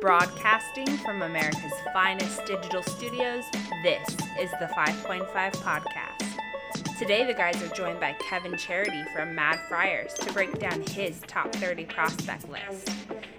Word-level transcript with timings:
Broadcasting 0.00 0.86
from 0.98 1.22
America's 1.22 1.72
finest 1.94 2.44
digital 2.44 2.82
studios, 2.82 3.44
this 3.82 4.06
is 4.38 4.50
the 4.60 4.68
5.5 4.76 5.26
Podcast. 5.32 6.98
Today, 6.98 7.24
the 7.24 7.32
guys 7.32 7.62
are 7.62 7.74
joined 7.74 7.98
by 7.98 8.12
Kevin 8.28 8.58
Charity 8.58 9.02
from 9.14 9.34
Mad 9.34 9.58
Friars 9.70 10.12
to 10.14 10.30
break 10.34 10.58
down 10.58 10.82
his 10.82 11.20
top 11.26 11.50
30 11.54 11.86
prospect 11.86 12.46
list. 12.50 12.90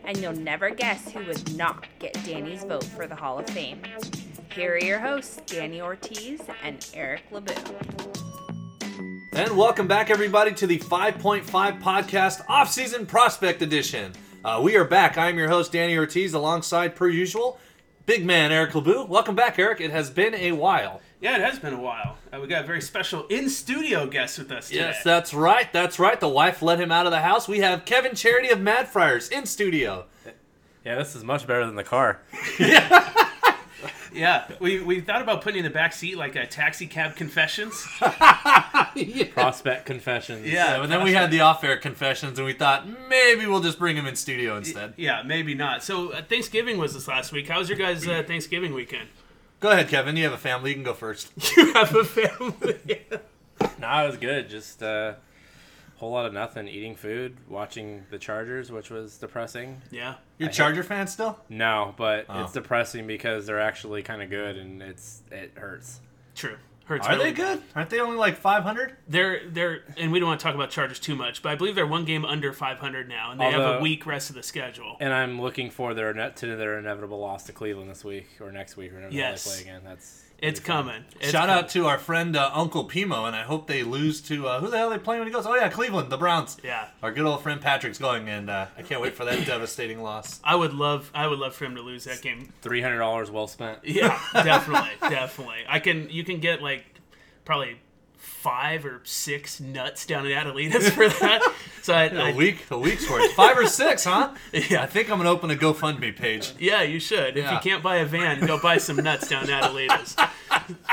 And 0.04 0.18
you'll 0.18 0.34
never 0.34 0.72
guess 0.72 1.12
who 1.12 1.24
would 1.26 1.56
not 1.56 1.86
get 2.00 2.14
Danny's 2.26 2.64
vote 2.64 2.86
for 2.86 3.06
the 3.06 3.16
Hall 3.16 3.38
of 3.38 3.48
Fame. 3.48 3.84
Here 4.56 4.74
are 4.74 4.84
your 4.84 5.00
hosts, 5.00 5.40
Danny 5.46 5.80
Ortiz 5.80 6.42
and 6.64 6.86
Eric 6.96 7.22
LeBeau. 7.32 7.54
And 9.34 9.56
welcome 9.56 9.88
back, 9.88 10.10
everybody, 10.10 10.54
to 10.54 10.66
the 10.66 10.80
5.5 10.80 11.46
Podcast 11.80 12.44
Off-Season 12.50 13.06
Prospect 13.06 13.62
Edition. 13.62 14.14
Uh, 14.48 14.62
we 14.62 14.78
are 14.78 14.86
back. 14.86 15.18
I 15.18 15.28
am 15.28 15.38
your 15.38 15.50
host, 15.50 15.74
Danny 15.74 15.98
Ortiz, 15.98 16.34
alongside, 16.34 16.96
per 16.96 17.10
usual, 17.10 17.60
big 18.06 18.26
man 18.26 18.50
Eric 18.54 18.76
LeBeau. 18.76 19.04
Welcome 19.04 19.36
back, 19.36 19.60
Eric. 19.60 19.82
It 19.82 19.92
has 19.92 20.10
been 20.10 20.34
a 20.34 20.54
while. 20.54 21.02
Yeah, 21.20 21.36
it 21.36 21.42
has 21.42 21.60
been 21.60 21.74
a 21.74 21.82
while. 21.82 22.16
Uh, 22.32 22.40
we 22.40 22.48
got 22.48 22.64
a 22.64 22.66
very 22.66 22.82
special 22.82 23.28
in 23.28 23.50
studio 23.50 24.08
guest 24.08 24.40
with 24.40 24.50
us 24.54 24.70
today. 24.70 24.80
Yes, 24.80 25.04
that's 25.04 25.34
right. 25.34 25.68
That's 25.74 26.00
right. 26.00 26.18
The 26.18 26.30
wife 26.30 26.62
let 26.62 26.80
him 26.80 26.94
out 26.94 27.06
of 27.06 27.12
the 27.12 27.20
house. 27.20 27.50
We 27.50 27.60
have 27.60 27.84
Kevin 27.84 28.16
Charity 28.16 28.48
of 28.48 28.62
Mad 28.62 28.88
Friars 28.88 29.28
in 29.28 29.46
studio. 29.46 30.06
Yeah, 30.86 30.96
this 30.96 31.14
is 31.14 31.26
much 31.26 31.46
better 31.46 31.66
than 31.66 31.76
the 31.76 31.84
car. 31.84 32.22
yeah, 32.58 32.88
we, 34.60 34.80
we 34.82 35.02
thought 35.02 35.22
about 35.22 35.42
putting 35.42 35.60
in 35.60 35.64
the 35.64 35.70
back 35.70 35.94
seat 35.94 36.18
like 36.18 36.36
a 36.36 36.46
taxi 36.46 36.88
cab 36.88 37.16
confessions. 37.16 37.86
Prospect 39.34 39.86
confessions. 39.86 40.46
Yeah, 40.48 40.82
and 40.82 40.92
then 40.92 41.04
we 41.04 41.14
had 41.14 41.32
the 41.32 41.42
off-air 41.42 41.78
confessions, 41.78 42.38
and 42.38 42.46
we 42.46 42.54
thought 42.54 42.88
maybe 43.10 43.46
we'll 43.46 43.62
just 43.62 43.80
bring 43.80 43.96
him 43.96 44.06
in 44.06 44.16
studio 44.16 44.58
instead. 44.58 44.94
Yeah, 44.98 45.24
maybe 45.26 45.54
not. 45.54 45.84
So 45.84 46.12
uh, 46.12 46.22
Thanksgiving 46.22 46.78
was 46.78 46.94
this 46.94 47.08
last 47.08 47.32
week. 47.32 47.48
How 47.48 47.60
was 47.60 47.70
your 47.70 47.78
guys' 47.78 48.08
uh, 48.08 48.24
Thanksgiving 48.26 48.74
weekend? 48.74 49.10
Go 49.60 49.72
ahead, 49.72 49.88
Kevin. 49.90 50.16
You 50.16 50.24
have 50.26 50.34
a 50.34 50.38
family. 50.38 50.70
You 50.72 50.76
can 50.76 50.84
go 50.84 50.94
first. 50.94 51.32
You 51.58 51.74
have 51.74 51.96
a 51.96 52.04
family. 52.04 53.06
No, 53.80 54.04
it 54.04 54.08
was 54.08 54.18
good. 54.18 54.50
Just 54.50 54.84
a 54.84 55.18
whole 55.98 56.12
lot 56.12 56.26
of 56.26 56.34
nothing. 56.34 56.68
Eating 56.68 56.96
food, 56.96 57.38
watching 57.50 58.06
the 58.10 58.18
Chargers, 58.18 58.72
which 58.72 58.90
was 58.90 59.18
depressing. 59.18 59.82
yeah. 59.92 60.16
You're 60.38 60.50
a 60.50 60.54
Charger 60.54 60.84
fan 60.84 61.08
still? 61.08 61.40
No, 61.50 61.94
but 61.98 62.26
Oh. 62.30 62.44
it's 62.44 62.54
depressing 62.54 63.08
because 63.08 63.46
they're 63.48 63.60
actually 63.60 64.04
kind 64.04 64.22
of 64.22 64.30
good, 64.30 64.56
and 64.58 64.82
it's 64.82 65.24
it 65.32 65.52
hurts. 65.56 66.00
True. 66.36 66.58
Hurts 66.86 67.06
Are 67.06 67.14
really 67.18 67.32
they 67.32 67.34
good? 67.34 67.62
Aren't 67.76 67.90
they 67.90 68.00
only 68.00 68.16
like 68.16 68.38
500? 68.38 68.96
They're 69.10 69.42
they're 69.50 69.84
and 69.98 70.10
we 70.10 70.20
don't 70.22 70.30
want 70.30 70.40
to 70.40 70.44
talk 70.46 70.56
about 70.56 70.70
Chargers 70.70 71.00
too 71.02 71.16
much, 71.18 71.42
but 71.42 71.52
I 71.52 71.56
believe 71.56 71.76
they're 71.76 71.86
one 71.86 72.06
game 72.06 72.24
under 72.24 72.54
500 72.54 73.10
now, 73.10 73.32
and 73.32 73.42
they 73.42 73.52
have 73.52 73.60
a 73.60 73.66
Although- 73.66 73.82
week 73.82 74.06
rest 74.06 74.30
of 74.30 74.38
the 74.38 74.44
schedule. 74.44 74.96
And 75.02 75.14
I'm 75.14 75.42
looking 75.42 75.70
for 75.70 75.94
their 75.94 76.14
net 76.14 76.38
to 76.38 76.56
their 76.56 76.78
inevitable 76.80 77.20
loss 77.20 77.44
to 77.48 77.52
Cleveland 77.52 77.90
this 77.90 78.06
week 78.06 78.28
or 78.40 78.54
next 78.54 78.78
week 78.78 78.92
or 78.94 78.96
whenever 78.96 79.14
Yes. 79.14 79.44
they 79.44 79.64
play 79.64 79.72
again. 79.74 79.82
That's 79.84 80.24
It's 80.40 80.60
coming. 80.60 81.04
It's 81.20 81.32
Shout 81.32 81.48
coming. 81.48 81.64
out 81.64 81.70
to 81.70 81.88
our 81.88 81.98
friend 81.98 82.36
uh, 82.36 82.52
Uncle 82.54 82.88
Pimo, 82.88 83.26
and 83.26 83.36
I 83.36 83.42
hope 83.42 83.66
they 83.68 83.82
lose 83.82 84.22
to 84.22 84.48
uh, 84.48 84.60
who 84.60 84.70
the 84.70 84.78
hell 84.78 84.90
they 84.92 85.00
playing 85.00 85.22
when 85.22 85.28
he 85.28 85.34
goes? 85.34 85.48
Oh 85.48 85.56
yeah, 85.56 85.68
Cleveland, 85.70 86.12
the 86.12 86.18
Browns. 86.18 86.58
Yeah. 86.64 86.88
Our 87.02 87.12
good 87.12 87.26
old 87.26 87.42
friend 87.42 87.60
Patrick's 87.60 87.98
going, 87.98 88.30
and 88.30 88.50
uh, 88.50 88.68
I 88.78 88.84
can't 88.84 89.02
wait 89.02 89.16
for 89.16 89.26
that 89.26 89.46
devastating 89.48 90.02
loss. 90.04 90.40
I 90.44 90.56
would 90.56 90.74
love 90.74 91.10
I 91.16 91.26
would 91.28 91.40
love 91.40 91.56
for 91.56 91.66
him 91.66 91.76
to 91.76 91.82
lose 91.82 92.04
that 92.04 92.22
game. 92.22 92.54
three 92.62 92.82
hundred 92.82 93.00
dollars 93.00 93.32
well 93.32 93.48
spent. 93.48 93.80
Yeah, 93.84 94.20
definitely, 94.34 94.92
definitely. 95.10 95.64
I 95.68 95.80
can 95.80 96.10
you 96.12 96.24
can 96.24 96.40
get 96.40 96.62
like 96.62 96.86
probably 97.44 97.80
five 98.48 98.86
or 98.86 99.02
six 99.04 99.60
nuts 99.60 100.06
down 100.06 100.26
at 100.26 100.46
Adelitas 100.48 100.90
for 100.92 101.10
that. 101.10 101.42
So 101.82 101.94
I, 101.94 102.04
A 102.08 102.20
I 102.20 102.34
week, 102.34 102.66
a 102.70 102.78
week's 102.78 103.10
worth, 103.10 103.32
five 103.32 103.58
or 103.58 103.66
six, 103.66 104.04
huh? 104.04 104.34
Yeah. 104.54 104.84
I 104.84 104.88
think 104.88 105.10
I'm 105.10 105.18
gonna 105.20 105.32
open 105.32 105.52
a 105.52 105.56
GoFundMe 105.56 106.14
page. 106.14 106.52
yeah, 106.60 106.82
you 106.82 107.00
should. 107.00 107.38
If 107.38 107.50
you 107.50 107.58
can't 107.60 107.82
buy 107.82 107.98
a 107.98 108.06
van, 108.06 108.46
go 108.46 108.60
buy 108.62 108.78
some 108.78 108.98
nuts 108.98 109.30
down 109.30 109.50
at 109.50 109.64
Adelitas. 109.64 110.30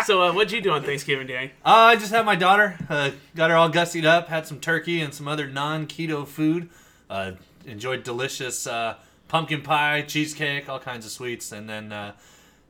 So 0.04 0.22
uh, 0.22 0.32
what'd 0.32 0.52
you 0.52 0.60
do 0.60 0.70
on 0.70 0.84
Thanksgiving 0.84 1.26
Day? 1.26 1.50
Uh, 1.64 1.70
I 1.90 1.96
just 1.96 2.12
had 2.12 2.24
my 2.24 2.36
daughter, 2.36 2.76
uh, 2.88 3.10
got 3.34 3.50
her 3.50 3.56
all 3.56 3.70
gussied 3.70 4.04
up, 4.04 4.28
had 4.28 4.46
some 4.46 4.60
turkey 4.60 5.00
and 5.00 5.12
some 5.12 5.26
other 5.26 5.48
non-keto 5.48 6.28
food. 6.28 6.68
Uh, 7.10 7.32
enjoyed 7.66 8.04
delicious 8.04 8.64
uh, 8.68 8.94
pumpkin 9.26 9.62
pie, 9.62 10.02
cheesecake, 10.02 10.68
all 10.68 10.78
kinds 10.78 11.04
of 11.04 11.10
sweets, 11.10 11.50
and 11.50 11.68
then 11.68 11.90
uh, 11.92 12.12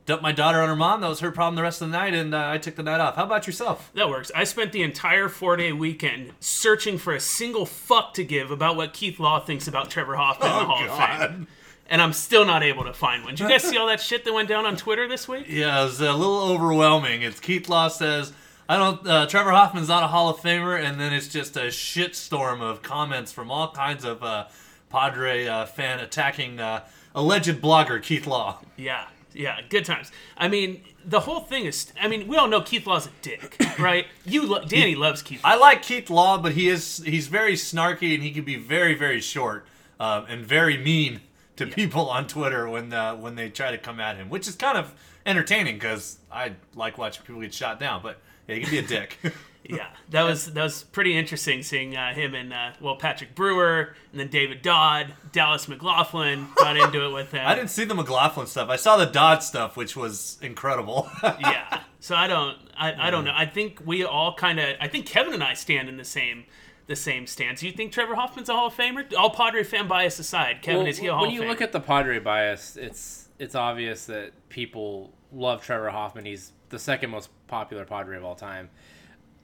dumped 0.05 0.23
my 0.23 0.31
daughter 0.31 0.61
on 0.61 0.69
her 0.69 0.75
mom. 0.75 1.01
That 1.01 1.09
was 1.09 1.19
her 1.19 1.31
problem 1.31 1.55
the 1.55 1.63
rest 1.63 1.81
of 1.81 1.89
the 1.89 1.97
night, 1.97 2.13
and 2.13 2.33
uh, 2.33 2.49
I 2.49 2.57
took 2.57 2.75
the 2.75 2.83
night 2.83 2.99
off. 2.99 3.15
How 3.15 3.23
about 3.23 3.47
yourself? 3.47 3.91
That 3.95 4.09
works. 4.09 4.31
I 4.35 4.43
spent 4.43 4.71
the 4.71 4.83
entire 4.83 5.29
four 5.29 5.55
day 5.57 5.71
weekend 5.71 6.33
searching 6.39 6.97
for 6.97 7.13
a 7.13 7.19
single 7.19 7.65
fuck 7.65 8.13
to 8.15 8.23
give 8.23 8.51
about 8.51 8.75
what 8.75 8.93
Keith 8.93 9.19
Law 9.19 9.39
thinks 9.39 9.67
about 9.67 9.89
Trevor 9.89 10.15
Hoffman 10.15 10.51
in 10.51 10.57
the 10.57 10.65
Hall 10.65 10.83
of 10.89 11.19
Fame. 11.29 11.47
And 11.87 12.01
I'm 12.01 12.13
still 12.13 12.45
not 12.45 12.63
able 12.63 12.83
to 12.85 12.93
find 12.93 13.23
one. 13.23 13.35
Did 13.35 13.41
you 13.41 13.49
guys 13.49 13.63
see 13.63 13.77
all 13.77 13.87
that 13.87 14.01
shit 14.01 14.25
that 14.25 14.33
went 14.33 14.49
down 14.49 14.65
on 14.65 14.75
Twitter 14.75 15.07
this 15.07 15.27
week? 15.27 15.45
Yeah, 15.47 15.81
it 15.81 15.85
was 15.85 16.01
a 16.01 16.13
little 16.13 16.41
overwhelming. 16.41 17.21
It's 17.21 17.39
Keith 17.39 17.69
Law 17.69 17.89
says, 17.89 18.33
I 18.67 18.77
don't, 18.77 19.05
uh, 19.07 19.27
Trevor 19.27 19.51
Hoffman's 19.51 19.87
not 19.87 20.01
a 20.01 20.07
Hall 20.07 20.29
of 20.29 20.37
Famer, 20.37 20.83
and 20.83 20.99
then 20.99 21.13
it's 21.13 21.27
just 21.27 21.55
a 21.55 21.67
shitstorm 21.67 22.61
of 22.61 22.81
comments 22.81 23.31
from 23.31 23.51
all 23.51 23.71
kinds 23.71 24.03
of 24.03 24.23
uh, 24.23 24.47
Padre 24.89 25.45
uh, 25.45 25.67
fan 25.67 25.99
attacking 25.99 26.59
uh, 26.59 26.83
alleged 27.13 27.61
blogger 27.61 28.01
Keith 28.01 28.25
Law. 28.25 28.59
Yeah, 28.77 29.05
yeah, 29.35 29.59
good 29.69 29.85
times. 29.85 30.11
I 30.37 30.47
mean, 30.47 30.81
the 31.05 31.19
whole 31.19 31.41
thing 31.41 31.65
is. 31.65 31.91
I 32.01 32.07
mean, 32.07 32.27
we 32.27 32.37
all 32.37 32.47
know 32.47 32.61
Keith 32.61 32.87
Law's 32.87 33.07
a 33.07 33.11
dick, 33.21 33.57
right? 33.79 34.05
You, 34.25 34.47
lo- 34.47 34.63
Danny 34.63 34.95
loves 34.95 35.21
Keith. 35.21 35.43
Law. 35.43 35.51
I 35.51 35.55
like 35.55 35.81
Keith 35.81 36.09
Law, 36.09 36.37
but 36.37 36.53
he 36.53 36.69
is 36.69 37.03
he's 37.05 37.27
very 37.27 37.53
snarky 37.53 38.13
and 38.13 38.23
he 38.23 38.31
can 38.31 38.43
be 38.43 38.55
very 38.55 38.95
very 38.95 39.19
short 39.19 39.65
um, 39.99 40.25
and 40.27 40.45
very 40.45 40.77
mean 40.77 41.21
to 41.57 41.67
people 41.67 42.09
on 42.09 42.27
Twitter 42.27 42.67
when 42.69 42.93
uh, 42.93 43.15
when 43.15 43.35
they 43.35 43.49
try 43.49 43.71
to 43.71 43.77
come 43.77 43.99
at 43.99 44.17
him, 44.17 44.29
which 44.29 44.47
is 44.47 44.55
kind 44.55 44.77
of 44.77 44.93
entertaining 45.25 45.75
because 45.75 46.17
I 46.31 46.53
like 46.75 46.97
watching 46.97 47.23
people 47.25 47.41
get 47.41 47.53
shot 47.53 47.79
down. 47.79 48.01
But 48.01 48.19
yeah, 48.47 48.55
he 48.55 48.61
can 48.61 48.71
be 48.71 48.77
a 48.79 48.81
dick. 48.81 49.19
Yeah, 49.69 49.87
that 50.09 50.23
was 50.23 50.53
that 50.53 50.63
was 50.63 50.83
pretty 50.83 51.17
interesting 51.17 51.63
seeing 51.63 51.95
uh, 51.95 52.13
him 52.13 52.35
and 52.35 52.53
uh, 52.53 52.71
well 52.79 52.95
Patrick 52.95 53.35
Brewer 53.35 53.95
and 54.11 54.19
then 54.19 54.27
David 54.27 54.61
Dodd, 54.61 55.13
Dallas 55.31 55.67
McLaughlin 55.67 56.47
got 56.55 56.77
into 56.77 57.05
it 57.05 57.13
with 57.13 57.31
him. 57.31 57.45
I 57.45 57.55
didn't 57.55 57.69
see 57.71 57.85
the 57.85 57.95
McLaughlin 57.95 58.47
stuff. 58.47 58.69
I 58.69 58.75
saw 58.75 58.97
the 58.97 59.05
Dodd 59.05 59.43
stuff, 59.43 59.75
which 59.75 59.95
was 59.95 60.37
incredible. 60.41 61.09
yeah. 61.23 61.81
So 61.99 62.15
I 62.15 62.27
don't 62.27 62.57
I, 62.77 63.07
I 63.07 63.11
don't 63.11 63.25
know. 63.25 63.33
I 63.35 63.45
think 63.45 63.81
we 63.85 64.03
all 64.03 64.35
kind 64.35 64.59
of 64.59 64.75
I 64.79 64.87
think 64.87 65.05
Kevin 65.05 65.33
and 65.33 65.43
I 65.43 65.53
stand 65.53 65.89
in 65.89 65.97
the 65.97 66.05
same 66.05 66.45
the 66.87 66.95
same 66.95 67.25
stance. 67.25 67.63
You 67.63 67.71
think 67.71 67.91
Trevor 67.91 68.15
Hoffman's 68.15 68.49
a 68.49 68.53
Hall 68.53 68.67
of 68.67 68.75
Famer? 68.75 69.11
All 69.17 69.31
Padre 69.31 69.63
fan 69.63 69.87
bias 69.87 70.19
aside, 70.19 70.61
Kevin 70.61 70.81
Well, 70.81 70.87
is 70.87 70.99
he 70.99 71.07
a 71.07 71.13
Hall 71.13 71.23
when 71.23 71.31
you 71.31 71.43
look 71.43 71.61
at 71.61 71.71
the 71.71 71.79
Padre 71.79 72.19
bias, 72.19 72.77
it's 72.77 73.29
it's 73.39 73.55
obvious 73.55 74.05
that 74.05 74.31
people 74.49 75.11
love 75.33 75.63
Trevor 75.63 75.89
Hoffman. 75.89 76.25
He's 76.25 76.51
the 76.69 76.79
second 76.79 77.09
most 77.09 77.29
popular 77.47 77.85
Padre 77.85 78.17
of 78.17 78.23
all 78.23 78.35
time. 78.35 78.69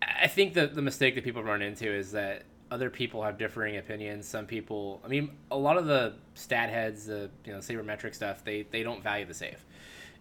I 0.01 0.28
think 0.28 0.53
that 0.56 0.75
the 0.75 0.81
mistake 0.81 1.16
that 1.16 1.23
people 1.23 1.44
run 1.44 1.62
into 1.62 1.91
is 1.91 2.12
that 2.13 2.44
other 2.72 2.89
people 2.89 3.22
have 3.23 3.38
differing 3.38 3.78
opinions. 3.78 4.28
Some 4.28 4.45
people, 4.45 5.01
I 5.03 5.09
mean, 5.09 5.31
a 5.51 5.57
lot 5.57 5.78
of 5.78 5.85
the 5.85 6.13
stat 6.35 6.69
heads, 6.69 7.06
the 7.06 7.29
you 7.45 7.51
know 7.51 7.59
sabermetric 7.59 8.16
stuff, 8.16 8.44
they 8.44 8.66
they 8.72 8.81
don't 8.81 9.03
value 9.03 9.25
the 9.25 9.34
save, 9.34 9.63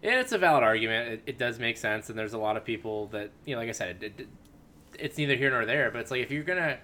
and 0.03 0.19
it's 0.19 0.33
a 0.33 0.37
valid 0.37 0.63
argument. 0.63 1.13
It, 1.13 1.23
it 1.25 1.37
does 1.37 1.57
make 1.59 1.77
sense, 1.77 2.09
and 2.09 2.19
there's 2.19 2.33
a 2.33 2.37
lot 2.37 2.57
of 2.57 2.65
people 2.65 3.07
that 3.07 3.31
you 3.45 3.55
know, 3.55 3.61
like 3.61 3.69
I 3.69 3.73
said, 3.73 4.03
it, 4.03 4.13
it, 4.17 4.27
it's 4.99 5.17
neither 5.17 5.35
here 5.35 5.49
nor 5.49 5.65
there. 5.65 5.89
But 5.89 6.01
it's 6.01 6.11
like 6.11 6.21
if 6.21 6.29
you're 6.29 6.43
gonna 6.43 6.77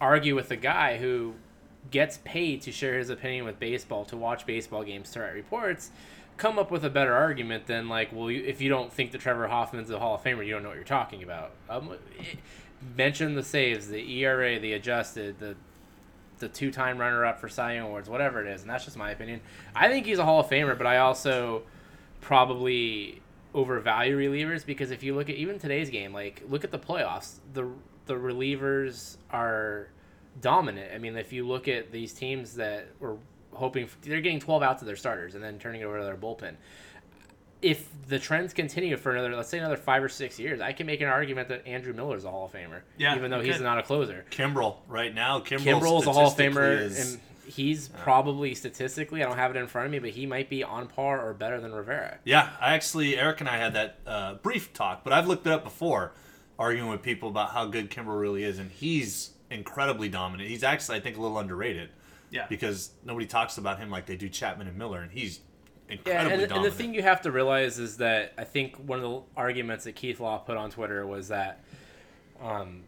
argue 0.00 0.34
with 0.34 0.50
a 0.50 0.56
guy 0.56 0.98
who 0.98 1.34
gets 1.90 2.18
paid 2.24 2.62
to 2.62 2.72
share 2.72 2.98
his 2.98 3.10
opinion 3.10 3.44
with 3.44 3.58
baseball, 3.58 4.04
to 4.06 4.16
watch 4.16 4.44
baseball 4.44 4.82
games, 4.82 5.10
to 5.12 5.20
write 5.20 5.34
reports, 5.34 5.90
come 6.36 6.58
up 6.58 6.70
with 6.70 6.84
a 6.84 6.90
better 6.90 7.14
argument 7.14 7.66
than 7.66 7.88
like, 7.88 8.12
well, 8.12 8.30
you, 8.30 8.42
if 8.44 8.60
you 8.60 8.68
don't 8.68 8.92
think 8.92 9.12
that 9.12 9.20
Trevor 9.20 9.48
Hoffman's 9.48 9.90
a 9.90 9.98
Hall 9.98 10.14
of 10.14 10.22
Famer, 10.22 10.44
you 10.44 10.52
don't 10.52 10.62
know 10.62 10.68
what 10.70 10.76
you're 10.76 10.84
talking 10.84 11.22
about. 11.22 11.52
Um, 11.68 11.96
mention 12.96 13.34
the 13.34 13.42
saves, 13.42 13.88
the 13.88 14.22
ERA, 14.22 14.58
the 14.58 14.72
adjusted, 14.72 15.38
the 15.38 15.56
the 16.38 16.48
two-time 16.48 16.98
runner-up 16.98 17.38
for 17.38 17.48
Cy 17.48 17.74
Young 17.74 17.86
awards, 17.86 18.10
whatever 18.10 18.44
it 18.44 18.52
is, 18.52 18.62
and 18.62 18.70
that's 18.70 18.84
just 18.84 18.96
my 18.96 19.12
opinion. 19.12 19.40
I 19.76 19.88
think 19.88 20.06
he's 20.06 20.18
a 20.18 20.24
Hall 20.24 20.40
of 20.40 20.48
Famer, 20.48 20.76
but 20.76 20.88
I 20.88 20.98
also 20.98 21.62
probably 22.20 23.22
overvalue 23.54 24.18
relievers 24.18 24.66
because 24.66 24.90
if 24.90 25.04
you 25.04 25.14
look 25.14 25.28
at 25.30 25.36
even 25.36 25.60
today's 25.60 25.88
game, 25.88 26.12
like 26.12 26.42
look 26.48 26.64
at 26.64 26.72
the 26.72 26.78
playoffs, 26.78 27.36
the 27.52 27.68
the 28.06 28.14
relievers 28.14 29.18
are 29.30 29.88
dominant. 30.40 30.90
I 30.92 30.98
mean, 30.98 31.16
if 31.16 31.32
you 31.32 31.46
look 31.46 31.68
at 31.68 31.92
these 31.92 32.12
teams 32.12 32.54
that 32.54 32.88
were 32.98 33.16
hoping 33.52 33.88
they're 34.02 34.20
getting 34.20 34.40
12 34.40 34.62
outs 34.62 34.82
of 34.82 34.86
their 34.86 34.96
starters 34.96 35.34
and 35.34 35.42
then 35.44 35.58
turning 35.58 35.80
it 35.80 35.84
over 35.84 35.98
to 35.98 36.04
their 36.04 36.16
bullpen. 36.16 36.54
if 37.60 37.88
the 38.08 38.18
trends 38.18 38.52
continue 38.52 38.96
for 38.96 39.12
another, 39.12 39.34
let's 39.36 39.48
say 39.48 39.58
another 39.58 39.76
five 39.76 40.02
or 40.02 40.08
six 40.08 40.38
years, 40.38 40.60
I 40.60 40.72
can 40.72 40.86
make 40.86 41.00
an 41.00 41.06
argument 41.08 41.48
that 41.48 41.64
Andrew 41.66 41.92
Miller 41.92 42.16
is 42.16 42.24
a 42.24 42.30
Hall 42.30 42.46
of 42.46 42.52
Famer. 42.52 42.80
Yeah, 42.98 43.14
even 43.16 43.30
though 43.30 43.40
he's 43.40 43.60
not 43.60 43.78
a 43.78 43.82
closer. 43.82 44.24
Kimbrel 44.30 44.76
right 44.88 45.14
now. 45.14 45.38
Kimbrel, 45.40 45.80
Kimbrel 45.80 46.00
is 46.00 46.06
a 46.08 46.12
Hall 46.12 46.26
of 46.28 46.34
Famer, 46.36 46.80
is- 46.80 47.12
and 47.12 47.20
he's 47.46 47.88
probably 47.88 48.54
statistically, 48.56 49.22
I 49.22 49.26
don't 49.26 49.36
have 49.36 49.54
it 49.54 49.58
in 49.58 49.66
front 49.68 49.86
of 49.86 49.92
me, 49.92 50.00
but 50.00 50.10
he 50.10 50.26
might 50.26 50.48
be 50.48 50.64
on 50.64 50.88
par 50.88 51.24
or 51.24 51.34
better 51.34 51.60
than 51.60 51.72
Rivera. 51.72 52.18
Yeah, 52.24 52.50
I 52.60 52.74
actually 52.74 53.16
Eric 53.16 53.38
and 53.40 53.48
I 53.48 53.58
had 53.58 53.74
that 53.74 53.98
uh, 54.06 54.34
brief 54.34 54.72
talk, 54.72 55.04
but 55.04 55.12
I've 55.12 55.28
looked 55.28 55.46
it 55.46 55.52
up 55.52 55.62
before, 55.62 56.12
arguing 56.58 56.88
with 56.88 57.02
people 57.02 57.28
about 57.28 57.50
how 57.50 57.66
good 57.66 57.90
Kimbrel 57.90 58.18
really 58.20 58.42
is, 58.42 58.58
and 58.58 58.70
he's 58.72 59.30
incredibly 59.50 60.08
dominant. 60.08 60.48
He's 60.48 60.64
actually, 60.64 60.96
I 60.98 61.00
think, 61.00 61.16
a 61.16 61.20
little 61.20 61.38
underrated. 61.38 61.90
Yeah. 62.32 62.46
Because 62.48 62.90
nobody 63.04 63.26
talks 63.26 63.58
about 63.58 63.78
him 63.78 63.90
like 63.90 64.06
they 64.06 64.16
do 64.16 64.28
Chapman 64.28 64.66
and 64.66 64.76
Miller, 64.76 65.00
and 65.02 65.12
he's 65.12 65.40
Yeah, 65.88 66.26
and, 66.26 66.50
and 66.50 66.64
the 66.64 66.70
thing 66.70 66.94
you 66.94 67.02
have 67.02 67.20
to 67.22 67.30
realize 67.30 67.78
is 67.78 67.98
that 67.98 68.32
I 68.38 68.44
think 68.44 68.76
one 68.76 68.98
of 68.98 69.02
the 69.04 69.20
arguments 69.36 69.84
that 69.84 69.92
Keith 69.92 70.18
Law 70.18 70.38
put 70.38 70.56
on 70.56 70.70
Twitter 70.70 71.06
was 71.06 71.28
that 71.28 71.62
um, 72.40 72.84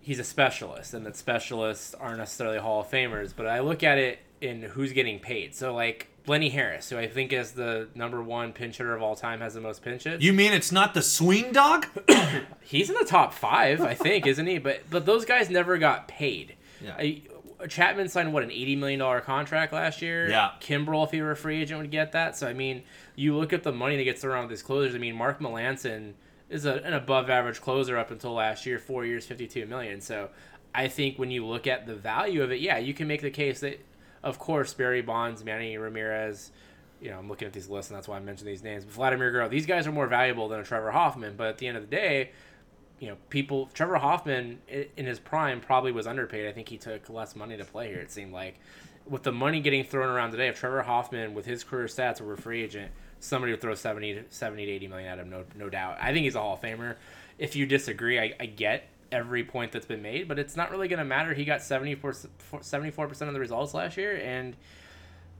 he's 0.00 0.20
a 0.20 0.24
specialist, 0.24 0.94
and 0.94 1.04
that 1.04 1.16
specialists 1.16 1.94
aren't 1.94 2.18
necessarily 2.18 2.58
Hall 2.58 2.80
of 2.80 2.88
Famers. 2.88 3.32
But 3.36 3.48
I 3.48 3.60
look 3.60 3.82
at 3.82 3.98
it 3.98 4.20
in 4.40 4.62
who's 4.62 4.92
getting 4.92 5.18
paid. 5.18 5.54
So 5.54 5.74
like 5.74 6.08
Lenny 6.26 6.50
Harris, 6.50 6.88
who 6.90 6.98
I 6.98 7.08
think 7.08 7.32
is 7.32 7.52
the 7.52 7.88
number 7.94 8.22
one 8.22 8.52
pinch 8.52 8.78
hitter 8.78 8.94
of 8.94 9.02
all 9.02 9.16
time, 9.16 9.40
has 9.40 9.54
the 9.54 9.60
most 9.60 9.82
pinch 9.82 10.04
hits. 10.04 10.22
you 10.22 10.32
mean 10.32 10.52
it's 10.52 10.72
not 10.72 10.94
the 10.94 11.02
swing 11.02 11.52
dog? 11.52 11.86
He's 12.60 12.88
in 12.90 12.96
the 12.96 13.04
top 13.04 13.32
five, 13.32 13.80
I 13.80 13.94
think, 13.94 14.26
isn't 14.26 14.46
he? 14.46 14.58
But 14.58 14.82
but 14.90 15.04
those 15.04 15.24
guys 15.24 15.50
never 15.50 15.78
got 15.78 16.06
paid. 16.06 16.56
Yeah. 16.80 16.94
I, 16.98 17.22
Chapman 17.68 18.08
signed 18.08 18.32
what 18.32 18.42
an 18.42 18.50
eighty 18.50 18.76
million 18.76 18.98
dollar 18.98 19.20
contract 19.20 19.72
last 19.72 20.02
year. 20.02 20.28
Yeah. 20.28 20.50
Kimbrel, 20.60 21.04
if 21.04 21.10
he 21.10 21.22
were 21.22 21.32
a 21.32 21.36
free 21.36 21.60
agent, 21.60 21.80
would 21.80 21.90
get 21.90 22.12
that. 22.12 22.36
So 22.36 22.46
I 22.46 22.52
mean, 22.52 22.82
you 23.16 23.36
look 23.36 23.52
at 23.52 23.62
the 23.62 23.72
money 23.72 23.96
that 23.96 24.04
gets 24.04 24.20
thrown 24.20 24.34
around 24.34 24.44
with 24.44 24.50
these 24.50 24.62
closers. 24.62 24.94
I 24.94 24.98
mean, 24.98 25.14
Mark 25.14 25.40
Melancon 25.40 26.12
is 26.50 26.66
a, 26.66 26.74
an 26.84 26.92
above 26.92 27.30
average 27.30 27.60
closer 27.60 27.96
up 27.96 28.10
until 28.10 28.34
last 28.34 28.66
year, 28.66 28.78
four 28.78 29.04
years, 29.06 29.26
fifty 29.26 29.46
two 29.46 29.66
million. 29.66 30.00
So 30.00 30.30
I 30.74 30.88
think 30.88 31.18
when 31.18 31.30
you 31.30 31.46
look 31.46 31.66
at 31.66 31.86
the 31.86 31.94
value 31.94 32.42
of 32.42 32.50
it, 32.52 32.60
yeah, 32.60 32.78
you 32.78 32.94
can 32.94 33.06
make 33.06 33.22
the 33.22 33.30
case 33.30 33.60
that, 33.60 33.84
of 34.22 34.38
course, 34.38 34.72
Barry 34.74 35.02
Bonds, 35.02 35.44
Manny 35.44 35.76
Ramirez. 35.76 36.50
You 37.00 37.10
know, 37.10 37.18
I'm 37.18 37.28
looking 37.28 37.46
at 37.46 37.52
these 37.52 37.68
lists, 37.68 37.90
and 37.90 37.96
that's 37.96 38.06
why 38.06 38.16
I 38.16 38.20
mentioned 38.20 38.48
these 38.48 38.62
names. 38.62 38.84
But 38.84 38.94
Vladimir 38.94 39.32
Guerrero, 39.32 39.48
these 39.48 39.66
guys 39.66 39.88
are 39.88 39.92
more 39.92 40.06
valuable 40.06 40.48
than 40.48 40.60
a 40.60 40.64
Trevor 40.64 40.92
Hoffman. 40.92 41.34
But 41.36 41.48
at 41.48 41.58
the 41.58 41.66
end 41.66 41.76
of 41.76 41.82
the 41.82 41.94
day, 41.94 42.30
you 43.02 43.08
know, 43.08 43.16
people. 43.30 43.68
Trevor 43.74 43.96
Hoffman 43.96 44.60
in 44.68 45.06
his 45.06 45.18
prime 45.18 45.60
probably 45.60 45.90
was 45.90 46.06
underpaid. 46.06 46.46
I 46.46 46.52
think 46.52 46.68
he 46.68 46.78
took 46.78 47.10
less 47.10 47.34
money 47.34 47.56
to 47.56 47.64
play 47.64 47.88
here. 47.88 47.98
It 47.98 48.12
seemed 48.12 48.32
like, 48.32 48.60
with 49.08 49.24
the 49.24 49.32
money 49.32 49.60
getting 49.60 49.82
thrown 49.82 50.08
around 50.08 50.30
today, 50.30 50.46
if 50.46 50.60
Trevor 50.60 50.82
Hoffman 50.82 51.34
with 51.34 51.44
his 51.44 51.64
career 51.64 51.86
stats 51.86 52.20
were 52.20 52.34
a 52.34 52.36
free 52.36 52.62
agent, 52.62 52.92
somebody 53.18 53.52
would 53.52 53.60
throw 53.60 53.74
70, 53.74 54.14
to- 54.14 54.24
70 54.28 54.66
to 54.66 54.70
eighty 54.70 54.86
million 54.86 55.08
at 55.08 55.18
him, 55.18 55.30
no 55.30 55.44
no 55.56 55.68
doubt. 55.68 55.98
I 56.00 56.12
think 56.12 56.22
he's 56.22 56.36
a 56.36 56.40
Hall 56.40 56.54
of 56.54 56.60
Famer. 56.60 56.94
If 57.38 57.56
you 57.56 57.66
disagree, 57.66 58.20
I, 58.20 58.34
I 58.38 58.46
get 58.46 58.84
every 59.10 59.42
point 59.42 59.72
that's 59.72 59.84
been 59.84 60.00
made, 60.00 60.28
but 60.28 60.38
it's 60.38 60.54
not 60.54 60.70
really 60.70 60.86
going 60.86 61.00
to 61.00 61.04
matter. 61.04 61.34
He 61.34 61.44
got 61.44 61.60
74 61.60 62.12
percent 62.12 63.28
of 63.28 63.34
the 63.34 63.40
results 63.40 63.74
last 63.74 63.96
year, 63.96 64.16
and 64.16 64.54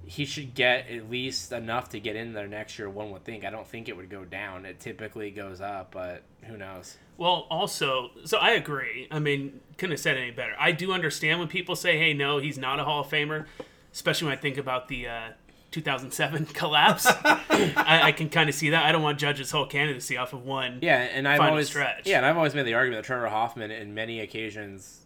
he 0.06 0.24
should 0.24 0.54
get 0.54 0.90
at 0.90 1.10
least 1.10 1.52
enough 1.52 1.88
to 1.90 2.00
get 2.00 2.16
in 2.16 2.32
there 2.32 2.46
next 2.46 2.78
year. 2.78 2.88
One 2.90 3.10
would 3.12 3.24
think. 3.24 3.44
I 3.44 3.50
don't 3.50 3.66
think 3.66 3.88
it 3.88 3.96
would 3.96 4.10
go 4.10 4.24
down. 4.24 4.66
It 4.66 4.80
typically 4.80 5.30
goes 5.30 5.60
up, 5.60 5.92
but 5.92 6.22
who 6.44 6.56
knows? 6.56 6.96
Well, 7.18 7.46
also, 7.50 8.10
so 8.24 8.38
I 8.38 8.50
agree. 8.50 9.06
I 9.10 9.18
mean, 9.18 9.60
couldn't 9.76 9.92
have 9.92 10.00
said 10.00 10.16
any 10.16 10.30
better. 10.30 10.54
I 10.58 10.72
do 10.72 10.92
understand 10.92 11.38
when 11.38 11.48
people 11.48 11.76
say, 11.76 11.98
"Hey, 11.98 12.14
no, 12.14 12.38
he's 12.38 12.58
not 12.58 12.80
a 12.80 12.84
Hall 12.84 13.02
of 13.02 13.08
Famer," 13.08 13.46
especially 13.92 14.28
when 14.28 14.38
I 14.38 14.40
think 14.40 14.56
about 14.56 14.88
the 14.88 15.06
uh, 15.06 15.28
2007 15.70 16.46
collapse. 16.52 17.06
I, 17.06 18.00
I 18.04 18.12
can 18.12 18.28
kind 18.28 18.48
of 18.48 18.54
see 18.54 18.70
that. 18.70 18.84
I 18.84 18.92
don't 18.92 19.02
want 19.02 19.18
to 19.18 19.24
judge 19.24 19.38
his 19.38 19.50
whole 19.50 19.66
candidacy 19.66 20.16
off 20.16 20.32
of 20.32 20.44
one. 20.44 20.78
Yeah, 20.82 20.98
and 20.98 21.28
I've 21.28 21.38
final 21.38 21.52
always 21.52 21.68
stretch. 21.68 22.06
yeah, 22.06 22.16
and 22.16 22.26
I've 22.26 22.36
always 22.36 22.54
made 22.54 22.66
the 22.66 22.74
argument 22.74 23.02
that 23.02 23.06
Trevor 23.06 23.28
Hoffman, 23.28 23.70
in 23.70 23.94
many 23.94 24.20
occasions, 24.20 25.02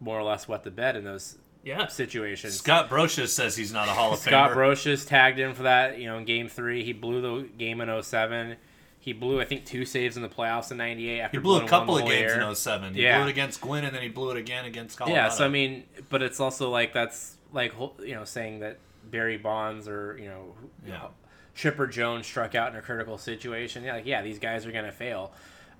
more 0.00 0.18
or 0.18 0.22
less 0.22 0.46
wet 0.46 0.62
the 0.62 0.70
bed 0.70 0.96
in 0.96 1.04
those 1.04 1.38
yeah. 1.66 1.86
situations. 1.88 2.54
Scott 2.58 2.88
Brosius 2.88 3.28
says 3.28 3.56
he's 3.56 3.72
not 3.72 3.88
a 3.88 3.92
Hall 3.92 4.12
of 4.12 4.18
Scott 4.20 4.32
Famer. 4.32 4.52
Scott 4.52 4.56
Brosius 4.56 5.06
tagged 5.06 5.38
in 5.38 5.54
for 5.54 5.64
that. 5.64 5.98
You 5.98 6.06
know, 6.06 6.18
in 6.18 6.24
Game 6.24 6.48
Three, 6.48 6.84
he 6.84 6.92
blew 6.92 7.20
the 7.20 7.48
game 7.58 7.80
in 7.80 8.02
07. 8.02 8.56
He 8.98 9.12
blew, 9.12 9.40
I 9.40 9.44
think, 9.44 9.64
two 9.64 9.84
saves 9.84 10.16
in 10.16 10.22
the 10.22 10.28
playoffs 10.28 10.70
in 10.70 10.78
'98. 10.78 11.20
After 11.20 11.38
he 11.38 11.42
blew 11.42 11.60
a 11.60 11.68
couple 11.68 11.96
of 11.96 12.04
games 12.04 12.32
year. 12.32 12.40
in 12.40 12.42
07. 12.42 12.94
He 12.94 13.02
Yeah. 13.02 13.18
blew 13.18 13.28
it 13.28 13.30
against 13.30 13.60
Gwynn, 13.60 13.84
and 13.84 13.94
then 13.94 14.02
he 14.02 14.08
blew 14.08 14.30
it 14.30 14.36
again 14.36 14.64
against 14.64 14.98
Colorado. 14.98 15.22
Yeah, 15.24 15.28
so 15.28 15.44
I 15.44 15.48
mean, 15.48 15.84
but 16.08 16.22
it's 16.22 16.40
also 16.40 16.70
like 16.70 16.92
that's 16.92 17.36
like 17.52 17.72
you 18.00 18.14
know 18.14 18.24
saying 18.24 18.60
that 18.60 18.78
Barry 19.10 19.36
Bonds 19.36 19.86
or 19.88 20.16
you 20.18 20.28
know 20.28 20.54
Yeah. 20.86 21.08
Chipper 21.54 21.86
Jones 21.86 22.26
struck 22.26 22.54
out 22.54 22.72
in 22.72 22.76
a 22.76 22.82
critical 22.82 23.16
situation. 23.16 23.84
Yeah, 23.84 23.94
like 23.94 24.06
yeah, 24.06 24.22
these 24.22 24.38
guys 24.38 24.66
are 24.66 24.72
gonna 24.72 24.92
fail. 24.92 25.32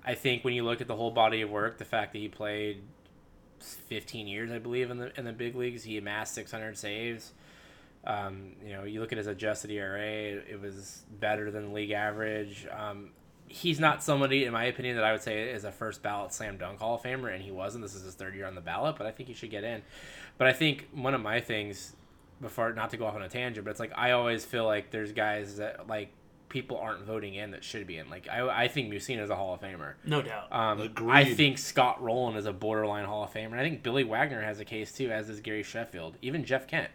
I 0.05 0.15
think 0.15 0.45
when 0.45 0.53
you 0.53 0.63
look 0.63 0.79
at 0.79 0.87
the 0.87 0.95
whole 0.95 1.11
body 1.11 1.41
of 1.41 1.49
work, 1.49 1.77
the 1.77 1.85
fact 1.85 2.13
that 2.13 2.19
he 2.19 2.29
played 2.29 2.81
15 3.59 4.27
years, 4.27 4.51
I 4.51 4.59
believe, 4.59 4.91
in 4.91 4.97
the 4.97 5.17
in 5.17 5.25
the 5.25 5.33
big 5.33 5.55
leagues, 5.55 5.83
he 5.83 5.97
amassed 5.97 6.33
600 6.35 6.77
saves. 6.77 7.33
Um, 8.05 8.53
you 8.65 8.73
know, 8.73 8.83
you 8.83 9.01
look 9.01 9.11
at 9.11 9.17
his 9.17 9.27
adjusted 9.27 9.71
ERA; 9.71 10.01
it, 10.01 10.61
was 10.61 11.03
better 11.19 11.51
than 11.51 11.73
league 11.73 11.91
average. 11.91 12.67
Um, 12.71 13.09
he's 13.47 13.79
not 13.79 14.03
somebody, 14.03 14.45
in 14.45 14.53
my 14.53 14.65
opinion, 14.65 14.95
that 14.95 15.03
I 15.03 15.11
would 15.11 15.21
say 15.21 15.49
is 15.49 15.63
a 15.63 15.71
first 15.71 16.01
ballot 16.01 16.33
slam 16.33 16.57
dunk 16.57 16.79
Hall 16.79 16.95
of 16.95 17.01
Famer, 17.01 17.33
and 17.33 17.43
he 17.43 17.51
wasn't. 17.51 17.83
This 17.83 17.95
is 17.95 18.03
his 18.03 18.13
third 18.13 18.35
year 18.35 18.45
on 18.45 18.55
the 18.55 18.61
ballot, 18.61 18.95
but 18.97 19.07
I 19.07 19.11
think 19.11 19.27
he 19.27 19.35
should 19.35 19.51
get 19.51 19.63
in. 19.63 19.81
But 20.37 20.47
I 20.47 20.53
think 20.53 20.87
one 20.93 21.13
of 21.13 21.21
my 21.21 21.41
things, 21.41 21.95
before 22.41 22.71
not 22.73 22.91
to 22.91 22.97
go 22.97 23.05
off 23.05 23.15
on 23.15 23.23
a 23.23 23.29
tangent, 23.29 23.65
but 23.65 23.71
it's 23.71 23.79
like 23.79 23.91
I 23.95 24.11
always 24.11 24.45
feel 24.45 24.65
like 24.65 24.91
there's 24.91 25.11
guys 25.11 25.57
that 25.57 25.87
like 25.87 26.09
people 26.49 26.77
aren't 26.77 27.03
voting 27.03 27.35
in 27.35 27.51
that 27.51 27.63
should 27.63 27.85
be 27.87 27.97
in. 27.97 28.09
Like 28.09 28.27
I, 28.29 28.63
I 28.63 28.67
think 28.67 28.91
Mussina 28.91 29.21
is 29.21 29.29
a 29.29 29.35
Hall 29.35 29.53
of 29.53 29.61
Famer. 29.61 29.93
No 30.05 30.21
doubt. 30.21 30.51
Um, 30.51 30.81
Agreed. 30.81 31.11
I 31.11 31.25
think 31.25 31.57
Scott 31.57 32.01
Rolen 32.01 32.35
is 32.35 32.45
a 32.45 32.53
borderline 32.53 33.05
Hall 33.05 33.23
of 33.23 33.33
Famer. 33.33 33.51
And 33.51 33.59
I 33.59 33.63
think 33.63 33.83
Billy 33.83 34.03
Wagner 34.03 34.41
has 34.41 34.59
a 34.59 34.65
case 34.65 34.91
too, 34.93 35.11
as 35.11 35.27
does 35.27 35.39
Gary 35.39 35.63
Sheffield, 35.63 36.15
even 36.21 36.45
Jeff 36.45 36.67
Kent. 36.67 36.89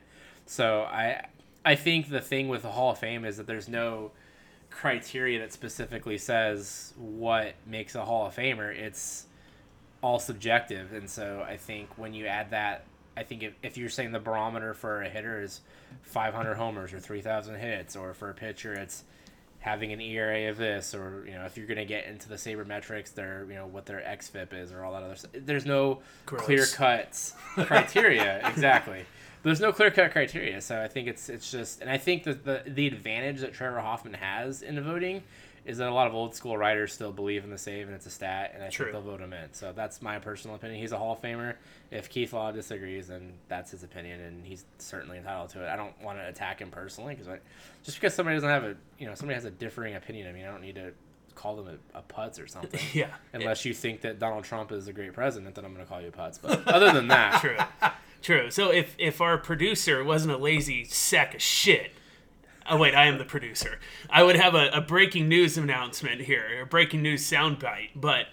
So 0.46 0.82
I 0.82 1.26
I 1.64 1.74
think 1.74 2.08
the 2.08 2.20
thing 2.20 2.48
with 2.48 2.62
the 2.62 2.70
Hall 2.70 2.92
of 2.92 2.98
Fame 2.98 3.24
is 3.24 3.36
that 3.36 3.46
there's 3.46 3.68
no 3.68 4.12
criteria 4.70 5.38
that 5.38 5.52
specifically 5.52 6.18
says 6.18 6.94
what 6.96 7.54
makes 7.66 7.94
a 7.94 8.04
Hall 8.04 8.26
of 8.26 8.34
Famer. 8.34 8.74
It's 8.74 9.26
all 10.02 10.18
subjective, 10.18 10.92
and 10.92 11.08
so 11.08 11.44
I 11.46 11.56
think 11.56 11.96
when 11.96 12.12
you 12.14 12.26
add 12.26 12.50
that, 12.50 12.84
I 13.16 13.22
think 13.22 13.42
if, 13.42 13.52
if 13.62 13.76
you're 13.76 13.90
saying 13.90 14.12
the 14.12 14.18
barometer 14.18 14.74
for 14.74 15.02
a 15.02 15.08
hitter 15.08 15.42
is 15.42 15.60
500 16.02 16.54
homers 16.54 16.92
or 16.92 16.98
3,000 16.98 17.56
hits, 17.56 17.94
or 17.94 18.14
for 18.14 18.30
a 18.30 18.34
pitcher 18.34 18.72
it's 18.72 19.04
having 19.62 19.92
an 19.92 20.00
ERA 20.00 20.50
of 20.50 20.58
this, 20.58 20.92
or 20.94 21.24
you 21.26 21.34
know 21.34 21.44
if 21.44 21.56
you're 21.56 21.66
gonna 21.66 21.84
get 21.84 22.06
into 22.06 22.28
the 22.28 22.34
sabermetrics, 22.34 23.14
their 23.14 23.46
you 23.48 23.54
know 23.54 23.66
what 23.66 23.86
their 23.86 24.00
xFIP 24.00 24.52
is, 24.52 24.72
or 24.72 24.84
all 24.84 24.92
that 24.92 25.02
other 25.02 25.16
stuff. 25.16 25.30
There's 25.34 25.64
no 25.64 26.00
Gross. 26.26 26.42
clear 26.42 26.66
cut 26.66 27.32
criteria 27.66 28.46
exactly. 28.46 29.04
There's 29.44 29.60
no 29.60 29.72
clear 29.72 29.90
cut 29.90 30.12
criteria, 30.12 30.60
so 30.60 30.80
I 30.80 30.88
think 30.88 31.08
it's 31.08 31.28
it's 31.28 31.50
just, 31.50 31.80
and 31.80 31.88
I 31.88 31.96
think 31.96 32.24
that 32.24 32.44
the 32.44 32.62
the 32.66 32.86
advantage 32.88 33.40
that 33.40 33.54
Trevor 33.54 33.80
Hoffman 33.80 34.14
has 34.14 34.62
in 34.62 34.74
the 34.74 34.82
voting 34.82 35.22
is 35.64 35.78
that 35.78 35.88
a 35.88 35.94
lot 35.94 36.06
of 36.06 36.14
old 36.14 36.34
school 36.34 36.56
writers 36.56 36.92
still 36.92 37.12
believe 37.12 37.44
in 37.44 37.50
the 37.50 37.58
save 37.58 37.86
and 37.86 37.94
it's 37.94 38.06
a 38.06 38.10
stat, 38.10 38.52
and 38.54 38.64
I 38.64 38.68
True. 38.68 38.86
think 38.86 38.94
they'll 38.94 39.12
vote 39.12 39.20
him 39.20 39.32
in. 39.32 39.52
So 39.52 39.72
that's 39.74 40.02
my 40.02 40.18
personal 40.18 40.56
opinion. 40.56 40.80
He's 40.80 40.92
a 40.92 40.98
Hall 40.98 41.12
of 41.12 41.22
Famer. 41.22 41.54
If 41.90 42.08
Keith 42.08 42.32
Law 42.32 42.50
disagrees, 42.50 43.08
then 43.08 43.34
that's 43.48 43.70
his 43.70 43.84
opinion, 43.84 44.20
and 44.20 44.44
he's 44.44 44.64
certainly 44.78 45.18
entitled 45.18 45.50
to 45.50 45.64
it. 45.64 45.68
I 45.68 45.76
don't 45.76 46.00
want 46.02 46.18
to 46.18 46.28
attack 46.28 46.60
him 46.60 46.70
personally 46.70 47.14
because 47.14 47.38
just 47.84 47.98
because 47.98 48.14
somebody 48.14 48.36
doesn't 48.36 48.48
have 48.48 48.64
a 48.64 48.76
you 48.98 49.06
know 49.06 49.14
somebody 49.14 49.34
has 49.34 49.44
a 49.44 49.50
differing 49.50 49.94
opinion. 49.94 50.28
I 50.28 50.32
mean, 50.32 50.44
I 50.44 50.50
don't 50.50 50.62
need 50.62 50.76
to 50.76 50.92
call 51.34 51.56
them 51.56 51.78
a, 51.94 51.98
a 51.98 52.02
putz 52.02 52.42
or 52.42 52.46
something. 52.46 52.80
Yeah. 52.92 53.14
Unless 53.32 53.64
you 53.64 53.72
think 53.72 54.02
that 54.02 54.18
Donald 54.18 54.44
Trump 54.44 54.70
is 54.72 54.88
a 54.88 54.92
great 54.92 55.12
president, 55.14 55.54
then 55.54 55.64
I'm 55.64 55.72
going 55.72 55.84
to 55.84 55.88
call 55.88 56.00
you 56.00 56.08
a 56.08 56.10
putz. 56.10 56.38
But 56.40 56.66
other 56.68 56.92
than 56.92 57.08
that, 57.08 57.40
True. 57.40 57.56
True. 58.22 58.50
So 58.50 58.70
if 58.70 58.94
if 58.98 59.20
our 59.20 59.36
producer 59.38 60.04
wasn't 60.04 60.34
a 60.34 60.36
lazy 60.36 60.84
sack 60.84 61.34
of 61.34 61.42
shit, 61.42 61.92
oh 62.68 62.76
wait, 62.76 62.94
I 62.94 63.06
am 63.06 63.18
the 63.18 63.24
producer. 63.24 63.78
I 64.10 64.22
would 64.22 64.36
have 64.36 64.54
a, 64.54 64.68
a 64.70 64.80
breaking 64.80 65.28
news 65.28 65.56
announcement 65.56 66.22
here, 66.22 66.62
a 66.62 66.66
breaking 66.66 67.02
news 67.02 67.28
soundbite. 67.28 67.90
But 67.94 68.26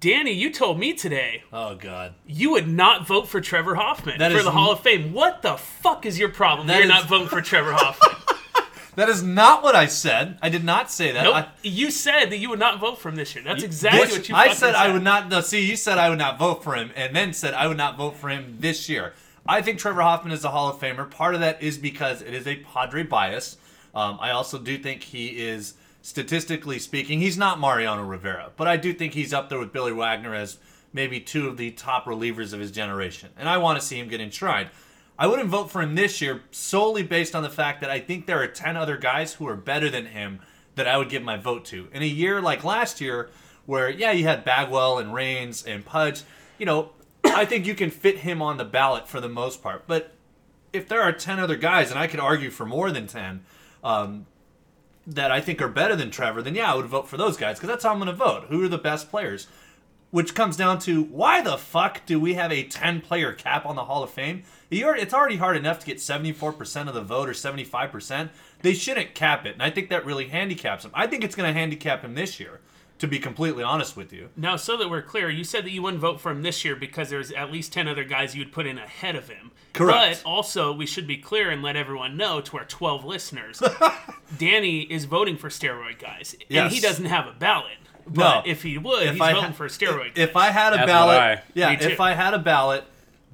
Danny, 0.00 0.32
you 0.32 0.52
told 0.52 0.78
me 0.78 0.92
today 0.94 1.44
oh 1.52 1.74
god, 1.74 2.14
you 2.26 2.50
would 2.50 2.68
not 2.68 3.06
vote 3.06 3.28
for 3.28 3.40
Trevor 3.40 3.74
Hoffman 3.74 4.18
That 4.18 4.32
for 4.32 4.42
the 4.42 4.50
Hall 4.50 4.72
of 4.72 4.80
Fame. 4.80 5.12
What 5.12 5.42
the 5.42 5.56
fuck 5.56 6.06
is 6.06 6.18
your 6.18 6.28
problem? 6.28 6.66
That 6.66 6.74
You're 6.76 6.84
is- 6.84 6.88
not 6.90 7.08
voting 7.08 7.28
for 7.28 7.40
Trevor 7.40 7.72
Hoffman. 7.72 8.16
that 8.96 9.08
is 9.08 9.22
not 9.22 9.62
what 9.62 9.74
I 9.74 9.86
said. 9.86 10.38
I 10.42 10.48
did 10.48 10.64
not 10.64 10.90
say 10.90 11.12
that. 11.12 11.24
nope. 11.24 11.34
I, 11.34 11.48
you 11.62 11.90
said 11.90 12.30
that 12.30 12.38
you 12.38 12.50
would 12.50 12.58
not 12.58 12.80
vote 12.80 12.98
for 12.98 13.08
him 13.08 13.16
this 13.16 13.34
year. 13.34 13.44
That's 13.44 13.62
exactly 13.62 14.00
Which 14.02 14.10
what 14.12 14.28
you. 14.28 14.34
I 14.34 14.44
fucking 14.48 14.58
said 14.58 14.74
I 14.74 14.92
would 14.92 15.04
not. 15.04 15.28
No, 15.28 15.40
see, 15.40 15.64
you 15.64 15.76
said 15.76 15.98
I 15.98 16.08
would 16.10 16.18
not 16.18 16.38
vote 16.38 16.64
for 16.64 16.74
him, 16.74 16.90
and 16.96 17.14
then 17.14 17.32
said 17.32 17.54
I 17.54 17.66
would 17.66 17.76
not 17.76 17.96
vote 17.96 18.16
for 18.16 18.28
him 18.28 18.56
this 18.58 18.88
year. 18.88 19.14
I 19.50 19.62
think 19.62 19.78
Trevor 19.78 20.02
Hoffman 20.02 20.32
is 20.32 20.44
a 20.44 20.50
Hall 20.50 20.68
of 20.68 20.78
Famer. 20.78 21.10
Part 21.10 21.34
of 21.34 21.40
that 21.40 21.62
is 21.62 21.78
because 21.78 22.20
it 22.20 22.34
is 22.34 22.46
a 22.46 22.56
Padre 22.56 23.02
bias. 23.02 23.56
Um, 23.94 24.18
I 24.20 24.30
also 24.30 24.58
do 24.58 24.76
think 24.76 25.02
he 25.04 25.28
is, 25.28 25.72
statistically 26.02 26.78
speaking, 26.78 27.20
he's 27.20 27.38
not 27.38 27.58
Mariano 27.58 28.04
Rivera, 28.04 28.50
but 28.58 28.68
I 28.68 28.76
do 28.76 28.92
think 28.92 29.14
he's 29.14 29.32
up 29.32 29.48
there 29.48 29.58
with 29.58 29.72
Billy 29.72 29.90
Wagner 29.90 30.34
as 30.34 30.58
maybe 30.92 31.18
two 31.18 31.48
of 31.48 31.56
the 31.56 31.70
top 31.70 32.04
relievers 32.04 32.52
of 32.52 32.60
his 32.60 32.70
generation, 32.70 33.30
and 33.38 33.48
I 33.48 33.56
want 33.56 33.80
to 33.80 33.84
see 33.84 33.98
him 33.98 34.08
get 34.08 34.20
enshrined. 34.20 34.68
I 35.18 35.26
wouldn't 35.26 35.48
vote 35.48 35.70
for 35.70 35.80
him 35.80 35.94
this 35.94 36.20
year 36.20 36.42
solely 36.50 37.02
based 37.02 37.34
on 37.34 37.42
the 37.42 37.48
fact 37.48 37.80
that 37.80 37.90
I 37.90 38.00
think 38.00 38.26
there 38.26 38.42
are 38.42 38.46
10 38.46 38.76
other 38.76 38.98
guys 38.98 39.34
who 39.34 39.48
are 39.48 39.56
better 39.56 39.88
than 39.88 40.06
him 40.06 40.40
that 40.74 40.86
I 40.86 40.98
would 40.98 41.08
give 41.08 41.22
my 41.22 41.38
vote 41.38 41.64
to. 41.66 41.88
In 41.92 42.02
a 42.02 42.06
year 42.06 42.42
like 42.42 42.64
last 42.64 43.00
year, 43.00 43.30
where 43.64 43.88
yeah, 43.88 44.12
you 44.12 44.24
had 44.24 44.44
Bagwell 44.44 44.98
and 44.98 45.12
Raines 45.14 45.64
and 45.64 45.84
Pudge, 45.84 46.22
you 46.58 46.66
know, 46.66 46.90
I 47.34 47.44
think 47.44 47.66
you 47.66 47.74
can 47.74 47.90
fit 47.90 48.18
him 48.18 48.42
on 48.42 48.56
the 48.56 48.64
ballot 48.64 49.08
for 49.08 49.20
the 49.20 49.28
most 49.28 49.62
part. 49.62 49.86
But 49.86 50.12
if 50.72 50.88
there 50.88 51.02
are 51.02 51.12
ten 51.12 51.38
other 51.38 51.56
guys, 51.56 51.90
and 51.90 51.98
I 51.98 52.06
could 52.06 52.20
argue 52.20 52.50
for 52.50 52.66
more 52.66 52.90
than 52.90 53.06
ten, 53.06 53.44
um, 53.82 54.26
that 55.06 55.30
I 55.30 55.40
think 55.40 55.62
are 55.62 55.68
better 55.68 55.96
than 55.96 56.10
Trevor, 56.10 56.42
then 56.42 56.54
yeah, 56.54 56.72
I 56.72 56.76
would 56.76 56.86
vote 56.86 57.08
for 57.08 57.16
those 57.16 57.36
guys 57.36 57.56
because 57.56 57.68
that's 57.68 57.84
how 57.84 57.90
I'm 57.92 57.98
going 57.98 58.08
to 58.08 58.12
vote. 58.12 58.44
Who 58.48 58.62
are 58.64 58.68
the 58.68 58.78
best 58.78 59.10
players? 59.10 59.46
Which 60.10 60.34
comes 60.34 60.56
down 60.56 60.78
to 60.80 61.02
why 61.02 61.42
the 61.42 61.58
fuck 61.58 62.04
do 62.06 62.18
we 62.18 62.34
have 62.34 62.50
a 62.50 62.64
10 62.64 63.02
player 63.02 63.32
cap 63.32 63.66
on 63.66 63.76
the 63.76 63.84
Hall 63.84 64.02
of 64.02 64.10
Fame? 64.10 64.42
It's 64.70 65.14
already 65.14 65.36
hard 65.36 65.56
enough 65.56 65.80
to 65.80 65.86
get 65.86 65.98
74% 65.98 66.88
of 66.88 66.94
the 66.94 67.02
vote 67.02 67.28
or 67.28 67.32
75%. 67.32 68.30
They 68.62 68.74
shouldn't 68.74 69.14
cap 69.14 69.44
it. 69.44 69.52
And 69.54 69.62
I 69.62 69.70
think 69.70 69.90
that 69.90 70.06
really 70.06 70.28
handicaps 70.28 70.84
him. 70.84 70.92
I 70.94 71.06
think 71.06 71.24
it's 71.24 71.34
going 71.34 71.52
to 71.52 71.58
handicap 71.58 72.02
him 72.02 72.14
this 72.14 72.40
year, 72.40 72.60
to 72.98 73.06
be 73.06 73.18
completely 73.18 73.62
honest 73.62 73.96
with 73.96 74.12
you. 74.12 74.28
Now, 74.36 74.56
so 74.56 74.76
that 74.76 74.88
we're 74.90 75.02
clear, 75.02 75.30
you 75.30 75.44
said 75.44 75.64
that 75.64 75.70
you 75.70 75.82
wouldn't 75.82 76.00
vote 76.00 76.20
for 76.20 76.30
him 76.32 76.42
this 76.42 76.64
year 76.64 76.74
because 76.76 77.10
there's 77.10 77.30
at 77.32 77.52
least 77.52 77.72
10 77.72 77.86
other 77.88 78.04
guys 78.04 78.34
you 78.34 78.40
would 78.44 78.52
put 78.52 78.66
in 78.66 78.76
ahead 78.78 79.14
of 79.16 79.28
him. 79.28 79.52
Correct. 79.72 80.22
But 80.24 80.28
also, 80.28 80.72
we 80.72 80.86
should 80.86 81.06
be 81.06 81.16
clear 81.16 81.50
and 81.50 81.62
let 81.62 81.76
everyone 81.76 82.16
know 82.16 82.40
to 82.40 82.56
our 82.58 82.64
12 82.64 83.04
listeners 83.04 83.62
Danny 84.38 84.80
is 84.82 85.04
voting 85.04 85.36
for 85.36 85.48
steroid 85.48 85.98
guys. 85.98 86.34
And 86.34 86.42
Yes. 86.50 86.72
he 86.72 86.80
doesn't 86.80 87.04
have 87.04 87.26
a 87.26 87.32
ballot. 87.32 87.76
But 88.06 88.44
No. 88.46 88.50
if 88.50 88.62
he 88.62 88.78
would, 88.78 89.02
If 89.06 89.12
he's 89.14 89.20
I 89.20 89.32
voting 89.32 89.50
ha- 89.50 89.52
for 89.56 89.68
steroid 89.68 90.12
If 90.16 90.32
guys. 90.32 90.42
I 90.48 90.50
had 90.50 90.72
a 90.72 90.76
That's 90.76 90.86
ballot, 90.86 91.16
what 91.38 91.44
yeah, 91.54 91.70
if 91.72 92.00
I 92.00 92.12
had 92.14 92.34
a 92.34 92.38
ballot, 92.38 92.84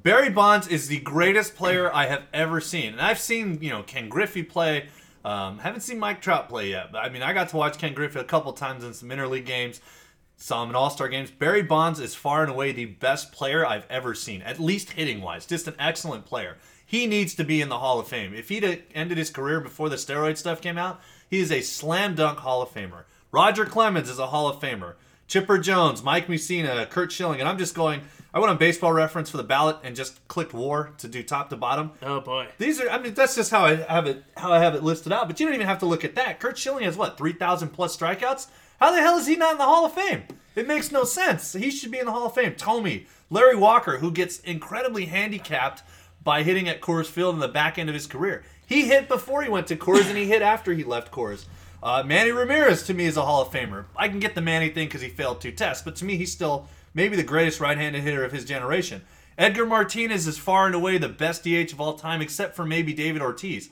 Barry 0.02 0.28
Bonds 0.30 0.66
is 0.68 0.88
the 0.88 0.98
greatest 0.98 1.54
player 1.56 1.90
I 1.94 2.06
have 2.06 2.24
ever 2.34 2.60
seen, 2.60 2.92
and 2.92 3.00
I've 3.00 3.18
seen 3.20 3.58
you 3.62 3.70
know 3.70 3.82
Ken 3.82 4.08
Griffey 4.08 4.42
play. 4.42 4.88
Um, 5.24 5.58
haven't 5.58 5.80
seen 5.80 5.98
Mike 5.98 6.20
Trout 6.20 6.48
play 6.48 6.70
yet, 6.70 6.92
but 6.92 6.98
I 6.98 7.08
mean 7.08 7.22
I 7.22 7.32
got 7.32 7.48
to 7.50 7.56
watch 7.56 7.78
Ken 7.78 7.94
Griffey 7.94 8.20
a 8.20 8.24
couple 8.24 8.52
times 8.52 8.84
in 8.84 8.92
some 8.92 9.08
interleague 9.08 9.46
games. 9.46 9.80
Saw 10.36 10.62
him 10.62 10.70
in 10.70 10.76
All 10.76 10.90
Star 10.90 11.08
games. 11.08 11.30
Barry 11.30 11.62
Bonds 11.62 12.00
is 12.00 12.14
far 12.14 12.42
and 12.42 12.50
away 12.50 12.72
the 12.72 12.86
best 12.86 13.32
player 13.32 13.64
I've 13.64 13.86
ever 13.88 14.14
seen, 14.14 14.42
at 14.42 14.60
least 14.60 14.90
hitting 14.90 15.22
wise. 15.22 15.46
Just 15.46 15.68
an 15.68 15.74
excellent 15.78 16.26
player. 16.26 16.58
He 16.84 17.06
needs 17.06 17.34
to 17.36 17.44
be 17.44 17.62
in 17.62 17.68
the 17.70 17.78
Hall 17.78 17.98
of 17.98 18.08
Fame. 18.08 18.34
If 18.34 18.48
he'd 18.50 18.84
ended 18.94 19.16
his 19.16 19.30
career 19.30 19.60
before 19.60 19.88
the 19.88 19.96
steroid 19.96 20.36
stuff 20.36 20.60
came 20.60 20.76
out, 20.76 21.00
he 21.30 21.40
is 21.40 21.50
a 21.50 21.62
slam 21.62 22.14
dunk 22.14 22.40
Hall 22.40 22.60
of 22.62 22.70
Famer. 22.70 23.04
Roger 23.32 23.64
Clemens 23.64 24.10
is 24.10 24.18
a 24.18 24.26
Hall 24.26 24.48
of 24.48 24.60
Famer. 24.60 24.94
Chipper 25.26 25.58
Jones, 25.58 26.02
Mike 26.02 26.26
Mussina, 26.26 26.88
Curt 26.90 27.10
Schilling, 27.10 27.40
and 27.40 27.48
I'm 27.48 27.58
just 27.58 27.74
going. 27.74 28.02
I 28.34 28.40
went 28.40 28.50
on 28.50 28.58
Baseball 28.58 28.92
Reference 28.92 29.30
for 29.30 29.36
the 29.36 29.44
ballot 29.44 29.76
and 29.84 29.94
just 29.94 30.26
clicked 30.26 30.52
WAR 30.52 30.90
to 30.98 31.06
do 31.06 31.22
top 31.22 31.50
to 31.50 31.56
bottom. 31.56 31.92
oh, 32.02 32.18
boy. 32.18 32.48
These 32.58 32.80
are, 32.80 32.90
I 32.90 32.98
mean, 32.98 33.14
that's 33.14 33.36
just 33.36 33.52
how 33.52 33.64
I 33.64 33.76
have 33.76 34.08
it, 34.08 34.24
how 34.36 34.52
I 34.52 34.58
have 34.58 34.74
it 34.74 34.82
listed 34.82 35.12
out. 35.12 35.28
But 35.28 35.38
you 35.38 35.46
don't 35.46 35.54
even 35.54 35.68
have 35.68 35.78
to 35.78 35.86
look 35.86 36.04
at 36.04 36.16
that. 36.16 36.40
Curt 36.40 36.58
Schilling 36.58 36.82
has 36.82 36.96
what, 36.96 37.16
three 37.16 37.32
thousand 37.32 37.68
plus 37.68 37.96
strikeouts? 37.96 38.48
How 38.80 38.90
the 38.90 39.00
hell 39.00 39.16
is 39.18 39.28
he 39.28 39.36
not 39.36 39.52
in 39.52 39.58
the 39.58 39.64
Hall 39.64 39.86
of 39.86 39.92
Fame? 39.92 40.24
It 40.56 40.66
makes 40.66 40.90
no 40.90 41.04
sense. 41.04 41.52
He 41.52 41.70
should 41.70 41.92
be 41.92 42.00
in 42.00 42.06
the 42.06 42.12
Hall 42.12 42.26
of 42.26 42.34
Fame. 42.34 42.56
Tommy, 42.56 43.06
Larry 43.30 43.54
Walker, 43.54 43.98
who 43.98 44.10
gets 44.10 44.40
incredibly 44.40 45.04
handicapped 45.04 45.84
by 46.24 46.42
hitting 46.42 46.68
at 46.68 46.80
Coors 46.80 47.06
Field 47.06 47.36
in 47.36 47.40
the 47.40 47.46
back 47.46 47.78
end 47.78 47.88
of 47.88 47.94
his 47.94 48.08
career. 48.08 48.42
He 48.66 48.88
hit 48.88 49.06
before 49.06 49.44
he 49.44 49.48
went 49.48 49.68
to 49.68 49.76
Coors, 49.76 50.08
and 50.08 50.18
he 50.18 50.26
hit 50.26 50.42
after 50.42 50.72
he 50.72 50.82
left 50.82 51.12
Coors. 51.12 51.44
Uh, 51.80 52.02
Manny 52.04 52.32
Ramirez 52.32 52.82
to 52.84 52.94
me 52.94 53.04
is 53.04 53.16
a 53.16 53.22
Hall 53.22 53.42
of 53.42 53.50
Famer. 53.50 53.84
I 53.96 54.08
can 54.08 54.18
get 54.18 54.34
the 54.34 54.40
Manny 54.40 54.70
thing 54.70 54.88
because 54.88 55.02
he 55.02 55.08
failed 55.08 55.40
two 55.40 55.52
tests, 55.52 55.84
but 55.84 55.94
to 55.96 56.04
me 56.04 56.16
he's 56.16 56.32
still 56.32 56.68
maybe 56.94 57.16
the 57.16 57.22
greatest 57.22 57.60
right-handed 57.60 58.02
hitter 58.02 58.24
of 58.24 58.32
his 58.32 58.44
generation. 58.44 59.02
Edgar 59.36 59.66
Martinez 59.66 60.26
is 60.26 60.38
far 60.38 60.66
and 60.66 60.74
away 60.74 60.96
the 60.96 61.08
best 61.08 61.42
DH 61.42 61.72
of 61.72 61.80
all 61.80 61.94
time, 61.94 62.22
except 62.22 62.54
for 62.54 62.64
maybe 62.64 62.94
David 62.94 63.20
Ortiz, 63.20 63.68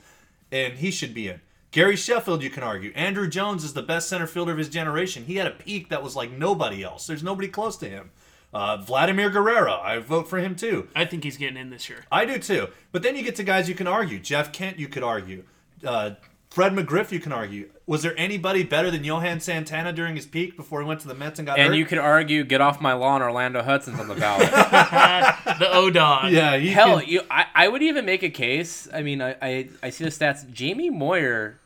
and 0.51 0.73
he 0.73 0.91
should 0.91 1.13
be 1.13 1.29
in. 1.29 1.41
Gary 1.71 1.95
Sheffield, 1.95 2.43
you 2.43 2.51
can 2.51 2.61
argue. 2.61 2.93
Andruw 2.93 3.27
Jones 3.27 3.63
is 3.63 3.73
the 3.73 3.81
best 3.81 4.07
center 4.07 4.27
fielder 4.27 4.51
of 4.51 4.59
his 4.59 4.69
generation. 4.69 5.25
He 5.25 5.37
had 5.37 5.47
a 5.47 5.51
peak 5.51 5.89
that 5.89 6.03
was 6.03 6.15
like 6.15 6.29
nobody 6.31 6.83
else. 6.83 7.07
There's 7.07 7.23
nobody 7.23 7.47
close 7.47 7.77
to 7.77 7.89
him. 7.89 8.11
Uh, 8.53 8.77
Vladimir 8.77 9.31
Guerrero, 9.31 9.79
I 9.81 9.97
vote 9.97 10.27
for 10.27 10.37
him 10.37 10.55
too. 10.55 10.87
I 10.95 11.05
think 11.05 11.23
he's 11.23 11.37
getting 11.37 11.57
in 11.57 11.71
this 11.71 11.89
year. 11.89 12.05
I 12.11 12.25
do 12.25 12.37
too. 12.37 12.67
But 12.91 13.01
then 13.01 13.15
you 13.15 13.23
get 13.23 13.35
to 13.37 13.43
guys 13.43 13.67
you 13.67 13.73
can 13.73 13.87
argue. 13.87 14.19
Jeff 14.19 14.51
Kent, 14.51 14.77
you 14.77 14.87
could 14.87 15.01
argue. 15.01 15.45
Uh, 15.83 16.11
Fred 16.53 16.73
McGriff, 16.73 17.11
you 17.11 17.19
can 17.19 17.31
argue. 17.31 17.67
Was 17.87 18.03
there 18.03 18.13
anybody 18.15 18.61
better 18.63 18.91
than 18.91 19.03
Johan 19.03 19.39
Santana 19.39 19.91
during 19.91 20.15
his 20.15 20.27
peak 20.27 20.55
before 20.55 20.81
he 20.83 20.87
went 20.87 20.99
to 20.99 21.07
the 21.07 21.15
Mets 21.15 21.39
and 21.39 21.47
got 21.47 21.57
And 21.57 21.69
hurt? 21.69 21.73
you 21.75 21.83
could 21.85 21.97
argue, 21.97 22.43
get 22.43 22.61
off 22.61 22.79
my 22.79 22.93
lawn, 22.93 23.23
Orlando 23.23 23.63
Hudson's 23.63 23.99
on 23.99 24.07
the 24.07 24.13
ballot. 24.13 24.49
The 25.59 25.71
O 25.71 25.89
Dog. 25.89 26.31
yeah, 26.31 26.53
you 26.55 26.71
Hell, 26.71 26.99
can- 26.99 27.09
you, 27.09 27.21
I, 27.31 27.45
I 27.55 27.67
would 27.67 27.81
even 27.81 28.05
make 28.05 28.21
a 28.21 28.29
case. 28.29 28.87
I 28.93 29.01
mean, 29.01 29.19
I, 29.19 29.35
I, 29.41 29.69
I 29.81 29.89
see 29.89 30.03
the 30.03 30.11
stats. 30.11 30.47
Jamie 30.53 30.91
Moyer 30.91 31.57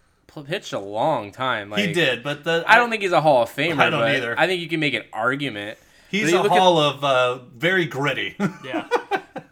pitched 0.46 0.72
a 0.72 0.80
long 0.80 1.32
time. 1.34 1.70
Like, 1.70 1.86
he 1.86 1.92
did, 1.94 2.24
but 2.24 2.46
the 2.46 2.64
I 2.66 2.76
don't 2.76 2.90
think 2.90 3.02
he's 3.02 3.12
a 3.12 3.20
Hall 3.22 3.44
of 3.44 3.50
Famer. 3.50 3.80
I 3.80 3.90
don't 3.90 4.00
but 4.00 4.16
either. 4.16 4.40
I 4.40 4.48
think 4.48 4.62
you 4.62 4.70
can 4.70 4.80
make 4.80 4.94
an 4.94 5.04
argument. 5.12 5.78
he's 6.10 6.32
a 6.32 6.42
look 6.42 6.52
at- 6.52 6.58
hall 6.58 6.80
of 6.80 7.04
uh, 7.04 7.40
very 7.58 7.86
gritty. 7.86 8.36
Yeah. 8.64 8.88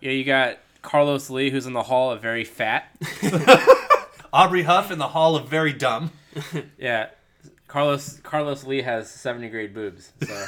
You, 0.01 0.12
know, 0.12 0.18
you 0.18 0.24
got 0.24 0.58
Carlos 0.84 1.30
Lee, 1.32 1.50
who's 1.50 1.65
in 1.65 1.74
the 1.74 1.82
Hall 1.82 2.12
of 2.12 2.22
Very 2.22 2.44
Fat. 2.44 2.92
Aubrey 4.36 4.63
Huff 4.63 4.92
in 4.92 4.98
the 5.00 5.08
hall 5.10 5.36
of 5.36 5.48
very 5.48 5.74
dumb. 5.74 6.12
Yeah. 6.77 7.10
Carlos 7.68 8.20
Carlos 8.24 8.63
Lee 8.65 8.82
has 8.82 9.10
70 9.10 9.48
grade 9.50 9.74
boobs. 9.74 10.12
So. 10.22 10.34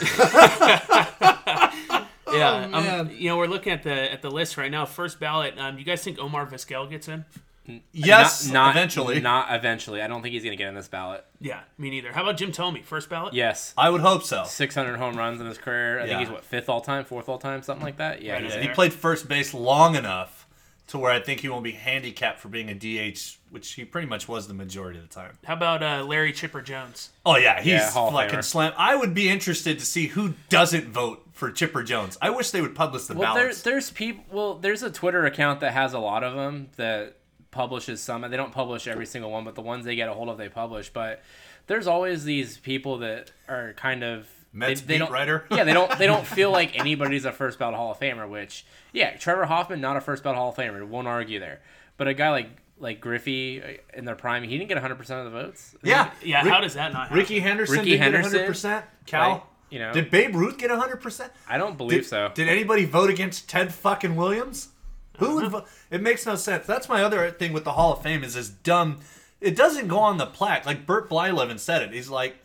Yeah, 2.30 2.66
Oh, 2.66 2.68
man. 2.68 3.00
um, 3.00 3.10
you 3.12 3.30
know 3.30 3.38
we're 3.38 3.48
looking 3.48 3.72
at 3.72 3.84
the 3.84 4.12
at 4.12 4.22
the 4.22 4.30
list 4.30 4.58
right 4.58 4.70
now. 4.70 4.86
First 4.86 5.18
ballot. 5.20 5.58
Um, 5.58 5.78
you 5.80 5.86
guys 5.86 6.04
think 6.04 6.20
Omar 6.20 6.46
Vizquel 6.46 6.90
gets 6.90 7.08
in? 7.08 7.24
Yes, 7.94 8.46
not, 8.48 8.54
not 8.54 8.76
eventually. 8.76 9.20
Not 9.22 9.48
eventually. 9.56 10.02
I 10.02 10.08
don't 10.08 10.22
think 10.22 10.34
he's 10.34 10.44
going 10.44 10.52
to 10.56 10.62
get 10.62 10.68
in 10.70 10.76
this 10.76 10.88
ballot. 10.90 11.26
Yeah, 11.40 11.62
me 11.78 11.90
neither. 11.90 12.12
How 12.12 12.24
about 12.24 12.36
Jim 12.38 12.52
Thome? 12.52 12.84
First 12.84 13.10
ballot. 13.10 13.34
Yes. 13.34 13.74
I 13.78 13.90
would 13.90 14.02
hope 14.02 14.24
so. 14.24 14.44
600 14.46 14.98
home 14.98 15.16
runs 15.16 15.40
in 15.42 15.48
his 15.48 15.58
career. 15.58 16.00
I 16.00 16.04
Yeah. 16.04 16.08
think 16.18 16.20
he's 16.20 16.30
what 16.30 16.44
fifth 16.46 16.68
all 16.70 16.82
time, 16.82 17.06
fourth 17.06 17.28
all 17.30 17.38
time, 17.40 17.62
something 17.64 17.86
like 17.86 17.98
that. 17.98 18.22
Yeah, 18.22 18.34
Right 18.34 18.44
he's 18.44 18.54
he 18.56 18.68
played 18.70 18.94
first 18.94 19.28
base 19.30 19.54
long 19.54 19.96
enough 19.96 20.46
to 20.88 20.98
where 20.98 21.12
I 21.12 21.20
think 21.22 21.40
he 21.42 21.50
won't 21.50 21.64
be 21.64 21.72
handicapped 21.74 22.40
for 22.42 22.48
being 22.50 22.70
a 22.70 22.74
DH, 22.74 23.37
which 23.50 23.74
he 23.74 23.86
pretty 23.86 24.08
much 24.08 24.28
was 24.28 24.48
the 24.48 24.54
majority 24.54 25.00
of 25.00 25.08
the 25.08 25.14
time. 25.14 25.38
How 25.46 25.54
about 25.54 25.82
uh, 25.84 26.04
Larry 26.06 26.34
Chipper 26.34 26.62
Jones? 26.62 27.10
Oh 27.26 27.38
yeah, 27.38 27.60
he's 27.62 27.74
Yeah, 27.74 27.92
Hall 27.92 28.12
fucking 28.12 28.42
slam. 28.42 28.74
I 28.78 28.96
would 28.96 29.14
be 29.14 29.30
interested 29.30 29.80
to 29.80 29.86
see 29.86 30.08
who 30.08 30.34
doesn't 30.50 30.88
vote 30.90 31.24
for 31.34 31.52
Chipper 31.52 31.84
Jones. 31.84 32.18
I 32.22 32.30
wish 32.32 32.52
they 32.52 32.62
would 32.62 32.76
publish 32.76 33.04
the 33.06 33.14
Well, 33.16 33.34
there, 33.36 33.44
ballots. 33.46 33.62
there's 33.62 33.90
people. 33.92 34.24
Well, 34.32 34.54
there's 34.56 34.84
a 34.84 34.92
Twitter 34.92 35.26
account 35.26 35.60
that 35.62 35.74
has 35.74 35.94
a 35.94 36.00
lot 36.00 36.24
of 36.24 36.36
them 36.36 36.70
that 36.78 37.18
publishes 37.52 38.02
some, 38.02 38.24
and 38.24 38.32
they 38.34 38.38
don't 38.38 38.52
publish 38.52 38.88
every 38.88 39.06
single 39.06 39.32
one, 39.32 39.44
but 39.44 39.56
the 39.56 39.62
ones 39.62 39.86
they 39.86 39.96
get 39.96 40.10
a 40.10 40.14
hold 40.14 40.30
of, 40.30 40.38
they 40.38 40.50
publish. 40.50 40.90
But 40.90 41.24
there's 41.68 41.88
always 41.88 42.24
these 42.24 42.58
people 42.58 43.00
that 43.00 43.32
are 43.48 43.74
kind 43.74 44.04
of 44.04 44.28
Mets 44.54 44.82
they, 44.82 44.88
they 44.88 44.94
beat 44.96 45.00
don't, 45.00 45.12
writer? 45.12 45.46
yeah, 45.52 45.64
they 45.64 45.74
don't 45.74 45.98
they 45.98 46.08
don't 46.08 46.26
feel 46.38 46.52
like 46.52 46.78
anybody's 46.80 47.26
a 47.26 47.32
first 47.32 47.60
ballot 47.60 47.76
Hall 47.76 47.92
of 47.92 48.00
Famer. 48.00 48.28
Which, 48.28 48.66
yeah, 48.94 49.16
Trevor 49.18 49.46
Hoffman 49.46 49.80
not 49.82 49.98
a 49.98 50.02
first 50.02 50.24
ballot 50.24 50.38
Hall 50.38 50.50
of 50.50 50.56
Famer. 50.56 50.86
Won't 50.88 51.08
argue 51.08 51.40
there. 51.40 51.62
But 51.98 52.08
a 52.08 52.14
guy 52.14 52.30
like 52.32 52.50
like 52.80 53.02
Griffey 53.02 53.62
uh, 53.62 53.68
in 53.94 54.06
their 54.06 54.16
prime, 54.16 54.44
he 54.44 54.58
didn't 54.58 54.68
get 54.70 54.76
100 54.76 54.96
percent 54.96 55.26
of 55.26 55.32
the 55.32 55.40
votes. 55.42 55.76
yeah, 55.84 56.12
Yeah, 56.24 56.44
Rick- 56.44 56.54
how 56.54 56.62
does 56.62 56.74
that 56.76 56.94
not 56.94 57.04
happen? 57.04 57.18
Rickey 57.18 57.40
Henderson 57.40 57.78
Rickey 57.78 57.92
did 57.92 58.00
Henderson, 58.02 58.32
get 58.32 58.38
100 58.40 58.48
percent. 58.48 58.86
Cal, 59.06 59.32
like, 59.32 59.44
you 59.70 59.80
know. 59.80 59.94
did 59.94 60.10
Babe 60.12 60.36
Ruth 60.36 60.58
get 60.58 60.70
100 60.70 60.98
percent? 60.98 61.32
I 61.48 61.58
don't 61.58 61.78
believe 61.78 62.02
Did, 62.02 62.10
so. 62.10 62.32
Did 62.34 62.48
anybody 62.50 62.86
vote 62.86 63.10
against 63.10 63.50
Ted 63.50 63.74
fucking 63.74 64.16
Williams? 64.16 64.70
Who 65.20 65.36
would 65.36 65.50
vote? 65.50 65.66
It 65.90 66.02
makes 66.02 66.26
no 66.26 66.36
sense. 66.36 66.66
That's 66.68 66.88
my 66.88 67.04
other 67.04 67.32
thing 67.32 67.52
with 67.52 67.64
the 67.64 67.72
Hall 67.74 67.94
of 67.94 68.04
Fame 68.04 68.24
is 68.24 68.36
this 68.36 68.50
dumb. 68.50 69.00
It 69.42 69.56
doesn't 69.56 69.88
go 69.88 69.98
on 70.00 70.18
the 70.18 70.26
plaque. 70.28 70.66
Like 70.66 70.86
Bert 70.86 71.10
Blyleven 71.10 71.58
said 71.60 71.82
it. 71.82 71.92
He's 71.92 72.10
like, 72.10 72.36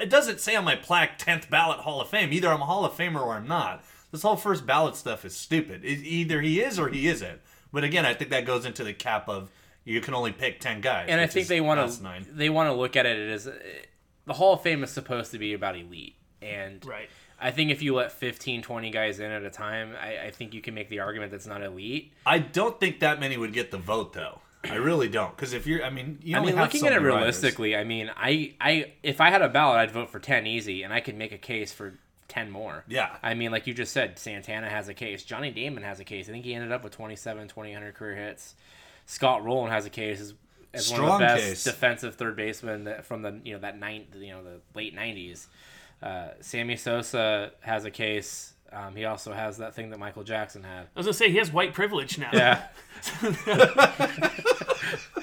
it 0.00 0.10
doesn't 0.10 0.40
say 0.40 0.56
on 0.56 0.64
my 0.64 0.74
plaque 0.76 1.18
10th 1.18 1.48
ballot 1.50 1.80
Hall 1.80 2.00
of 2.00 2.08
Fame. 2.08 2.32
Either 2.32 2.48
I'm 2.48 2.62
a 2.62 2.66
Hall 2.66 2.84
of 2.84 2.92
Famer 2.92 3.20
or 3.20 3.34
I'm 3.34 3.46
not. 3.46 3.84
This 4.10 4.22
whole 4.22 4.36
first 4.36 4.66
ballot 4.66 4.96
stuff 4.96 5.24
is 5.24 5.36
stupid. 5.36 5.84
It, 5.84 6.00
either 6.04 6.40
he 6.40 6.60
is 6.60 6.78
or 6.78 6.88
he 6.88 7.06
isn't. 7.06 7.40
But 7.72 7.84
again, 7.84 8.04
I 8.04 8.14
think 8.14 8.30
that 8.30 8.44
goes 8.44 8.64
into 8.64 8.82
the 8.82 8.92
cap 8.92 9.28
of 9.28 9.50
you 9.84 10.00
can 10.00 10.14
only 10.14 10.32
pick 10.32 10.60
10 10.60 10.80
guys. 10.80 11.06
and 11.08 11.20
I 11.20 11.26
think 11.26 11.48
they 11.48 11.60
want 11.60 11.90
to 11.92 12.24
they 12.32 12.48
want 12.50 12.68
to 12.68 12.74
look 12.74 12.96
at 12.96 13.06
it 13.06 13.30
as 13.30 13.46
uh, 13.46 13.54
the 14.26 14.34
Hall 14.34 14.54
of 14.54 14.62
Fame 14.62 14.84
is 14.84 14.90
supposed 14.90 15.32
to 15.32 15.38
be 15.38 15.52
about 15.54 15.76
elite, 15.76 16.16
and 16.42 16.84
Right. 16.84 17.08
I 17.42 17.50
think 17.50 17.70
if 17.70 17.80
you 17.82 17.94
let 17.94 18.12
15, 18.12 18.60
20 18.62 18.90
guys 18.90 19.18
in 19.18 19.30
at 19.30 19.42
a 19.42 19.50
time, 19.50 19.94
I, 20.00 20.26
I 20.26 20.30
think 20.30 20.52
you 20.52 20.60
can 20.60 20.74
make 20.74 20.90
the 20.90 21.00
argument 21.00 21.32
that's 21.32 21.46
not 21.46 21.62
elite. 21.62 22.12
I 22.26 22.38
don't 22.38 22.78
think 22.78 23.00
that 23.00 23.18
many 23.18 23.36
would 23.38 23.52
get 23.54 23.70
the 23.70 23.78
vote 23.78 24.12
though. 24.12 24.40
I 24.62 24.74
really 24.74 25.08
don't, 25.08 25.34
because 25.34 25.54
if 25.54 25.66
you're, 25.66 25.82
I 25.82 25.88
mean, 25.88 26.18
you 26.22 26.36
I 26.36 26.40
mean, 26.40 26.54
have 26.54 26.66
looking 26.66 26.82
so 26.82 26.86
at 26.88 26.92
it 26.92 26.96
many 26.96 27.06
writers. 27.06 27.16
realistically, 27.20 27.74
I 27.74 27.84
mean, 27.84 28.10
I, 28.14 28.52
I 28.60 28.92
if 29.02 29.18
I 29.22 29.30
had 29.30 29.40
a 29.40 29.48
ballot, 29.48 29.78
I'd 29.78 29.90
vote 29.90 30.10
for 30.10 30.18
ten 30.18 30.46
easy, 30.46 30.82
and 30.82 30.92
I 30.92 31.00
could 31.00 31.16
make 31.16 31.32
a 31.32 31.38
case 31.38 31.72
for 31.72 31.94
ten 32.28 32.50
more. 32.50 32.84
Yeah. 32.86 33.16
I 33.22 33.32
mean, 33.32 33.52
like 33.52 33.66
you 33.66 33.72
just 33.72 33.94
said, 33.94 34.18
Santana 34.18 34.68
has 34.68 34.88
a 34.90 34.94
case. 34.94 35.24
Johnny 35.24 35.50
Damon 35.50 35.82
has 35.82 35.98
a 35.98 36.04
case. 36.04 36.28
I 36.28 36.32
think 36.32 36.44
he 36.44 36.52
ended 36.54 36.72
up 36.72 36.84
with 36.84 36.92
27, 36.92 37.48
20 37.48 37.74
career 37.92 38.16
hits. 38.16 38.54
Scott 39.10 39.42
Rolen 39.44 39.72
has 39.72 39.86
a 39.86 39.90
case 39.90 40.20
as, 40.20 40.34
as 40.72 40.88
one 40.92 41.00
of 41.00 41.18
the 41.18 41.18
best 41.18 41.42
case. 41.42 41.64
defensive 41.64 42.14
third 42.14 42.36
basemen 42.36 42.84
that, 42.84 43.04
from 43.04 43.22
the 43.22 43.40
you 43.44 43.54
know 43.54 43.58
that 43.58 43.76
nine 43.76 44.06
you 44.14 44.30
know 44.30 44.44
the 44.44 44.60
late 44.74 44.94
nineties. 44.94 45.48
Uh, 46.00 46.28
Sammy 46.40 46.76
Sosa 46.76 47.50
has 47.60 47.84
a 47.84 47.90
case. 47.90 48.54
Um, 48.72 48.94
he 48.94 49.04
also 49.04 49.32
has 49.32 49.58
that 49.58 49.74
thing 49.74 49.90
that 49.90 49.98
Michael 49.98 50.22
Jackson 50.22 50.62
had. 50.62 50.82
I 50.82 50.98
was 50.98 51.06
gonna 51.06 51.14
say 51.14 51.28
he 51.28 51.38
has 51.38 51.52
white 51.52 51.74
privilege 51.74 52.18
now. 52.18 52.30
Yeah. 52.32 52.68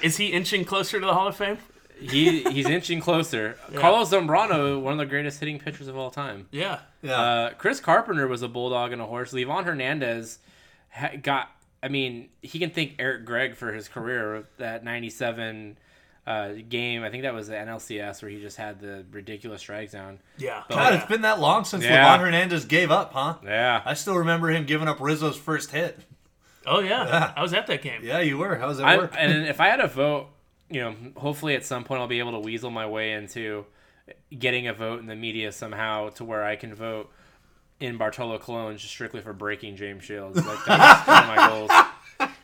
Is 0.02 0.18
he 0.18 0.26
inching 0.28 0.66
closer 0.66 1.00
to 1.00 1.06
the 1.06 1.14
Hall 1.14 1.28
of 1.28 1.36
Fame? 1.36 1.56
he 1.98 2.42
he's 2.44 2.66
inching 2.66 3.00
closer. 3.00 3.56
Carlos 3.74 4.10
Zambrano, 4.10 4.80
one 4.80 4.92
of 4.92 4.98
the 4.98 5.06
greatest 5.06 5.40
hitting 5.40 5.58
pitchers 5.58 5.88
of 5.88 5.96
all 5.96 6.10
time. 6.10 6.46
Yeah. 6.52 6.80
Yeah. 7.02 7.20
Uh, 7.20 7.50
Chris 7.54 7.80
Carpenter 7.80 8.28
was 8.28 8.42
a 8.42 8.48
bulldog 8.48 8.92
and 8.92 9.00
a 9.00 9.06
horse. 9.06 9.32
Livan 9.32 9.64
Hernandez 9.64 10.38
ha- 10.90 11.16
got. 11.22 11.50
I 11.82 11.88
mean, 11.88 12.28
he 12.42 12.58
can 12.58 12.70
thank 12.70 12.96
Eric 12.98 13.24
Gregg 13.24 13.54
for 13.56 13.72
his 13.72 13.88
career. 13.88 14.46
That 14.58 14.84
'97 14.84 15.78
uh, 16.26 16.52
game, 16.68 17.02
I 17.02 17.10
think 17.10 17.22
that 17.22 17.32
was 17.32 17.48
the 17.48 17.54
NLCS 17.54 18.20
where 18.20 18.30
he 18.30 18.40
just 18.40 18.56
had 18.56 18.80
the 18.80 19.04
ridiculous 19.10 19.60
strike 19.62 19.90
zone. 19.90 20.18
Yeah. 20.36 20.62
God, 20.68 20.94
it's 20.94 21.06
been 21.06 21.22
that 21.22 21.40
long 21.40 21.64
since 21.64 21.84
Yeah. 21.84 22.04
Livan 22.06 22.20
Hernandez 22.20 22.64
gave 22.66 22.90
up, 22.90 23.12
huh? 23.14 23.36
Yeah, 23.42 23.80
I 23.84 23.94
still 23.94 24.16
remember 24.16 24.50
him 24.50 24.66
giving 24.66 24.88
up 24.88 25.00
Rizzo's 25.00 25.38
first 25.38 25.70
hit. 25.70 25.98
Oh 26.66 26.80
yeah. 26.80 27.32
I 27.34 27.40
was 27.42 27.54
at 27.54 27.66
that 27.68 27.80
game. 27.80 28.02
Yeah, 28.04 28.20
you 28.20 28.36
were. 28.36 28.56
How 28.56 28.68
was 28.68 28.76
that 28.78 28.86
I, 28.86 28.96
work? 28.98 29.14
and 29.16 29.46
if 29.48 29.60
I 29.60 29.68
had 29.68 29.80
a 29.80 29.86
vote, 29.86 30.26
you 30.68 30.80
know, 30.82 30.94
hopefully 31.16 31.54
at 31.54 31.64
some 31.64 31.84
point 31.84 32.00
I'll 32.02 32.08
be 32.08 32.18
able 32.18 32.32
to 32.32 32.40
weasel 32.40 32.70
my 32.70 32.86
way 32.86 33.12
into 33.12 33.64
getting 34.36 34.66
a 34.66 34.74
vote 34.74 35.00
in 35.00 35.06
the 35.06 35.16
media 35.16 35.50
somehow 35.52 36.10
to 36.10 36.24
where 36.24 36.44
I 36.44 36.56
can 36.56 36.74
vote 36.74 37.10
in 37.80 37.96
Bartolo 37.96 38.38
Colon 38.38 38.76
just 38.76 38.92
strictly 38.92 39.20
for 39.20 39.32
breaking 39.32 39.76
James 39.76 40.04
Shields. 40.04 40.44
Like 40.44 40.64
that's 40.66 41.06
one 41.06 41.22
of 41.22 41.36
my 41.36 41.48
goals. 41.48 41.70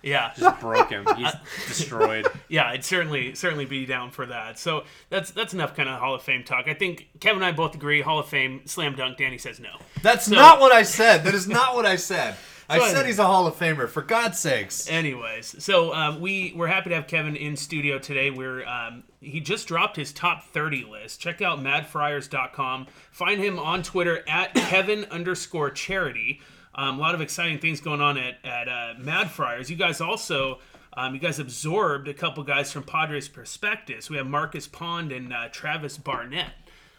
Yeah. 0.05 0.33
Just 0.37 0.61
broke 0.61 0.91
him. 0.91 1.05
He's 1.17 1.33
destroyed. 1.67 2.29
yeah, 2.49 2.69
I'd 2.69 2.85
certainly 2.85 3.35
certainly 3.35 3.65
be 3.65 3.87
down 3.87 4.11
for 4.11 4.27
that. 4.27 4.59
So 4.59 4.85
that's 5.09 5.31
that's 5.31 5.55
enough 5.55 5.75
kind 5.75 5.89
of 5.89 5.99
Hall 5.99 6.15
of 6.15 6.23
Fame 6.23 6.45
talk. 6.45 6.69
I 6.69 6.75
think 6.75 7.09
Kevin 7.21 7.43
and 7.43 7.47
I 7.47 7.53
both 7.53 7.75
agree 7.75 8.03
Hall 8.03 8.19
of 8.19 8.27
Fame 8.29 8.63
slam 8.67 8.95
dunk. 8.95 9.17
Danny 9.17 9.39
says 9.39 9.59
no. 9.59 9.71
That's 10.03 10.29
not 10.29 10.61
what 10.61 10.73
I 10.73 10.83
said. 10.83 11.25
That 11.25 11.35
is 11.35 11.49
not 11.49 11.75
what 11.75 11.87
I 11.87 11.97
said. 11.97 12.37
I 12.69 12.79
So 12.79 12.95
said 12.95 13.07
he's 13.07 13.19
a 13.19 13.25
Hall 13.27 13.47
of 13.47 13.57
Famer. 13.57 13.89
For 13.89 14.03
God's 14.03 14.39
sakes. 14.39 14.89
Anyways, 14.89 15.63
so 15.63 15.93
um, 15.93 16.21
we 16.21 16.53
we're 16.55 16.67
happy 16.69 16.91
to 16.91 16.95
have 16.97 17.07
Kevin 17.07 17.35
in 17.35 17.57
studio 17.57 17.99
today. 17.99 18.31
We're 18.31 18.65
um, 18.67 19.05
he 19.25 19.41
just 19.41 19.67
dropped 19.67 19.97
his 19.97 20.13
top 20.13 20.45
30 20.45 20.85
list. 20.85 21.21
Check 21.21 21.43
out 21.43 21.59
madfriars.com. 21.61 22.87
Find 23.11 23.41
him 23.41 23.59
on 23.59 23.83
Twitter 23.83 24.23
at 24.29 24.55
Kevin 24.55 25.05
underscore 25.11 25.71
charity. 25.71 26.41
Um, 26.75 26.99
a 26.99 27.01
lot 27.01 27.15
of 27.15 27.21
exciting 27.21 27.59
things 27.59 27.81
going 27.81 28.01
on 28.01 28.19
at 28.19 28.45
at 28.45 28.69
uh, 28.69 28.95
Mad 28.99 29.31
Friars. 29.31 29.71
You 29.71 29.77
guys 29.77 30.01
also. 30.01 30.59
Um, 30.97 31.13
you 31.13 31.21
guys 31.21 31.41
absorbed 31.41 32.07
a 32.07 32.15
couple 32.15 32.45
guys 32.45 32.71
from 32.71 32.85
Padres 32.85 33.29
Prospectus. 33.29 34.09
We 34.09 34.17
have 34.17 34.29
Marcus 34.29 34.69
Pond 34.69 35.11
and 35.11 35.33
uh, 35.33 35.49
Travis 35.51 35.99
Barnett. 35.99 36.53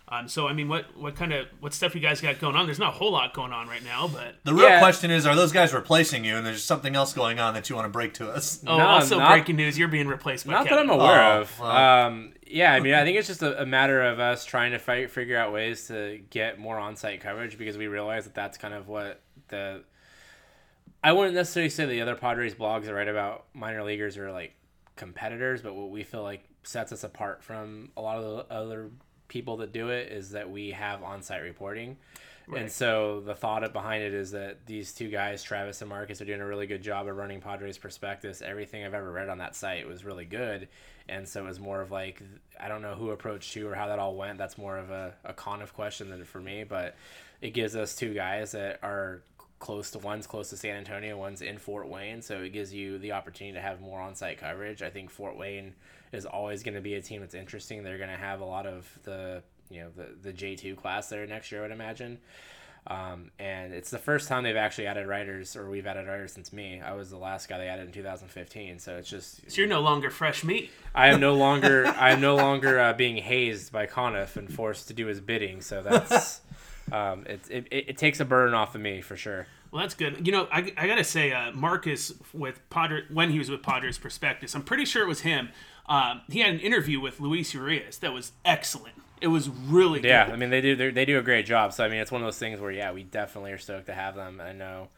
Um, 0.08 0.28
so 0.28 0.48
I 0.48 0.54
mean, 0.54 0.68
what 0.70 0.96
what 0.96 1.16
kind 1.16 1.34
of 1.34 1.48
what 1.60 1.74
stuff 1.74 1.96
you 1.96 2.02
guys 2.02 2.22
got 2.22 2.40
going 2.40 2.56
on? 2.56 2.68
There's 2.68 2.78
not 2.78 2.90
a 2.94 2.98
whole 2.98 3.12
lot 3.12 3.34
going 3.34 3.52
on 3.52 3.68
right 3.68 3.84
now, 3.84 4.08
but 4.08 4.36
The 4.44 4.54
real 4.54 4.66
Yeah. 4.70 4.78
question 4.80 5.10
is, 5.10 5.26
are 5.26 5.36
those 5.36 5.52
guys 5.52 5.74
replacing 5.74 6.24
you, 6.24 6.36
and 6.38 6.46
there's 6.46 6.64
something 6.64 6.96
else 6.96 7.12
going 7.12 7.40
on 7.40 7.56
that 7.56 7.70
you 7.72 7.76
want 7.76 7.86
to 7.88 7.90
break 7.90 8.14
to 8.16 8.30
us? 8.30 8.64
oh, 8.68 8.78
No, 8.78 8.86
also 8.86 9.18
not- 9.18 9.32
breaking 9.32 9.56
news: 9.56 9.80
you're 9.80 9.88
being 9.88 10.08
replaced 10.08 10.46
by 10.46 10.54
Not 10.54 10.70
that 10.70 10.78
I'm 10.78 10.92
aware 10.92 11.24
Oh, 11.38 11.42
of. 11.42 11.60
well. 11.60 11.72
Um, 11.72 12.34
yeah, 12.46 12.74
I 12.74 12.82
mean, 12.82 12.94
I 12.94 13.04
think 13.04 13.18
it's 13.18 13.28
just 13.28 13.42
a, 13.42 13.60
a 13.64 13.66
matter 13.66 14.04
of 14.04 14.20
us 14.20 14.46
trying 14.46 14.74
to 14.74 14.80
fight, 14.80 15.10
figure 15.10 15.38
out 15.40 15.52
ways 15.52 15.88
to 15.88 16.20
get 16.30 16.60
more 16.60 16.78
on-site 16.78 17.22
coverage 17.22 17.58
because 17.58 17.76
we 17.76 17.88
realize 17.88 18.26
that 18.26 18.36
that's 18.36 18.60
kind 18.60 18.76
of 18.76 18.88
what 18.88 19.22
the. 19.48 19.82
I 21.04 21.14
wouldn't 21.14 21.34
necessarily 21.36 21.70
say 21.72 21.86
the 21.88 22.02
other 22.02 22.16
Padres 22.16 22.54
blogs 22.54 22.86
that 22.86 22.94
write 22.94 23.08
about 23.08 23.46
minor 23.56 23.84
leaguers 23.84 24.18
are 24.18 24.32
like 24.32 24.54
competitors, 24.96 25.62
but 25.64 25.74
what 25.76 25.90
we 25.90 26.04
feel 26.04 26.22
like 26.24 26.44
sets 26.64 26.92
us 26.92 27.04
apart 27.04 27.44
from 27.44 27.90
a 27.98 28.02
lot 28.02 28.18
of 28.18 28.24
the 28.48 28.54
other 28.54 28.90
people 29.28 29.58
that 29.58 29.72
do 29.72 29.90
it 29.90 30.12
is 30.12 30.32
that 30.32 30.50
we 30.50 30.72
have 30.72 31.04
on-site 31.04 31.42
reporting. 31.42 31.98
And 32.56 32.72
so 32.72 33.22
the 33.22 33.34
thought 33.34 33.74
behind 33.74 34.04
it 34.04 34.14
is 34.14 34.32
that 34.32 34.68
these 34.68 34.94
two 34.94 35.10
guys, 35.10 35.42
Travis 35.42 35.82
and 35.82 35.90
Marcus, 35.90 36.22
are 36.22 36.26
doing 36.26 36.42
a 36.42 36.46
really 36.46 36.68
good 36.68 36.84
job 36.84 37.08
of 37.08 37.18
running 37.18 37.42
Padres 37.42 37.80
Prospectus. 37.80 38.44
Everything 38.44 38.86
I've 38.86 38.94
ever 38.94 39.12
read 39.12 39.30
on 39.30 39.40
that 39.40 39.56
site 39.56 39.88
was 39.88 40.06
really 40.06 40.26
good. 40.26 40.68
And 41.10 41.28
so 41.28 41.44
it 41.44 41.48
was 41.48 41.60
more 41.60 41.82
of 41.82 41.90
like, 41.90 42.22
I 42.60 42.68
don't 42.68 42.84
know 42.84 42.94
who 42.94 43.10
approached 43.10 43.52
who 43.56 43.68
or 43.68 43.74
how 43.74 43.88
that 43.88 43.98
all 43.98 44.16
went. 44.16 44.38
That's 44.38 44.60
more 44.60 44.78
of 44.78 44.92
a, 44.92 45.16
a 45.24 45.34
Conniff 45.34 45.74
question 45.74 46.12
than 46.12 46.24
for 46.24 46.40
me. 46.40 46.64
But 46.64 46.96
it 47.42 47.52
gives 47.56 47.76
us 47.76 47.96
two 47.96 48.14
guys 48.14 48.52
that 48.52 48.80
are 48.84 49.24
close 49.58 49.90
to 49.92 50.00
one's 50.00 50.28
close 50.28 50.52
to 50.52 50.58
San 50.58 50.76
Antonio, 50.76 51.18
one's 51.18 51.42
in 51.42 51.58
Fort 51.58 51.88
Wayne. 51.90 52.22
So 52.22 52.44
it 52.44 52.50
gives 52.50 52.72
you 52.72 53.00
the 53.00 53.14
opportunity 53.14 53.56
to 53.56 53.62
have 53.62 53.82
more 53.82 54.00
on 54.00 54.14
site 54.14 54.38
coverage. 54.38 54.84
I 54.84 54.92
think 54.92 55.10
Fort 55.10 55.36
Wayne 55.36 55.74
is 56.16 56.26
always 56.26 56.64
going 56.64 56.76
to 56.76 56.82
be 56.82 56.96
a 56.96 57.02
team 57.02 57.22
that's 57.22 57.36
interesting. 57.36 57.84
They're 57.84 57.98
going 57.98 58.10
to 58.10 58.18
have 58.18 58.42
a 58.42 58.46
lot 58.46 58.66
of 58.66 58.88
the 59.04 59.44
you 59.70 59.82
know 59.82 59.90
the 59.96 60.08
the 60.22 60.34
J 60.34 60.56
two 60.56 60.76
class 60.76 61.10
there 61.10 61.26
next 61.26 61.52
year, 61.52 61.62
I 61.62 61.64
would 61.64 61.72
imagine. 61.72 62.20
Um, 62.88 63.32
and 63.40 63.74
it's 63.74 63.90
the 63.90 63.98
first 63.98 64.28
time 64.28 64.44
they've 64.44 64.56
actually 64.56 64.86
added 64.86 65.08
writers, 65.08 65.56
or 65.56 65.68
we've 65.70 65.88
added 65.88 66.08
writers 66.08 66.34
since 66.34 66.54
me. 66.54 66.82
I 66.82 66.94
was 66.94 67.10
the 67.10 67.18
last 67.18 67.50
guy 67.50 67.58
they 67.58 67.68
added 67.68 67.88
in 67.88 67.92
2015, 67.92 68.78
so 68.78 68.98
it's 68.98 69.10
just 69.10 69.50
So 69.50 69.62
you're 69.62 69.68
no 69.68 69.82
longer 69.82 70.12
fresh 70.12 70.44
meat. 70.44 70.70
I 70.94 71.08
am 71.08 71.20
no 71.20 71.34
longer 71.46 71.88
I 71.88 72.12
am 72.12 72.22
no 72.22 72.36
longer 72.36 72.80
uh, 72.80 72.94
being 72.94 73.18
hazed 73.18 73.72
by 73.72 73.88
Conniff 73.88 74.38
and 74.38 74.54
forced 74.54 74.88
to 74.90 74.94
do 74.94 75.08
his 75.08 75.20
bidding. 75.20 75.62
So 75.62 75.82
that's 75.82 76.42
um, 76.92 77.26
it, 77.28 77.42
it, 77.50 77.68
it, 77.72 77.98
takes 77.98 78.20
a 78.20 78.26
burden 78.26 78.54
off 78.54 78.76
of 78.76 78.82
me 78.82 79.02
for 79.02 79.16
sure. 79.18 79.48
Well, 79.72 79.82
that's 79.82 79.96
good. 79.96 80.26
You 80.26 80.32
know, 80.32 80.48
I, 80.52 80.72
I 80.78 80.88
gotta 80.88 81.04
say, 81.04 81.34
uh, 81.34 81.52
Marcus 81.54 82.14
with 82.34 82.62
Padre 82.70 83.02
when 83.12 83.32
he 83.32 83.40
was 83.40 83.50
with 83.50 83.64
Padres 83.64 83.98
Prospectus, 83.98 84.54
I'm 84.54 84.64
pretty 84.64 84.86
sure 84.86 85.02
it 85.02 85.08
was 85.08 85.22
him. 85.22 85.50
Um, 85.88 86.22
he 86.30 86.40
had 86.40 86.54
an 86.54 86.60
interview 86.60 87.00
with 87.00 87.20
Luis 87.20 87.54
Urias 87.54 87.98
that 88.00 88.12
was 88.14 88.32
excellent. 88.44 88.96
It 89.22 89.28
was 89.28 89.50
really 89.50 90.02
good. 90.02 90.08
Yeah, 90.10 90.26
good. 90.26 90.34
I 90.34 90.38
mean 90.38 90.50
they 90.50 90.62
do 90.62 90.92
they 90.92 91.06
do 91.06 91.18
a 91.20 91.22
great 91.22 91.46
job. 91.46 91.74
So 91.74 91.86
I 91.86 91.90
mean 91.90 92.00
it's 92.00 92.12
one 92.12 92.22
of 92.22 92.26
those 92.26 92.38
things 92.40 92.60
where 92.60 92.72
yeah 92.72 92.92
we 92.92 93.04
definitely 93.04 93.52
are 93.52 93.58
stoked 93.58 93.86
to 93.88 93.94
have 93.94 94.16
them. 94.16 94.42
I 94.42 94.52
know. 94.52 94.90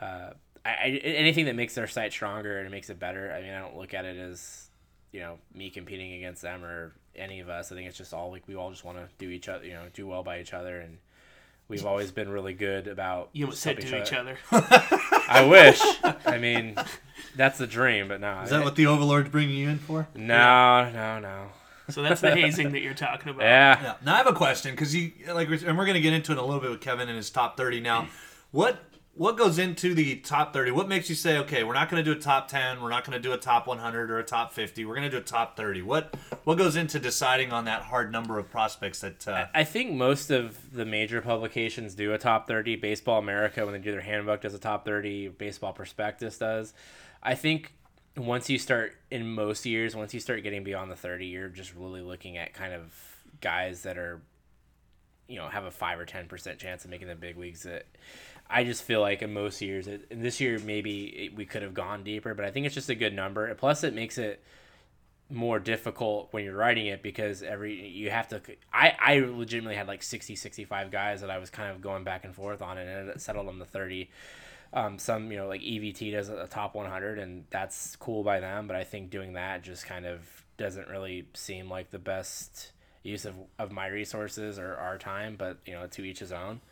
Uh, 0.00 0.30
I, 0.64 0.70
I 0.70 1.00
anything 1.04 1.46
that 1.46 1.56
makes 1.56 1.74
their 1.74 1.86
site 1.86 2.12
stronger 2.12 2.58
and 2.58 2.70
makes 2.70 2.90
it 2.90 2.98
better. 2.98 3.32
I 3.32 3.40
mean 3.40 3.52
I 3.52 3.60
don't 3.60 3.76
look 3.76 3.94
at 3.94 4.04
it 4.04 4.16
as 4.16 4.68
you 5.12 5.20
know 5.20 5.38
me 5.54 5.70
competing 5.70 6.12
against 6.14 6.42
them 6.42 6.64
or 6.64 6.92
any 7.16 7.40
of 7.40 7.48
us. 7.48 7.72
I 7.72 7.74
think 7.74 7.88
it's 7.88 7.96
just 7.98 8.12
all 8.12 8.30
like 8.30 8.46
we 8.46 8.54
all 8.54 8.70
just 8.70 8.84
want 8.84 8.98
to 8.98 9.08
do 9.18 9.30
each 9.30 9.48
other 9.48 9.64
you 9.64 9.72
know 9.72 9.86
do 9.94 10.06
well 10.06 10.22
by 10.22 10.40
each 10.40 10.52
other 10.52 10.78
and. 10.80 10.98
We've 11.68 11.84
always 11.84 12.10
been 12.10 12.30
really 12.30 12.54
good 12.54 12.88
about. 12.88 13.28
You 13.32 13.44
almost 13.44 13.60
said 13.60 13.78
to 13.80 14.02
each 14.02 14.14
other. 14.14 14.38
I 14.50 15.46
wish. 15.48 15.80
I 16.26 16.38
mean, 16.40 16.76
that's 17.36 17.58
the 17.58 17.66
dream, 17.66 18.08
but 18.08 18.20
no. 18.20 18.40
Is 18.40 18.50
that 18.50 18.64
what 18.64 18.74
the 18.74 18.86
Overlord's 18.86 19.28
bringing 19.28 19.56
you 19.56 19.68
in 19.68 19.78
for? 19.78 20.08
No, 20.14 20.90
no, 20.90 21.18
no. 21.18 21.48
So 21.90 22.02
that's 22.02 22.22
the 22.22 22.34
hazing 22.34 22.72
that 22.72 22.80
you're 22.80 22.94
talking 22.94 23.30
about. 23.30 23.42
Yeah. 23.42 23.82
Yeah. 23.82 23.94
Now 24.04 24.14
I 24.14 24.16
have 24.18 24.26
a 24.26 24.32
question 24.32 24.72
because 24.72 24.94
you 24.94 25.12
like, 25.28 25.48
and 25.48 25.76
we're 25.76 25.86
gonna 25.86 26.00
get 26.00 26.14
into 26.14 26.32
it 26.32 26.38
a 26.38 26.42
little 26.42 26.60
bit 26.60 26.70
with 26.70 26.80
Kevin 26.80 27.08
and 27.08 27.16
his 27.16 27.30
top 27.30 27.56
thirty. 27.56 27.80
Now, 27.80 28.08
what 28.50 28.82
what 29.18 29.36
goes 29.36 29.58
into 29.58 29.94
the 29.94 30.16
top 30.16 30.52
thirty? 30.52 30.70
What 30.70 30.88
makes 30.88 31.08
you 31.10 31.14
say, 31.14 31.38
okay, 31.38 31.64
we're 31.64 31.74
not 31.74 31.90
gonna 31.90 32.02
do 32.02 32.12
a 32.12 32.18
top 32.18 32.48
ten, 32.48 32.80
we're 32.80 32.88
not 32.88 33.04
gonna 33.04 33.18
do 33.18 33.32
a 33.32 33.38
top 33.38 33.66
one 33.66 33.78
hundred 33.78 34.10
or 34.10 34.18
a 34.18 34.24
top 34.24 34.52
fifty, 34.52 34.84
we're 34.84 34.94
gonna 34.94 35.10
do 35.10 35.18
a 35.18 35.20
top 35.20 35.56
thirty? 35.56 35.82
What 35.82 36.16
what 36.44 36.56
goes 36.56 36.76
into 36.76 36.98
deciding 36.98 37.52
on 37.52 37.64
that 37.66 37.82
hard 37.82 38.12
number 38.12 38.38
of 38.38 38.50
prospects 38.50 39.00
that? 39.00 39.26
Uh, 39.26 39.46
I 39.54 39.64
think 39.64 39.92
most 39.92 40.30
of 40.30 40.72
the 40.72 40.84
major 40.84 41.20
publications 41.20 41.94
do 41.94 42.12
a 42.12 42.18
top 42.18 42.46
30. 42.46 42.76
Baseball 42.76 43.18
America, 43.18 43.64
when 43.64 43.74
they 43.74 43.80
do 43.80 43.90
their 43.90 44.00
handbook, 44.00 44.40
does 44.40 44.54
a 44.54 44.58
top 44.58 44.84
30. 44.84 45.28
Baseball 45.28 45.72
Prospectus 45.72 46.38
does. 46.38 46.72
I 47.22 47.34
think 47.34 47.72
once 48.16 48.48
you 48.48 48.58
start, 48.58 48.96
in 49.10 49.26
most 49.26 49.66
years, 49.66 49.94
once 49.96 50.14
you 50.14 50.20
start 50.20 50.42
getting 50.42 50.64
beyond 50.64 50.90
the 50.90 50.96
30, 50.96 51.26
you're 51.26 51.48
just 51.48 51.74
really 51.74 52.00
looking 52.00 52.36
at 52.36 52.54
kind 52.54 52.72
of 52.72 52.92
guys 53.40 53.82
that 53.82 53.98
are, 53.98 54.20
you 55.28 55.36
know, 55.36 55.48
have 55.48 55.64
a 55.64 55.70
5 55.70 56.00
or 56.00 56.06
10% 56.06 56.58
chance 56.58 56.84
of 56.84 56.90
making 56.90 57.08
the 57.08 57.14
big 57.14 57.36
leagues. 57.36 57.64
That 57.64 57.86
I 58.50 58.64
just 58.64 58.82
feel 58.82 59.00
like 59.00 59.22
in 59.22 59.32
most 59.32 59.60
years, 59.60 59.86
and 59.86 60.02
this 60.10 60.40
year 60.40 60.58
maybe 60.58 61.30
we 61.34 61.44
could 61.44 61.62
have 61.62 61.74
gone 61.74 62.02
deeper, 62.02 62.34
but 62.34 62.44
I 62.44 62.50
think 62.50 62.66
it's 62.66 62.74
just 62.74 62.88
a 62.88 62.94
good 62.94 63.14
number. 63.14 63.54
Plus, 63.54 63.84
it 63.84 63.94
makes 63.94 64.16
it 64.16 64.42
more 65.30 65.58
difficult 65.58 66.28
when 66.30 66.44
you're 66.44 66.56
writing 66.56 66.86
it 66.86 67.02
because 67.02 67.42
every 67.42 67.86
you 67.86 68.10
have 68.10 68.28
to 68.28 68.40
I, 68.72 68.96
I 68.98 69.18
legitimately 69.18 69.76
had 69.76 69.86
like 69.86 70.02
60 70.02 70.34
65 70.34 70.90
guys 70.90 71.20
that 71.20 71.30
I 71.30 71.36
was 71.36 71.50
kind 71.50 71.70
of 71.70 71.82
going 71.82 72.02
back 72.02 72.24
and 72.24 72.34
forth 72.34 72.62
on 72.62 72.78
and 72.78 73.10
it 73.10 73.20
settled 73.20 73.48
on 73.48 73.58
the 73.58 73.66
30 73.66 74.08
um, 74.72 74.98
some 74.98 75.30
you 75.30 75.36
know 75.36 75.46
like 75.46 75.60
EVT 75.60 76.12
does 76.12 76.30
a 76.30 76.46
top 76.46 76.74
100 76.74 77.18
and 77.18 77.44
that's 77.50 77.94
cool 77.96 78.22
by 78.22 78.40
them 78.40 78.66
but 78.66 78.76
I 78.76 78.84
think 78.84 79.10
doing 79.10 79.34
that 79.34 79.62
just 79.62 79.84
kind 79.84 80.06
of 80.06 80.20
doesn't 80.56 80.88
really 80.88 81.28
seem 81.34 81.68
like 81.68 81.90
the 81.90 81.98
best 81.98 82.72
use 83.02 83.26
of, 83.26 83.34
of 83.58 83.70
my 83.70 83.86
resources 83.86 84.58
or 84.58 84.76
our 84.76 84.96
time 84.96 85.36
but 85.36 85.58
you 85.66 85.74
know 85.74 85.86
to 85.88 86.04
each 86.04 86.20
his 86.20 86.32
own 86.32 86.62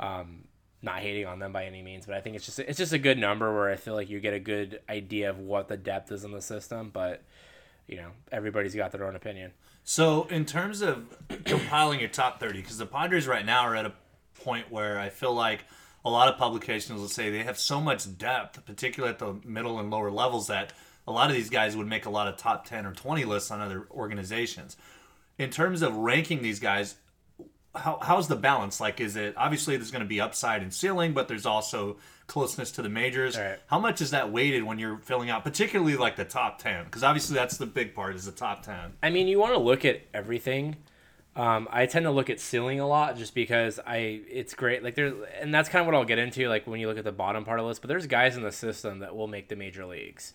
um, 0.00 0.44
not 0.82 1.00
hating 1.00 1.26
on 1.26 1.38
them 1.38 1.52
by 1.52 1.64
any 1.64 1.82
means 1.82 2.06
but 2.06 2.14
I 2.14 2.20
think 2.20 2.36
it's 2.36 2.46
just 2.46 2.58
it's 2.58 2.78
just 2.78 2.92
a 2.92 2.98
good 2.98 3.18
number 3.18 3.52
where 3.52 3.70
I 3.70 3.76
feel 3.76 3.94
like 3.94 4.08
you 4.08 4.20
get 4.20 4.34
a 4.34 4.40
good 4.40 4.80
idea 4.88 5.30
of 5.30 5.38
what 5.38 5.68
the 5.68 5.76
depth 5.76 6.12
is 6.12 6.24
in 6.24 6.32
the 6.32 6.42
system 6.42 6.90
but 6.92 7.22
you 7.88 7.96
know, 7.96 8.10
everybody's 8.30 8.74
got 8.74 8.92
their 8.92 9.06
own 9.06 9.16
opinion. 9.16 9.52
So, 9.82 10.24
in 10.24 10.44
terms 10.44 10.82
of 10.82 11.18
compiling 11.44 11.98
your 11.98 12.10
top 12.10 12.38
30, 12.38 12.60
because 12.60 12.78
the 12.78 12.86
Padres 12.86 13.26
right 13.26 13.44
now 13.44 13.62
are 13.62 13.74
at 13.74 13.86
a 13.86 13.92
point 14.42 14.70
where 14.70 15.00
I 15.00 15.08
feel 15.08 15.34
like 15.34 15.64
a 16.04 16.10
lot 16.10 16.28
of 16.28 16.36
publications 16.38 17.00
will 17.00 17.08
say 17.08 17.30
they 17.30 17.42
have 17.42 17.58
so 17.58 17.80
much 17.80 18.16
depth, 18.18 18.64
particularly 18.66 19.12
at 19.12 19.18
the 19.18 19.34
middle 19.44 19.80
and 19.80 19.90
lower 19.90 20.10
levels, 20.10 20.46
that 20.46 20.72
a 21.06 21.12
lot 21.12 21.30
of 21.30 21.36
these 21.36 21.50
guys 21.50 21.76
would 21.76 21.86
make 21.86 22.04
a 22.04 22.10
lot 22.10 22.28
of 22.28 22.36
top 22.36 22.66
10 22.66 22.84
or 22.86 22.92
20 22.92 23.24
lists 23.24 23.50
on 23.50 23.60
other 23.60 23.88
organizations. 23.90 24.76
In 25.38 25.50
terms 25.50 25.80
of 25.80 25.96
ranking 25.96 26.42
these 26.42 26.60
guys, 26.60 26.96
how, 27.78 27.98
how's 28.02 28.28
the 28.28 28.36
balance? 28.36 28.80
Like, 28.80 29.00
is 29.00 29.16
it 29.16 29.34
obviously 29.36 29.76
there's 29.76 29.90
going 29.90 30.02
to 30.02 30.08
be 30.08 30.20
upside 30.20 30.62
and 30.62 30.72
ceiling, 30.72 31.14
but 31.14 31.28
there's 31.28 31.46
also 31.46 31.96
closeness 32.28 32.70
to 32.72 32.82
the 32.82 32.88
majors. 32.88 33.36
Right. 33.36 33.58
How 33.66 33.80
much 33.80 34.00
is 34.00 34.12
that 34.12 34.30
weighted 34.30 34.62
when 34.62 34.78
you're 34.78 34.98
filling 34.98 35.30
out, 35.30 35.42
particularly 35.42 35.96
like 35.96 36.14
the 36.16 36.24
top 36.24 36.58
ten? 36.58 36.84
Because 36.84 37.02
obviously 37.02 37.34
that's 37.34 37.56
the 37.56 37.66
big 37.66 37.94
part 37.94 38.14
is 38.14 38.26
the 38.26 38.32
top 38.32 38.62
ten. 38.62 38.92
I 39.02 39.10
mean, 39.10 39.26
you 39.26 39.40
want 39.40 39.54
to 39.54 39.58
look 39.58 39.84
at 39.84 40.02
everything. 40.14 40.76
Um, 41.34 41.68
I 41.70 41.86
tend 41.86 42.04
to 42.04 42.10
look 42.10 42.30
at 42.30 42.40
ceiling 42.40 42.80
a 42.80 42.86
lot 42.86 43.16
just 43.16 43.34
because 43.34 43.80
I 43.84 44.22
it's 44.28 44.54
great. 44.54 44.84
Like 44.84 44.94
there, 44.94 45.12
and 45.40 45.52
that's 45.52 45.68
kind 45.68 45.80
of 45.80 45.86
what 45.86 45.94
I'll 45.94 46.04
get 46.04 46.18
into. 46.18 46.48
Like 46.48 46.66
when 46.66 46.80
you 46.80 46.88
look 46.88 46.98
at 46.98 47.04
the 47.04 47.12
bottom 47.12 47.44
part 47.44 47.58
of 47.58 47.64
the 47.64 47.68
list, 47.68 47.80
but 47.80 47.88
there's 47.88 48.06
guys 48.06 48.36
in 48.36 48.42
the 48.42 48.52
system 48.52 49.00
that 49.00 49.16
will 49.16 49.28
make 49.28 49.48
the 49.48 49.56
major 49.56 49.86
leagues. 49.86 50.34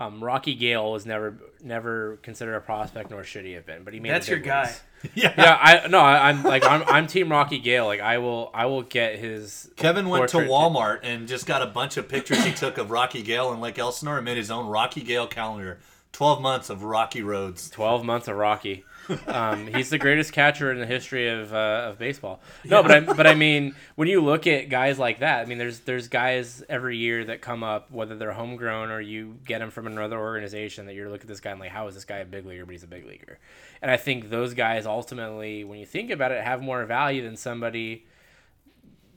Um, 0.00 0.24
Rocky 0.24 0.54
Gale 0.54 0.90
was 0.90 1.04
never 1.04 1.36
never 1.62 2.16
considered 2.22 2.56
a 2.56 2.60
prospect, 2.60 3.10
nor 3.10 3.22
should 3.22 3.44
he 3.44 3.52
have 3.52 3.66
been. 3.66 3.84
But 3.84 3.92
he 3.92 4.00
made. 4.00 4.10
That's 4.10 4.28
your 4.28 4.38
guy. 4.38 4.62
leagues. 4.64 4.80
Yeah. 5.14 5.32
Yeah, 5.38 5.58
I 5.58 5.88
no, 5.88 5.98
I, 5.98 6.28
I'm 6.28 6.42
like 6.42 6.62
I'm 6.62 6.82
I'm 6.82 7.06
Team 7.06 7.30
Rocky 7.30 7.58
Gale. 7.58 7.86
Like 7.86 8.00
I 8.00 8.18
will 8.18 8.50
I 8.52 8.66
will 8.66 8.82
get 8.82 9.18
his. 9.18 9.70
Kevin 9.76 10.10
went 10.10 10.28
to 10.28 10.32
portrait- 10.32 10.50
Walmart 10.50 11.00
and 11.04 11.26
just 11.26 11.46
got 11.46 11.62
a 11.62 11.66
bunch 11.66 11.96
of 11.96 12.06
pictures 12.06 12.44
he 12.44 12.52
took 12.52 12.76
of 12.76 12.90
Rocky 12.90 13.22
Gale 13.22 13.50
and 13.50 13.62
Lake 13.62 13.78
Elsinore 13.78 14.16
and 14.16 14.24
made 14.26 14.36
his 14.36 14.50
own 14.50 14.66
Rocky 14.66 15.00
Gale 15.00 15.26
calendar. 15.26 15.78
Twelve 16.12 16.42
months 16.42 16.68
of 16.68 16.82
Rocky 16.82 17.22
roads. 17.22 17.70
12 17.70 18.04
months 18.04 18.28
of 18.28 18.36
Rocky. 18.36 18.84
Um, 19.26 19.66
he's 19.66 19.90
the 19.90 19.98
greatest 19.98 20.32
catcher 20.32 20.72
in 20.72 20.78
the 20.78 20.86
history 20.86 21.28
of, 21.28 21.52
uh, 21.52 21.88
of 21.88 21.98
baseball. 21.98 22.40
No, 22.64 22.82
but 22.82 22.90
I 22.90 23.00
but 23.00 23.26
I 23.26 23.34
mean, 23.46 23.74
when 23.94 24.08
you 24.08 24.20
look 24.20 24.46
at 24.46 24.68
guys 24.68 24.98
like 24.98 25.20
that, 25.20 25.40
I 25.40 25.44
mean, 25.46 25.58
there's 25.58 25.80
there's 25.80 26.08
guys 26.08 26.62
every 26.68 26.96
year 26.96 27.24
that 27.24 27.40
come 27.40 27.62
up, 27.62 27.90
whether 27.90 28.16
they're 28.16 28.32
homegrown 28.32 28.90
or 28.90 29.00
you 29.00 29.38
get 29.44 29.58
them 29.58 29.70
from 29.70 29.86
another 29.86 30.18
organization, 30.18 30.86
that 30.86 30.94
you're 30.94 31.08
looking 31.08 31.22
at 31.22 31.28
this 31.28 31.40
guy 31.40 31.50
and 31.50 31.60
like, 31.60 31.70
how 31.70 31.86
is 31.88 31.94
this 31.94 32.04
guy 32.04 32.18
a 32.18 32.24
big 32.24 32.46
leaguer? 32.46 32.64
But 32.64 32.72
he's 32.72 32.84
a 32.84 32.88
big 32.88 33.06
leaguer, 33.06 33.38
and 33.82 33.90
I 33.90 33.96
think 33.96 34.30
those 34.30 34.54
guys 34.54 34.86
ultimately, 34.86 35.64
when 35.64 35.78
you 35.78 35.86
think 35.86 36.10
about 36.10 36.32
it, 36.32 36.42
have 36.42 36.62
more 36.62 36.84
value 36.84 37.22
than 37.22 37.36
somebody 37.36 38.06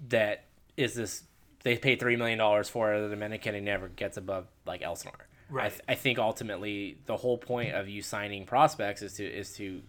that 0.10 0.46
is 0.78 0.96
this. 0.96 1.24
They 1.64 1.78
pay 1.78 1.96
three 1.96 2.18
million 2.18 2.40
dollars 2.40 2.68
for 2.68 3.00
the 3.00 3.08
Dominican 3.08 3.56
and 3.56 3.66
never 3.66 3.88
gets 3.88 4.18
above 4.18 4.48
like 4.66 4.82
Elsinore. 4.82 5.28
I, 5.54 5.56
Right. 5.64 5.70
th- 5.70 5.82
I 5.88 5.96
think 5.96 6.20
ultimately 6.20 6.98
the 7.06 7.18
whole 7.18 7.38
point 7.38 7.74
of 7.76 7.88
you 7.90 8.02
signing 8.02 8.46
prospects 8.46 9.02
is 9.02 9.14
to 9.16 9.26
is 9.26 9.56
to 9.58 9.82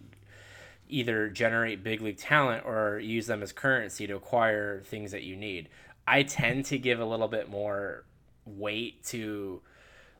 either 0.87 1.29
generate 1.29 1.83
big 1.83 2.01
league 2.01 2.17
talent 2.17 2.63
or 2.65 2.99
use 2.99 3.27
them 3.27 3.41
as 3.41 3.51
currency 3.51 4.05
to 4.07 4.15
acquire 4.15 4.81
things 4.81 5.11
that 5.11 5.23
you 5.23 5.35
need. 5.35 5.67
I 6.07 6.21
tend 6.23 6.65
to 6.65 6.77
give 6.77 6.99
a 6.99 7.05
little 7.05 7.27
bit 7.27 7.49
more 7.49 8.05
weight 8.45 9.03
to 9.05 9.61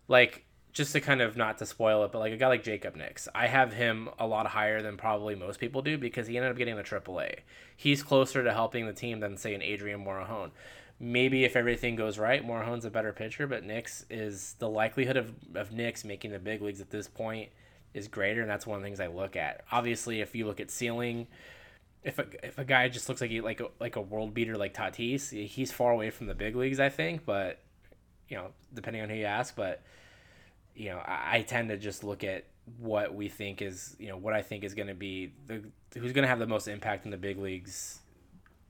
like 0.07 0.45
just 0.73 0.91
to 0.91 0.99
kind 0.99 1.21
of 1.21 1.37
not 1.37 1.57
to 1.59 1.65
spoil 1.65 2.03
it, 2.03 2.11
but 2.11 2.19
like 2.19 2.33
a 2.33 2.37
guy 2.37 2.47
like 2.47 2.63
Jacob 2.63 2.95
Nix, 2.95 3.29
I 3.33 3.47
have 3.47 3.71
him 3.73 4.09
a 4.19 4.27
lot 4.27 4.47
higher 4.47 4.81
than 4.81 4.97
probably 4.97 5.33
most 5.35 5.59
people 5.59 5.81
do 5.81 5.97
because 5.97 6.27
he 6.27 6.35
ended 6.35 6.51
up 6.51 6.57
getting 6.57 6.75
the 6.75 6.83
AAA. 6.83 7.39
He's 7.77 8.03
closer 8.03 8.43
to 8.43 8.51
helping 8.51 8.85
the 8.85 8.91
team 8.93 9.21
than 9.21 9.37
say 9.37 9.53
an 9.53 9.61
Adrian 9.61 10.03
Morejon. 10.03 10.51
Maybe 10.99 11.43
if 11.43 11.55
everything 11.55 11.95
goes 11.95 12.17
right, 12.17 12.45
Morejon's 12.45 12.85
a 12.85 12.89
better 12.89 13.11
pitcher, 13.11 13.47
but 13.47 13.63
Nix 13.63 14.05
is 14.09 14.55
the 14.59 14.69
likelihood 14.69 15.17
of 15.17 15.33
of 15.53 15.71
Nix 15.71 16.05
making 16.05 16.31
the 16.31 16.39
big 16.39 16.61
leagues 16.61 16.79
at 16.81 16.89
this 16.89 17.07
point 17.07 17.49
is 17.93 18.07
greater, 18.07 18.41
and 18.41 18.49
that's 18.49 18.67
one 18.67 18.77
of 18.77 18.81
the 18.81 18.87
things 18.87 18.99
I 18.99 19.07
look 19.07 19.35
at. 19.35 19.63
Obviously, 19.71 20.21
if 20.21 20.35
you 20.35 20.45
look 20.45 20.59
at 20.59 20.69
ceiling, 20.69 21.27
if 22.03 22.19
a, 22.19 22.25
if 22.43 22.57
a 22.57 22.65
guy 22.65 22.87
just 22.87 23.09
looks 23.09 23.21
like 23.21 23.31
he 23.31 23.41
like 23.41 23.61
a, 23.61 23.67
like 23.79 23.95
a 23.95 24.01
world 24.01 24.33
beater 24.33 24.57
like 24.57 24.73
Tatis, 24.73 25.31
he's 25.47 25.71
far 25.71 25.91
away 25.91 26.11
from 26.11 26.27
the 26.27 26.35
big 26.35 26.55
leagues, 26.55 26.79
I 26.79 26.89
think. 26.89 27.25
But 27.25 27.59
you 28.29 28.37
know, 28.37 28.51
depending 28.73 29.01
on 29.01 29.09
who 29.09 29.15
you 29.15 29.25
ask, 29.25 29.55
but 29.55 29.81
you 30.75 30.89
know, 30.89 30.97
I, 30.97 31.37
I 31.37 31.41
tend 31.41 31.69
to 31.69 31.77
just 31.77 32.03
look 32.03 32.23
at 32.23 32.45
what 32.79 33.13
we 33.13 33.29
think 33.29 33.61
is 33.61 33.95
you 33.99 34.07
know 34.07 34.17
what 34.17 34.33
I 34.33 34.41
think 34.41 34.63
is 34.63 34.73
going 34.73 34.87
to 34.87 34.95
be 34.95 35.31
the 35.47 35.63
who's 35.93 36.13
going 36.13 36.23
to 36.23 36.29
have 36.29 36.39
the 36.39 36.47
most 36.47 36.67
impact 36.67 37.05
in 37.05 37.11
the 37.11 37.17
big 37.17 37.37
leagues 37.37 37.99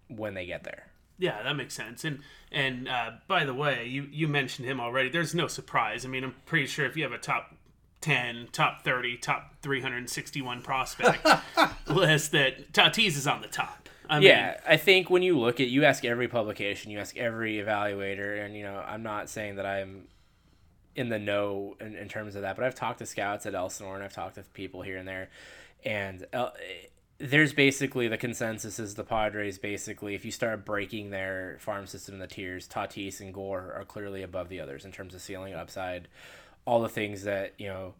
when 0.07 0.33
they 0.33 0.45
get 0.45 0.63
there. 0.63 0.87
Yeah, 1.17 1.41
that 1.43 1.55
makes 1.55 1.73
sense. 1.73 2.03
And 2.03 2.19
and 2.51 2.87
uh, 2.87 3.11
by 3.27 3.45
the 3.45 3.53
way, 3.53 3.85
you 3.87 4.07
you 4.11 4.27
mentioned 4.27 4.67
him 4.67 4.79
already. 4.79 5.09
There's 5.09 5.35
no 5.35 5.47
surprise. 5.47 6.05
I 6.05 6.09
mean, 6.09 6.23
I'm 6.23 6.35
pretty 6.45 6.67
sure 6.67 6.85
if 6.85 6.97
you 6.97 7.03
have 7.03 7.11
a 7.11 7.17
top 7.17 7.55
10, 8.01 8.49
top 8.51 8.83
30, 8.83 9.17
top 9.17 9.55
361 9.61 10.61
prospect 10.61 11.25
list, 11.87 12.31
that 12.33 12.71
Tatis 12.71 13.17
is 13.17 13.27
on 13.27 13.41
the 13.41 13.47
top. 13.47 13.89
I 14.09 14.19
mean, 14.19 14.27
yeah, 14.27 14.59
I 14.67 14.77
think 14.77 15.09
when 15.09 15.23
you 15.23 15.39
look 15.39 15.59
at 15.59 15.67
you 15.67 15.83
ask 15.85 16.05
every 16.05 16.27
publication, 16.27 16.91
you 16.91 16.99
ask 16.99 17.17
every 17.17 17.55
evaluator, 17.55 18.45
and 18.45 18.55
you 18.55 18.63
know 18.63 18.83
I'm 18.85 19.03
not 19.03 19.29
saying 19.29 19.55
that 19.55 19.65
I'm 19.65 20.07
in 20.95 21.09
the 21.09 21.19
know 21.19 21.75
in, 21.79 21.95
in 21.95 22.07
terms 22.07 22.35
of 22.35 22.43
that, 22.43 22.55
but 22.55 22.65
I've 22.65 22.75
talked 22.75 22.99
to 22.99 23.05
scouts 23.05 23.45
at 23.45 23.55
Elsinore 23.55 23.95
and 23.95 24.03
I've 24.03 24.13
talked 24.13 24.35
to 24.35 24.43
people 24.53 24.81
here 24.83 24.97
and 24.97 25.07
there, 25.07 25.29
and 25.83 26.25
uh, 26.33 26.49
there's 27.17 27.53
basically 27.53 28.07
the 28.07 28.17
consensus 28.17 28.77
is 28.77 28.95
the 28.95 29.03
Padres 29.03 29.57
basically 29.57 30.15
if 30.15 30.25
you 30.25 30.31
start 30.31 30.65
breaking 30.65 31.11
their 31.11 31.57
farm 31.59 31.87
system 31.87 32.15
in 32.15 32.19
the 32.19 32.27
tiers, 32.27 32.67
Tatis 32.67 33.21
and 33.21 33.33
Gore 33.33 33.73
are 33.75 33.85
clearly 33.85 34.21
above 34.21 34.49
the 34.49 34.59
others 34.59 34.85
in 34.85 34.91
terms 34.91 35.15
of 35.15 35.21
ceiling 35.21 35.53
upside, 35.53 36.07
all 36.65 36.81
the 36.81 36.89
things 36.89 37.23
that 37.23 37.53
you 37.57 37.67
know 37.67 37.93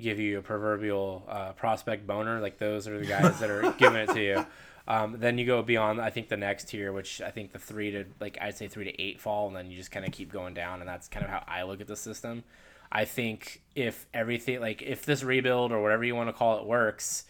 give 0.00 0.18
you 0.18 0.38
a 0.38 0.42
proverbial 0.42 1.24
uh, 1.28 1.52
prospect 1.52 2.06
boner. 2.06 2.40
Like 2.40 2.58
those 2.58 2.86
are 2.86 2.98
the 2.98 3.06
guys 3.06 3.40
that 3.40 3.50
are 3.50 3.72
giving 3.78 4.00
it 4.00 4.10
to 4.10 4.22
you. 4.22 4.46
Um, 4.86 5.16
then 5.18 5.38
you 5.38 5.46
go 5.46 5.62
beyond, 5.62 6.00
I 6.00 6.10
think 6.10 6.28
the 6.28 6.36
next 6.36 6.68
tier, 6.68 6.92
which 6.92 7.22
I 7.22 7.30
think 7.30 7.52
the 7.52 7.58
three 7.58 7.90
to 7.92 8.04
like 8.20 8.38
I'd 8.40 8.56
say 8.56 8.68
three 8.68 8.84
to 8.84 9.02
eight 9.02 9.20
fall, 9.20 9.48
and 9.48 9.56
then 9.56 9.70
you 9.70 9.76
just 9.76 9.90
kind 9.90 10.06
of 10.06 10.12
keep 10.12 10.30
going 10.30 10.54
down, 10.54 10.80
and 10.80 10.88
that's 10.88 11.08
kind 11.08 11.24
of 11.24 11.30
how 11.30 11.42
I 11.48 11.62
look 11.62 11.80
at 11.80 11.86
the 11.86 11.96
system. 11.96 12.44
I 12.92 13.04
think 13.04 13.62
if 13.74 14.06
everything 14.14 14.60
like 14.60 14.82
if 14.82 15.04
this 15.04 15.24
rebuild 15.24 15.72
or 15.72 15.82
whatever 15.82 16.04
you 16.04 16.14
want 16.14 16.28
to 16.28 16.32
call 16.32 16.58
it 16.58 16.66
works, 16.66 17.24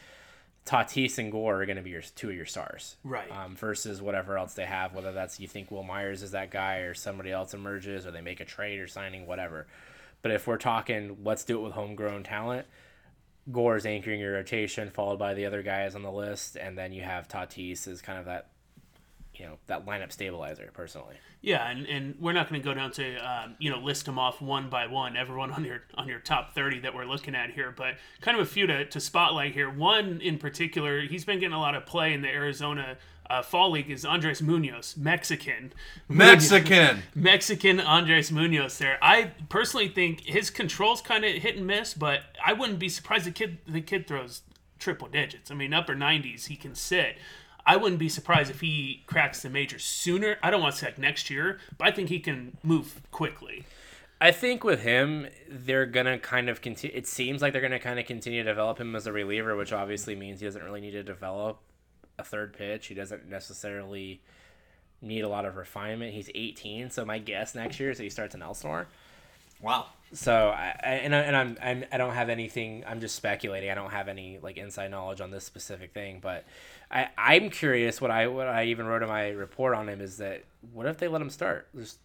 Tatis 0.67 1.19
and 1.19 1.31
Gore 1.31 1.61
are 1.61 1.67
going 1.67 1.77
to 1.77 1.83
be 1.83 1.91
your 1.91 2.01
two 2.01 2.31
of 2.31 2.35
your 2.35 2.47
stars, 2.47 2.97
Right. 3.05 3.31
Um, 3.31 3.55
versus 3.55 4.01
whatever 4.01 4.39
else 4.39 4.55
they 4.55 4.65
have, 4.65 4.95
whether 4.95 5.13
that's 5.13 5.39
you 5.39 5.47
think 5.47 5.71
Wil 5.71 5.83
Myers 5.83 6.23
is 6.23 6.31
that 6.31 6.51
guy 6.51 6.79
or 6.79 6.95
somebody 6.95 7.31
else 7.31 7.53
emerges 7.53 8.07
or 8.07 8.11
they 8.11 8.23
make 8.23 8.41
a 8.41 8.47
trade 8.47 8.81
or 8.81 8.87
signing 8.87 9.27
whatever. 9.27 9.67
But 10.23 10.31
if 10.33 10.47
we're 10.47 10.57
talking, 10.57 11.19
let's 11.23 11.45
do 11.45 11.59
it 11.59 11.63
with 11.63 11.73
homegrown 11.75 12.23
talent. 12.23 12.67
Gore 13.53 13.77
is 13.77 13.85
anchoring 13.85 14.21
your 14.21 14.33
rotation, 14.33 14.91
followed 14.91 15.19
by 15.19 15.35
the 15.35 15.45
other 15.45 15.63
guys 15.63 15.95
on 15.95 16.03
the 16.03 16.11
list, 16.11 16.57
and 16.57 16.79
then 16.79 16.95
you 16.95 17.03
have 17.03 17.29
Tatis 17.29 17.87
as 17.87 18.01
kind 18.01 18.19
of 18.19 18.25
that, 18.25 18.49
you 19.37 19.47
know, 19.47 19.59
that 19.67 19.87
lineup 19.87 20.13
stabilizer. 20.13 20.71
Personally, 20.73 21.17
Yeah, 21.41 21.69
and, 21.69 21.87
and 21.87 22.15
we're 22.21 22.33
not 22.33 22.49
going 22.49 22.61
to 22.61 22.65
go 22.65 22.75
down 22.75 22.91
to 22.93 23.17
um, 23.17 23.57
you 23.59 23.71
know 23.71 23.79
list 23.79 24.07
them 24.07 24.19
off 24.19 24.41
one 24.41 24.69
by 24.69 24.87
one, 24.87 25.17
everyone 25.17 25.51
on 25.51 25.65
your 25.65 25.83
on 25.95 26.09
your 26.09 26.21
top 26.21 26.55
thirty 26.55 26.81
that 26.81 26.95
we're 26.95 27.07
looking 27.07 27.35
at 27.35 27.51
here, 27.51 27.75
but 27.77 27.95
kind 28.21 28.39
of 28.39 28.47
a 28.47 28.49
few 28.49 28.67
to, 28.67 28.85
to 28.87 29.01
spotlight 29.01 29.55
here. 29.55 29.71
One 29.71 30.21
in 30.21 30.39
particular, 30.39 31.03
he's 31.03 31.25
been 31.25 31.39
getting 31.39 31.55
a 31.55 31.61
lot 31.61 31.75
of 31.75 31.87
play 31.87 32.13
in 32.13 32.23
the 32.23 32.29
Arizona 32.29 32.97
uh, 33.29 33.43
Fall 33.43 33.71
League 33.71 33.91
is 33.91 34.05
Andres 34.05 34.43
Munoz, 34.43 34.97
Mexican, 34.97 35.73
Mexican. 36.09 37.03
Mexican 37.15 37.81
Andres 37.81 38.31
Munoz. 38.31 38.79
There, 38.79 38.99
I 39.03 39.33
personally 39.49 39.89
think 39.89 40.21
his 40.21 40.51
control's 40.51 41.01
kind 41.01 41.25
of 41.25 41.33
hit 41.33 41.57
and 41.57 41.67
miss, 41.67 41.95
but 41.95 42.21
I 42.45 42.53
wouldn't 42.53 42.79
be 42.79 42.89
surprised 42.89 43.25
the 43.25 43.31
kid 43.31 43.59
the 43.67 43.81
kid 43.81 44.07
throws 44.07 44.43
triple 44.79 45.09
digits. 45.09 45.51
I 45.51 45.55
mean, 45.55 45.73
upper 45.73 45.95
nineties, 45.95 46.47
he 46.47 46.57
can 46.57 46.75
sit. 46.75 47.17
I 47.67 47.77
wouldn't 47.77 47.99
be 47.99 48.09
surprised 48.09 48.51
if 48.51 48.61
he 48.61 49.03
cracks 49.07 49.43
the 49.43 49.51
major 49.51 49.79
sooner. 49.79 50.37
I 50.43 50.51
don't 50.51 50.61
want 50.61 50.75
to 50.75 50.81
say 50.81 50.87
like 50.89 50.99
next 50.99 51.31
year, 51.31 51.59
but 51.79 51.89
I 51.89 51.91
think 51.91 52.09
he 52.11 52.21
can 52.21 52.57
move 52.63 53.01
quickly. 53.11 53.65
I 54.21 54.31
think 54.31 54.65
with 54.65 54.83
him, 54.83 55.29
they're 55.49 55.87
gonna 55.87 56.19
kind 56.19 56.49
of 56.49 56.61
continue. 56.61 56.97
It 56.97 57.07
seems 57.07 57.43
like 57.43 57.53
they're 57.53 57.63
gonna 57.63 57.79
kind 57.79 57.99
of 57.99 58.07
continue 58.07 58.43
to 58.43 58.49
develop 58.49 58.81
him 58.81 58.95
as 58.95 59.07
a 59.07 59.13
reliever, 59.13 59.57
which 59.57 59.73
obviously 59.73 60.15
means 60.15 60.41
he 60.41 60.47
doesn't 60.47 60.63
really 60.63 60.81
need 60.81 60.93
to 60.93 61.03
develop 61.03 61.59
a 62.19 62.25
third 62.25 62.53
pitch. 62.53 62.87
He 62.87 62.95
doesn't 62.95 63.29
necessarily 63.29 64.21
need 65.03 65.23
a 65.23 65.29
lot 65.29 65.45
of 65.45 65.57
refinement. 65.57 66.15
He's 66.15 66.31
18, 66.35 66.91
so 66.91 67.05
my 67.05 67.19
guess 67.19 67.55
next 67.55 67.79
year 67.81 67.91
is 67.91 67.99
that 67.99 68.05
he 68.05 68.11
starts 68.11 68.35
in 68.35 68.43
Elsinore. 68.43 68.87
Wow. 69.61 69.87
So 70.13 70.51
I, 70.51 70.79
I 70.83 70.91
and 70.91 71.15
I, 71.15 71.19
and 71.21 71.37
I'm, 71.37 71.59
I'm 71.63 71.85
I 71.93 71.97
don't 71.97 72.15
have 72.15 72.29
anything. 72.29 72.85
I'm 72.87 73.01
just 73.01 73.17
speculating. 73.17 73.71
I 73.71 73.75
don't 73.75 73.91
have 73.91 74.09
any 74.09 74.39
like 74.41 74.59
inside 74.59 74.91
knowledge 74.91 75.21
on 75.21 75.31
this 75.31 75.45
specific 75.45 75.93
thing. 75.93 76.21
But 76.21 76.45
I 76.91 77.09
I'm 77.17 77.51
curious. 77.51 78.01
What 78.01 78.11
I 78.11 78.27
what 78.27 78.47
I 78.49 78.65
even 78.67 78.87
wrote 78.87 79.03
in 79.03 79.09
my 79.09 79.29
report 79.31 79.75
on 79.75 79.89
him 79.89 80.01
is 80.01 80.19
that 80.19 80.45
what 80.73 80.87
if 80.87 80.99
they 80.99 81.09
let 81.09 81.21
him 81.21 81.31
start? 81.31 81.69
Just 81.77 81.99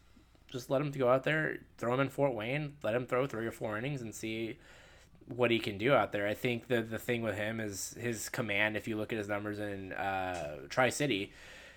just 0.52 0.70
let 0.70 0.82
him 0.82 0.92
go 0.92 1.10
out 1.10 1.24
there, 1.24 1.60
throw 1.78 1.94
him 1.94 2.00
in 2.00 2.10
Fort 2.10 2.34
Wayne, 2.34 2.74
let 2.84 2.96
him 2.96 3.06
throw 3.06 3.28
three 3.28 3.46
or 3.46 3.52
four 3.52 3.78
innings 3.78 4.02
and 4.02 4.14
see 4.16 4.58
what 5.28 5.52
he 5.52 5.60
can 5.60 5.78
do 5.78 5.94
out 5.94 6.12
there. 6.12 6.28
I 6.28 6.34
think 6.34 6.68
the 6.68 6.82
the 6.82 6.98
thing 7.00 7.22
with 7.22 7.36
him 7.36 7.60
is 7.60 7.96
his 8.00 8.30
command. 8.30 8.76
If 8.76 8.88
you 8.88 8.98
look 8.98 9.12
at 9.14 9.18
his 9.20 9.28
numbers 9.28 9.60
in 9.60 9.94
uh, 9.94 10.58
Tri 10.70 10.90
City, 10.90 11.32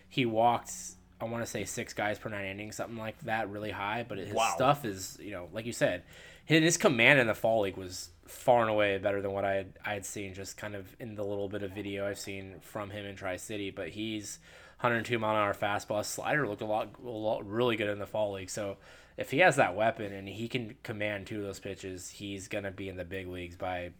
he 0.08 0.24
walked. 0.26 0.72
I 1.20 1.24
want 1.26 1.44
to 1.44 1.50
say 1.50 1.64
six 1.64 1.92
guys 1.92 2.18
per 2.18 2.28
nine 2.30 2.46
innings, 2.46 2.74
something 2.76 2.96
like 2.98 3.16
that, 3.26 3.48
really 3.48 3.70
high. 3.70 4.04
But 4.08 4.18
his 4.18 4.32
Wow. 4.32 4.52
stuff 4.56 4.84
is, 4.84 5.18
you 5.20 5.30
know, 5.30 5.48
like 5.52 5.66
you 5.66 5.72
said, 5.72 6.02
his, 6.44 6.76
command 6.76 7.20
in 7.20 7.26
the 7.26 7.34
fall 7.34 7.62
league 7.62 7.76
was 7.76 8.10
far 8.26 8.62
and 8.62 8.70
away 8.70 8.98
better 8.98 9.20
than 9.20 9.32
what 9.32 9.44
I 9.44 9.54
had 9.54 9.72
I 9.84 9.94
had 9.94 10.06
seen 10.06 10.32
just 10.34 10.56
kind 10.56 10.74
of 10.74 10.96
in 10.98 11.14
the 11.14 11.24
little 11.24 11.48
bit 11.48 11.62
of 11.62 11.72
video 11.72 12.06
I've 12.06 12.18
seen 12.18 12.56
from 12.60 12.90
him 12.90 13.04
in 13.04 13.16
Tri 13.16 13.36
City. 13.36 13.70
But 13.70 13.88
he's 13.88 14.38
102 14.80 15.18
mile 15.18 15.36
an 15.36 15.42
hour 15.42 15.54
fastball. 15.54 15.98
His 15.98 16.08
slider 16.08 16.46
looked 16.48 16.62
a 16.62 16.66
lot, 16.66 16.88
a 17.04 17.08
lot 17.08 17.48
really 17.48 17.76
good 17.76 17.88
in 17.88 17.98
the 17.98 18.06
fall 18.06 18.32
league. 18.32 18.50
So 18.50 18.76
if 19.16 19.30
he 19.30 19.38
has 19.38 19.56
that 19.56 19.76
weapon 19.76 20.12
and 20.12 20.28
he 20.28 20.48
can 20.48 20.74
command 20.82 21.26
two 21.26 21.38
of 21.38 21.44
those 21.44 21.60
pitches, 21.60 22.10
he's 22.10 22.48
gonna 22.48 22.70
be 22.70 22.88
in 22.88 22.96
the 22.96 23.04
big 23.04 23.28
leagues 23.28 23.56
by 23.56 23.90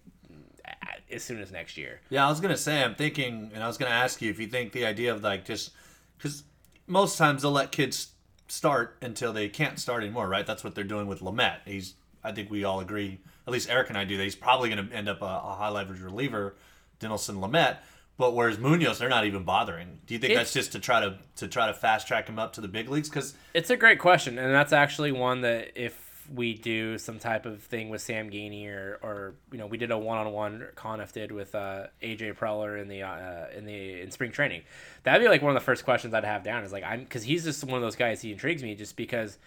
as 1.11 1.23
soon 1.23 1.41
as 1.41 1.53
next 1.53 1.77
year. 1.77 2.01
Yeah, 2.09 2.27
I 2.27 2.31
was 2.31 2.41
gonna 2.41 2.57
say, 2.57 2.83
I'm 2.83 2.95
thinking, 2.95 3.51
and 3.55 3.63
I 3.63 3.67
was 3.67 3.77
gonna 3.77 3.91
ask 3.93 4.23
you 4.23 4.31
if 4.31 4.41
you 4.41 4.47
think 4.47 4.73
the 4.73 4.87
idea 4.87 5.13
of 5.15 5.23
like 5.23 5.45
just 5.45 5.71
because 6.17 6.45
most 6.87 7.19
times 7.19 7.43
they'll 7.43 7.53
let 7.53 7.73
kids 7.73 8.13
start 8.49 8.97
until 9.01 9.33
they 9.33 9.49
can't 9.49 9.79
start 9.79 10.03
anymore, 10.03 10.29
right? 10.29 10.47
That's 10.47 10.65
what 10.65 10.75
they're 10.75 10.85
doing 10.85 11.07
with 11.07 11.21
Lamet. 11.21 11.61
He's, 11.65 11.95
I 12.25 12.33
think 12.33 12.51
we 12.51 12.65
all 12.65 12.81
agree, 12.81 13.21
at 13.47 13.53
least 13.53 13.69
Eric 13.71 13.89
and 13.89 13.99
I 13.99 14.05
do, 14.05 14.17
that 14.17 14.25
he's 14.25 14.37
probably 14.37 14.69
gonna 14.69 14.89
end 14.93 15.09
up 15.09 15.23
a, 15.23 15.25
a 15.25 15.55
high 15.59 15.71
leverage 15.71 16.01
reliever, 16.01 16.55
Dinelson 17.01 17.41
Lamet. 17.41 17.79
But 18.19 18.35
whereas 18.35 18.59
Munoz, 18.59 18.99
they're 18.99 19.09
not 19.09 19.25
even 19.25 19.43
bothering. 19.43 19.99
Do 20.07 20.15
you 20.15 20.21
think 20.21 20.35
that's 20.35 20.53
just 20.53 20.73
to 20.73 20.79
try 20.79 21.01
to 21.01 21.19
to 21.37 21.49
try 21.49 21.67
to 21.67 21.75
fast 21.75 22.07
track 22.07 22.29
him 22.29 22.39
up 22.39 22.53
to 22.55 22.61
the 22.61 22.69
big 22.69 22.89
leagues? 22.89 23.09
Because 23.09 23.35
It's 23.55 23.71
a 23.71 23.77
great 23.77 23.99
question, 23.99 24.39
and 24.39 24.55
that's 24.55 24.73
actually 24.73 25.13
one 25.13 25.41
that 25.41 25.73
if 25.75 25.99
we 26.33 26.55
do 26.55 26.99
some 26.99 27.19
type 27.19 27.47
of 27.47 27.63
thing 27.63 27.89
with 27.89 28.01
Sam 28.01 28.31
Geaney 28.31 28.69
or, 28.69 28.99
or 29.03 29.35
you 29.51 29.59
know 29.59 29.67
we 29.67 29.77
did 29.77 29.91
a 29.91 29.99
one-on-one 29.99 30.69
Conniff 30.77 31.13
did 31.13 31.33
with 31.33 31.55
uh, 31.55 31.87
AJ 32.03 32.37
Preller 32.37 32.81
in 32.81 32.89
the 32.89 33.03
uh, 33.03 33.47
in 33.57 33.65
the 33.65 34.03
in 34.03 34.11
spring 34.11 34.31
training, 34.31 34.63
that'd 35.03 35.23
be 35.23 35.29
like 35.29 35.43
one 35.43 35.51
of 35.51 35.61
the 35.61 35.65
first 35.65 35.85
questions 35.85 36.15
I'd 36.15 36.25
have 36.25 36.43
down 36.43 36.65
is 36.65 36.73
like 36.73 36.85
I'm 36.85 37.01
because 37.01 37.23
he's 37.23 37.45
just 37.45 37.65
one 37.65 37.75
of 37.75 37.83
those 37.83 37.97
guys 37.97 38.21
he 38.21 38.31
intrigues 38.31 38.63
me 38.63 38.75
just 38.75 38.97
because 38.97 39.39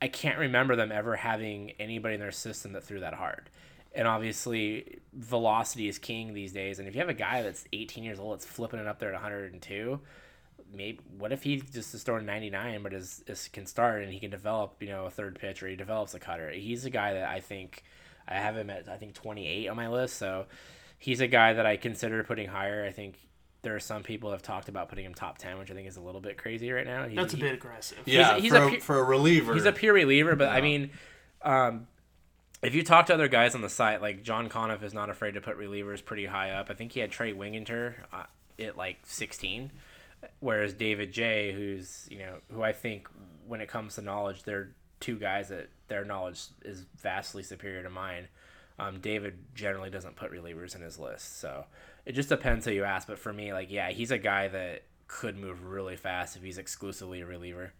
I 0.00 0.08
can't 0.08 0.38
remember 0.38 0.76
them 0.76 0.92
ever 0.92 1.16
having 1.16 1.72
anybody 1.78 2.14
in 2.14 2.20
their 2.20 2.32
system 2.32 2.72
that 2.72 2.84
threw 2.84 3.00
that 3.00 3.14
hard. 3.14 3.50
And 3.94 4.08
obviously, 4.08 4.98
velocity 5.12 5.88
is 5.88 5.98
king 5.98 6.34
these 6.34 6.52
days. 6.52 6.78
And 6.78 6.88
if 6.88 6.94
you 6.94 7.00
have 7.00 7.08
a 7.08 7.14
guy 7.14 7.42
that's 7.42 7.64
18 7.72 8.02
years 8.02 8.18
old 8.18 8.34
that's 8.34 8.44
flipping 8.44 8.80
it 8.80 8.88
up 8.88 8.98
there 8.98 9.10
at 9.10 9.14
102, 9.14 10.00
maybe 10.74 10.98
what 11.18 11.32
if 11.32 11.42
he 11.42 11.56
just 11.56 11.94
is 11.94 12.02
throwing 12.02 12.26
99 12.26 12.82
but 12.82 12.92
is, 12.92 13.22
is 13.26 13.48
can 13.48 13.66
start 13.66 14.02
and 14.02 14.12
he 14.12 14.18
can 14.18 14.30
develop 14.30 14.76
you 14.80 14.88
know 14.88 15.06
a 15.06 15.10
third 15.10 15.38
pitch 15.38 15.62
or 15.62 15.68
he 15.68 15.76
develops 15.76 16.14
a 16.14 16.18
cutter 16.20 16.50
he's 16.50 16.84
a 16.84 16.90
guy 16.90 17.14
that 17.14 17.28
i 17.28 17.40
think 17.40 17.84
i 18.26 18.34
have 18.34 18.56
him 18.56 18.70
at 18.70 18.88
i 18.88 18.96
think 18.96 19.14
28 19.14 19.68
on 19.68 19.76
my 19.76 19.88
list 19.88 20.16
so 20.16 20.46
he's 20.98 21.20
a 21.20 21.26
guy 21.26 21.52
that 21.52 21.66
i 21.66 21.76
consider 21.76 22.22
putting 22.24 22.48
higher 22.48 22.84
i 22.84 22.90
think 22.90 23.16
there 23.64 23.74
are 23.74 23.80
some 23.80 24.02
people 24.04 24.30
that 24.30 24.36
have 24.36 24.42
talked 24.42 24.68
about 24.68 24.88
putting 24.88 25.04
him 25.04 25.12
top 25.14 25.38
10 25.38 25.58
which 25.58 25.70
i 25.70 25.74
think 25.74 25.88
is 25.88 25.96
a 25.96 26.00
little 26.00 26.20
bit 26.20 26.38
crazy 26.38 26.70
right 26.70 26.86
now 26.86 27.04
He's- 27.08 27.16
That's 27.16 27.34
a 27.34 27.36
he- 27.36 27.42
bit 27.42 27.54
aggressive. 27.54 27.98
yeah, 28.06 28.38
he's 28.38 28.52
for, 28.52 28.58
a 28.58 28.74
a, 28.76 28.80
for 28.80 28.98
a 28.98 29.02
reliever, 29.02 29.54
He's 29.54 29.64
a 29.64 29.72
pure 29.72 29.94
reliever, 29.94 30.36
but 30.36 30.48
I 30.50 30.60
mean, 30.60 30.90
um, 31.42 31.88
if 32.62 32.74
you 32.74 32.82
talk 32.82 33.06
to 33.06 33.14
other 33.14 33.28
guys 33.28 33.54
on 33.54 33.60
the 33.60 33.68
site, 33.68 34.00
like 34.00 34.22
John 34.22 34.48
Conniff 34.48 34.82
is 34.82 34.94
not 34.94 35.10
afraid 35.10 35.34
to 35.34 35.40
put 35.42 35.58
relievers 35.58 36.02
pretty 36.02 36.24
high 36.26 36.52
up. 36.52 36.70
I 36.70 36.74
think 36.74 36.92
he 36.92 37.00
had 37.00 37.10
Trey 37.10 37.34
Wingenter 37.34 37.94
uh, 38.12 38.22
at 38.58 38.78
like 38.78 38.98
16, 39.04 39.70
whereas 40.40 40.72
David 40.72 41.12
J, 41.12 41.52
who's 41.52 42.06
you 42.10 42.20
know 42.20 42.36
who 42.50 42.62
I 42.62 42.72
think 42.72 43.08
when 43.46 43.60
it 43.60 43.68
comes 43.68 43.96
to 43.96 44.02
knowledge, 44.02 44.44
they're 44.44 44.70
two 45.00 45.16
guys 45.18 45.50
that 45.50 45.68
their 45.88 46.04
knowledge 46.06 46.40
is 46.64 46.86
vastly 47.02 47.42
superior 47.42 47.82
to 47.82 47.90
mine. 47.90 48.28
Um, 48.78 48.98
David 49.00 49.34
generally 49.54 49.90
doesn't 49.90 50.16
put 50.16 50.32
relievers 50.32 50.74
in 50.74 50.80
his 50.80 50.98
list, 50.98 51.38
so 51.38 51.66
it 52.06 52.12
just 52.12 52.28
depends 52.28 52.64
who 52.64 52.72
you 52.72 52.84
ask. 52.84 53.06
But 53.06 53.18
for 53.18 53.32
me, 53.32 53.52
like 53.52 53.70
yeah, 53.70 53.90
he's 53.90 54.10
a 54.10 54.18
guy 54.18 54.48
that 54.48 54.82
could 55.06 55.36
move 55.36 55.64
really 55.64 55.96
fast 55.96 56.36
if 56.36 56.42
he's 56.42 56.58
exclusively 56.58 57.20
a 57.20 57.26
reliever. 57.26 57.72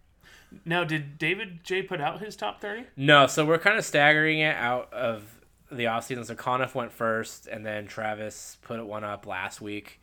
Now, 0.63 0.83
did 0.83 1.17
David 1.17 1.63
J 1.63 1.81
put 1.81 1.99
out 1.99 2.21
his 2.21 2.35
top 2.35 2.61
30? 2.61 2.85
No, 2.95 3.27
so 3.27 3.45
we're 3.45 3.57
kind 3.57 3.77
of 3.77 3.83
staggering 3.83 4.39
it 4.39 4.55
out 4.55 4.93
of 4.93 5.23
the 5.71 5.85
offseason. 5.85 6.25
So 6.25 6.35
Conniff 6.35 6.75
went 6.75 6.91
first, 6.91 7.47
and 7.47 7.65
then 7.65 7.87
Travis 7.87 8.57
put 8.61 8.83
one 8.85 9.03
up 9.03 9.25
last 9.25 9.59
week. 9.59 9.99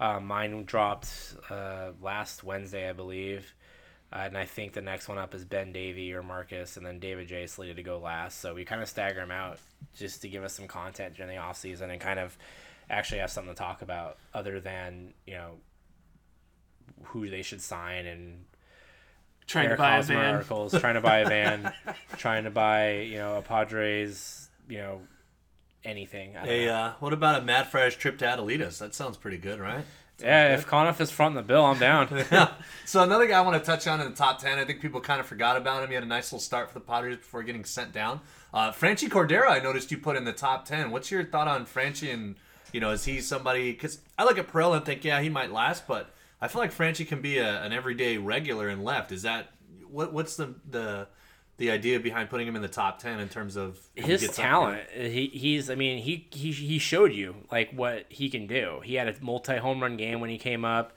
Uh, 0.00 0.18
mine 0.18 0.64
dropped 0.64 1.08
uh, 1.50 1.90
last 2.00 2.42
Wednesday, 2.42 2.88
I 2.88 2.92
believe. 2.92 3.54
Uh, 4.12 4.24
and 4.26 4.36
I 4.36 4.44
think 4.44 4.72
the 4.72 4.82
next 4.82 5.08
one 5.08 5.18
up 5.18 5.34
is 5.34 5.44
Ben 5.44 5.72
Davy 5.72 6.12
or 6.12 6.22
Marcus, 6.22 6.76
and 6.76 6.84
then 6.84 6.98
David 6.98 7.28
J 7.28 7.44
is 7.44 7.52
slated 7.52 7.76
to 7.76 7.82
go 7.82 7.98
last. 7.98 8.40
So 8.40 8.54
we 8.54 8.64
kind 8.64 8.82
of 8.82 8.88
stagger 8.88 9.20
them 9.20 9.30
out 9.30 9.58
just 9.96 10.22
to 10.22 10.28
give 10.28 10.42
us 10.44 10.54
some 10.54 10.66
content 10.66 11.14
during 11.14 11.34
the 11.34 11.40
offseason 11.40 11.90
and 11.90 12.00
kind 12.00 12.18
of 12.18 12.36
actually 12.92 13.18
have 13.18 13.30
something 13.30 13.52
to 13.54 13.58
talk 13.58 13.82
about 13.82 14.18
other 14.32 14.60
than, 14.60 15.14
you 15.26 15.34
know, 15.34 15.54
who 17.04 17.28
they 17.28 17.42
should 17.42 17.60
sign 17.60 18.06
and 18.06 18.44
Trying 19.46 19.66
Eric 19.66 19.78
to 19.78 19.82
buy 19.82 19.96
a 19.98 20.02
van. 20.02 20.34
articles, 20.36 20.72
trying 20.78 20.94
to 20.94 21.00
buy 21.00 21.18
a 21.18 21.28
van, 21.28 21.72
trying 22.16 22.44
to 22.44 22.50
buy 22.50 23.00
you 23.00 23.16
know 23.16 23.36
a 23.38 23.42
Padres, 23.42 24.48
you 24.68 24.78
know 24.78 25.00
anything. 25.84 26.36
I 26.36 26.46
Hey, 26.46 26.66
know. 26.66 26.74
uh, 26.74 26.92
what 27.00 27.12
about 27.12 27.42
a 27.42 27.44
Mad 27.44 27.66
Friars 27.66 27.96
trip 27.96 28.18
to 28.18 28.24
Adelitas? 28.24 28.78
That 28.78 28.94
sounds 28.94 29.16
pretty 29.16 29.38
good, 29.38 29.58
right? 29.58 29.84
yeah, 30.20 30.54
if 30.54 30.64
Conniff 30.66 31.00
is 31.00 31.10
fronting 31.10 31.36
the 31.36 31.42
bill, 31.42 31.64
I'm 31.64 31.78
down. 31.78 32.08
Yeah. 32.30 32.52
So 32.86 33.02
another 33.02 33.26
guy 33.26 33.38
I 33.38 33.40
want 33.40 33.60
to 33.60 33.66
touch 33.66 33.88
on 33.88 34.00
in 34.00 34.08
the 34.10 34.16
top 34.16 34.38
ten. 34.38 34.58
I 34.60 34.64
think 34.64 34.80
people 34.80 35.00
kind 35.00 35.18
of 35.20 35.26
forgot 35.26 35.56
about 35.56 35.82
him. 35.82 35.88
He 35.88 35.94
had 35.96 36.04
a 36.04 36.06
nice 36.06 36.30
little 36.30 36.38
start 36.40 36.68
for 36.68 36.74
the 36.74 36.84
Padres 36.84 37.16
before 37.16 37.42
getting 37.42 37.64
sent 37.64 37.92
down. 37.92 38.20
Uh, 38.54 38.70
Franchy 38.70 39.08
Cordero, 39.08 39.48
I 39.50 39.58
noticed 39.58 39.90
you 39.90 39.98
put 39.98 40.16
in 40.16 40.24
the 40.24 40.32
top 40.32 40.66
ten. 40.66 40.92
What's 40.92 41.10
your 41.10 41.24
thought 41.24 41.48
on 41.48 41.66
Franchy? 41.66 42.14
And 42.14 42.36
you 42.72 42.80
know, 42.80 42.90
is 42.90 43.04
he 43.04 43.20
somebody? 43.20 43.72
Because 43.72 43.98
I 44.18 44.24
look 44.24 44.38
at 44.38 44.48
Pirela 44.48 44.76
and 44.76 44.86
think, 44.86 45.04
yeah, 45.04 45.20
he 45.20 45.28
might 45.28 45.52
last, 45.52 45.86
but 45.86 46.10
I 46.40 46.48
feel 46.48 46.60
like 46.60 46.72
Franchy 46.72 47.06
can 47.06 47.20
be 47.20 47.38
a, 47.38 47.62
an 47.62 47.72
everyday 47.72 48.16
regular 48.16 48.68
and 48.68 48.82
left. 48.82 49.12
Is 49.12 49.22
that 49.22 49.50
what? 49.88 50.12
What's 50.12 50.36
the 50.36 50.54
the 50.68 51.08
the 51.58 51.70
idea 51.70 52.00
behind 52.00 52.30
putting 52.30 52.48
him 52.48 52.56
in 52.56 52.62
the 52.62 52.68
top 52.68 52.98
ten 52.98 53.20
in 53.20 53.28
terms 53.28 53.56
of 53.56 53.78
His 53.94 54.28
talent, 54.30 54.82
he, 54.90 55.26
he's 55.26 55.70
I 55.70 55.74
mean 55.74 55.98
he, 55.98 56.26
he 56.32 56.50
he 56.50 56.78
showed 56.78 57.12
you 57.12 57.36
like 57.52 57.70
what 57.72 58.06
he 58.08 58.28
can 58.28 58.46
do. 58.46 58.80
He 58.82 58.94
had 58.94 59.06
a 59.06 59.14
multi 59.20 59.58
home 59.58 59.80
run 59.80 59.96
game 59.96 60.20
when 60.20 60.30
he 60.30 60.38
came 60.38 60.64
up. 60.64 60.92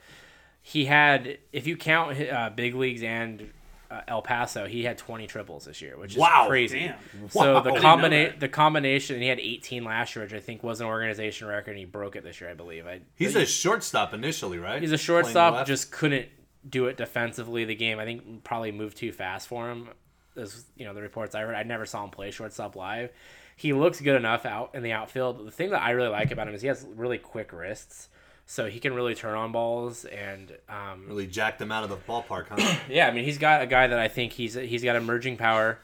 He 0.62 0.86
had, 0.86 1.38
if 1.52 1.68
you 1.68 1.76
count 1.76 2.20
uh, 2.20 2.50
big 2.50 2.74
leagues 2.74 3.04
and 3.04 3.52
uh, 3.90 4.00
El 4.08 4.22
Paso, 4.22 4.66
he 4.66 4.84
had 4.84 4.98
20 4.98 5.26
triples 5.26 5.64
this 5.64 5.80
year, 5.82 5.96
which 5.98 6.12
is 6.12 6.18
Wow. 6.18 6.46
crazy. 6.48 6.80
Damn. 6.80 7.28
So 7.30 7.54
Wow. 7.54 7.60
the 7.60 7.70
combina- 7.72 8.38
the 8.38 8.48
combination, 8.48 9.14
and 9.14 9.22
he 9.22 9.28
had 9.28 9.38
18 9.40 9.84
last 9.84 10.14
year, 10.16 10.24
which 10.24 10.34
I 10.34 10.40
think 10.40 10.62
was 10.62 10.80
an 10.80 10.86
organization 10.86 11.46
record, 11.48 11.70
and 11.72 11.78
he 11.78 11.84
broke 11.84 12.16
it 12.16 12.24
this 12.24 12.40
year, 12.40 12.50
I 12.50 12.54
believe. 12.54 12.86
I, 12.86 13.00
He's 13.14 13.36
a 13.36 13.46
shortstop 13.46 14.12
initially, 14.14 14.58
right? 14.58 14.80
He's 14.82 14.92
a 14.92 14.98
shortstop, 14.98 15.66
just 15.66 15.92
couldn't 15.92 16.26
do 16.68 16.86
it 16.86 16.96
defensively. 16.96 17.64
The 17.64 17.74
game, 17.76 17.98
I 17.98 18.04
think, 18.04 18.42
probably 18.44 18.72
moved 18.72 18.96
too 18.96 19.12
fast 19.12 19.46
for 19.48 19.70
him. 19.70 19.88
As 20.36 20.64
you 20.76 20.84
know, 20.84 20.92
the 20.92 21.00
reports 21.00 21.34
I 21.34 21.42
read, 21.44 21.54
I 21.54 21.62
never 21.62 21.86
saw 21.86 22.04
him 22.04 22.10
play 22.10 22.30
shortstop 22.30 22.76
live. 22.76 23.10
He 23.58 23.72
looks 23.72 24.00
good 24.02 24.16
enough 24.16 24.44
out 24.44 24.74
in 24.74 24.82
the 24.82 24.92
outfield. 24.92 25.46
The 25.46 25.50
thing 25.50 25.70
that 25.70 25.80
I 25.82 25.92
really 25.92 26.10
like 26.10 26.30
about 26.30 26.46
him 26.48 26.54
is 26.54 26.60
he 26.60 26.68
has 26.68 26.84
really 26.94 27.16
quick 27.16 27.52
wrists, 27.54 28.08
so 28.46 28.66
he 28.66 28.78
can 28.80 28.94
really 28.94 29.14
turn 29.14 29.34
on 29.36 29.52
balls. 29.52 30.04
And 30.04 30.56
um, 30.68 31.04
really 31.08 31.26
jacked 31.26 31.60
him 31.60 31.70
out 31.72 31.84
of 31.84 31.90
the 31.90 31.96
ballpark, 31.96 32.46
huh? 32.48 32.78
yeah, 32.88 33.08
I 33.08 33.10
mean, 33.10 33.24
he's 33.24 33.38
got 33.38 33.62
a 33.62 33.66
guy 33.66 33.86
that 33.88 33.98
I 33.98 34.08
think 34.08 34.32
he's 34.32 34.54
he's 34.54 34.82
got 34.84 34.96
emerging 34.96 35.36
power. 35.36 35.78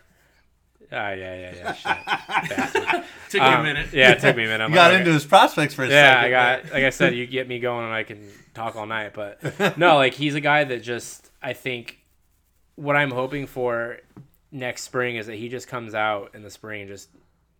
Ah, 0.94 1.12
yeah, 1.12 1.34
yeah, 1.34 1.54
yeah. 1.56 1.72
Shit. 1.72 1.96
Bastard. 2.56 3.04
Took 3.30 3.40
me 3.40 3.46
a 3.48 3.50
Um, 3.56 3.62
minute. 3.62 3.92
Yeah, 3.94 4.10
it 4.12 4.20
took 4.20 4.36
me 4.36 4.44
a 4.44 4.46
minute. 4.46 4.62
I'm 4.64 4.70
You 4.70 4.74
got 4.76 4.90
like, 4.90 5.00
into 5.00 5.12
his 5.12 5.24
prospects 5.24 5.72
for 5.72 5.84
a 5.84 5.88
yeah, 5.88 6.20
second. 6.20 6.24
I 6.26 6.30
got 6.30 6.64
like 6.74 6.84
I 6.84 6.90
said, 6.90 7.14
you 7.14 7.26
get 7.26 7.48
me 7.48 7.60
going 7.60 7.86
and 7.86 7.94
I 7.94 8.02
can 8.02 8.28
talk 8.52 8.76
all 8.76 8.84
night. 8.86 9.14
But 9.14 9.76
no, 9.78 9.96
like 9.96 10.12
he's 10.14 10.34
a 10.34 10.40
guy 10.40 10.64
that 10.64 10.82
just 10.82 11.30
I 11.42 11.54
think 11.54 11.98
what 12.74 12.94
I'm 12.94 13.10
hoping 13.10 13.46
for 13.46 13.98
next 14.50 14.82
spring 14.82 15.16
is 15.16 15.26
that 15.28 15.36
he 15.36 15.48
just 15.48 15.66
comes 15.66 15.94
out 15.94 16.34
in 16.34 16.42
the 16.42 16.50
spring 16.50 16.82
and 16.82 16.90
just 16.90 17.08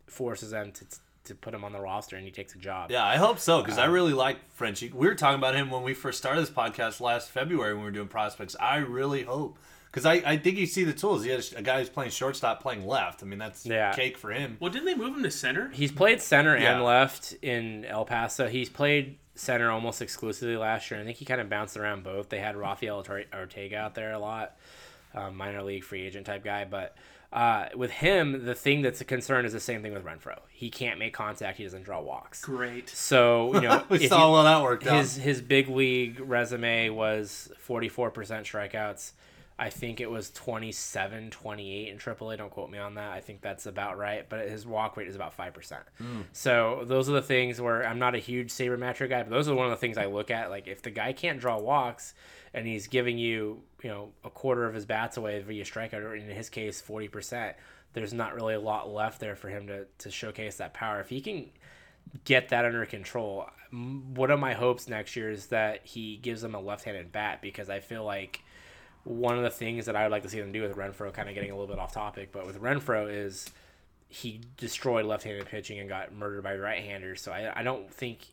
forces 0.06 0.50
them 0.50 0.72
to 0.72 0.84
to 1.24 1.34
put 1.34 1.54
him 1.54 1.64
on 1.64 1.72
the 1.72 1.80
roster 1.80 2.16
and 2.16 2.24
he 2.24 2.30
takes 2.30 2.54
a 2.54 2.58
job. 2.58 2.90
Yeah, 2.90 3.04
I 3.04 3.16
hope 3.16 3.38
so 3.38 3.62
because 3.62 3.78
I 3.78 3.86
Um, 3.86 3.92
really 3.92 4.12
like 4.12 4.38
Franchy. 4.58 4.92
We 4.92 5.06
were 5.06 5.14
talking 5.14 5.38
about 5.38 5.54
him 5.54 5.70
when 5.70 5.82
we 5.82 5.94
first 5.94 6.18
started 6.18 6.40
this 6.42 6.50
podcast 6.50 7.00
last 7.00 7.30
February 7.30 7.72
when 7.74 7.82
we 7.82 7.86
were 7.86 7.92
doing 7.92 8.08
prospects. 8.08 8.56
I 8.58 8.76
really 8.78 9.22
hope 9.22 9.58
because 9.90 10.04
I, 10.06 10.14
I 10.24 10.36
think 10.38 10.56
you 10.56 10.66
see 10.66 10.84
the 10.84 10.92
tools. 10.92 11.22
He 11.22 11.30
has 11.30 11.52
a 11.52 11.62
guy 11.62 11.78
who's 11.78 11.88
playing 11.90 12.10
shortstop, 12.10 12.62
playing 12.62 12.86
left. 12.86 13.22
I 13.22 13.26
mean, 13.26 13.38
that's 13.38 13.64
Yeah. 13.66 13.92
cake 13.92 14.16
for 14.18 14.32
him. 14.32 14.56
Well, 14.58 14.72
didn't 14.72 14.86
they 14.86 14.94
move 14.94 15.14
him 15.16 15.22
to 15.22 15.30
center? 15.30 15.68
He's 15.68 15.92
played 15.92 16.20
center 16.22 16.56
Yeah. 16.56 16.74
and 16.74 16.84
left 16.84 17.34
in 17.42 17.84
El 17.84 18.04
Paso. 18.04 18.48
He's 18.48 18.68
played 18.70 19.18
center 19.34 19.70
almost 19.70 20.02
exclusively 20.02 20.56
last 20.56 20.90
year. 20.90 21.00
I 21.00 21.04
think 21.04 21.18
he 21.18 21.24
kind 21.24 21.40
of 21.40 21.48
bounced 21.48 21.76
around 21.76 22.02
both. 22.04 22.28
They 22.30 22.40
had 22.40 22.56
Rafael 22.56 23.04
Ortega 23.34 23.76
out 23.76 23.94
there 23.94 24.12
a 24.12 24.18
lot, 24.18 24.56
um, 25.14 25.36
minor 25.36 25.62
league 25.62 25.84
free 25.84 26.02
agent 26.02 26.26
type 26.26 26.42
guy. 26.44 26.64
But 26.64 26.96
uh, 27.32 27.66
with 27.74 27.90
him, 27.90 28.44
the 28.44 28.54
thing 28.54 28.82
that's 28.82 29.00
a 29.00 29.04
concern 29.04 29.44
is 29.44 29.52
the 29.52 29.60
same 29.60 29.82
thing 29.82 29.94
with 29.94 30.04
Renfroe. 30.04 30.40
He 30.50 30.70
can't 30.70 30.98
make 30.98 31.14
contact. 31.14 31.56
He 31.58 31.64
doesn't 31.64 31.82
draw 31.82 32.00
walks. 32.00 32.44
Great. 32.44 32.88
So 32.90 33.54
you 33.54 33.62
know, 33.62 33.84
we 33.88 34.04
if 34.04 34.10
saw 34.10 34.36
how 34.36 34.42
that 34.42 34.62
worked 34.62 34.86
out. 34.86 34.98
his 34.98 35.16
his 35.16 35.40
big 35.40 35.68
league 35.68 36.20
resume 36.20 36.90
was 36.90 37.50
44% 37.66 38.12
strikeouts. 38.12 39.12
I 39.58 39.70
think 39.70 40.00
it 40.00 40.10
was 40.10 40.30
27, 40.30 41.30
28 41.30 41.88
in 41.88 41.98
AAA. 41.98 42.38
Don't 42.38 42.50
quote 42.50 42.70
me 42.70 42.78
on 42.78 42.94
that. 42.94 43.12
I 43.12 43.20
think 43.20 43.42
that's 43.42 43.66
about 43.66 43.96
right. 43.96 44.28
But 44.28 44.48
his 44.48 44.66
walk 44.66 44.96
rate 44.96 45.06
is 45.06 45.14
about 45.14 45.36
5%. 45.36 45.76
So 46.32 46.82
those 46.84 47.08
are 47.08 47.12
the 47.12 47.22
things 47.22 47.60
where 47.60 47.86
I'm 47.86 47.98
not 47.98 48.14
a 48.14 48.18
huge 48.18 48.50
sabermetric 48.50 49.10
guy, 49.10 49.22
but 49.22 49.30
those 49.30 49.48
are 49.48 49.54
one 49.54 49.66
of 49.66 49.70
the 49.70 49.76
things 49.76 49.98
I 49.98 50.06
look 50.06 50.30
at. 50.30 50.50
Like 50.50 50.66
if 50.66 50.82
the 50.82 50.90
guy 50.90 51.12
can't 51.12 51.38
draw 51.38 51.58
walks 51.60 52.14
and 52.52 52.66
he's 52.66 52.88
giving 52.88 53.18
you, 53.18 53.62
you 53.82 53.90
know, 53.90 54.10
a 54.24 54.30
quarter 54.30 54.66
of 54.66 54.74
his 54.74 54.84
bats 54.84 55.16
away 55.16 55.40
via 55.40 55.64
strikeout, 55.64 56.02
or 56.02 56.14
in 56.14 56.28
his 56.28 56.48
case, 56.48 56.82
40%, 56.82 57.54
there's 57.92 58.12
not 58.12 58.34
really 58.34 58.54
a 58.54 58.60
lot 58.60 58.90
left 58.90 59.20
there 59.20 59.36
for 59.36 59.48
him 59.48 59.66
to, 59.66 59.86
to 59.98 60.10
showcase 60.10 60.56
that 60.56 60.74
power. 60.74 61.00
If 61.00 61.08
he 61.08 61.20
can 61.20 61.50
get 62.24 62.50
that 62.50 62.64
under 62.64 62.84
control. 62.86 63.48
One 63.70 64.30
of 64.30 64.38
my 64.38 64.54
hopes 64.54 64.88
next 64.88 65.16
year 65.16 65.30
is 65.30 65.46
that 65.46 65.84
he 65.84 66.16
gives 66.16 66.42
them 66.42 66.54
a 66.54 66.60
left-handed 66.60 67.12
bat 67.12 67.40
because 67.40 67.70
I 67.70 67.80
feel 67.80 68.04
like 68.04 68.42
one 69.04 69.36
of 69.36 69.42
the 69.42 69.50
things 69.50 69.86
that 69.86 69.96
I 69.96 70.02
would 70.02 70.12
like 70.12 70.22
to 70.22 70.28
see 70.28 70.40
them 70.40 70.52
do 70.52 70.62
with 70.62 70.76
Renfroe, 70.76 71.12
kind 71.12 71.28
of 71.28 71.34
getting 71.34 71.50
a 71.50 71.54
little 71.54 71.68
bit 71.68 71.78
off 71.78 71.92
topic, 71.92 72.30
but 72.32 72.46
with 72.46 72.60
Renfroe 72.60 73.08
is 73.10 73.50
he 74.08 74.40
destroyed 74.56 75.06
left-handed 75.06 75.46
pitching 75.46 75.80
and 75.80 75.88
got 75.88 76.14
murdered 76.14 76.42
by 76.42 76.54
right-handers. 76.54 77.20
So 77.20 77.32
I, 77.32 77.60
I 77.60 77.62
don't 77.62 77.90
think 77.92 78.26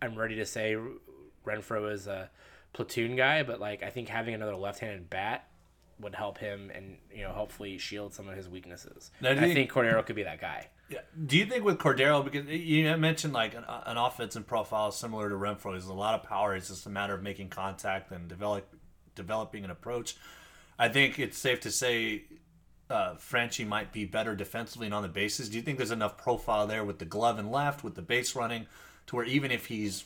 I'm 0.00 0.14
ready 0.14 0.36
to 0.36 0.46
say 0.46 0.76
Renfroe 1.46 1.92
is 1.92 2.06
a 2.06 2.30
platoon 2.72 3.16
guy, 3.16 3.42
but 3.42 3.60
like 3.60 3.82
I 3.82 3.90
think 3.90 4.08
having 4.08 4.34
another 4.34 4.56
left-handed 4.56 5.10
bat 5.10 5.48
would 6.00 6.14
help 6.14 6.38
him 6.38 6.70
and 6.74 6.96
you 7.14 7.22
know 7.22 7.30
hopefully 7.32 7.78
shield 7.78 8.12
some 8.14 8.28
of 8.28 8.36
his 8.36 8.48
weaknesses. 8.48 9.10
I 9.22 9.32
you- 9.32 9.54
think 9.54 9.70
Cordero 9.70 10.04
could 10.04 10.16
be 10.16 10.24
that 10.24 10.40
guy. 10.40 10.68
Yeah. 10.88 10.98
Do 11.26 11.38
you 11.38 11.46
think 11.46 11.64
with 11.64 11.78
Cordero, 11.78 12.22
because 12.22 12.46
you 12.48 12.94
mentioned 12.98 13.32
like 13.32 13.54
an, 13.54 13.64
an 13.66 13.96
offensive 13.96 14.46
profile 14.46 14.90
similar 14.92 15.30
to 15.30 15.34
Renfroe, 15.34 15.70
there's 15.72 15.86
a 15.86 15.94
lot 15.94 16.14
of 16.14 16.22
power. 16.28 16.54
It's 16.54 16.68
just 16.68 16.84
a 16.84 16.90
matter 16.90 17.14
of 17.14 17.22
making 17.22 17.48
contact 17.48 18.10
and 18.10 18.28
develop 18.28 18.68
developing 19.14 19.64
an 19.64 19.70
approach. 19.70 20.16
I 20.78 20.88
think 20.88 21.18
it's 21.18 21.38
safe 21.38 21.60
to 21.60 21.70
say 21.70 22.24
uh, 22.90 23.14
Franchy 23.14 23.66
might 23.66 23.92
be 23.92 24.04
better 24.04 24.34
defensively 24.36 24.86
and 24.86 24.94
on 24.94 25.02
the 25.02 25.08
bases. 25.08 25.48
Do 25.48 25.56
you 25.56 25.62
think 25.62 25.78
there's 25.78 25.90
enough 25.90 26.18
profile 26.18 26.66
there 26.66 26.84
with 26.84 26.98
the 26.98 27.04
glove 27.06 27.38
and 27.38 27.50
left, 27.50 27.82
with 27.82 27.94
the 27.94 28.02
base 28.02 28.34
running, 28.36 28.66
to 29.06 29.16
where 29.16 29.24
even 29.24 29.50
if 29.50 29.66
he's 29.66 30.04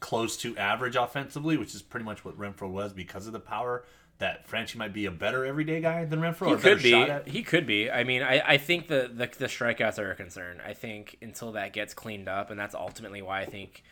close 0.00 0.36
to 0.38 0.56
average 0.56 0.96
offensively, 0.96 1.56
which 1.56 1.74
is 1.74 1.82
pretty 1.82 2.04
much 2.04 2.24
what 2.24 2.38
Renfroe 2.38 2.70
was 2.70 2.92
because 2.92 3.26
of 3.26 3.32
the 3.32 3.40
power, 3.40 3.84
that 4.18 4.48
Franchy 4.48 4.76
might 4.76 4.92
be 4.92 5.06
a 5.06 5.10
better 5.10 5.44
everyday 5.44 5.80
guy 5.80 6.04
than 6.04 6.20
Renfroe? 6.20 6.48
He 6.48 6.54
or 6.54 6.58
could 6.58 6.82
be. 6.82 6.90
shot 6.90 7.10
at? 7.10 7.28
He 7.28 7.42
could 7.42 7.66
be. 7.66 7.90
I 7.90 8.04
mean, 8.04 8.22
I, 8.22 8.42
I 8.46 8.56
think 8.58 8.88
the, 8.88 9.10
the 9.12 9.28
the 9.38 9.46
strikeouts 9.46 9.98
are 9.98 10.10
a 10.10 10.14
concern. 10.14 10.60
I 10.64 10.72
think 10.72 11.18
until 11.20 11.52
that 11.52 11.72
gets 11.72 11.94
cleaned 11.94 12.28
up, 12.28 12.50
and 12.50 12.58
that's 12.58 12.74
ultimately 12.74 13.22
why 13.22 13.42
I 13.42 13.46
think 13.46 13.82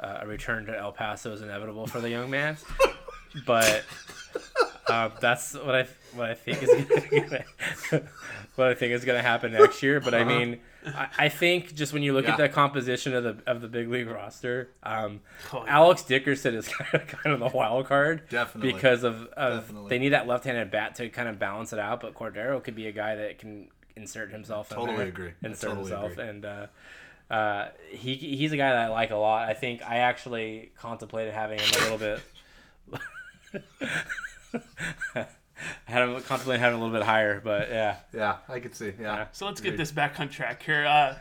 uh, 0.00 0.18
a 0.22 0.26
return 0.26 0.66
to 0.66 0.76
El 0.76 0.92
Paso 0.92 1.32
is 1.32 1.42
inevitable 1.42 1.86
for 1.86 2.00
the 2.00 2.10
young 2.10 2.30
man. 2.30 2.56
but 3.46 3.84
uh, 4.88 5.10
that's 5.20 5.54
what 5.54 5.74
I 5.74 5.86
what 6.14 6.30
I 6.30 6.34
think 6.34 6.62
is 6.62 6.68
gonna, 7.10 7.44
what 8.56 8.68
I 8.68 8.74
think 8.74 8.92
is 8.92 9.04
going 9.04 9.18
to 9.18 9.26
happen 9.26 9.52
next 9.52 9.82
year. 9.82 10.00
But 10.00 10.14
I 10.14 10.24
mean, 10.24 10.60
I, 10.96 11.08
I 11.18 11.28
think 11.28 11.74
just 11.74 11.92
when 11.92 12.02
you 12.02 12.12
look 12.12 12.28
at 12.28 12.36
the 12.38 12.48
composition 12.48 13.14
of 13.14 13.24
the 13.24 13.36
of 13.50 13.60
the 13.60 13.68
big 13.68 13.88
league 13.88 14.08
roster, 14.08 14.70
um, 14.82 15.20
Oh, 15.52 15.64
yeah. 15.64 15.76
Alex 15.76 16.02
Dickerson 16.02 16.54
is 16.54 16.68
kind 16.78 16.94
of, 16.94 17.06
kind 17.06 17.34
of 17.34 17.40
the 17.40 17.56
wild 17.56 17.86
card. 17.86 18.22
Definitely. 18.28 18.72
because 18.72 19.04
of, 19.04 19.22
of 19.36 19.62
Definitely. 19.66 19.88
they 19.90 19.98
need 19.98 20.08
that 20.10 20.26
left-handed 20.26 20.70
bat 20.70 20.94
to 20.96 21.08
kind 21.08 21.28
of 21.28 21.38
balance 21.38 21.72
it 21.72 21.78
out. 21.78 22.00
But 22.00 22.14
Cordero 22.14 22.62
could 22.62 22.74
be 22.74 22.86
a 22.86 22.92
guy 22.92 23.16
that 23.16 23.38
can 23.38 23.68
insert 23.96 24.30
himself. 24.30 24.70
in 24.70 24.76
Totally 24.78 24.96
there, 24.98 25.06
agree. 25.08 25.32
Insert 25.42 25.70
totally 25.70 25.90
himself, 25.90 26.12
agree. 26.12 26.28
and 26.28 26.44
uh, 26.44 26.66
uh, 27.30 27.68
he 27.90 28.14
he's 28.14 28.52
a 28.52 28.56
guy 28.56 28.70
that 28.70 28.78
I 28.78 28.88
like 28.88 29.10
a 29.10 29.16
lot. 29.16 29.48
I 29.48 29.54
think 29.54 29.82
I 29.82 29.98
actually 29.98 30.70
contemplated 30.78 31.34
having 31.34 31.58
him 31.58 31.68
a 31.78 31.82
little 31.90 31.98
bit. 31.98 32.20
I 35.86 35.90
had 35.90 36.02
him 36.08 36.14
contemplated 36.22 36.60
having 36.60 36.76
him 36.78 36.82
a 36.82 36.84
little 36.86 36.98
bit 37.00 37.06
higher, 37.06 37.40
but 37.42 37.68
yeah. 37.70 37.96
Yeah, 38.14 38.36
I 38.48 38.60
could 38.60 38.74
see. 38.74 38.92
Yeah. 39.00 39.26
So 39.32 39.46
let's 39.46 39.60
get 39.60 39.76
this 39.76 39.90
back 39.92 40.18
on 40.20 40.28
track 40.28 40.62
here. 40.62 40.86
Uh, 40.86 41.16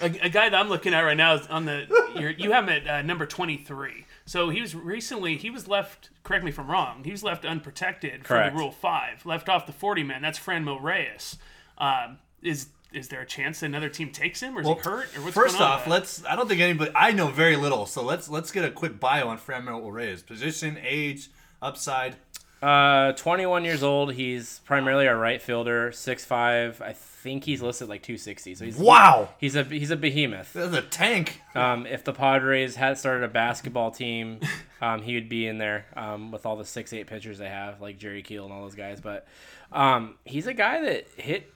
a, 0.00 0.06
a 0.22 0.28
guy 0.30 0.48
that 0.48 0.54
I'm 0.54 0.68
looking 0.68 0.94
at 0.94 1.00
right 1.02 1.16
now 1.16 1.34
is 1.34 1.46
on 1.48 1.64
the. 1.66 1.86
You're, 2.18 2.30
you 2.30 2.52
have 2.52 2.64
him 2.68 2.70
at 2.70 2.86
uh, 2.88 3.02
number 3.02 3.26
23. 3.26 4.06
So 4.24 4.48
he 4.48 4.60
was 4.60 4.74
recently 4.74 5.36
he 5.36 5.50
was 5.50 5.68
left. 5.68 6.10
Correct 6.22 6.44
me 6.44 6.50
if 6.50 6.58
I'm 6.58 6.70
wrong. 6.70 7.02
He 7.04 7.10
was 7.10 7.22
left 7.22 7.44
unprotected 7.44 8.22
for 8.22 8.28
Correct. 8.34 8.54
the 8.56 8.60
Rule 8.60 8.70
Five, 8.70 9.26
left 9.26 9.48
off 9.48 9.66
the 9.66 9.72
40 9.72 10.02
man. 10.04 10.22
That's 10.22 10.38
Franmil 10.38 10.80
Reyes. 10.82 11.36
Um, 11.78 12.18
is 12.42 12.68
is 12.92 13.08
there 13.08 13.20
a 13.20 13.26
chance 13.26 13.60
that 13.60 13.66
another 13.66 13.88
team 13.88 14.10
takes 14.10 14.40
him, 14.40 14.56
or 14.56 14.60
is 14.60 14.66
Well, 14.66 14.76
he 14.76 14.82
hurt, 14.82 15.16
or 15.16 15.22
what's 15.22 15.34
First 15.34 15.58
going 15.58 15.64
on? 15.64 15.72
off, 15.72 15.80
with 15.80 15.84
that? 15.86 15.90
let's. 15.90 16.24
I 16.26 16.36
don't 16.36 16.48
think 16.48 16.60
anybody. 16.60 16.90
I 16.94 17.12
know 17.12 17.28
very 17.28 17.56
little, 17.56 17.84
so 17.86 18.02
let's 18.02 18.28
let's 18.28 18.50
get 18.52 18.64
a 18.64 18.70
quick 18.70 18.98
bio 19.00 19.28
on 19.28 19.38
Franmil 19.38 19.90
Reyes. 19.92 20.22
Position, 20.22 20.78
age, 20.82 21.28
upside. 21.60 22.16
Uh, 22.62 23.12
21 23.14 23.64
years 23.64 23.82
old. 23.82 24.12
He's 24.14 24.60
primarily 24.60 25.06
a 25.06 25.16
right 25.16 25.42
fielder, 25.42 25.90
6'5". 25.90 26.80
I 26.80 26.92
think 26.92 27.44
he's 27.44 27.60
listed 27.60 27.88
like 27.88 28.02
260. 28.02 28.54
So 28.54 28.64
he's 28.64 28.76
Wow, 28.76 29.30
He's 29.38 29.56
a 29.56 29.64
he's 29.64 29.90
a 29.90 29.96
behemoth. 29.96 30.52
that's 30.52 30.74
a 30.76 30.82
tank. 30.82 31.40
Um, 31.54 31.86
if 31.86 32.04
the 32.04 32.12
Padres 32.12 32.76
had 32.76 32.98
started 32.98 33.24
a 33.24 33.28
basketball 33.28 33.90
team, 33.90 34.40
um, 34.80 35.02
he 35.02 35.14
would 35.14 35.28
be 35.28 35.46
in 35.46 35.58
there 35.58 35.86
um, 35.96 36.30
with 36.30 36.46
all 36.46 36.56
the 36.56 36.64
six 36.64 36.92
eight 36.92 37.06
pitchers 37.08 37.38
they 37.38 37.48
have, 37.48 37.80
like 37.80 37.98
Jerry 37.98 38.22
Keel 38.22 38.44
and 38.44 38.52
all 38.52 38.62
those 38.62 38.74
guys. 38.76 39.00
But 39.00 39.26
um, 39.72 40.14
he's 40.24 40.46
a 40.46 40.54
guy 40.54 40.80
that 40.82 41.08
hit 41.16 41.52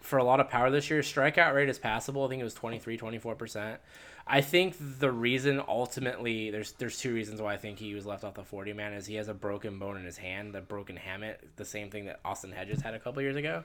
for 0.00 0.18
a 0.18 0.24
lot 0.24 0.40
of 0.40 0.48
power 0.48 0.70
this 0.70 0.90
year. 0.90 1.00
Strikeout 1.02 1.54
rate 1.54 1.68
is 1.68 1.78
passable. 1.78 2.24
I 2.24 2.28
think 2.28 2.40
it 2.40 2.44
was 2.44 2.54
23, 2.54 2.96
24 2.96 3.34
percent. 3.36 3.80
I 4.32 4.42
think 4.42 4.76
the 5.00 5.10
reason 5.10 5.60
ultimately 5.66 6.52
there's 6.52 6.70
there's 6.74 6.96
two 6.98 7.12
reasons 7.12 7.42
why 7.42 7.54
I 7.54 7.56
think 7.56 7.80
he 7.80 7.94
was 7.94 8.06
left 8.06 8.22
off 8.22 8.34
the 8.34 8.44
40 8.44 8.72
man 8.74 8.92
is 8.92 9.04
he 9.04 9.16
has 9.16 9.26
a 9.26 9.34
broken 9.34 9.80
bone 9.80 9.96
in 9.96 10.04
his 10.04 10.16
hand, 10.16 10.54
the 10.54 10.60
broken 10.60 10.96
hamate, 10.96 11.38
the 11.56 11.64
same 11.64 11.90
thing 11.90 12.04
that 12.04 12.20
Austin 12.24 12.52
Hedges 12.52 12.80
had 12.80 12.94
a 12.94 13.00
couple 13.00 13.20
years 13.22 13.34
ago. 13.34 13.64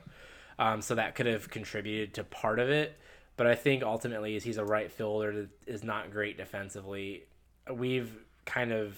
Um, 0.57 0.81
so 0.81 0.95
that 0.95 1.13
could 1.13 1.27
have 1.27 1.51
contributed 1.51 2.15
to 2.15 2.23
part 2.23 2.57
of 2.57 2.71
it. 2.71 2.97
But 3.37 3.45
I 3.45 3.53
think 3.53 3.83
ultimately 3.83 4.35
is 4.35 4.43
he's 4.43 4.57
a 4.57 4.65
right 4.65 4.91
fielder 4.91 5.33
that 5.33 5.49
is 5.67 5.83
not 5.83 6.09
great 6.09 6.35
defensively. 6.35 7.25
We've 7.71 8.11
kind 8.45 8.71
of 8.71 8.97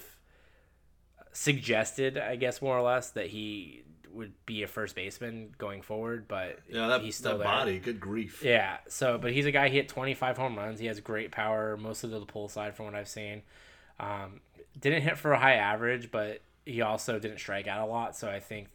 suggested, 1.32 2.16
I 2.16 2.36
guess, 2.36 2.62
more 2.62 2.78
or 2.78 2.82
less, 2.82 3.10
that 3.10 3.26
he 3.26 3.82
would 4.12 4.32
be 4.46 4.62
a 4.62 4.66
first 4.66 4.94
baseman 4.94 5.54
going 5.58 5.82
forward, 5.82 6.26
but 6.28 6.58
Yeah, 6.68 6.88
that, 6.88 7.02
he's 7.02 7.16
still 7.16 7.38
that 7.38 7.44
body. 7.44 7.78
Good 7.78 8.00
grief. 8.00 8.42
Yeah. 8.42 8.78
So, 8.88 9.18
but 9.18 9.32
he's 9.32 9.46
a 9.46 9.50
guy. 9.50 9.68
He 9.68 9.76
hit 9.76 9.88
25 9.88 10.36
home 10.36 10.56
runs. 10.56 10.80
He 10.80 10.86
has 10.86 11.00
great 11.00 11.30
power, 11.30 11.76
mostly 11.76 12.10
to 12.10 12.18
the 12.18 12.26
pull 12.26 12.48
side, 12.48 12.74
from 12.74 12.86
what 12.86 12.94
I've 12.94 13.08
seen. 13.08 13.42
Um, 14.00 14.40
didn't 14.78 15.02
hit 15.02 15.18
for 15.18 15.32
a 15.32 15.38
high 15.38 15.54
average, 15.54 16.10
but 16.10 16.40
he 16.64 16.82
also 16.82 17.18
didn't 17.18 17.38
strike 17.38 17.66
out 17.66 17.86
a 17.86 17.90
lot. 17.90 18.16
So 18.16 18.28
I 18.28 18.40
think 18.40 18.68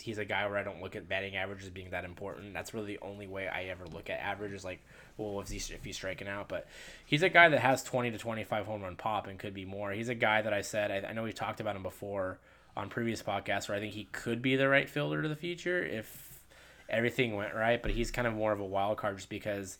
he's 0.00 0.18
a 0.18 0.24
guy 0.24 0.46
where 0.46 0.58
I 0.58 0.62
don't 0.62 0.82
look 0.82 0.96
at 0.96 1.08
batting 1.08 1.36
average 1.36 1.62
as 1.62 1.70
being 1.70 1.90
that 1.90 2.04
important. 2.04 2.52
That's 2.54 2.74
really 2.74 2.94
the 2.94 2.98
only 3.02 3.26
way 3.26 3.48
I 3.48 3.64
ever 3.64 3.86
look 3.86 4.10
at 4.10 4.20
average 4.20 4.52
is 4.52 4.64
like, 4.64 4.80
well, 5.16 5.40
if 5.40 5.48
he's 5.48 5.70
if 5.70 5.84
he's 5.84 5.96
striking 5.96 6.28
out. 6.28 6.48
But 6.48 6.66
he's 7.06 7.22
a 7.22 7.28
guy 7.28 7.48
that 7.48 7.60
has 7.60 7.82
20 7.82 8.10
to 8.10 8.18
25 8.18 8.66
home 8.66 8.82
run 8.82 8.96
pop 8.96 9.26
and 9.26 9.38
could 9.38 9.54
be 9.54 9.64
more. 9.64 9.92
He's 9.92 10.08
a 10.08 10.14
guy 10.14 10.42
that 10.42 10.52
I 10.52 10.60
said 10.60 10.90
I, 10.90 11.08
I 11.08 11.12
know 11.12 11.22
we've 11.22 11.34
talked 11.34 11.60
about 11.60 11.76
him 11.76 11.82
before 11.82 12.38
on 12.76 12.88
previous 12.88 13.22
podcasts 13.22 13.68
where 13.68 13.76
I 13.76 13.80
think 13.80 13.94
he 13.94 14.04
could 14.12 14.42
be 14.42 14.56
the 14.56 14.68
right 14.68 14.88
fielder 14.88 15.22
to 15.22 15.28
the 15.28 15.36
future 15.36 15.82
if 15.82 16.40
everything 16.88 17.34
went 17.34 17.54
right. 17.54 17.82
But 17.82 17.92
he's 17.92 18.10
kind 18.10 18.26
of 18.26 18.34
more 18.34 18.52
of 18.52 18.60
a 18.60 18.64
wild 18.64 18.98
card 18.98 19.16
just 19.16 19.28
because 19.28 19.78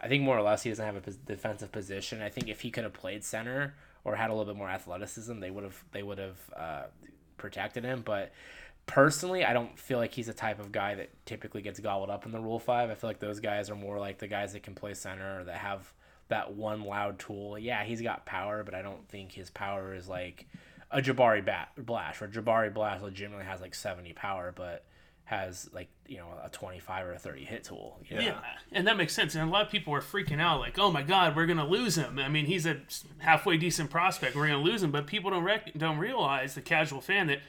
I 0.00 0.08
think 0.08 0.22
more 0.22 0.38
or 0.38 0.42
less 0.42 0.62
he 0.62 0.70
doesn't 0.70 0.84
have 0.84 0.96
a 0.96 1.10
defensive 1.10 1.72
position. 1.72 2.22
I 2.22 2.28
think 2.28 2.48
if 2.48 2.60
he 2.60 2.70
could 2.70 2.84
have 2.84 2.92
played 2.92 3.24
center 3.24 3.74
or 4.04 4.16
had 4.16 4.30
a 4.30 4.32
little 4.32 4.52
bit 4.52 4.56
more 4.56 4.70
athleticism, 4.70 5.40
they 5.40 5.50
would 5.50 5.64
have 5.64 5.84
they 5.92 6.02
would 6.02 6.18
have 6.18 6.38
uh, 6.56 6.82
protected 7.36 7.84
him. 7.84 8.02
But 8.04 8.32
personally, 8.86 9.44
I 9.44 9.52
don't 9.52 9.78
feel 9.78 9.98
like 9.98 10.14
he's 10.14 10.26
the 10.26 10.32
type 10.32 10.60
of 10.60 10.70
guy 10.70 10.94
that 10.94 11.10
typically 11.26 11.62
gets 11.62 11.80
gobbled 11.80 12.10
up 12.10 12.24
in 12.24 12.32
the 12.32 12.40
Rule 12.40 12.60
Five. 12.60 12.90
I 12.90 12.94
feel 12.94 13.10
like 13.10 13.18
those 13.18 13.40
guys 13.40 13.70
are 13.70 13.76
more 13.76 13.98
like 13.98 14.18
the 14.18 14.28
guys 14.28 14.52
that 14.52 14.62
can 14.62 14.74
play 14.74 14.94
center 14.94 15.40
or 15.40 15.44
that 15.44 15.56
have 15.56 15.92
that 16.28 16.54
one 16.54 16.84
loud 16.84 17.18
tool. 17.18 17.58
Yeah, 17.58 17.82
he's 17.84 18.02
got 18.02 18.26
power, 18.26 18.62
but 18.62 18.74
I 18.74 18.82
don't 18.82 19.08
think 19.08 19.32
his 19.32 19.50
power 19.50 19.94
is 19.94 20.08
like 20.08 20.46
a 20.90 21.00
Jabari 21.02 21.44
Bat 21.44 21.70
Blash, 21.76 22.22
or 22.22 22.28
Jabari 22.28 22.72
Blash 22.72 23.00
legitimately 23.02 23.44
has 23.44 23.60
like 23.60 23.74
seventy 23.74 24.12
power, 24.12 24.52
but 24.54 24.84
has 25.24 25.68
like 25.74 25.88
you 26.06 26.16
know 26.16 26.28
a 26.42 26.48
twenty 26.48 26.78
five 26.78 27.06
or 27.06 27.12
a 27.12 27.18
thirty 27.18 27.44
hit 27.44 27.64
tool. 27.64 28.00
you 28.08 28.16
know? 28.16 28.22
Yeah, 28.22 28.40
and 28.72 28.86
that 28.86 28.96
makes 28.96 29.12
sense. 29.12 29.34
And 29.34 29.46
a 29.46 29.52
lot 29.52 29.66
of 29.66 29.70
people 29.70 29.92
were 29.92 30.00
freaking 30.00 30.40
out, 30.40 30.60
like, 30.60 30.78
"Oh 30.78 30.90
my 30.90 31.02
God, 31.02 31.36
we're 31.36 31.44
gonna 31.44 31.66
lose 31.66 31.96
him." 31.98 32.18
I 32.18 32.28
mean, 32.28 32.46
he's 32.46 32.64
a 32.64 32.78
halfway 33.18 33.58
decent 33.58 33.90
prospect. 33.90 34.34
We're 34.34 34.46
gonna 34.48 34.62
lose 34.62 34.82
him, 34.82 34.90
but 34.90 35.06
people 35.06 35.30
don't 35.30 35.44
rec- 35.44 35.74
don't 35.76 35.98
realize 35.98 36.54
the 36.54 36.62
casual 36.62 37.02
fan 37.02 37.26
that 37.26 37.40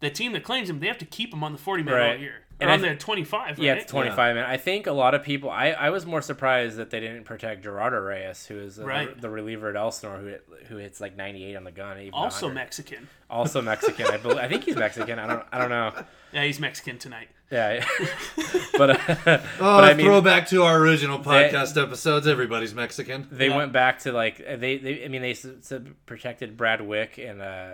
the 0.00 0.08
team 0.10 0.32
that 0.32 0.44
claims 0.44 0.70
him, 0.70 0.80
they 0.80 0.86
have 0.86 0.98
to 0.98 1.04
keep 1.04 1.32
him 1.34 1.44
on 1.44 1.52
the 1.52 1.58
forty 1.58 1.82
man 1.82 1.94
all 1.94 2.00
Right. 2.00 2.20
year, 2.20 2.45
And 2.58 2.70
on 2.70 2.80
th- 2.80 2.92
the 2.98 3.04
twenty 3.04 3.24
five. 3.24 3.58
Yeah, 3.58 3.72
right? 3.72 3.82
it's 3.82 3.90
25 3.90 4.34
man. 4.36 4.44
I 4.46 4.56
think 4.56 4.86
a 4.86 4.92
lot 4.92 5.14
of 5.14 5.22
people. 5.22 5.50
I, 5.50 5.72
I 5.72 5.90
was 5.90 6.06
more 6.06 6.22
surprised 6.22 6.78
that 6.78 6.88
they 6.90 7.00
didn't 7.00 7.24
protect 7.24 7.62
Gerardo 7.62 7.98
Reyes, 8.00 8.46
who 8.46 8.58
is 8.58 8.76
the, 8.76 8.86
Right. 8.86 9.20
the 9.20 9.28
reliever 9.28 9.68
at 9.68 9.76
Elsinore, 9.76 10.16
who 10.16 10.26
hit, 10.26 10.48
who 10.68 10.76
hits 10.78 10.98
like 10.98 11.16
98 11.16 11.54
on 11.54 11.64
the 11.64 11.70
gun. 11.70 11.98
even 11.98 12.14
Also 12.14 12.46
100. 12.46 12.54
Mexican. 12.54 13.08
also 13.28 13.60
Mexican. 13.60 14.06
I 14.06 14.16
believe. 14.16 14.38
I 14.38 14.48
think 14.48 14.64
he's 14.64 14.76
Mexican. 14.76 15.18
I 15.18 15.26
don't. 15.26 15.44
I 15.52 15.58
don't 15.58 15.68
know. 15.70 15.92
Yeah, 16.32 16.44
he's 16.44 16.58
Mexican 16.58 16.96
tonight. 16.98 17.28
Yeah, 17.50 17.84
but 18.78 18.90
uh, 18.90 18.98
Oh, 19.16 19.38
but 19.60 19.84
I 19.84 19.94
mean, 19.94 20.06
throwback 20.06 20.48
to 20.48 20.62
our 20.64 20.78
original 20.78 21.18
podcast 21.18 21.80
episodes. 21.80 22.26
Everybody's 22.26 22.74
Mexican. 22.74 23.28
they 23.30 23.48
Yeah. 23.48 23.56
went 23.56 23.72
back 23.72 24.00
to 24.00 24.12
like 24.12 24.38
they. 24.38 24.78
they 24.78 25.04
I 25.04 25.08
mean, 25.08 25.22
they 25.22 25.30
s- 25.32 25.44
s- 25.44 25.72
protected 26.06 26.56
Brad 26.56 26.80
Wieck 26.80 27.18
and 27.18 27.40
uh, 27.42 27.68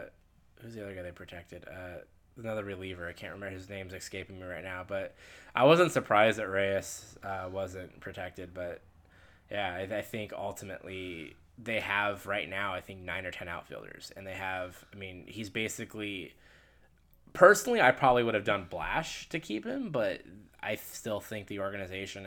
who's 0.60 0.74
the 0.74 0.82
other 0.82 0.94
guy 0.94 1.02
they 1.02 1.12
protected? 1.12 1.64
Uh, 1.66 2.00
another 2.38 2.64
reliever. 2.64 3.08
I 3.08 3.12
can't 3.12 3.32
remember 3.32 3.54
his 3.54 3.68
name's 3.68 3.94
escaping 3.94 4.38
me 4.38 4.46
right 4.46 4.64
now. 4.64 4.84
But 4.86 5.14
I 5.54 5.64
wasn't 5.64 5.92
surprised 5.92 6.38
that 6.38 6.48
Reyes 6.48 7.16
uh, 7.22 7.48
wasn't 7.50 8.00
protected. 8.00 8.54
But 8.54 8.82
yeah, 9.50 9.74
I, 9.74 9.98
I 9.98 10.02
think 10.02 10.32
ultimately 10.32 11.36
they 11.62 11.80
have 11.80 12.26
right 12.26 12.48
now. 12.48 12.74
I 12.74 12.80
think 12.80 13.00
nine 13.00 13.26
or 13.26 13.30
ten 13.30 13.48
outfielders, 13.48 14.12
and 14.16 14.26
they 14.26 14.34
have. 14.34 14.84
I 14.92 14.96
mean, 14.96 15.24
he's 15.26 15.50
basically. 15.50 16.34
Personally, 17.32 17.80
I 17.80 17.92
probably 17.92 18.24
would 18.24 18.34
have 18.34 18.44
done 18.44 18.66
Blash 18.68 19.26
to 19.30 19.40
keep 19.40 19.64
him, 19.64 19.88
but 19.88 20.20
I 20.62 20.74
still 20.74 21.18
think 21.18 21.46
the 21.46 21.60
organization 21.60 22.26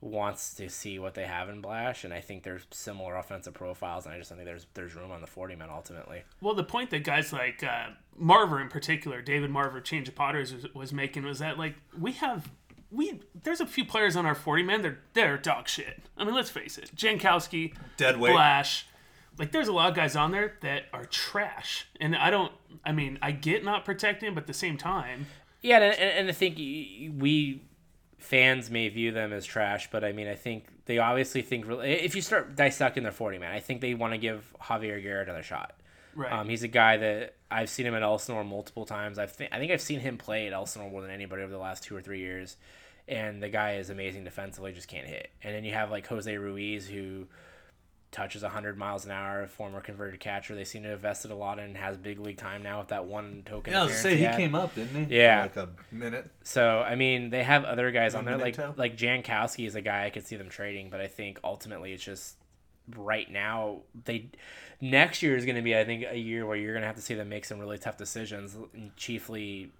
wants 0.00 0.54
to 0.54 0.68
see 0.70 0.98
what 0.98 1.14
they 1.14 1.24
have 1.26 1.48
in 1.48 1.60
Blash, 1.60 2.04
and 2.04 2.14
I 2.14 2.20
think 2.20 2.42
there's 2.42 2.62
similar 2.70 3.16
offensive 3.16 3.52
profiles, 3.54 4.06
and 4.06 4.14
I 4.14 4.18
just 4.18 4.30
don't 4.30 4.38
think 4.38 4.46
there's 4.46 4.66
there's 4.74 4.94
room 4.94 5.10
on 5.10 5.20
the 5.20 5.26
forty 5.26 5.54
man 5.56 5.68
ultimately. 5.70 6.22
Well, 6.40 6.54
the 6.54 6.64
point 6.64 6.90
that 6.90 7.04
guys 7.04 7.32
like 7.32 7.62
uh, 7.62 7.88
Marver 8.20 8.60
in 8.62 8.68
particular, 8.68 9.20
David 9.20 9.50
Marver, 9.50 9.82
Change 9.84 10.08
of 10.08 10.14
Potters 10.14 10.52
was, 10.54 10.66
was 10.74 10.92
making 10.92 11.24
was 11.24 11.38
that 11.40 11.58
like 11.58 11.74
we 11.98 12.12
have 12.12 12.50
we 12.90 13.20
there's 13.42 13.60
a 13.60 13.66
few 13.66 13.84
players 13.84 14.16
on 14.16 14.24
our 14.26 14.34
40 14.34 14.62
man. 14.62 14.82
They're 14.82 14.98
they're 15.12 15.36
dog 15.36 15.68
shit. 15.68 16.00
I 16.16 16.24
mean, 16.24 16.34
let's 16.34 16.50
face 16.50 16.78
it. 16.78 16.90
Jankowski, 16.96 17.74
Dead 17.96 18.18
weight. 18.18 18.32
Flash. 18.32 18.86
Like, 19.38 19.52
there's 19.52 19.68
a 19.68 19.72
lot 19.72 19.88
of 19.88 19.94
guys 19.96 20.16
on 20.16 20.32
there 20.32 20.54
that 20.60 20.84
are 20.92 21.06
trash, 21.06 21.86
and 21.98 22.14
I 22.14 22.30
don't. 22.30 22.52
I 22.84 22.92
mean, 22.92 23.18
I 23.22 23.30
get 23.32 23.64
not 23.64 23.84
protecting, 23.86 24.34
but 24.34 24.42
at 24.42 24.46
the 24.46 24.52
same 24.54 24.76
time, 24.76 25.26
Yeah, 25.62 25.76
and, 25.76 25.84
and, 25.94 26.18
and 26.18 26.28
I 26.28 26.32
think 26.32 26.58
y- 26.58 26.86
y- 27.02 27.10
we 27.16 27.62
fans 28.20 28.70
may 28.70 28.88
view 28.88 29.12
them 29.12 29.32
as 29.32 29.44
trash, 29.44 29.90
but 29.90 30.04
I 30.04 30.12
mean, 30.12 30.28
I 30.28 30.34
think 30.34 30.66
they 30.86 30.98
obviously 30.98 31.42
think 31.42 31.66
if 31.68 32.14
you 32.14 32.22
start 32.22 32.54
dissecting 32.56 33.02
their 33.02 33.12
forty 33.12 33.38
man, 33.38 33.52
I 33.52 33.60
think 33.60 33.80
they 33.80 33.94
want 33.94 34.12
to 34.12 34.18
give 34.18 34.52
Javier 34.60 35.02
Guerra 35.02 35.24
another 35.24 35.42
shot. 35.42 35.74
right? 36.14 36.32
Um, 36.32 36.48
he's 36.48 36.62
a 36.62 36.68
guy 36.68 36.96
that 36.98 37.34
I've 37.50 37.70
seen 37.70 37.86
him 37.86 37.94
at 37.94 38.02
Elsinore 38.02 38.44
multiple 38.44 38.84
times. 38.86 39.18
I've 39.18 39.36
th- 39.36 39.50
I 39.52 39.58
think 39.58 39.72
I've 39.72 39.80
seen 39.80 40.00
him 40.00 40.18
play 40.18 40.46
at 40.46 40.52
Elsinore 40.52 40.90
more 40.90 41.02
than 41.02 41.10
anybody 41.10 41.42
over 41.42 41.52
the 41.52 41.58
last 41.58 41.82
two 41.82 41.96
or 41.96 42.00
three 42.02 42.20
years. 42.20 42.56
And 43.08 43.42
the 43.42 43.48
guy 43.48 43.74
is 43.76 43.90
amazing 43.90 44.22
defensively, 44.22 44.72
just 44.72 44.86
can't 44.86 45.06
hit. 45.06 45.30
And 45.42 45.52
then 45.52 45.64
you 45.64 45.72
have 45.72 45.90
like 45.90 46.06
Jose 46.06 46.36
Ruiz, 46.36 46.86
who 46.86 47.26
touches 48.12 48.42
100 48.42 48.76
miles 48.76 49.04
an 49.04 49.12
hour, 49.12 49.46
former 49.46 49.80
converted 49.80 50.18
catcher. 50.20 50.54
They 50.54 50.64
seem 50.64 50.82
to 50.82 50.88
have 50.88 50.98
invested 50.98 51.30
a 51.30 51.34
lot 51.36 51.58
in, 51.58 51.74
has 51.76 51.96
big 51.96 52.18
league 52.18 52.38
time 52.38 52.62
now 52.62 52.80
with 52.80 52.88
that 52.88 53.04
one 53.04 53.42
token. 53.44 53.72
Yeah, 53.72 53.82
I 53.82 53.84
was 53.84 53.96
say 53.96 54.16
he 54.16 54.24
had. 54.24 54.36
came 54.36 54.54
up, 54.54 54.74
didn't 54.74 55.06
he? 55.06 55.16
Yeah. 55.16 55.42
Like 55.42 55.56
a 55.56 55.68
minute. 55.92 56.30
So 56.42 56.80
I 56.80 56.96
mean, 56.96 57.30
they 57.30 57.42
have 57.42 57.64
other 57.64 57.90
guys 57.90 58.14
on 58.14 58.24
there 58.24 58.36
like 58.36 58.58
like 58.76 58.96
Jankowski 58.96 59.66
is 59.66 59.74
a 59.74 59.80
guy 59.80 60.06
I 60.06 60.10
could 60.10 60.26
see 60.26 60.36
them 60.36 60.48
trading, 60.48 60.90
but 60.90 61.00
I 61.00 61.06
think 61.06 61.38
ultimately 61.44 61.92
it's 61.92 62.04
just 62.04 62.36
right 62.96 63.30
now 63.30 63.82
they 64.04 64.30
next 64.80 65.22
year 65.22 65.36
is 65.36 65.44
going 65.44 65.56
to 65.56 65.62
be 65.62 65.76
I 65.76 65.84
think 65.84 66.04
a 66.08 66.18
year 66.18 66.46
where 66.46 66.56
you're 66.56 66.72
going 66.72 66.82
to 66.82 66.86
have 66.86 66.96
to 66.96 67.02
see 67.02 67.14
them 67.14 67.28
make 67.28 67.44
some 67.44 67.58
really 67.60 67.78
tough 67.78 67.96
decisions. 67.96 68.56
and 68.74 68.96
Chiefly, 68.96 69.70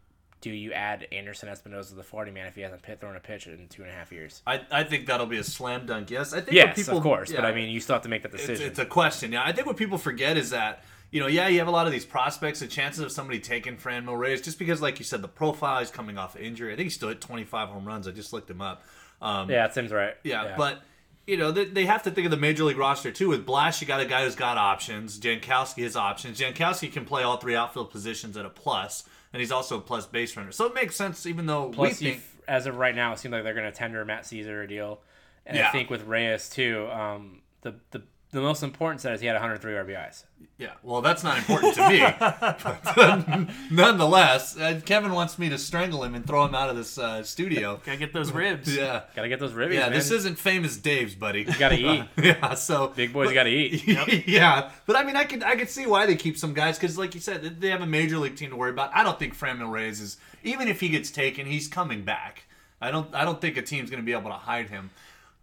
do 0.40 0.50
you 0.50 0.72
add 0.72 1.06
Anderson 1.12 1.48
Espinoza 1.48 1.90
to 1.90 1.94
the 1.94 2.02
forty 2.02 2.30
man 2.30 2.46
if 2.46 2.54
he 2.54 2.62
hasn't 2.62 2.82
pit 2.82 3.00
thrown 3.00 3.16
a 3.16 3.20
pitch 3.20 3.46
in 3.46 3.68
two 3.68 3.82
and 3.82 3.90
a 3.90 3.94
half 3.94 4.12
years? 4.12 4.42
I, 4.46 4.60
I 4.70 4.84
think 4.84 5.06
that'll 5.06 5.26
be 5.26 5.38
a 5.38 5.44
slam 5.44 5.86
dunk. 5.86 6.10
Yes, 6.10 6.32
I 6.32 6.40
think. 6.40 6.52
Yes, 6.52 6.76
people, 6.76 6.98
of 6.98 7.02
course, 7.02 7.32
but. 7.32 7.44
I 7.44 7.52
mean, 7.52 7.70
you 7.70 7.80
still 7.80 7.94
have 7.94 8.02
to 8.02 8.08
make 8.08 8.22
that 8.22 8.32
it's, 8.34 8.46
decision. 8.46 8.66
it's 8.66 8.78
a 8.78 8.86
question. 8.86 9.32
Yeah, 9.32 9.44
I 9.44 9.52
think 9.52 9.66
what 9.66 9.76
people 9.76 9.98
forget 9.98 10.36
is 10.36 10.50
that 10.50 10.82
you 11.10 11.20
know, 11.20 11.26
yeah, 11.26 11.48
you 11.48 11.58
have 11.58 11.68
a 11.68 11.72
lot 11.72 11.86
of 11.86 11.92
these 11.92 12.04
prospects. 12.04 12.60
The 12.60 12.68
chances 12.68 13.02
of 13.02 13.10
somebody 13.10 13.40
taking 13.40 13.76
Fran 13.76 14.06
Franmil 14.06 14.18
Reyes, 14.18 14.40
just 14.40 14.58
because, 14.58 14.80
like 14.80 14.98
you 14.98 15.04
said, 15.04 15.22
the 15.22 15.28
profile 15.28 15.80
is 15.80 15.90
coming 15.90 16.18
off 16.18 16.36
of 16.36 16.40
injury. 16.40 16.72
I 16.72 16.76
think 16.76 16.86
he 16.86 16.90
still 16.90 17.08
hit 17.08 17.20
25 17.20 17.68
home 17.68 17.84
runs. 17.84 18.06
I 18.06 18.12
just 18.12 18.32
looked 18.32 18.48
him 18.50 18.60
up. 18.60 18.84
Um, 19.20 19.50
yeah, 19.50 19.66
it 19.66 19.74
seems 19.74 19.92
right. 19.92 20.14
yeah, 20.22 20.54
but 20.56 20.82
you 21.26 21.36
know 21.36 21.52
they, 21.52 21.66
they 21.66 21.84
have 21.84 22.02
to 22.04 22.10
think 22.10 22.24
of 22.24 22.30
the 22.30 22.36
major 22.36 22.64
league 22.64 22.78
roster 22.78 23.10
too. 23.10 23.28
With 23.28 23.44
Blash, 23.44 23.80
you 23.80 23.86
got 23.86 24.00
a 24.00 24.06
guy 24.06 24.24
who's 24.24 24.36
got 24.36 24.56
options. 24.56 25.18
Jankowski 25.18 25.82
has 25.82 25.96
options. 25.96 26.40
Jankowski 26.40 26.92
can 26.92 27.04
play 27.04 27.22
all 27.22 27.36
three 27.36 27.56
outfield 27.56 27.90
positions 27.90 28.36
at 28.36 28.46
a 28.46 28.50
plus, 28.50 29.04
and 29.32 29.40
he's 29.40 29.52
also 29.52 29.78
a 29.78 29.80
plus 29.80 30.06
base 30.06 30.36
runner. 30.36 30.52
So 30.52 30.66
it 30.66 30.74
makes 30.74 30.96
sense, 30.96 31.26
even 31.26 31.46
though 31.46 31.68
Plus, 31.70 31.98
think. 31.98 32.22
as 32.48 32.66
of 32.66 32.76
right 32.76 32.94
now, 32.94 33.12
it 33.12 33.18
seems 33.18 33.32
like 33.32 33.44
they're 33.44 33.54
going 33.54 33.70
to 33.70 33.76
tender 33.76 34.04
Matt 34.04 34.24
Szczur 34.24 34.64
a 34.64 34.68
deal, 34.68 35.00
and 35.46 35.58
I 35.58 35.70
think 35.70 35.90
with 35.90 36.04
Reyes 36.04 36.48
too. 36.48 36.88
Um, 36.90 37.42
the 37.62 37.74
the 37.90 38.02
the 38.32 38.40
most 38.40 38.62
important 38.62 39.00
stat 39.00 39.14
is 39.14 39.20
he 39.20 39.26
had 39.26 39.34
103 39.34 39.72
RBIs. 39.72 40.24
Yeah, 40.56 40.72
well, 40.82 41.00
that's 41.00 41.24
not 41.24 41.38
important 41.38 41.74
to 41.74 41.88
me. 41.88 42.00
but, 42.20 43.48
nonetheless, 43.70 44.56
uh, 44.58 44.78
Kevin 44.84 45.12
wants 45.12 45.38
me 45.38 45.48
to 45.48 45.58
strangle 45.58 46.04
him 46.04 46.14
and 46.14 46.26
throw 46.26 46.44
him 46.44 46.54
out 46.54 46.68
of 46.70 46.76
this 46.76 46.98
uh, 46.98 47.22
studio. 47.22 47.80
Gotta 47.86 47.98
get 47.98 48.12
those 48.12 48.30
ribs. 48.30 48.74
Yeah, 48.76 49.02
Got 49.16 49.22
to 49.22 49.28
get 49.28 49.40
those 49.40 49.52
ribs. 49.52 49.74
yeah. 49.74 49.80
man. 49.88 49.92
This 49.92 50.10
isn't 50.10 50.38
famous 50.38 50.76
Dave's, 50.76 51.14
buddy. 51.14 51.40
You 51.40 51.58
gotta 51.58 51.78
eat. 51.78 52.04
yeah, 52.22 52.54
so 52.54 52.88
big 52.88 53.12
boys 53.12 53.32
got 53.32 53.44
to 53.44 53.50
eat. 53.50 54.28
yeah, 54.28 54.70
but 54.86 54.96
I 54.96 55.02
mean, 55.02 55.16
I 55.16 55.24
could 55.24 55.42
I 55.42 55.56
could 55.56 55.70
see 55.70 55.86
why 55.86 56.06
they 56.06 56.14
keep 56.16 56.36
some 56.36 56.54
guys 56.54 56.78
because, 56.78 56.98
like 56.98 57.14
you 57.14 57.20
said, 57.20 57.60
they 57.60 57.70
have 57.70 57.80
a 57.80 57.86
major 57.86 58.18
league 58.18 58.36
team 58.36 58.50
to 58.50 58.56
worry 58.56 58.70
about. 58.70 58.90
I 58.94 59.02
don't 59.02 59.18
think 59.18 59.36
Franmil 59.36 59.70
Reyes 59.70 60.00
is 60.00 60.18
even 60.44 60.68
if 60.68 60.80
he 60.80 60.88
gets 60.90 61.10
taken, 61.10 61.46
he's 61.46 61.68
coming 61.68 62.04
back. 62.04 62.44
I 62.80 62.90
don't 62.90 63.12
I 63.14 63.24
don't 63.24 63.40
think 63.40 63.56
a 63.56 63.62
team's 63.62 63.90
going 63.90 64.02
to 64.02 64.06
be 64.06 64.12
able 64.12 64.30
to 64.30 64.36
hide 64.36 64.68
him. 64.68 64.90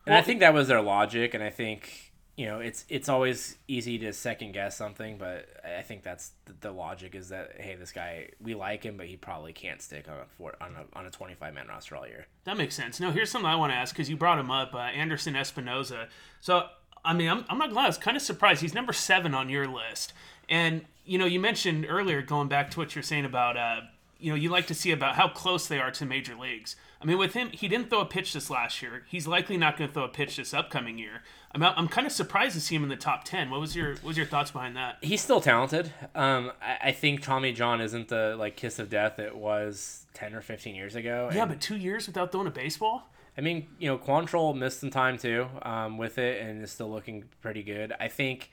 And 0.05 0.15
I 0.15 0.21
think 0.21 0.39
that 0.39 0.53
was 0.53 0.69
their 0.69 0.81
logic, 0.81 1.33
and 1.33 1.43
I 1.43 1.49
think 1.49 2.06
you 2.37 2.45
know 2.45 2.59
it's 2.59 2.85
it's 2.87 3.09
always 3.09 3.57
easy 3.67 3.97
to 3.97 4.13
second 4.13 4.53
guess 4.53 4.77
something, 4.77 5.17
but 5.17 5.49
I 5.65 5.81
think 5.81 6.03
that's 6.03 6.31
the, 6.45 6.53
the 6.61 6.71
logic 6.71 7.15
is 7.15 7.29
that 7.29 7.59
hey, 7.59 7.75
this 7.75 7.91
guy 7.91 8.29
we 8.39 8.53
like 8.53 8.83
him, 8.83 8.95
but 8.95 9.07
he 9.07 9.17
probably 9.17 9.53
can't 9.53 9.81
stick 9.81 10.07
on 10.07 10.17
a 10.17 10.25
four, 10.37 10.55
on 10.61 10.75
a 10.75 10.97
on 10.97 11.07
a 11.07 11.09
twenty 11.09 11.33
five 11.33 11.55
man 11.55 11.67
roster 11.67 11.95
all 11.95 12.07
year. 12.07 12.27
That 12.43 12.55
makes 12.55 12.75
sense. 12.75 12.99
No, 12.99 13.11
here's 13.11 13.31
something 13.31 13.49
I 13.49 13.55
want 13.55 13.73
to 13.73 13.75
ask 13.75 13.93
because 13.93 14.09
you 14.09 14.15
brought 14.15 14.39
him 14.39 14.51
up, 14.51 14.73
uh, 14.73 14.77
Anderson 14.77 15.33
Espinoza. 15.33 16.07
So, 16.39 16.67
I 17.03 17.13
mean, 17.13 17.27
I'm, 17.27 17.43
I'm 17.49 17.57
not 17.57 17.71
glad. 17.71 17.85
I 17.85 17.87
was 17.87 17.97
kind 17.97 18.15
of 18.15 18.23
surprised. 18.23 18.61
He's 18.61 18.73
number 18.75 18.93
seven 18.93 19.33
on 19.33 19.49
your 19.49 19.67
list. 19.67 20.13
And, 20.47 20.85
you 21.05 21.17
know, 21.17 21.25
you 21.25 21.39
mentioned 21.39 21.85
earlier, 21.89 22.21
going 22.21 22.47
back 22.47 22.71
to 22.71 22.79
what 22.79 22.95
you're 22.95 23.03
saying 23.03 23.25
about, 23.25 23.57
uh, 23.57 23.81
you 24.19 24.31
know, 24.31 24.35
you 24.35 24.49
like 24.49 24.67
to 24.67 24.73
see 24.73 24.91
about 24.91 25.15
how 25.15 25.27
close 25.27 25.67
they 25.67 25.79
are 25.79 25.91
to 25.91 26.05
major 26.05 26.35
leagues. 26.35 26.75
I 27.01 27.05
mean, 27.05 27.17
with 27.17 27.33
him, 27.33 27.49
he 27.49 27.67
didn't 27.67 27.89
throw 27.89 28.01
a 28.01 28.05
pitch 28.05 28.33
this 28.33 28.49
last 28.49 28.81
year. 28.81 29.03
He's 29.07 29.27
likely 29.27 29.57
not 29.57 29.77
going 29.77 29.89
to 29.89 29.93
throw 29.93 30.05
a 30.05 30.09
pitch 30.09 30.37
this 30.37 30.53
upcoming 30.53 30.97
year. 30.97 31.21
I'm, 31.63 31.73
I'm 31.77 31.87
kind 31.87 32.05
of 32.05 32.13
surprised 32.13 32.55
to 32.55 32.61
see 32.61 32.75
him 32.75 32.83
in 32.83 32.89
the 32.89 32.95
top 32.95 33.23
10. 33.23 33.49
What 33.49 33.59
was 33.59 33.75
your 33.75 33.91
what 33.95 34.03
was 34.03 34.17
your 34.17 34.25
thoughts 34.25 34.51
behind 34.51 34.75
that? 34.77 34.97
He's 35.01 35.21
still 35.21 35.41
talented. 35.41 35.91
Um, 36.15 36.51
I, 36.61 36.89
I 36.89 36.91
think 36.91 37.21
Tommy 37.21 37.51
John 37.53 37.81
isn't 37.81 38.07
the 38.09 38.35
like 38.37 38.55
kiss 38.55 38.79
of 38.79 38.89
death 38.89 39.19
it 39.19 39.35
was 39.35 40.05
ten 40.13 40.33
or 40.33 40.41
fifteen 40.41 40.75
years 40.75 40.95
ago. 40.95 41.29
Yeah, 41.33 41.45
but 41.45 41.61
two 41.61 41.77
years 41.77 42.07
without 42.07 42.31
throwing 42.31 42.47
a 42.47 42.51
baseball? 42.51 43.09
I 43.37 43.41
mean, 43.41 43.67
you 43.77 43.87
know, 43.87 43.97
Quantrill 43.97 44.57
missed 44.57 44.79
some 44.79 44.89
time 44.89 45.17
too 45.17 45.47
um, 45.61 45.97
with 45.97 46.17
it 46.17 46.41
and 46.41 46.63
is 46.63 46.71
still 46.71 46.89
looking 46.89 47.25
pretty 47.41 47.61
good. 47.61 47.93
I 47.99 48.07
think 48.07 48.49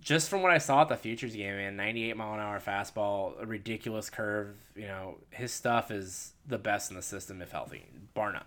just 0.00 0.28
from 0.28 0.42
what 0.42 0.52
I 0.52 0.58
saw 0.58 0.82
at 0.82 0.88
the 0.88 0.96
Futures 0.96 1.34
game, 1.34 1.56
man, 1.56 1.76
98 1.76 2.16
mile 2.16 2.34
an 2.34 2.40
hour 2.40 2.60
fastball, 2.60 3.40
a 3.40 3.46
ridiculous 3.46 4.10
curve. 4.10 4.56
You 4.74 4.86
know, 4.86 5.18
his 5.30 5.52
stuff 5.52 5.90
is 5.90 6.32
the 6.46 6.58
best 6.58 6.90
in 6.90 6.96
the 6.96 7.02
system 7.02 7.40
if 7.40 7.52
healthy, 7.52 7.84
bar 8.14 8.32
none. 8.32 8.42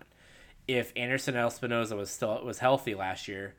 If 0.68 0.92
Anderson 0.96 1.34
Espinoza 1.34 1.96
was 1.96 2.10
still 2.10 2.44
was 2.44 2.58
healthy 2.58 2.94
last 2.94 3.26
year, 3.26 3.54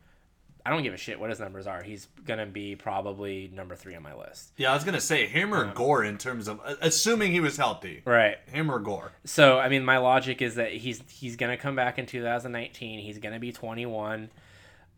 I 0.66 0.70
don't 0.70 0.84
give 0.84 0.94
a 0.94 0.98
shit 0.98 1.20
what 1.20 1.30
his 1.30 1.40
numbers 1.40 1.66
are. 1.68 1.82
He's 1.82 2.08
gonna 2.26 2.46
be 2.46 2.76
probably 2.76 3.52
number 3.54 3.76
three 3.76 3.96
on 3.96 4.04
my 4.04 4.14
list. 4.14 4.52
Yeah, 4.58 4.72
I 4.72 4.76
was 4.76 4.84
going 4.84 4.94
to 4.96 5.02
say 5.02 5.26
him 5.28 5.54
or 5.54 5.66
Gore 5.74 6.04
in 6.04 6.18
terms 6.18 6.48
of 6.48 6.60
assuming 6.82 7.32
he 7.32 7.40
was 7.40 7.58
healthy. 7.58 8.02
Right. 8.06 8.38
Him 8.52 8.70
or 8.72 8.80
Gore. 8.80 9.12
So 9.26 9.58
I 9.60 9.70
mean, 9.70 9.84
my 9.84 9.98
logic 9.98 10.42
is 10.42 10.56
that 10.56 10.72
he's 10.74 11.02
he's 11.10 11.36
gonna 11.36 11.58
come 11.58 11.76
back 11.76 11.98
in 11.98 12.06
2019. 12.06 13.00
He's 13.00 13.18
gonna 13.20 13.40
be 13.40 13.52
21. 13.52 14.30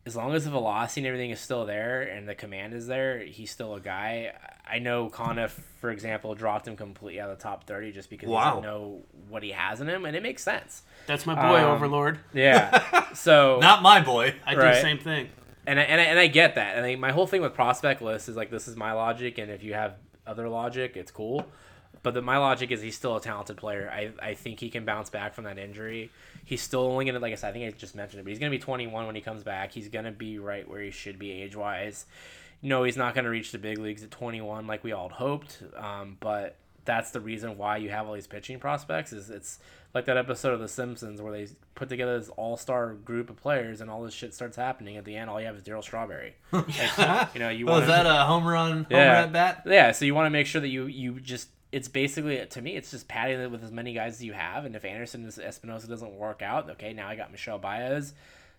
As 0.06 0.14
long 0.14 0.34
as 0.34 0.44
the 0.44 0.50
velocity 0.50 1.00
and 1.00 1.06
everything 1.06 1.30
is 1.30 1.40
still 1.40 1.64
there 1.64 2.02
and 2.02 2.28
the 2.28 2.34
command 2.34 2.74
is 2.74 2.86
there, 2.86 3.20
he's 3.20 3.50
still 3.50 3.74
a 3.74 3.80
guy. 3.80 4.32
I 4.70 4.78
know 4.78 5.08
Conniff, 5.08 5.58
for 5.80 5.90
example, 5.90 6.34
dropped 6.34 6.68
him 6.68 6.76
completely 6.76 7.20
out 7.22 7.30
of 7.30 7.38
the 7.38 7.42
top 7.42 7.64
30 7.64 7.92
just 7.92 8.10
because 8.10 8.28
he 8.28 8.32
Wow. 8.34 8.50
doesn't 8.56 8.64
know 8.64 9.02
what 9.30 9.42
he 9.42 9.52
has 9.52 9.80
in 9.80 9.88
him, 9.88 10.04
and 10.04 10.14
it 10.14 10.22
makes 10.22 10.42
sense. 10.42 10.82
That's 11.06 11.24
my 11.24 11.34
boy, 11.34 11.58
Um, 11.64 11.70
Overlord. 11.76 12.18
Yeah. 12.34 13.04
So 13.14 13.58
Not 13.60 13.80
my 13.80 14.00
boy. 14.02 14.34
I 14.44 14.54
do 14.56 14.60
the 14.60 14.80
same 14.80 14.98
thing. 14.98 15.28
And 15.66 15.78
I, 15.78 15.82
and 15.82 16.00
I, 16.00 16.04
and 16.04 16.18
I 16.18 16.26
get 16.26 16.56
that. 16.56 16.76
And 16.76 16.84
I, 16.84 16.96
my 16.96 17.12
whole 17.12 17.26
thing 17.26 17.42
with 17.42 17.54
prospect 17.54 18.02
list 18.02 18.28
is 18.28 18.36
like 18.36 18.50
this 18.50 18.68
is 18.68 18.76
my 18.76 18.92
logic, 18.92 19.38
and 19.38 19.50
if 19.50 19.62
you 19.62 19.74
have 19.74 19.94
other 20.26 20.48
logic, 20.48 20.96
it's 20.96 21.10
cool. 21.10 21.46
But 22.02 22.12
the, 22.12 22.20
my 22.20 22.36
logic 22.36 22.70
is 22.70 22.82
he's 22.82 22.96
still 22.96 23.16
a 23.16 23.20
talented 23.20 23.56
player. 23.56 23.90
I, 23.90 24.10
I 24.20 24.34
think 24.34 24.60
he 24.60 24.68
can 24.68 24.84
bounce 24.84 25.08
back 25.08 25.34
from 25.34 25.44
that 25.44 25.58
injury. 25.58 26.10
He's 26.44 26.60
still 26.60 26.80
only 26.80 27.06
gonna 27.06 27.18
like 27.18 27.32
I 27.32 27.36
said. 27.36 27.48
I 27.48 27.52
think 27.52 27.74
I 27.74 27.76
just 27.76 27.94
mentioned 27.94 28.20
it, 28.20 28.24
but 28.24 28.30
he's 28.30 28.38
gonna 28.38 28.50
be 28.50 28.58
21 28.58 29.06
when 29.06 29.14
he 29.14 29.22
comes 29.22 29.42
back. 29.42 29.72
He's 29.72 29.88
gonna 29.88 30.12
be 30.12 30.38
right 30.38 30.68
where 30.68 30.82
he 30.82 30.90
should 30.90 31.18
be 31.18 31.30
age 31.30 31.56
wise. 31.56 32.04
No, 32.60 32.84
he's 32.84 32.96
not 32.96 33.14
gonna 33.14 33.30
reach 33.30 33.52
the 33.52 33.58
big 33.58 33.78
leagues 33.78 34.02
at 34.02 34.10
21 34.10 34.66
like 34.66 34.84
we 34.84 34.92
all 34.92 35.08
hoped. 35.08 35.62
Um, 35.76 36.18
but 36.20 36.56
that's 36.84 37.10
the 37.12 37.20
reason 37.20 37.56
why 37.58 37.76
you 37.78 37.90
have 37.90 38.06
all 38.06 38.14
these 38.14 38.26
pitching 38.26 38.58
prospects. 38.58 39.12
Is 39.12 39.30
it's 39.30 39.58
like 39.94 40.04
that 40.06 40.16
episode 40.16 40.52
of 40.54 40.60
The 40.60 40.68
Simpsons 40.68 41.22
where 41.22 41.32
they 41.32 41.46
put 41.74 41.88
together 41.88 42.18
this 42.18 42.28
all 42.30 42.56
star 42.56 42.94
group 42.94 43.30
of 43.30 43.36
players 43.36 43.80
and 43.80 43.90
all 43.90 44.02
this 44.02 44.12
shit 44.14 44.34
starts 44.34 44.56
happening. 44.56 44.96
At 44.96 45.04
the 45.04 45.16
end, 45.16 45.30
all 45.30 45.40
you 45.40 45.46
have 45.46 45.56
is 45.56 45.62
Darryl 45.62 45.82
Strawberry. 45.82 46.34
Like, 46.52 47.34
you 47.34 47.40
know, 47.40 47.48
you 47.48 47.66
Oh, 47.68 47.72
want 47.72 47.82
is 47.84 47.88
that 47.88 48.06
a 48.06 48.24
home 48.24 48.46
run, 48.46 48.72
home 48.72 48.86
Yeah. 48.90 49.22
at 49.22 49.32
bat? 49.32 49.62
yeah, 49.66 49.92
so 49.92 50.04
you 50.04 50.14
want 50.14 50.26
to 50.26 50.30
make 50.30 50.46
sure 50.46 50.60
that 50.60 50.68
you 50.68 50.86
you 50.86 51.20
just 51.20 51.48
it's 51.72 51.88
basically 51.88 52.44
to 52.46 52.62
me 52.62 52.76
it's 52.76 52.90
just 52.92 53.08
padding 53.08 53.40
it 53.40 53.50
with 53.50 53.64
as 53.64 53.72
many 53.72 53.92
guys 53.94 54.14
as 54.14 54.24
you 54.24 54.32
have, 54.32 54.64
and 54.64 54.76
if 54.76 54.84
Anderson 54.84 55.24
and 55.24 55.32
Espinoza 55.32 55.88
doesn't 55.88 56.12
work 56.12 56.40
out, 56.42 56.70
okay, 56.70 56.92
now 56.92 57.08
I 57.08 57.16
got 57.16 57.32
Michel 57.32 57.58
Baez, 57.58 58.14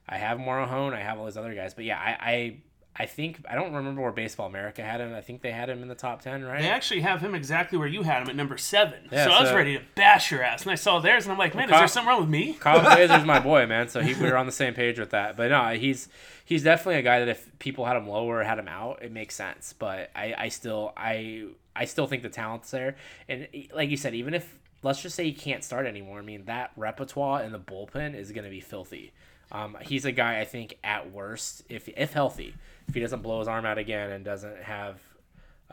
I 0.10 0.18
have 0.18 0.38
Morejon, 0.38 0.94
I 0.94 1.00
have 1.02 1.18
all 1.20 1.26
these 1.26 1.38
other 1.38 1.54
guys, 1.54 1.74
but 1.74 1.86
yeah, 1.86 1.98
I 2.00 2.18
I, 2.32 2.58
I 2.98 3.06
think 3.06 3.44
I 3.50 3.56
don't 3.56 3.74
remember 3.74 4.02
where 4.02 4.12
Baseball 4.14 4.48
America 4.48 4.82
had 4.82 5.02
him. 5.02 5.14
I 5.14 5.20
think 5.20 5.42
they 5.42 5.52
had 5.52 5.70
him 5.70 5.82
in 5.82 5.90
the 5.90 5.96
top 5.96 6.22
ten, 6.22 6.44
right? 6.44 6.62
They 6.62 6.70
actually 6.70 7.02
have 7.02 7.20
him 7.20 7.36
exactly 7.36 7.78
where 7.78 7.88
you 7.88 8.04
had 8.04 8.22
him 8.22 8.30
at 8.30 8.36
number 8.38 8.58
seven. 8.58 9.10
Yeah, 9.12 9.26
so 9.26 9.32
I 9.32 9.42
was 9.44 9.52
ready 9.52 9.78
to 9.78 9.84
bash 9.96 10.32
your 10.32 10.42
ass, 10.42 10.62
and 10.62 10.72
I 10.72 10.76
saw 10.76 11.00
theirs, 11.00 11.26
and 11.26 11.34
I'm 11.34 11.38
like, 11.38 11.54
man, 11.56 11.66
is 11.66 11.72
Kyle- 11.72 11.80
there 11.80 11.88
something 11.90 12.08
wrong 12.08 12.22
with 12.22 12.30
me? 12.30 12.54
Kyle 12.60 12.82
Glaser's 12.82 13.26
my 13.26 13.40
boy, 13.40 13.66
man. 13.66 13.90
So 13.90 14.00
he, 14.02 14.14
we 14.14 14.30
were 14.30 14.38
on 14.38 14.46
the 14.46 14.52
same 14.52 14.74
page 14.74 14.98
with 14.98 15.10
that. 15.10 15.36
But 15.36 15.50
no, 15.50 15.68
he's 15.76 16.08
he's 16.46 16.64
definitely 16.64 17.00
a 17.00 17.04
guy 17.04 17.20
that 17.20 17.28
if 17.28 17.50
people 17.60 17.86
had 17.86 17.98
him 17.98 18.08
lower 18.08 18.44
had 18.44 18.60
him 18.60 18.70
out, 18.70 19.02
it 19.02 19.12
makes 19.12 19.36
sense. 19.36 19.74
But 19.74 20.10
I, 20.16 20.34
I 20.38 20.48
still 20.50 20.94
I 20.96 21.48
I 21.76 21.86
still 21.86 22.08
think 22.08 22.24
the 22.24 22.30
talent's 22.30 22.72
there. 22.72 22.96
And 23.28 23.48
like 23.74 23.90
you 23.90 23.98
said, 23.98 24.16
even 24.16 24.34
if 24.34 24.58
let's 24.84 25.02
just 25.02 25.16
say 25.16 25.26
he 25.26 25.34
can't 25.34 25.64
start 25.66 25.86
anymore, 25.86 26.20
I 26.20 26.22
mean 26.22 26.46
that 26.46 26.72
repertoire 26.78 27.44
in 27.44 27.52
the 27.52 27.60
bullpen 27.60 28.16
is 28.16 28.32
going 28.32 28.46
to 28.46 28.50
be 28.50 28.62
filthy. 28.62 29.12
Um, 29.52 29.78
he's 29.82 30.06
a 30.06 30.12
guy 30.12 30.40
I 30.40 30.46
think 30.46 30.78
at 30.84 31.12
worst, 31.12 31.64
if 31.70 31.88
if 31.90 32.14
healthy, 32.14 32.56
if 32.88 32.94
he 32.94 33.00
doesn't 33.00 33.22
blow 33.22 33.40
his 33.40 33.48
arm 33.48 33.66
out 33.66 33.78
again 33.78 34.12
and 34.12 34.24
doesn't 34.26 34.62
have 34.62 35.00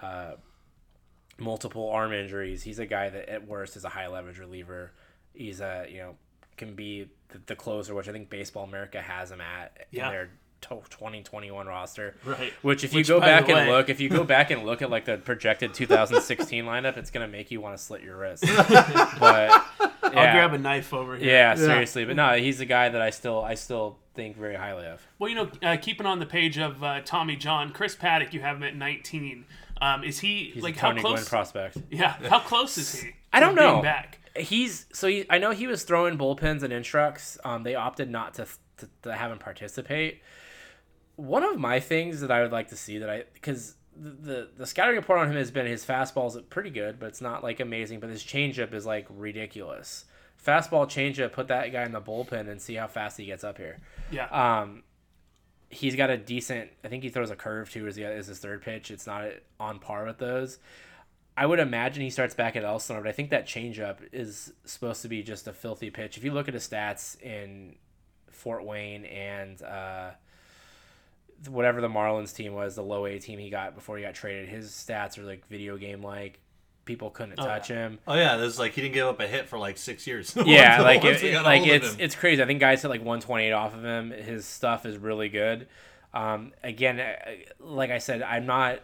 uh, 0.01 0.33
multiple 1.39 1.91
arm 1.91 2.13
injuries, 2.13 2.63
he's 2.63 2.79
a 2.79 2.87
guy 2.87 3.09
that 3.11 3.29
at 3.29 3.47
worst 3.47 3.77
is 3.77 3.85
a 3.85 3.89
high 3.89 4.09
leverage 4.09 4.39
reliever. 4.39 4.93
He's 5.35 5.61
a 5.61 5.87
you 5.91 5.99
know 5.99 6.15
can 6.57 6.75
be 6.75 7.09
the, 7.29 7.41
the 7.47 7.57
closer, 7.57 7.95
which 7.95 8.09
I 8.09 8.13
think 8.13 8.29
Baseball 8.31 8.65
America 8.65 9.01
has 9.01 9.31
him 9.31 9.41
at 9.41 9.87
Yeah. 9.91 10.07
in 10.07 10.13
their 10.13 10.31
2021 10.61 11.67
roster. 11.67 12.15
Right. 12.25 12.53
Which, 12.63 12.85
if 12.85 12.95
you 12.95 13.03
go 13.05 13.19
back 13.19 13.49
and 13.49 13.69
look, 13.69 13.89
if 13.89 14.01
you 14.01 14.09
go 14.09 14.23
back 14.37 14.51
and 14.51 14.65
look 14.65 14.81
at 14.83 14.91
like 14.91 15.07
the 15.07 15.19
projected 15.19 15.75
2016 15.75 16.65
lineup, 16.67 16.97
it's 16.97 17.11
gonna 17.11 17.29
make 17.29 17.51
you 17.51 17.61
want 17.61 17.77
to 17.77 17.83
slit 17.83 18.03
your 18.03 18.17
wrist. 18.17 18.45
but 19.19 19.92
I'll 20.13 20.25
yeah. 20.25 20.33
grab 20.33 20.53
a 20.53 20.59
knife 20.59 20.93
over 20.93 21.17
here. 21.17 21.29
Yeah, 21.29 21.55
seriously, 21.55 22.05
but 22.05 22.17
no, 22.17 22.33
he's 22.37 22.61
a 22.61 22.67
guy 22.67 22.89
that 22.89 23.01
I 23.01 23.11
still 23.11 23.41
I 23.41 23.55
still 23.55 23.99
think 24.15 24.37
very 24.37 24.55
highly 24.55 24.87
of. 24.87 25.01
Well, 25.19 25.31
you 25.31 25.37
know, 25.37 25.51
uh, 25.63 25.77
keeping 25.81 26.07
on 26.07 26.19
the 26.19 26.27
page 26.27 26.59
of 26.59 26.83
uh, 26.83 27.01
Tommy 27.05 27.37
John, 27.37 27.73
Chris 27.73 27.97
Paddack, 27.97 28.33
you 28.33 28.41
have 28.41 28.57
him 28.57 28.63
at 28.63 28.77
19. 28.77 29.45
Um, 29.81 30.05
is 30.05 30.21
he 30.21 30.51
He's 30.55 30.63
like 30.63 30.77
a 30.77 30.81
how 30.81 30.89
Tony 30.89 31.01
Gwynn 31.03 31.15
close? 31.15 31.29
prospect. 31.29 31.79
yeah, 31.91 32.17
how 32.29 32.39
close 32.39 32.79
is 32.79 33.01
he? 33.01 33.11
I 33.33 33.41
don't 33.41 33.55
know. 33.55 33.83
Back. 33.83 34.19
He's 34.37 34.87
so 34.93 35.09
he, 35.09 35.27
I 35.29 35.39
know 35.39 35.51
he 35.51 35.67
was 35.67 35.85
throwing 35.85 36.17
bullpens 36.17 36.63
and 36.63 36.73
instructs. 36.73 37.39
Um, 37.45 37.63
they 37.63 37.75
opted 37.75 38.11
not 38.11 38.35
to, 38.35 38.47
to 38.79 38.89
to 39.03 39.15
have 39.15 39.31
him 39.31 39.39
participate. 39.39 40.23
One 41.17 41.43
of 41.43 41.59
my 41.59 41.81
things 41.81 42.21
that 42.21 42.31
I 42.31 42.43
would 42.43 42.53
like 42.53 42.69
to 42.69 42.77
see 42.77 42.99
that 42.99 43.11
I 43.11 43.25
because 43.35 43.75
the, 43.97 44.11
the 44.11 44.49
the 44.59 44.67
scouting 44.67 44.97
report 44.97 45.21
on 45.21 45.29
him 45.29 45.37
has 45.37 45.51
been 45.51 45.67
his 45.67 45.85
fastball's 45.85 46.39
pretty 46.51 46.71
good, 46.71 46.99
but 46.99 47.07
it's 47.07 47.21
not 47.21 47.43
like 47.43 47.61
amazing. 47.61 48.01
But 48.01 48.11
his 48.11 48.23
changeup 48.23 48.73
is 48.73 48.87
like 48.87 49.07
ridiculous. 49.11 50.05
Fastball 50.45 50.87
changeup, 50.87 51.33
put 51.33 51.49
that 51.49 51.71
guy 51.73 51.85
in 51.85 51.93
the 51.93 52.01
bullpen 52.01 52.49
and 52.49 52.61
see 52.61 52.75
how 52.75 52.89
fast 52.89 53.17
he 53.17 53.27
gets 53.27 53.45
up 53.45 53.59
here. 53.59 53.79
Yeah. 54.11 54.27
Um, 54.27 54.83
he's 55.69 55.97
got 55.97 56.11
a 56.11 56.17
decent. 56.17 56.71
I 56.85 56.89
think 56.89 57.03
he 57.03 57.09
throws 57.09 57.31
a 57.31 57.37
curve 57.37 57.71
too. 57.71 57.87
Is 57.87 57.97
the 57.97 58.05
is 58.05 58.27
his 58.27 58.39
third 58.39 58.63
pitch? 58.63 58.91
It's 58.91 59.07
not 59.07 59.29
on 59.61 59.79
par 59.79 60.05
with 60.05 60.19
those. 60.19 60.59
I 61.37 61.47
would 61.47 61.61
imagine 61.61 62.03
he 62.03 62.11
starts 62.11 62.35
back 62.35 62.57
at 62.57 62.65
Elsinore, 62.65 63.03
but 63.03 63.09
I 63.09 63.13
think 63.13 63.31
that 63.31 63.47
changeup 63.47 63.97
is 64.13 64.53
supposed 64.67 65.01
to 65.03 65.09
be 65.09 65.23
just 65.23 65.49
a 65.49 65.53
filthy 65.53 65.91
pitch. 65.91 66.19
If 66.19 66.25
you 66.25 66.33
look 66.33 66.47
at 66.47 66.55
his 66.55 66.69
stats 66.69 67.21
in 67.23 67.77
Fort 68.31 68.67
Wayne 68.67 69.07
and 69.07 69.63
uh, 69.63 70.11
whatever 71.49 71.81
the 71.81 71.89
Marlins 71.89 72.35
team 72.35 72.55
was, 72.55 72.75
the 72.75 72.83
low 72.83 73.07
A 73.07 73.19
team 73.19 73.39
he 73.39 73.51
got 73.51 73.75
before 73.75 73.97
he 73.97 74.03
got 74.03 74.15
traded, 74.15 74.49
his 74.49 74.71
stats 74.71 75.19
are 75.19 75.23
like 75.23 75.47
video 75.49 75.77
game 75.77 76.03
like. 76.03 76.39
People 76.85 77.11
couldn't 77.11 77.37
touch 77.37 77.69
him. 77.69 78.01
Oh 78.09 78.15
yeah, 78.17 78.37
there's 78.39 78.59
like 78.59 78.73
he 78.73 78.81
didn't 78.81 78.95
give 78.95 79.07
up 79.07 79.21
a 79.21 79.27
hit 79.29 79.49
for 79.49 79.57
like 79.57 79.79
six 79.79 80.05
years. 80.05 80.35
Yeah, 80.45 80.81
like 80.83 81.05
it, 81.05 81.23
it- 81.23 81.41
like 81.45 81.65
it's 81.65 81.95
it's 82.01 82.17
crazy. 82.17 82.43
I 82.43 82.47
think 82.47 82.59
guys 82.59 82.83
hit 82.83 82.89
like 82.89 82.99
128 83.03 83.53
off 83.53 83.73
of 83.73 83.85
him. 83.85 84.11
His 84.11 84.45
stuff 84.47 84.85
is 84.85 84.99
really 84.99 85.29
good. 85.29 85.69
Um, 86.13 86.51
again, 86.65 86.99
uh, 86.99 87.15
like 87.61 87.93
I 87.93 87.99
said, 87.99 88.21
I'm 88.23 88.47
not. 88.47 88.81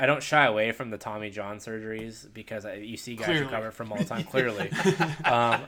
I 0.00 0.06
don't 0.06 0.20
shy 0.20 0.46
away 0.46 0.72
from 0.72 0.90
the 0.90 0.98
Tommy 0.98 1.30
John 1.30 1.58
surgeries 1.58 2.26
because 2.34 2.66
I, 2.66 2.74
you 2.74 2.96
see 2.96 3.14
guys 3.14 3.26
Clearly. 3.26 3.44
recover 3.44 3.70
from 3.70 3.92
all 3.92 3.98
the 3.98 4.04
time. 4.04 4.24
Clearly, 4.30 4.68
um, 5.24 5.60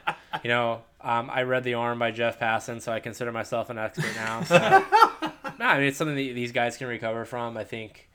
you 0.43 0.49
know, 0.51 0.83
um, 1.01 1.31
I 1.33 1.43
read 1.45 1.63
the 1.63 1.75
arm 1.75 2.01
by 2.01 2.11
Jeff 2.11 2.41
Passan, 2.41 2.83
so 2.83 2.91
I 2.93 2.99
consider 2.99 3.31
myself 3.31 3.71
an 3.71 3.79
expert 3.79 4.13
now. 4.17 4.43
So. 4.43 4.85
no, 5.59 5.67
I 5.67 5.79
mean 5.79 5.89
it's 5.89 5.97
something 5.97 6.17
that 6.17 6.35
these 6.35 6.53
guys 6.53 6.77
can 6.77 6.89
recover 6.89 7.25
from. 7.25 7.57
I 7.57 7.65
think 7.65 8.09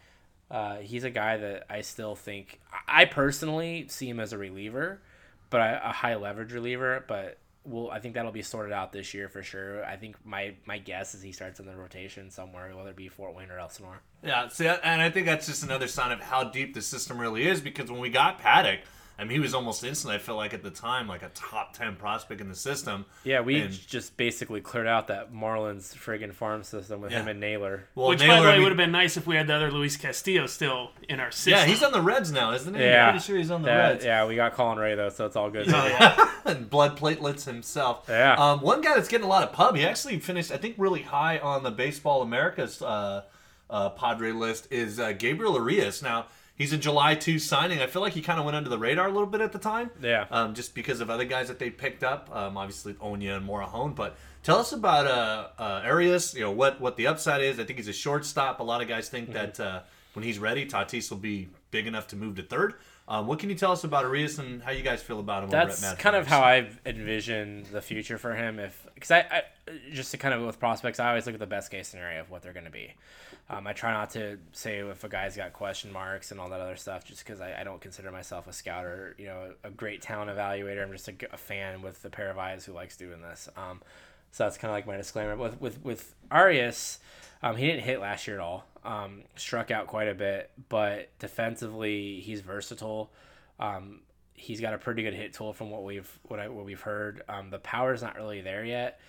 uh, 0.49 0.77
he's 0.77 1.03
a 1.03 1.09
guy 1.09 1.37
that 1.37 1.65
I 1.69 1.81
still 1.81 2.15
think 2.15 2.59
I 2.87 3.05
personally 3.05 3.87
see 3.89 4.07
him 4.09 4.19
as 4.19 4.33
a 4.33 4.37
reliever, 4.37 5.01
but 5.49 5.81
a 5.83 5.91
high 5.91 6.15
leverage 6.15 6.53
reliever. 6.53 7.03
But 7.07 7.37
well, 7.65 7.89
I 7.89 7.99
think 7.99 8.15
that'll 8.15 8.31
be 8.31 8.41
sorted 8.41 8.73
out 8.73 8.91
this 8.91 9.13
year 9.13 9.29
for 9.29 9.41
sure. 9.41 9.85
I 9.85 9.95
think 9.95 10.15
my 10.25 10.53
my 10.65 10.77
guess 10.77 11.15
is 11.15 11.21
he 11.21 11.31
starts 11.31 11.59
in 11.59 11.65
the 11.65 11.75
rotation 11.75 12.29
somewhere, 12.29 12.75
whether 12.75 12.89
it 12.89 12.95
be 12.95 13.07
Fort 13.07 13.35
Wayne 13.35 13.49
or 13.49 13.59
Elsinore. 13.59 14.01
Yeah, 14.21 14.47
see, 14.49 14.67
and 14.67 15.01
I 15.01 15.09
think 15.09 15.25
that's 15.25 15.47
just 15.47 15.63
another 15.63 15.87
sign 15.87 16.11
of 16.11 16.19
how 16.21 16.43
deep 16.43 16.73
the 16.73 16.81
system 16.81 17.19
really 17.19 17.47
is. 17.47 17.61
Because 17.61 17.89
when 17.89 17.99
we 17.99 18.09
got 18.09 18.39
Paddack, 18.39 18.79
I 19.17 19.23
mean, 19.25 19.31
he 19.33 19.39
was 19.39 19.53
almost 19.53 19.83
instant. 19.83 20.11
I 20.11 20.17
felt 20.17 20.37
like 20.37 20.55
at 20.55 20.63
the 20.63 20.71
time, 20.71 21.07
like 21.07 21.21
a 21.21 21.29
top 21.35 21.73
ten 21.77 21.95
prospect 21.95 22.41
in 22.41 22.49
the 22.49 22.55
system. 22.55 23.05
Yeah, 23.23 23.41
we 23.41 23.61
And- 23.61 23.71
just 23.87 24.17
basically 24.17 24.59
cleared 24.59 24.87
out 24.87 25.07
that 25.07 25.31
Marlins 25.31 25.95
friggin' 25.95 26.33
farm 26.33 26.63
system 26.63 26.99
with 27.01 27.11
him 27.11 27.27
and 27.27 27.39
Naylor. 27.39 27.87
Well, 27.93 28.09
Which, 28.09 28.19
by 28.19 28.25
the 28.25 28.41
way, 28.41 28.47
I 28.49 28.53
mean- 28.53 28.63
would 28.63 28.71
have 28.71 28.77
been 28.77 28.91
nice 28.91 29.15
if 29.15 29.27
we 29.27 29.35
had 29.35 29.45
the 29.47 29.53
other 29.53 29.71
Luis 29.71 29.97
Castillo 29.97 30.47
still 30.47 30.91
in 31.07 31.19
our 31.19 31.29
system. 31.29 31.53
Yeah, 31.53 31.65
he's 31.65 31.83
on 31.83 31.91
the 31.91 32.01
Reds 32.01 32.31
now, 32.31 32.53
isn't 32.53 32.73
he? 32.73 32.81
Yeah. 32.81 33.05
I'm 33.07 33.13
pretty 33.13 33.25
sure 33.25 33.37
he's 33.37 33.51
on 33.51 33.61
the 33.61 33.67
That- 33.67 33.77
Reds. 33.91 34.05
yeah, 34.05 34.25
we 34.25 34.35
got 34.35 34.53
Colin 34.53 34.79
Rea 34.79 34.95
though, 34.95 35.09
so 35.09 35.27
it's 35.27 35.35
all 35.35 35.51
good. 35.51 35.67
Oh, 35.71 35.85
yeah. 35.85 36.31
and 36.45 36.67
blood 36.69 36.97
platelets 36.97 37.45
himself. 37.45 38.05
Yeah. 38.09 38.33
Um, 38.33 38.61
one 38.61 38.81
guy 38.81 38.95
that's 38.95 39.07
getting 39.07 39.25
a 39.25 39.29
lot 39.29 39.43
of 39.43 39.53
pub. 39.53 39.75
He 39.75 39.85
actually 39.85 40.19
finished, 40.19 40.51
I 40.51 40.57
think, 40.57 40.73
really 40.79 41.03
high 41.03 41.37
on 41.37 41.61
the 41.63 41.71
Baseball 41.71 42.23
America's 42.23 42.81
uh, 42.81 43.21
uh, 43.69 43.89
Padre 43.91 44.31
list 44.31 44.67
is 44.71 44.99
uh, 44.99 45.11
Gabriel 45.13 45.55
Arias. 45.55 46.01
Now 46.01 46.25
he's 46.55 46.73
a 46.73 46.77
July 46.77 47.15
two 47.15 47.39
signing. 47.39 47.79
I 47.81 47.87
feel 47.87 48.01
like 48.01 48.13
he 48.13 48.21
kind 48.21 48.39
of 48.39 48.45
went 48.45 48.55
under 48.55 48.69
the 48.69 48.77
radar 48.77 49.07
a 49.07 49.11
little 49.11 49.27
bit 49.27 49.41
at 49.41 49.51
the 49.51 49.59
time. 49.59 49.91
Yeah. 50.01 50.25
Um, 50.31 50.53
just 50.53 50.75
because 50.75 51.01
of 51.01 51.09
other 51.09 51.25
guys 51.25 51.47
that 51.47 51.59
they 51.59 51.69
picked 51.69 52.03
up, 52.03 52.33
um, 52.35 52.57
obviously 52.57 52.95
Onya 53.01 53.35
and 53.35 53.47
Morejon. 53.47 53.95
But 53.95 54.15
tell 54.43 54.57
us 54.57 54.71
about 54.71 55.07
uh, 55.07 55.47
uh, 55.57 55.81
Arias. 55.85 56.33
You 56.33 56.41
know 56.41 56.51
what 56.51 56.79
what 56.79 56.97
the 56.97 57.07
upside 57.07 57.41
is. 57.41 57.59
I 57.59 57.63
think 57.63 57.79
he's 57.79 57.87
a 57.87 57.93
shortstop. 57.93 58.59
A 58.59 58.63
lot 58.63 58.81
of 58.81 58.87
guys 58.87 59.09
think 59.09 59.33
that 59.33 59.59
uh, 59.59 59.81
when 60.13 60.23
he's 60.23 60.39
ready, 60.39 60.65
Tatis 60.65 61.09
will 61.09 61.17
be 61.17 61.49
big 61.71 61.87
enough 61.87 62.07
to 62.07 62.15
move 62.15 62.35
to 62.35 62.43
third. 62.43 62.75
Um, 63.05 63.27
what 63.27 63.39
can 63.39 63.49
you 63.49 63.55
tell 63.55 63.73
us 63.73 63.83
about 63.83 64.05
Arias 64.05 64.39
and 64.39 64.63
how 64.63 64.71
you 64.71 64.81
guys 64.81 65.03
feel 65.03 65.19
about 65.19 65.43
him? 65.43 65.49
over 65.49 65.57
That's 65.57 65.83
at 65.83 65.99
kind 65.99 66.15
of 66.15 66.25
how 66.25 66.41
I've 66.41 66.79
envisioned 66.85 67.65
the 67.65 67.81
future 67.81 68.17
for 68.17 68.33
him. 68.33 68.59
If 68.59 68.87
because 68.93 69.11
I, 69.11 69.19
I 69.19 69.41
just 69.91 70.11
to 70.11 70.17
kind 70.17 70.33
of 70.33 70.45
with 70.45 70.57
prospects, 70.57 71.01
I 71.01 71.09
always 71.09 71.25
look 71.25 71.33
at 71.33 71.39
the 71.39 71.45
best 71.45 71.69
case 71.69 71.89
scenario 71.89 72.21
of 72.21 72.29
what 72.29 72.41
they're 72.43 72.53
going 72.53 72.65
to 72.65 72.71
be. 72.71 72.93
Um, 73.53 73.67
I 73.67 73.73
try 73.73 73.93
not 73.93 74.09
to 74.11 74.39
say 74.51 74.79
if 74.79 75.03
a 75.03 75.09
guy's 75.09 75.37
got 75.37 75.53
question 75.53 75.91
marks 75.91 76.31
and 76.31 76.39
all 76.39 76.49
that 76.49 76.59
other 76.59 76.75
stuff, 76.75 77.05
just 77.05 77.23
because 77.23 77.39
I, 77.39 77.61
I 77.61 77.63
don't 77.63 77.79
consider 77.79 78.11
myself 78.11 78.47
a 78.47 78.53
scout 78.53 78.83
or 78.83 79.15
you 79.19 79.25
know 79.25 79.53
a 79.63 79.69
great 79.69 80.01
talent 80.01 80.31
evaluator. 80.31 80.81
I'm 80.81 80.91
just 80.91 81.07
a 81.07 81.37
fan 81.37 81.83
with 81.83 82.03
a 82.03 82.09
pair 82.09 82.31
of 82.31 82.39
eyes 82.39 82.65
who 82.65 82.73
likes 82.73 82.97
doing 82.97 83.21
this. 83.21 83.49
Um, 83.55 83.81
so 84.31 84.45
that's 84.45 84.57
kind 84.57 84.71
of 84.71 84.75
like 84.75 84.87
my 84.87 84.97
disclaimer. 84.97 85.35
With 85.35 85.61
with 85.61 85.83
with 85.83 86.15
Arias, 86.31 86.97
um, 87.43 87.55
he 87.55 87.67
didn't 87.67 87.83
hit 87.83 87.99
last 87.99 88.25
year 88.25 88.37
at 88.37 88.41
all. 88.41 88.65
Um, 88.83 89.21
struck 89.35 89.69
out 89.69 89.85
quite 89.85 90.07
a 90.07 90.15
bit, 90.15 90.49
but 90.69 91.09
defensively 91.19 92.21
he's 92.21 92.41
versatile. 92.41 93.11
Um, 93.59 93.99
he's 94.33 94.61
got 94.61 94.73
a 94.73 94.79
pretty 94.79 95.03
good 95.03 95.13
hit 95.13 95.33
tool 95.33 95.53
from 95.53 95.69
what 95.69 95.83
we've 95.83 96.09
what 96.23 96.39
I 96.39 96.47
what 96.47 96.65
we've 96.65 96.81
heard. 96.81 97.21
Um, 97.29 97.51
the 97.51 97.59
power's 97.59 98.01
not 98.01 98.15
really 98.15 98.41
there 98.41 98.65
yet, 98.65 98.99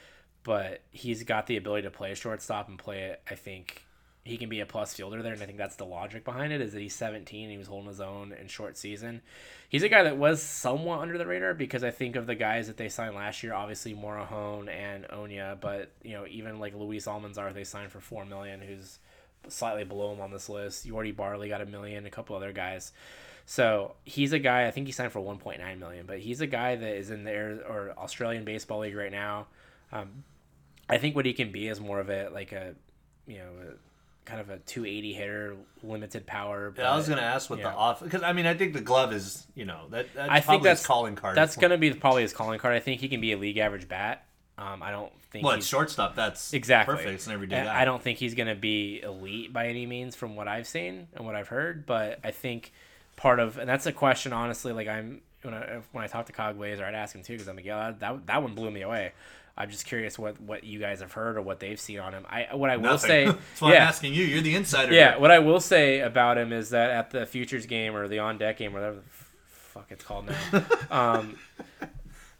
but 0.43 0.83
he's 0.91 1.23
got 1.23 1.47
the 1.47 1.57
ability 1.57 1.85
to 1.85 1.91
play 1.91 2.13
a 2.13 2.15
shortstop 2.15 2.69
and 2.69 2.79
play 2.79 3.05
it. 3.05 3.23
I 3.31 3.37
think 3.37 3.87
he 4.25 4.39
can 4.39 4.49
be 4.49 4.61
a 4.61 4.67
plus 4.67 4.95
fielder 4.95 5.23
there, 5.23 5.35
and 5.35 5.43
I 5.43 5.47
think 5.47 5.59
that's 5.59 5.77
the 5.77 5.85
logic 5.85 6.25
behind 6.25 6.53
it. 6.53 6.63
Is 6.63 6.73
that 6.73 6.81
he's 6.81 6.95
17, 6.95 7.51
he 7.51 7.59
was 7.59 7.67
holding 7.67 7.89
his 7.89 8.01
own 8.01 8.33
in 8.33 8.49
short 8.49 8.79
season. 8.79 9.21
He's 9.69 9.83
a 9.83 9.89
guy 9.89 10.05
that 10.05 10.17
was 10.17 10.43
somewhat 10.43 11.01
under 11.01 11.19
the 11.19 11.27
radar 11.27 11.53
because 11.53 11.85
I 11.85 11.91
think 11.91 12.17
of 12.17 12.27
the 12.27 12.35
guys 12.35 12.67
that 12.69 12.79
they 12.79 12.89
signed 12.89 13.15
last 13.15 13.43
year, 13.43 13.53
obviously 13.53 13.95
Morejon 13.95 14.69
and 14.69 15.07
Onya, 15.11 15.59
but 15.61 15.91
you 16.03 16.13
know 16.13 16.27
even 16.29 16.59
like 16.59 16.75
Luis 16.75 17.07
Almanzar 17.07 17.53
they 17.53 17.65
signed 17.65 17.93
for 17.93 18.01
four 18.01 18.25
million, 18.25 18.61
who's 18.61 18.99
slightly 19.49 19.85
below 19.85 20.13
him 20.15 20.21
on 20.21 20.31
this 20.31 20.49
list. 20.49 20.89
Yordy 20.89 21.15
Barley 21.15 21.49
got 21.49 21.61
a 21.61 21.67
million, 21.67 22.07
a 22.07 22.11
couple 22.11 22.35
other 22.35 22.53
guys. 22.53 22.93
So 23.47 23.97
he's 24.05 24.33
a 24.33 24.39
guy. 24.39 24.67
I 24.67 24.71
think 24.71 24.87
he 24.87 24.93
signed 24.93 25.13
for 25.13 25.21
1.9 25.21 25.79
million, 25.79 26.07
but 26.07 26.19
he's 26.19 26.41
a 26.41 26.47
guy 26.47 26.77
that 26.77 26.97
is 26.97 27.11
in 27.11 27.25
there 27.25 27.61
or 27.69 27.93
Australian 27.99 28.45
baseball 28.45 28.81
league 28.81 28.97
right 28.97 29.13
now. 29.13 29.49
Um, 29.93 30.25
I 30.89 30.99
think 30.99 31.15
what 31.15 31.27
he 31.27 31.35
can 31.35 31.53
be 31.53 31.69
is 31.69 31.81
more 31.81 32.01
of 32.01 32.09
a 32.09 32.29
like 32.31 32.53
a, 32.53 32.75
you 33.27 33.39
know, 33.39 33.51
a, 33.69 33.94
kind 34.25 34.41
of 34.41 34.51
a 34.51 34.59
280 34.59 35.13
hitter, 35.13 35.57
limited 35.83 36.27
power. 36.27 36.73
Yeah, 36.77 36.93
I 36.93 36.97
was 36.97 37.09
gonna 37.09 37.23
ask 37.23 37.51
what 37.51 37.61
the 37.61 37.71
know. 37.71 37.77
off 37.77 38.03
because 38.03 38.23
I 38.23 38.33
mean 38.33 38.47
I 38.47 38.55
think 38.55 38.73
the 38.73 38.81
glove 38.81 39.13
is 39.13 39.47
you 39.55 39.65
know 39.65 39.87
that 39.91 40.07
that's 40.15 40.31
I 40.31 40.41
think 40.41 40.63
that's 40.63 40.85
calling 40.85 41.17
card. 41.17 41.37
That's 41.37 41.57
gonna 41.57 41.79
be 41.79 41.93
probably 41.93 42.23
his 42.23 42.33
calling 42.33 42.59
card. 42.59 42.75
I 42.75 42.81
think 42.81 43.01
he 43.01 43.09
can 43.09 43.21
be 43.21 43.33
a 43.33 43.39
league 43.39 43.59
average 43.59 43.89
bat. 43.89 44.27
Um, 44.57 44.83
I 44.83 44.91
don't 44.93 45.13
think 45.31 45.45
well, 45.45 45.55
he's 45.55 45.65
it's 45.65 45.69
shortstop. 45.69 46.15
That's 46.15 46.53
exactly 46.53 46.95
perfect. 46.95 47.15
It's 47.15 47.27
never 47.27 47.45
do 47.45 47.57
that. 47.57 47.69
I 47.69 47.85
don't 47.85 48.03
think 48.03 48.19
he's 48.19 48.35
gonna 48.35 48.55
be 48.55 49.01
elite 49.03 49.53
by 49.53 49.69
any 49.69 49.87
means 49.87 50.17
from 50.17 50.37
what 50.37 50.49
I've 50.49 50.67
seen 50.67 51.09
and 51.15 51.27
what 51.27 51.35
I've 51.35 51.49
heard. 51.49 51.87
But 51.87 52.21
I 52.25 52.31
think 52.31 52.73
part 53.17 53.41
of 53.41 53.59
and 53.59 53.69
that's 53.69 53.87
a 53.87 53.93
question 53.93 54.33
honestly. 54.33 54.73
Like 54.73 54.89
I'm 54.89 55.21
when 55.43 55.55
I 55.55 55.81
when 55.93 56.05
I 56.05 56.07
talk 56.07 56.27
to 56.27 56.33
Cog 56.33 56.57
Glaser, 56.57 56.85
I'd 56.85 56.95
ask 56.95 57.15
him 57.15 57.23
too 57.23 57.35
because 57.35 57.49
I'm 57.49 57.57
like, 57.57 57.65
yeah, 57.65 57.93
that 57.99 58.27
that 58.27 58.43
one 58.43 58.55
blew 58.55 58.71
me 58.71 58.83
away. 58.83 59.13
I'm 59.57 59.71
just 59.71 59.87
curious 59.87 60.19
what 60.19 60.41
what 60.41 60.65
you 60.65 60.81
guys 60.81 61.01
have 61.01 61.13
heard 61.13 61.37
or 61.37 61.43
what 61.43 61.61
they've 61.61 61.79
seen 61.79 62.01
on 62.01 62.13
him. 62.13 62.27
I 62.29 62.55
what 62.55 62.71
I 62.71 62.77
will 62.77 62.85
Nothing. 62.85 63.09
say, 63.09 63.25
That's 63.27 63.61
why 63.61 63.73
yeah, 63.73 63.83
I'm 63.83 63.89
asking 63.89 64.15
you. 64.15 64.25
You're 64.25 64.43
the 64.43 64.57
insider. 64.57 64.93
yeah. 64.93 65.13
here. 65.13 65.21
What 65.21 65.31
I 65.31 65.39
will 65.39 65.61
say 65.61 66.01
about 66.01 66.39
him 66.39 66.53
is 66.53 66.71
that 66.71 66.91
at 66.91 67.11
the 67.11 67.25
futures 67.27 67.67
game 67.67 67.95
or 67.95 68.09
the 68.09 68.19
on 68.19 68.37
deck 68.39 68.59
game, 68.59 68.73
or 68.73 68.81
whatever 68.81 68.97
the 68.97 69.03
fuck 69.11 69.87
it's 69.91 70.05
called 70.05 70.27
now, 70.29 70.65
um, 70.91 71.39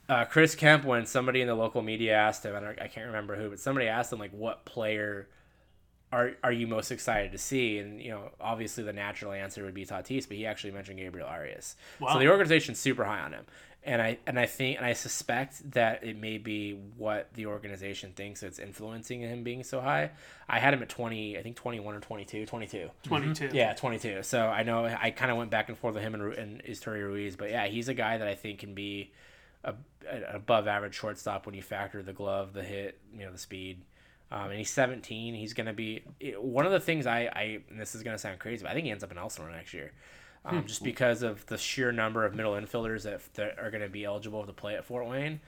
uh, 0.09 0.25
Chris 0.25 0.55
Kemp, 0.55 0.85
when 0.85 1.07
somebody 1.07 1.41
in 1.41 1.47
the 1.47 1.55
local 1.55 1.83
media 1.83 2.15
asked 2.15 2.45
him, 2.45 2.55
I, 2.57 2.71
I 2.83 2.89
can't 2.89 3.07
remember 3.07 3.37
who, 3.37 3.51
but 3.51 3.61
somebody 3.61 3.87
asked 3.87 4.13
him 4.13 4.19
like, 4.19 4.33
"What 4.33 4.65
player 4.65 5.29
are 6.13 6.33
are 6.43 6.53
you 6.53 6.67
most 6.67 6.91
excited 6.91 7.31
to 7.33 7.39
see?" 7.39 7.79
And 7.79 8.01
you 8.03 8.11
know, 8.11 8.31
obviously 8.41 8.83
the 8.85 8.93
natural 8.93 9.33
answer 9.33 9.65
would 9.65 9.75
be 9.75 9.87
Tatis, 9.87 10.27
but 10.27 10.37
he 10.37 10.47
actually 10.47 10.73
mentioned 10.73 10.99
Gabriel 10.99 11.29
Arias. 11.29 11.77
Wow. 12.01 12.15
So 12.15 12.19
the 12.19 12.29
organization's 12.29 12.79
super 12.81 13.05
high 13.05 13.21
on 13.21 13.33
him. 13.33 13.45
And 13.87 14.01
I 14.01 14.19
and 14.27 14.39
I 14.39 14.47
think 14.47 14.79
and 14.79 14.87
I 14.87 14.95
suspect 14.95 15.71
that 15.73 16.05
it 16.05 16.17
may 16.17 16.39
be 16.39 16.73
what 16.97 17.29
the 17.35 17.47
organization 17.47 18.13
thinks 18.17 18.41
that's 18.41 18.59
influencing 18.59 19.21
him 19.21 19.45
being 19.45 19.63
so 19.63 19.81
high. 19.81 20.11
I 20.49 20.59
had 20.59 20.73
him 20.73 20.83
at 20.83 20.89
20, 20.89 21.39
I 21.39 21.43
think 21.43 21.57
21 21.57 21.95
or 21.95 22.01
22, 22.01 22.47
22. 22.47 22.91
22. 23.05 23.51
Yeah, 23.53 23.75
22. 23.75 24.23
So 24.23 24.47
I 24.47 24.63
know 24.63 24.87
I 24.87 25.11
kind 25.11 25.31
of 25.31 25.37
went 25.37 25.51
back 25.51 25.69
and 25.69 25.77
forth 25.77 25.95
with 25.95 26.03
him 26.03 26.15
and, 26.15 26.23
Ru- 26.23 26.33
and 26.33 26.63
Esteury 26.65 27.03
Ruiz, 27.03 27.37
but 27.37 27.51
yeah, 27.51 27.67
he's 27.67 27.89
a 27.89 27.95
guy 27.95 28.17
that 28.17 28.27
I 28.27 28.35
think 28.35 28.61
can 28.61 28.75
be 28.75 29.13
a, 29.65 29.75
an 30.11 30.25
above 30.33 30.67
average 30.67 30.95
shortstop 30.95 31.47
when 31.47 31.55
you 31.55 31.63
factor 31.63 32.03
the 32.03 32.13
glove, 32.13 32.53
the 32.53 32.63
hit, 32.63 32.99
you 33.13 33.25
know, 33.25 33.33
the 33.33 33.39
speed. 33.39 33.83
Um, 34.31 34.51
and 34.51 34.59
he's 34.59 34.71
17. 34.71 35.35
He's 35.35 35.53
going 35.53 35.67
to 35.67 35.73
be 35.73 36.03
one 36.39 36.67
of 36.67 36.73
the 36.73 36.81
things 36.81 37.07
I, 37.07 37.31
I 37.33 37.61
and 37.71 37.79
this 37.79 37.95
is 37.95 38.03
going 38.03 38.15
to 38.15 38.19
sound 38.19 38.39
crazy, 38.39 38.63
but 38.63 38.71
I 38.71 38.75
think 38.75 38.87
he 38.87 38.91
ends 38.91 39.05
up 39.05 39.13
in 39.13 39.19
Elsinore 39.19 39.51
next 39.51 39.75
year. 39.75 39.93
Um, 40.47 40.67
just 40.67 40.85
because 40.85 41.23
of 41.23 41.47
the 41.47 41.57
sheer 41.57 41.91
number 41.91 42.27
of 42.27 42.35
middle 42.35 42.53
infielders 42.53 43.05
that, 43.05 43.23
that 43.35 43.59
are 43.59 43.71
going 43.71 43.83
to 43.83 43.89
be 43.89 44.05
eligible 44.05 44.45
to 44.45 44.53
play 44.53 44.75
at 44.77 44.85
Fort 44.85 45.07
Wayne 45.07 45.41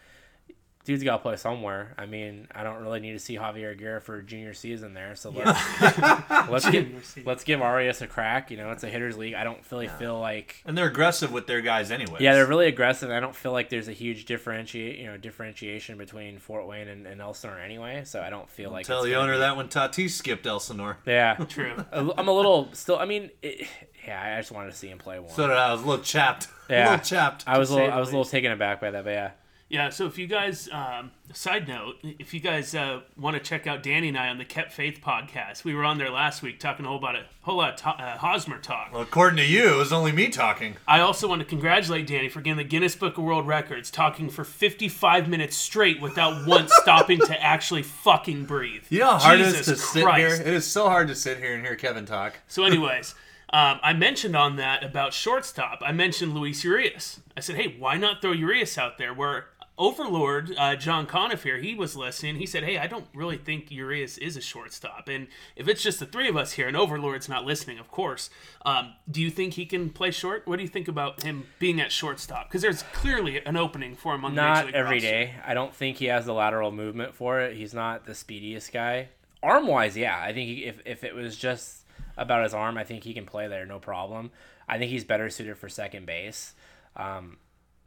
dude's 0.87 1.03
got 1.03 1.17
to 1.17 1.23
play 1.23 1.37
somewhere. 1.37 1.95
I 1.99 2.07
mean, 2.07 2.47
I 2.55 2.63
don't 2.63 2.81
really 2.81 3.01
need 3.01 3.13
to 3.13 3.19
see 3.19 3.35
Javier 3.37 3.73
Aguirre 3.73 4.01
for 4.01 4.23
junior 4.23 4.55
season 4.55 4.95
there. 4.95 5.15
So 5.17 5.31
let's 5.31 5.61
let's 6.49 6.71
give 6.71 7.23
let's 7.27 7.45
give 7.45 7.61
Arias 7.61 8.01
a 8.01 8.07
crack. 8.07 8.51
You 8.51 8.57
know, 8.57 8.71
it's 8.71 8.85
a 8.85 8.89
hitters 8.89 9.19
league. 9.19 9.35
I 9.35 9.45
don't 9.45 9.59
really 9.71 9.89
feel 9.89 10.19
like 10.19 10.63
And 10.65 10.79
they're 10.79 10.87
aggressive 10.87 11.33
with 11.33 11.47
their 11.47 11.61
guys 11.61 11.91
anyway. 11.91 12.19
yeah, 12.21 12.33
they're 12.35 12.47
really 12.47 12.69
aggressive. 12.69 13.11
I 13.11 13.21
don't 13.21 13.35
feel 13.35 13.53
like 13.53 13.69
there's 13.69 13.89
a 13.89 13.93
huge 13.93 14.25
differentiate 14.25 14.99
you 14.99 15.07
know 15.07 15.17
differentiation 15.19 15.99
between 15.99 16.39
Fort 16.39 16.67
Wayne 16.67 16.89
and, 16.89 17.07
and 17.07 17.21
Elsinore 17.21 17.59
anyway. 17.59 18.05
So 18.07 18.23
I 18.23 18.31
don't 18.31 18.49
feel 18.49 18.71
like 18.71 18.87
Tell 18.87 19.01
it's 19.03 19.07
the 19.07 19.17
owner 19.17 19.35
be- 19.35 19.41
that 19.41 19.57
when 19.57 19.69
Tatis 19.69 20.11
skipped 20.11 20.47
Elsinore. 20.47 20.99
Yeah, 21.05 21.35
True. 21.49 21.85
I'm 21.93 22.29
a 22.29 22.33
little 22.33 22.71
still. 22.73 22.99
I 22.99 23.05
mean, 23.05 23.31
it, 23.43 23.67
yeah, 24.07 24.37
I 24.37 24.41
just 24.41 24.53
wanted 24.53 24.71
to 24.71 24.77
see 24.77 24.89
him 24.89 24.99
play 24.99 25.19
one. 25.19 25.31
So 25.31 25.47
did 25.49 25.57
I. 25.57 25.69
I 25.69 25.73
was 25.73 25.83
a 25.83 25.87
little 25.87 26.05
chapped. 26.05 26.49
a 26.69 26.73
Yeah. 26.73 26.91
little 26.91 27.05
chapped. 27.05 27.45
I 27.47 27.59
was 27.59 27.71
a 27.71 27.75
little, 27.75 27.91
I 27.91 27.99
was 28.01 28.09
a 28.09 28.13
little 28.13 28.25
taken 28.25 28.53
aback 28.53 28.81
by 28.81 28.91
that, 28.91 29.05
but 29.05 29.11
yeah. 29.11 29.31
Yeah, 29.69 29.89
so 29.91 30.07
if 30.07 30.17
you 30.17 30.29
guys, 30.29 30.69
um, 30.71 31.11
side 31.33 31.67
note, 31.67 31.97
if 32.05 32.33
you 32.33 32.39
guys 32.39 32.73
uh, 32.73 33.01
want 33.19 33.35
to 33.35 33.41
check 33.43 33.67
out 33.67 33.83
Danny 33.83 34.07
and 34.11 34.17
I 34.17 34.29
on 34.29 34.39
the 34.39 34.45
Kept 34.45 34.71
Faith 34.71 35.01
podcast, 35.05 35.65
we 35.65 35.75
were 35.75 35.83
on 35.83 35.99
there 35.99 36.09
last 36.09 36.41
week 36.41 36.61
talking 36.61 36.87
a 36.87 36.89
whole 36.89 36.99
about 36.99 37.17
a 37.17 37.25
whole 37.43 37.57
lot 37.57 37.71
of 37.71 37.77
to- 37.81 37.89
uh, 37.89 38.17
Hosmer 38.17 38.59
talk. 38.61 38.91
Well, 38.93 39.03
according 39.03 39.39
to 39.39 39.45
you, 39.45 39.75
it 39.75 39.77
was 39.77 39.93
only 39.93 40.13
me 40.13 40.29
talking. 40.29 40.77
I 40.87 41.01
also 41.01 41.27
want 41.27 41.41
to 41.41 41.45
congratulate 41.45 42.07
Danny 42.07 42.29
for 42.29 42.41
getting 42.43 42.59
the 42.59 42.63
Guinness 42.63 42.95
Book 42.95 43.19
of 43.19 43.25
World 43.25 43.49
Records, 43.49 43.91
talking 43.91 44.31
for 44.31 44.45
55 44.45 45.29
minutes 45.29 45.57
straight 45.57 46.01
without 46.01 46.47
once 46.47 46.71
stopping 46.83 47.19
to 47.27 47.43
actually 47.43 47.83
fucking 47.83 48.45
breathe. 48.45 48.85
You 48.89 49.01
know 49.01 49.07
how 49.15 49.19
hard 49.19 49.39
Jesus 49.41 49.67
is 49.67 49.67
to 49.67 49.77
sit 49.85 50.15
here? 50.15 50.29
It 50.29 50.47
is 50.47 50.65
so 50.65 50.89
hard 50.89 51.09
to 51.09 51.17
sit 51.17 51.39
here 51.39 51.55
and 51.57 51.65
hear 51.65 51.75
Kevin 51.75 52.07
talk. 52.07 52.39
So, 52.47 52.63
anyways, 52.65 53.17
um, 53.53 53.79
I 53.83 53.93
mentioned 53.93 54.37
on 54.37 54.57
that 54.57 54.83
about 54.85 55.13
shortstop. 55.13 55.83
I 55.85 55.93
mentioned 55.93 56.35
Luis 56.35 56.65
Urias. 56.65 57.21
I 57.37 57.41
said, 57.41 57.57
hey, 57.57 57.77
why 57.79 57.97
not 57.97 58.21
throw 58.21 58.33
Urias 58.33 58.77
out 58.77 58.99
there? 58.99 59.15
Where 59.15 59.47
Overlord 59.79 60.55
uh, 60.57 60.75
John 60.75 61.07
Conniff 61.07 61.43
here, 61.43 61.59
he 61.59 61.75
was 61.75 61.95
listening. 61.97 62.37
He 62.37 62.47
said, 62.47 62.65
hey, 62.65 62.79
I 62.79 62.87
don't 62.87 63.07
really 63.15 63.37
think 63.37 63.71
Urias 63.71 64.17
is 64.19 64.37
a 64.37 64.41
shortstop. 64.41 65.09
And 65.09 65.29
if 65.55 65.69
it's 65.69 65.83
just 65.83 66.01
the 66.01 66.07
three 66.07 66.29
of 66.29 66.37
us 66.37 66.53
here, 66.53 66.67
and 66.67 66.77
Overlord's 66.77 67.29
not 67.29 67.45
listening, 67.45 67.79
of 67.79 67.91
course, 67.91 68.31
um, 68.65 68.95
do 69.11 69.21
you 69.21 69.31
think 69.31 69.53
he 69.53 69.67
can 69.67 69.91
play 69.91 70.11
short? 70.11 70.47
What 70.47 70.57
do 70.57 70.63
you 70.63 70.69
think 70.69 70.89
about 70.89 71.23
him 71.23 71.47
being 71.59 71.79
at 71.81 71.93
shortstop? 71.93 72.49
Because 72.49 72.63
there's 72.63 72.83
clearly 72.95 73.45
an 73.45 73.57
opening 73.57 73.95
for 73.97 74.15
him 74.15 74.25
on 74.25 74.35
the 74.35 74.41
Not 74.43 74.75
every 74.75 74.97
roster. 74.97 75.09
day. 75.09 75.35
I 75.47 75.53
don't 75.53 75.75
think 75.75 75.99
he 75.99 76.07
has 76.07 76.25
the 76.25 76.33
lateral 76.33 76.73
movement 76.73 77.15
for 77.15 77.41
it. 77.41 77.57
He's 77.57 77.75
not 77.75 78.07
the 78.07 78.15
speediest 78.15 78.73
guy. 78.73 79.11
Arm 79.43 79.67
wise, 79.67 79.95
yeah. 79.97 80.19
I 80.19 80.33
think 80.33 80.49
he, 80.49 80.65
if 80.65 80.81
if 80.87 81.05
it 81.05 81.15
was 81.15 81.37
just 81.37 81.85
about 82.17 82.45
his 82.45 82.55
arm, 82.55 82.79
I 82.79 82.85
think 82.85 83.05
he 83.05 83.15
can 83.15 83.27
play 83.27 83.49
there, 83.49 83.67
no 83.67 83.79
problem. 83.79 84.31
I 84.69 84.79
think 84.79 84.91
he's 84.91 85.05
better 85.05 85.31
suited 85.31 85.59
for 85.59 85.69
second 85.69 86.07
base. 86.07 86.55
Um, 86.97 87.39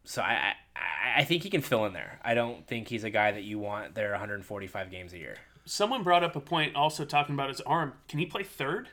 so 0.04 0.22
I, 0.22 0.54
I 0.76 0.80
I 1.18 1.24
think 1.24 1.44
he 1.44 1.50
can 1.50 1.62
fill 1.62 1.86
in 1.86 1.94
there. 1.94 2.20
I 2.24 2.34
don't 2.34 2.66
think 2.68 2.88
he's 2.88 3.04
a 3.04 3.10
guy 3.10 3.32
that 3.32 3.44
you 3.44 3.60
want 3.60 3.96
there 3.96 4.12
145 4.12 4.92
games 4.92 5.14
a 5.14 5.18
year. 5.18 5.36
Someone 5.66 6.04
brought 6.04 6.24
up 6.24 6.36
a 6.36 6.40
point 6.40 6.76
also 6.76 7.06
talking 7.06 7.36
about 7.36 7.50
his 7.50 7.62
arm. 7.62 7.94
Can 8.08 8.20
he 8.20 8.26
play 8.26 8.44
third? 8.44 8.90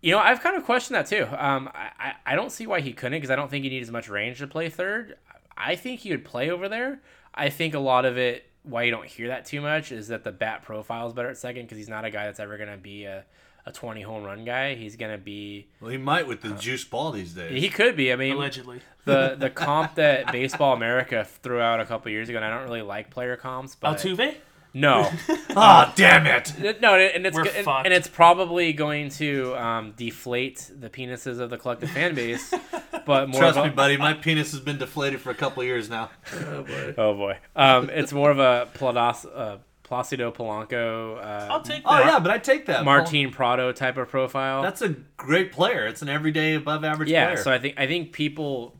You 0.00 0.12
know, 0.12 0.18
I've 0.18 0.40
kind 0.40 0.56
of 0.56 0.64
questioned 0.64 0.96
that 0.96 1.06
too. 1.06 1.26
Um, 1.36 1.70
I, 1.74 1.90
I, 1.98 2.12
I 2.26 2.36
don't 2.36 2.52
see 2.52 2.66
why 2.66 2.80
he 2.80 2.92
couldn't 2.92 3.16
because 3.18 3.30
I 3.30 3.36
don't 3.36 3.50
think 3.50 3.64
he 3.64 3.70
needs 3.70 3.88
as 3.88 3.92
much 3.92 4.08
range 4.08 4.38
to 4.38 4.46
play 4.46 4.68
third. 4.68 5.16
I 5.56 5.76
think 5.76 6.00
he 6.00 6.10
would 6.10 6.24
play 6.24 6.50
over 6.50 6.68
there. 6.68 7.00
I 7.34 7.48
think 7.48 7.74
a 7.74 7.78
lot 7.78 8.04
of 8.04 8.18
it, 8.18 8.44
why 8.62 8.82
you 8.82 8.90
don't 8.90 9.06
hear 9.06 9.28
that 9.28 9.46
too 9.46 9.60
much, 9.60 9.92
is 9.92 10.08
that 10.08 10.24
the 10.24 10.32
bat 10.32 10.62
profile 10.62 11.06
is 11.06 11.12
better 11.12 11.30
at 11.30 11.36
second 11.36 11.62
because 11.62 11.78
he's 11.78 11.88
not 11.88 12.04
a 12.04 12.10
guy 12.10 12.26
that's 12.26 12.40
ever 12.40 12.56
going 12.56 12.70
to 12.70 12.76
be 12.76 13.04
a, 13.04 13.24
a 13.66 13.72
20 13.72 14.02
home 14.02 14.24
run 14.24 14.44
guy. 14.44 14.74
He's 14.74 14.96
going 14.96 15.12
to 15.12 15.18
be. 15.18 15.68
Well, 15.80 15.90
he 15.90 15.96
might 15.98 16.26
with 16.26 16.42
the 16.42 16.50
juice 16.50 16.84
ball 16.84 17.10
these 17.12 17.32
days. 17.32 17.60
He 17.62 17.68
could 17.68 17.96
be. 17.96 18.12
I 18.12 18.16
mean, 18.16 18.34
Allegedly. 18.36 18.80
the 19.04 19.36
the 19.38 19.50
comp 19.64 19.94
that 19.96 20.30
Baseball 20.32 20.74
America 20.74 21.24
threw 21.42 21.60
out 21.60 21.80
a 21.80 21.86
couple 21.86 22.10
years 22.10 22.28
ago, 22.28 22.36
and 22.38 22.44
I 22.44 22.50
don't 22.50 22.64
really 22.64 22.82
like 22.82 23.10
player 23.10 23.36
comps, 23.36 23.74
but 23.74 23.96
Altuve? 23.98 24.34
no, 24.74 25.08
Ah, 25.56 25.92
damn 25.96 26.26
it! 26.26 26.80
no, 26.82 26.94
and 26.96 27.24
it's 27.26 27.34
We're 27.36 27.46
and, 27.46 27.64
fucked. 27.64 27.86
and 27.86 27.94
it's 27.94 28.08
probably 28.08 28.72
going 28.72 29.08
to 29.10 29.54
um, 29.56 29.92
deflate 29.96 30.70
the 30.78 30.90
penises 30.90 31.38
of 31.38 31.48
the 31.50 31.56
collective 31.56 31.90
fan 31.90 32.14
base, 32.14 32.52
but 33.06 33.28
more 33.28 33.40
Trust 33.40 33.56
of 33.58 33.64
a, 33.64 33.68
me, 33.68 33.74
buddy. 33.74 33.96
My 33.96 34.12
penis 34.14 34.50
has 34.50 34.60
been 34.60 34.78
deflated 34.78 35.20
for 35.20 35.30
a 35.30 35.34
couple 35.34 35.62
of 35.62 35.66
years 35.66 35.88
now. 35.88 36.10
Oh 36.98 37.14
boy, 37.14 37.38
Oh 37.56 37.58
um, 37.78 37.88
it's 37.90 38.12
more 38.12 38.30
of 38.30 38.38
a 38.40 38.68
Pladas, 38.74 39.24
uh, 39.34 39.56
Placido 39.84 40.32
Polanco, 40.34 41.22
I'll 41.22 41.56
uh, 41.56 41.62
take 41.62 41.82
Oh 41.84 41.98
yeah, 41.98 42.18
but 42.18 42.30
I 42.30 42.38
take 42.38 42.66
that. 42.66 42.84
Martin 42.84 43.30
Prado 43.30 43.70
type 43.70 43.98
of 43.98 44.08
profile. 44.08 44.62
That's 44.62 44.80
a 44.80 44.90
great 45.16 45.52
player. 45.52 45.86
It's 45.86 46.00
an 46.00 46.08
everyday 46.08 46.54
above 46.54 46.84
average 46.84 47.10
yeah. 47.10 47.26
player. 47.26 47.42
So 47.42 47.52
I 47.52 47.58
think 47.58 47.78
I 47.78 47.86
think 47.86 48.12
people, 48.12 48.76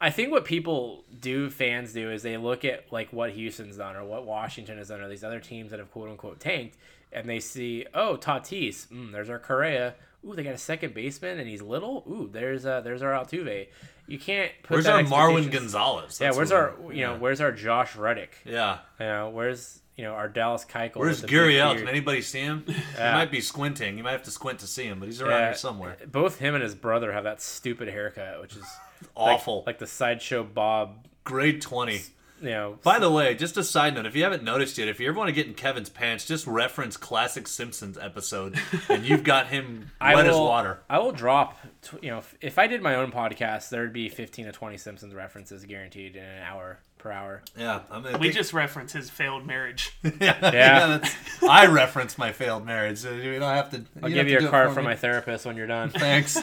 I 0.00 0.10
think 0.10 0.30
what 0.30 0.46
people 0.46 1.04
do, 1.20 1.50
fans 1.50 1.92
do, 1.92 2.10
is 2.10 2.22
they 2.22 2.38
look 2.38 2.64
at 2.64 2.90
like 2.90 3.12
what 3.12 3.32
Houston's 3.32 3.76
done 3.76 3.96
or 3.96 4.04
what 4.04 4.24
Washington 4.24 4.78
has 4.78 4.88
done 4.88 5.02
or 5.02 5.08
these 5.08 5.22
other 5.22 5.40
teams 5.40 5.70
that 5.72 5.78
have 5.78 5.90
quote 5.90 6.08
unquote 6.08 6.40
tanked, 6.40 6.78
and 7.12 7.28
they 7.28 7.38
see 7.40 7.86
oh 7.92 8.16
Tatis, 8.16 8.86
mm, 8.88 9.12
there's 9.12 9.28
our 9.28 9.38
Correa. 9.38 9.94
Ooh, 10.26 10.34
they 10.34 10.42
got 10.42 10.54
a 10.54 10.58
second 10.58 10.94
baseman 10.94 11.38
and 11.38 11.48
he's 11.48 11.62
little. 11.62 12.04
Ooh, 12.08 12.30
there's 12.32 12.64
uh 12.64 12.80
there's 12.80 13.02
our 13.02 13.12
Altuve. 13.12 13.68
You 14.06 14.18
can't 14.18 14.52
put 14.62 14.76
where's 14.76 14.84
that 14.84 14.94
our 14.94 15.02
Marwin 15.02 15.38
expectations- 15.38 15.72
Gonzalez? 15.72 16.18
Yeah, 16.20 16.32
where's 16.32 16.50
our 16.50 16.74
you 16.92 17.02
know 17.02 17.12
yeah. 17.12 17.18
where's 17.18 17.40
our 17.42 17.52
Josh 17.52 17.94
Reddick? 17.94 18.36
yeah. 18.46 18.78
You 18.98 19.06
know 19.06 19.30
where's 19.30 19.79
you 19.96 20.04
know 20.04 20.12
our 20.12 20.28
Dallas 20.28 20.64
Keuchel? 20.64 20.96
Where's 20.96 21.22
with 21.22 21.30
Gary 21.30 21.54
big 21.54 21.60
L? 21.60 21.74
Can 21.74 21.88
anybody 21.88 22.22
see 22.22 22.40
him? 22.40 22.64
He 22.66 22.74
uh, 22.98 23.12
might 23.12 23.30
be 23.30 23.40
squinting. 23.40 23.98
You 23.98 24.04
might 24.04 24.12
have 24.12 24.22
to 24.24 24.30
squint 24.30 24.60
to 24.60 24.66
see 24.66 24.84
him, 24.84 24.98
but 25.00 25.06
he's 25.06 25.20
around 25.20 25.30
Yeah, 25.40 25.46
here 25.46 25.54
somewhere. 25.54 25.96
Both 26.10 26.38
him 26.38 26.54
and 26.54 26.62
his 26.62 26.74
brother 26.74 27.12
have 27.12 27.24
that 27.24 27.40
stupid 27.42 27.88
haircut, 27.88 28.40
which 28.40 28.56
is 28.56 28.64
Awful. 29.16 29.64
like, 29.66 29.78
the 29.78 29.86
sideshow 29.86 30.42
Bob. 30.42 31.06
Grade 31.24 31.60
twenty. 31.60 32.00
You 32.42 32.48
know, 32.48 32.78
By 32.82 32.98
the 32.98 33.10
way, 33.10 33.34
just 33.34 33.58
a 33.58 33.62
side 33.62 33.94
note, 33.94 34.06
if 34.06 34.16
you 34.16 34.22
haven't 34.22 34.42
noticed 34.42 34.78
yet, 34.78 34.88
if 34.88 34.98
you 34.98 35.06
ever 35.08 35.18
want 35.18 35.28
to 35.28 35.32
get 35.34 35.46
in 35.46 35.52
Kevin's 35.52 35.90
pants, 35.90 36.24
just 36.24 36.46
reference 36.46 36.96
classic 36.96 37.46
Simpsons 37.46 37.98
episode, 37.98 38.58
and 38.88 39.04
you've 39.04 39.24
got 39.24 39.48
him 39.48 39.90
I 40.00 40.14
wet 40.14 40.24
as 40.26 40.32
will, 40.32 40.46
water. 40.46 40.80
I 40.88 41.00
will 41.00 41.12
drop. 41.12 41.58
You 42.00 42.12
know, 42.12 42.18
if, 42.18 42.34
if 42.40 42.58
I 42.58 42.66
did 42.66 42.80
my 42.80 42.94
own 42.94 43.12
podcast, 43.12 43.68
there'd 43.68 43.92
be 43.92 44.08
fifteen 44.08 44.46
to 44.46 44.52
twenty 44.52 44.78
Simpsons 44.78 45.12
references 45.12 45.66
guaranteed 45.66 46.16
in 46.16 46.24
an 46.24 46.42
hour 46.42 46.78
per 47.00 47.10
hour. 47.10 47.42
Yeah, 47.56 47.80
I 47.90 47.98
mean, 47.98 48.14
I 48.14 48.18
We 48.18 48.26
think- 48.28 48.34
just 48.34 48.52
reference 48.52 48.92
his 48.92 49.10
failed 49.10 49.46
marriage. 49.46 49.92
yeah, 50.02 50.10
Yeah. 50.52 50.86
that's, 50.86 51.16
I 51.42 51.66
reference 51.66 52.16
my 52.18 52.32
failed 52.32 52.64
marriage. 52.64 52.98
So 52.98 53.12
you 53.12 53.38
don't 53.38 53.54
have 53.54 53.70
to. 53.70 53.84
I'll 54.02 54.08
you 54.08 54.14
give 54.16 54.26
don't 54.28 54.42
you 54.42 54.48
a 54.48 54.50
card 54.50 54.72
from 54.72 54.84
my 54.84 54.94
therapist 54.96 55.46
when 55.46 55.56
you're 55.56 55.66
done. 55.66 55.90
Thanks. 55.94 56.34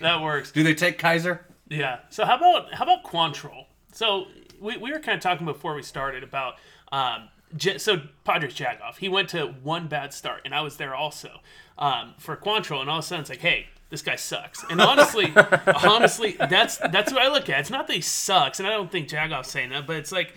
that 0.00 0.20
works. 0.22 0.52
do 0.52 0.62
they 0.62 0.74
take 0.74 0.98
Kaiser? 0.98 1.46
Yeah. 1.68 2.00
So 2.10 2.24
how 2.26 2.36
about 2.36 2.74
how 2.74 2.84
about 2.84 3.04
Quantrill? 3.04 3.66
So 3.92 4.26
we, 4.60 4.76
we 4.76 4.92
were 4.92 4.98
kind 5.00 5.16
of 5.16 5.22
talking 5.22 5.46
before 5.46 5.74
we 5.74 5.82
started 5.82 6.22
about 6.22 6.54
um, 6.92 7.28
J- 7.56 7.78
so 7.78 8.02
Padres 8.24 8.54
Jagoff. 8.54 8.96
He 8.98 9.08
went 9.08 9.28
to 9.30 9.46
one 9.62 9.86
bad 9.88 10.12
start, 10.12 10.42
and 10.44 10.54
I 10.54 10.60
was 10.62 10.76
there 10.76 10.94
also 10.94 11.40
um, 11.78 12.14
for 12.18 12.36
Quantrill, 12.36 12.80
and 12.80 12.90
all 12.90 12.98
of 12.98 13.04
a 13.04 13.06
sudden 13.06 13.20
it's 13.22 13.30
like, 13.30 13.40
hey, 13.40 13.68
this 13.92 14.00
guy 14.02 14.16
sucks. 14.16 14.64
And 14.70 14.80
honestly, 14.80 15.32
honestly, 15.84 16.32
that's 16.32 16.78
that's 16.78 17.12
what 17.12 17.20
I 17.20 17.28
look 17.28 17.48
at. 17.50 17.60
It's 17.60 17.70
not 17.70 17.86
that 17.86 17.92
he 17.92 18.00
sucks, 18.00 18.58
and 18.58 18.66
I 18.66 18.70
don't 18.72 18.90
think 18.90 19.06
Jagoff's 19.08 19.50
saying 19.50 19.68
that, 19.70 19.86
but 19.86 19.96
it's 19.96 20.10
like. 20.10 20.34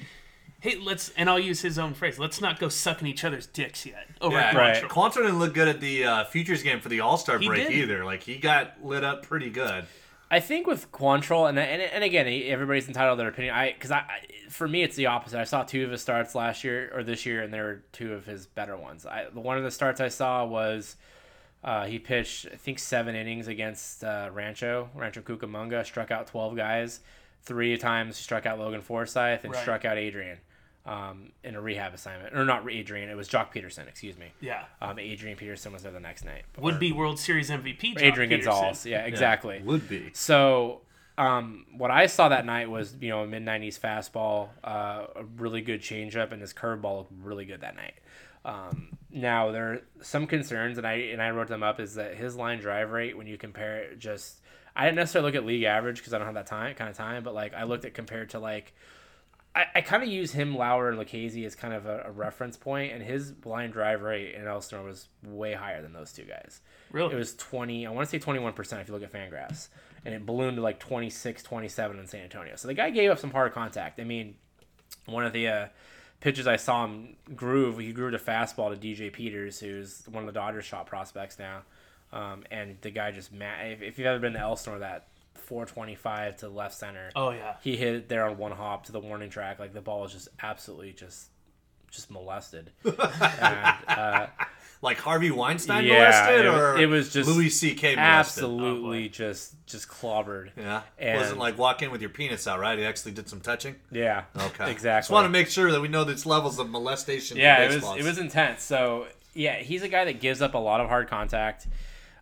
Hey, 0.62 0.78
let's 0.78 1.10
and 1.16 1.30
I'll 1.30 1.38
use 1.38 1.62
his 1.62 1.78
own 1.78 1.94
phrase. 1.94 2.18
Let's 2.18 2.42
not 2.42 2.60
go 2.60 2.70
sucking 2.70 3.08
each 3.08 3.24
other's 3.24 3.46
dicks 3.46 3.86
yet. 3.86 4.08
Over 4.20 4.38
at 4.40 4.56
Right. 4.56 4.82
Quantrill. 4.84 4.90
Quantrill 4.90 5.14
didn't 5.26 5.38
look 5.38 5.54
good 5.54 5.68
at 5.68 5.80
the 5.80 6.06
uh, 6.06 6.24
futures 6.24 6.64
game 6.64 6.80
for 6.80 6.90
the 6.90 7.02
All 7.02 7.18
Star 7.18 7.38
break 7.38 7.68
didn't. 7.68 7.74
either. 7.78 8.04
Like 8.04 8.24
he 8.24 8.38
got 8.38 8.84
lit 8.84 9.04
up 9.04 9.22
pretty 9.28 9.52
good. 9.52 9.86
I 10.32 10.40
think 10.40 10.66
with 10.66 10.92
Quantrill, 10.92 11.48
and, 11.48 11.60
and 11.60 11.82
and 11.84 12.04
again, 12.04 12.26
everybody's 12.48 12.88
entitled 12.88 13.18
to 13.18 13.22
their 13.22 13.30
opinion. 13.30 13.54
I 13.54 13.74
because 13.74 13.92
I, 13.92 13.98
I 13.98 14.50
for 14.50 14.68
me 14.68 14.82
it's 14.82 14.96
the 14.96 15.06
opposite. 15.06 15.40
I 15.40 15.44
saw 15.44 15.62
two 15.62 15.84
of 15.84 15.92
his 15.92 16.02
starts 16.02 16.34
last 16.34 16.64
year 16.64 16.90
or 16.96 17.04
this 17.04 17.28
year, 17.28 17.44
and 17.44 17.54
there 17.54 17.64
were 17.66 17.84
two 17.92 18.14
of 18.14 18.26
his 18.26 18.48
better 18.48 18.76
ones. 18.76 19.06
I 19.06 19.26
one 19.34 19.58
of 19.58 19.64
the 19.64 19.72
starts 19.72 20.02
I 20.02 20.08
saw 20.08 20.46
was 20.46 20.96
uh, 21.66 21.86
he 21.86 22.00
pitched 22.00 22.46
I 22.54 22.56
think 22.56 22.80
seven 22.80 23.16
innings 23.16 23.48
against 23.50 24.04
uh, 24.06 24.30
Rancho 24.32 24.90
Rancho 24.96 25.22
Cucamonga, 25.22 25.84
struck 25.86 26.12
out 26.12 26.28
twelve 26.28 26.56
guys, 26.56 27.02
three 27.42 27.76
times 27.78 28.18
he 28.18 28.24
struck 28.24 28.46
out 28.46 28.58
Logan 28.60 28.82
Forsythe, 28.82 29.42
and 29.44 29.52
Right. 29.54 29.62
struck 29.62 29.84
out 29.84 29.98
Adrian. 29.98 30.38
Um, 30.88 31.32
in 31.44 31.56
a 31.56 31.62
rehab 31.62 31.96
assignment, 31.96 32.36
or 32.36 32.46
not 32.46 32.70
Adrian, 32.70 33.10
it 33.10 33.18
was 33.18 33.28
Joc 33.28 33.52
Pederson. 33.52 33.88
Excuse 33.88 34.20
me. 34.20 34.28
Yeah. 34.40 34.66
Um, 34.80 35.00
Adrian 35.00 35.36
Peterson 35.36 35.74
was 35.74 35.82
there 35.82 35.92
the 35.92 36.00
next 36.00 36.24
night. 36.24 36.44
Would 36.60 36.80
be 36.80 36.92
World 36.92 37.18
Series 37.18 37.50
MVP. 37.50 37.96
Joc 37.96 38.02
Adrian 38.04 38.30
Peterson. 38.30 38.52
Gonzalez. 38.52 38.86
Yeah, 38.86 39.04
exactly. 39.08 39.64
Would 39.66 39.90
be. 39.90 40.12
So, 40.14 40.82
um, 41.18 41.66
what 41.76 41.90
I 41.90 42.06
saw 42.06 42.30
that 42.30 42.46
night 42.46 42.70
was, 42.70 42.94
you 43.02 43.10
know, 43.10 43.24
a 43.24 43.28
mid 43.28 43.42
90s 43.44 43.80
fastball, 43.80 44.50
uh, 44.64 45.08
a 45.16 45.24
really 45.38 45.62
good 45.62 45.82
changeup, 45.82 46.32
and 46.32 46.40
his 46.40 46.54
curveball 46.54 46.98
looked 46.98 47.14
really 47.20 47.46
good 47.46 47.62
that 47.62 47.76
night. 47.76 47.96
Um, 48.46 48.98
now 49.12 49.52
there 49.52 49.74
are 49.74 49.82
some 50.02 50.28
concerns, 50.28 50.78
and 50.78 50.88
I 50.88 50.94
and 50.94 51.22
I 51.22 51.32
wrote 51.32 51.48
them 51.48 51.64
up, 51.64 51.80
is 51.80 51.96
that 51.96 52.16
his 52.16 52.36
line 52.36 52.60
drive 52.60 52.92
rate 52.92 53.18
when 53.18 53.28
you 53.28 53.38
compare 53.38 53.80
it, 53.80 54.00
just 54.00 54.40
I 54.76 54.86
didn't 54.86 54.98
necessarily 54.98 55.32
look 55.32 55.36
at 55.36 55.46
league 55.46 55.64
average 55.64 55.98
because 55.98 56.14
I 56.14 56.18
don't 56.18 56.28
have 56.28 56.36
that 56.36 56.48
time 56.48 56.76
kind 56.76 56.90
of 56.90 56.96
time, 56.96 57.24
but 57.24 57.34
like 57.34 57.54
I 57.54 57.64
looked 57.64 57.86
at 57.86 57.94
compared 57.94 58.30
to 58.32 58.40
like 58.40 58.74
I, 59.56 59.66
I 59.76 59.82
kind 59.82 60.04
of 60.04 60.10
use 60.10 60.34
him, 60.34 60.56
Lauer, 60.56 60.90
and 60.90 60.98
Lucchese 60.98 61.46
as 61.46 61.56
kind 61.56 61.74
of 61.74 61.86
a, 61.86 62.04
a 62.08 62.12
reference 62.12 62.58
point, 62.58 62.92
and 62.92 63.02
his 63.02 63.32
blind 63.32 63.74
drive 63.74 64.02
rate 64.02 64.36
in 64.36 64.46
Elsinore 64.46 64.84
was 64.84 65.08
way 65.24 65.54
higher 65.54 65.82
than 65.82 65.94
those 65.94 66.12
two 66.12 66.24
guys. 66.24 66.60
Really? 66.92 67.14
It 67.14 67.18
was 67.18 67.36
20, 67.36 67.88
I 67.88 67.92
want 67.92 68.10
to 68.10 68.20
say 68.20 68.24
21% 68.24 68.82
if 68.82 68.88
you 68.90 68.94
look 68.94 69.04
at 69.04 69.14
Fangraphs. 69.14 69.70
And 70.04 70.14
it 70.14 70.26
ballooned 70.26 70.58
to 70.58 70.62
like 70.62 70.80
26, 70.80 71.42
27 71.42 71.98
in 71.98 72.06
San 72.06 72.22
Antonio. 72.22 72.56
So 72.58 72.68
the 72.68 72.76
guy 72.76 72.92
gave 72.92 73.10
up 73.10 73.18
some 73.18 73.32
hard 73.32 73.54
contact. 73.54 74.00
I 74.00 74.04
mean, 74.04 74.36
one 75.06 75.26
of 75.26 75.34
the 75.34 75.48
uh, 75.48 75.68
pitches 76.20 76.48
I 76.48 76.56
saw 76.56 76.86
him 76.86 77.16
groove, 77.36 77.78
he 77.80 77.92
grew 77.92 78.12
to 78.12 78.18
fastball 78.18 78.74
to 78.74 78.80
DJ 78.80 79.12
Peters, 79.12 79.60
who's 79.60 80.04
one 80.10 80.24
of 80.24 80.28
the 80.28 80.34
Dodgers 80.40 80.66
shot 80.66 80.88
prospects 80.88 81.38
now. 81.40 81.62
Um, 82.14 82.44
and 82.52 82.78
the 82.82 82.92
guy 82.92 83.12
just, 83.12 83.34
ma- 83.34 83.62
if, 83.64 83.82
if 83.82 83.98
you've 84.00 84.08
ever 84.08 84.20
been 84.20 84.34
to 84.34 84.40
Elsinore, 84.40 84.80
that 84.80 85.08
425 85.36 86.38
to 86.38 86.50
left 86.50 86.74
center, 86.76 87.12
Oh 87.16 87.32
yeah. 87.32 87.56
he 87.62 87.76
hit 87.76 87.96
it 87.96 88.10
there 88.10 88.26
on 88.28 88.38
one 88.38 88.52
hop 88.52 88.86
to 88.86 88.92
the 88.92 89.00
warning 89.00 89.30
track. 89.30 89.60
Like 89.60 89.74
the 89.74 89.82
ball 89.82 90.02
was 90.02 90.14
just 90.14 90.30
absolutely 90.42 90.94
just 90.94 91.28
just 91.92 92.10
molested. 92.12 92.72
and, 92.84 92.96
uh, 93.88 94.28
Like 94.82 94.98
Harvey 95.00 95.32
Weinstein 95.32 95.86
Yeah, 95.86 95.94
molested, 95.94 96.46
it- 96.46 96.48
or 96.48 96.78
it 96.78 96.86
was 96.88 97.12
just 97.12 97.28
Louis 97.30 97.50
C.K. 97.50 97.96
molested. 97.96 98.44
absolutely 98.44 99.10
just 99.10 99.56
just 99.66 99.88
clobbered. 99.88 100.52
Yeah, 100.58 100.82
And- 101.00 101.18
wasn't 101.20 101.40
like 101.40 101.58
walk 101.58 101.82
in 101.82 101.90
with 101.92 102.02
your 102.02 102.10
penis 102.12 102.46
out, 102.48 102.60
right? 102.60 102.78
He 102.78 102.86
actually 102.86 103.14
did 103.14 103.28
some 103.28 103.40
touching. 103.42 103.76
Yeah. 103.92 104.26
Okay, 104.38 104.70
Exactly. 104.70 105.00
Just 105.02 105.10
want 105.12 105.26
to 105.26 105.30
make 105.30 105.50
sure 105.50 105.72
that 105.72 105.82
we 105.82 105.88
know 105.88 106.04
these 106.04 106.26
levels 106.26 106.60
of 106.60 106.70
molestation. 106.70 107.38
yeah, 107.38 107.64
it 107.64 107.74
was 107.74 107.98
it 107.98 108.04
was 108.04 108.18
intense. 108.20 108.62
So 108.64 109.08
yeah, 109.34 109.56
he's 109.56 109.82
a 109.82 109.88
guy 109.90 110.06
that 110.06 110.20
gives 110.20 110.42
up 110.42 110.54
a 110.54 110.58
lot 110.60 110.82
of 110.82 110.88
hard 110.90 111.10
contact. 111.10 111.68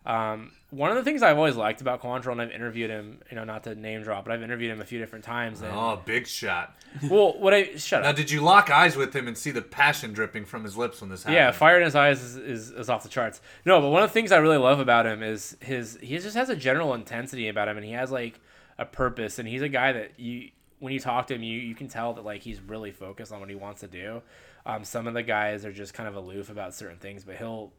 Um, 0.06 0.52
one 0.74 0.90
of 0.90 0.96
the 0.96 1.02
things 1.04 1.22
I've 1.22 1.36
always 1.36 1.56
liked 1.56 1.80
about 1.80 2.02
Quantrill, 2.02 2.32
and 2.32 2.40
I've 2.40 2.50
interviewed 2.50 2.90
him, 2.90 3.20
you 3.30 3.36
know, 3.36 3.44
not 3.44 3.64
to 3.64 3.74
name 3.74 4.02
drop, 4.02 4.24
but 4.24 4.32
I've 4.32 4.42
interviewed 4.42 4.70
him 4.72 4.80
a 4.80 4.84
few 4.84 4.98
different 4.98 5.24
times. 5.24 5.62
And, 5.62 5.70
Oh, 5.72 6.00
big 6.04 6.26
shot. 6.26 6.76
well, 7.08 7.38
what 7.38 7.54
I 7.54 7.76
shut 7.76 8.02
Now, 8.02 8.10
up. 8.10 8.16
Now, 8.16 8.22
did 8.22 8.30
you 8.30 8.40
lock 8.40 8.70
eyes 8.70 8.96
with 8.96 9.14
him 9.14 9.28
and 9.28 9.36
see 9.38 9.50
the 9.50 9.62
passion 9.62 10.12
dripping 10.12 10.44
from 10.44 10.64
his 10.64 10.76
lips 10.76 11.00
when 11.00 11.10
this 11.10 11.22
happened? 11.22 11.36
Yeah, 11.36 11.50
fire 11.52 11.78
in 11.78 11.84
his 11.84 11.94
eyes 11.94 12.22
is, 12.22 12.36
is, 12.36 12.70
is 12.70 12.90
off 12.90 13.02
the 13.02 13.08
charts. 13.08 13.40
No, 13.64 13.80
but 13.80 13.90
one 13.90 14.02
of 14.02 14.10
the 14.10 14.14
things 14.14 14.32
I 14.32 14.38
really 14.38 14.56
love 14.58 14.80
about 14.80 15.06
him 15.06 15.22
is 15.22 15.56
his 15.60 15.98
he 16.02 16.18
just 16.18 16.36
has 16.36 16.48
a 16.50 16.56
general 16.56 16.94
intensity 16.94 17.48
about 17.48 17.68
him, 17.68 17.76
and 17.76 17.84
he 17.86 17.92
has 17.92 18.10
like 18.10 18.40
a 18.78 18.84
purpose, 18.84 19.38
and 19.38 19.48
he's 19.48 19.62
a 19.62 19.68
guy 19.68 19.92
that 19.92 20.18
you 20.18 20.50
when 20.80 20.92
you 20.92 21.00
talk 21.00 21.26
to 21.28 21.34
him, 21.34 21.42
you 21.42 21.58
you 21.60 21.74
can 21.74 21.88
tell 21.88 22.12
that 22.14 22.24
like 22.24 22.42
he's 22.42 22.60
really 22.60 22.90
focused 22.90 23.32
on 23.32 23.40
what 23.40 23.48
he 23.48 23.54
wants 23.54 23.80
to 23.80 23.86
do. 23.88 24.20
Um, 24.66 24.82
some 24.84 25.06
of 25.06 25.14
the 25.14 25.22
guys 25.22 25.64
are 25.64 25.72
just 25.72 25.94
kind 25.94 26.08
of 26.08 26.14
aloof 26.16 26.50
about 26.50 26.74
certain 26.74 26.98
things, 26.98 27.22
but 27.24 27.36
he'll 27.36 27.72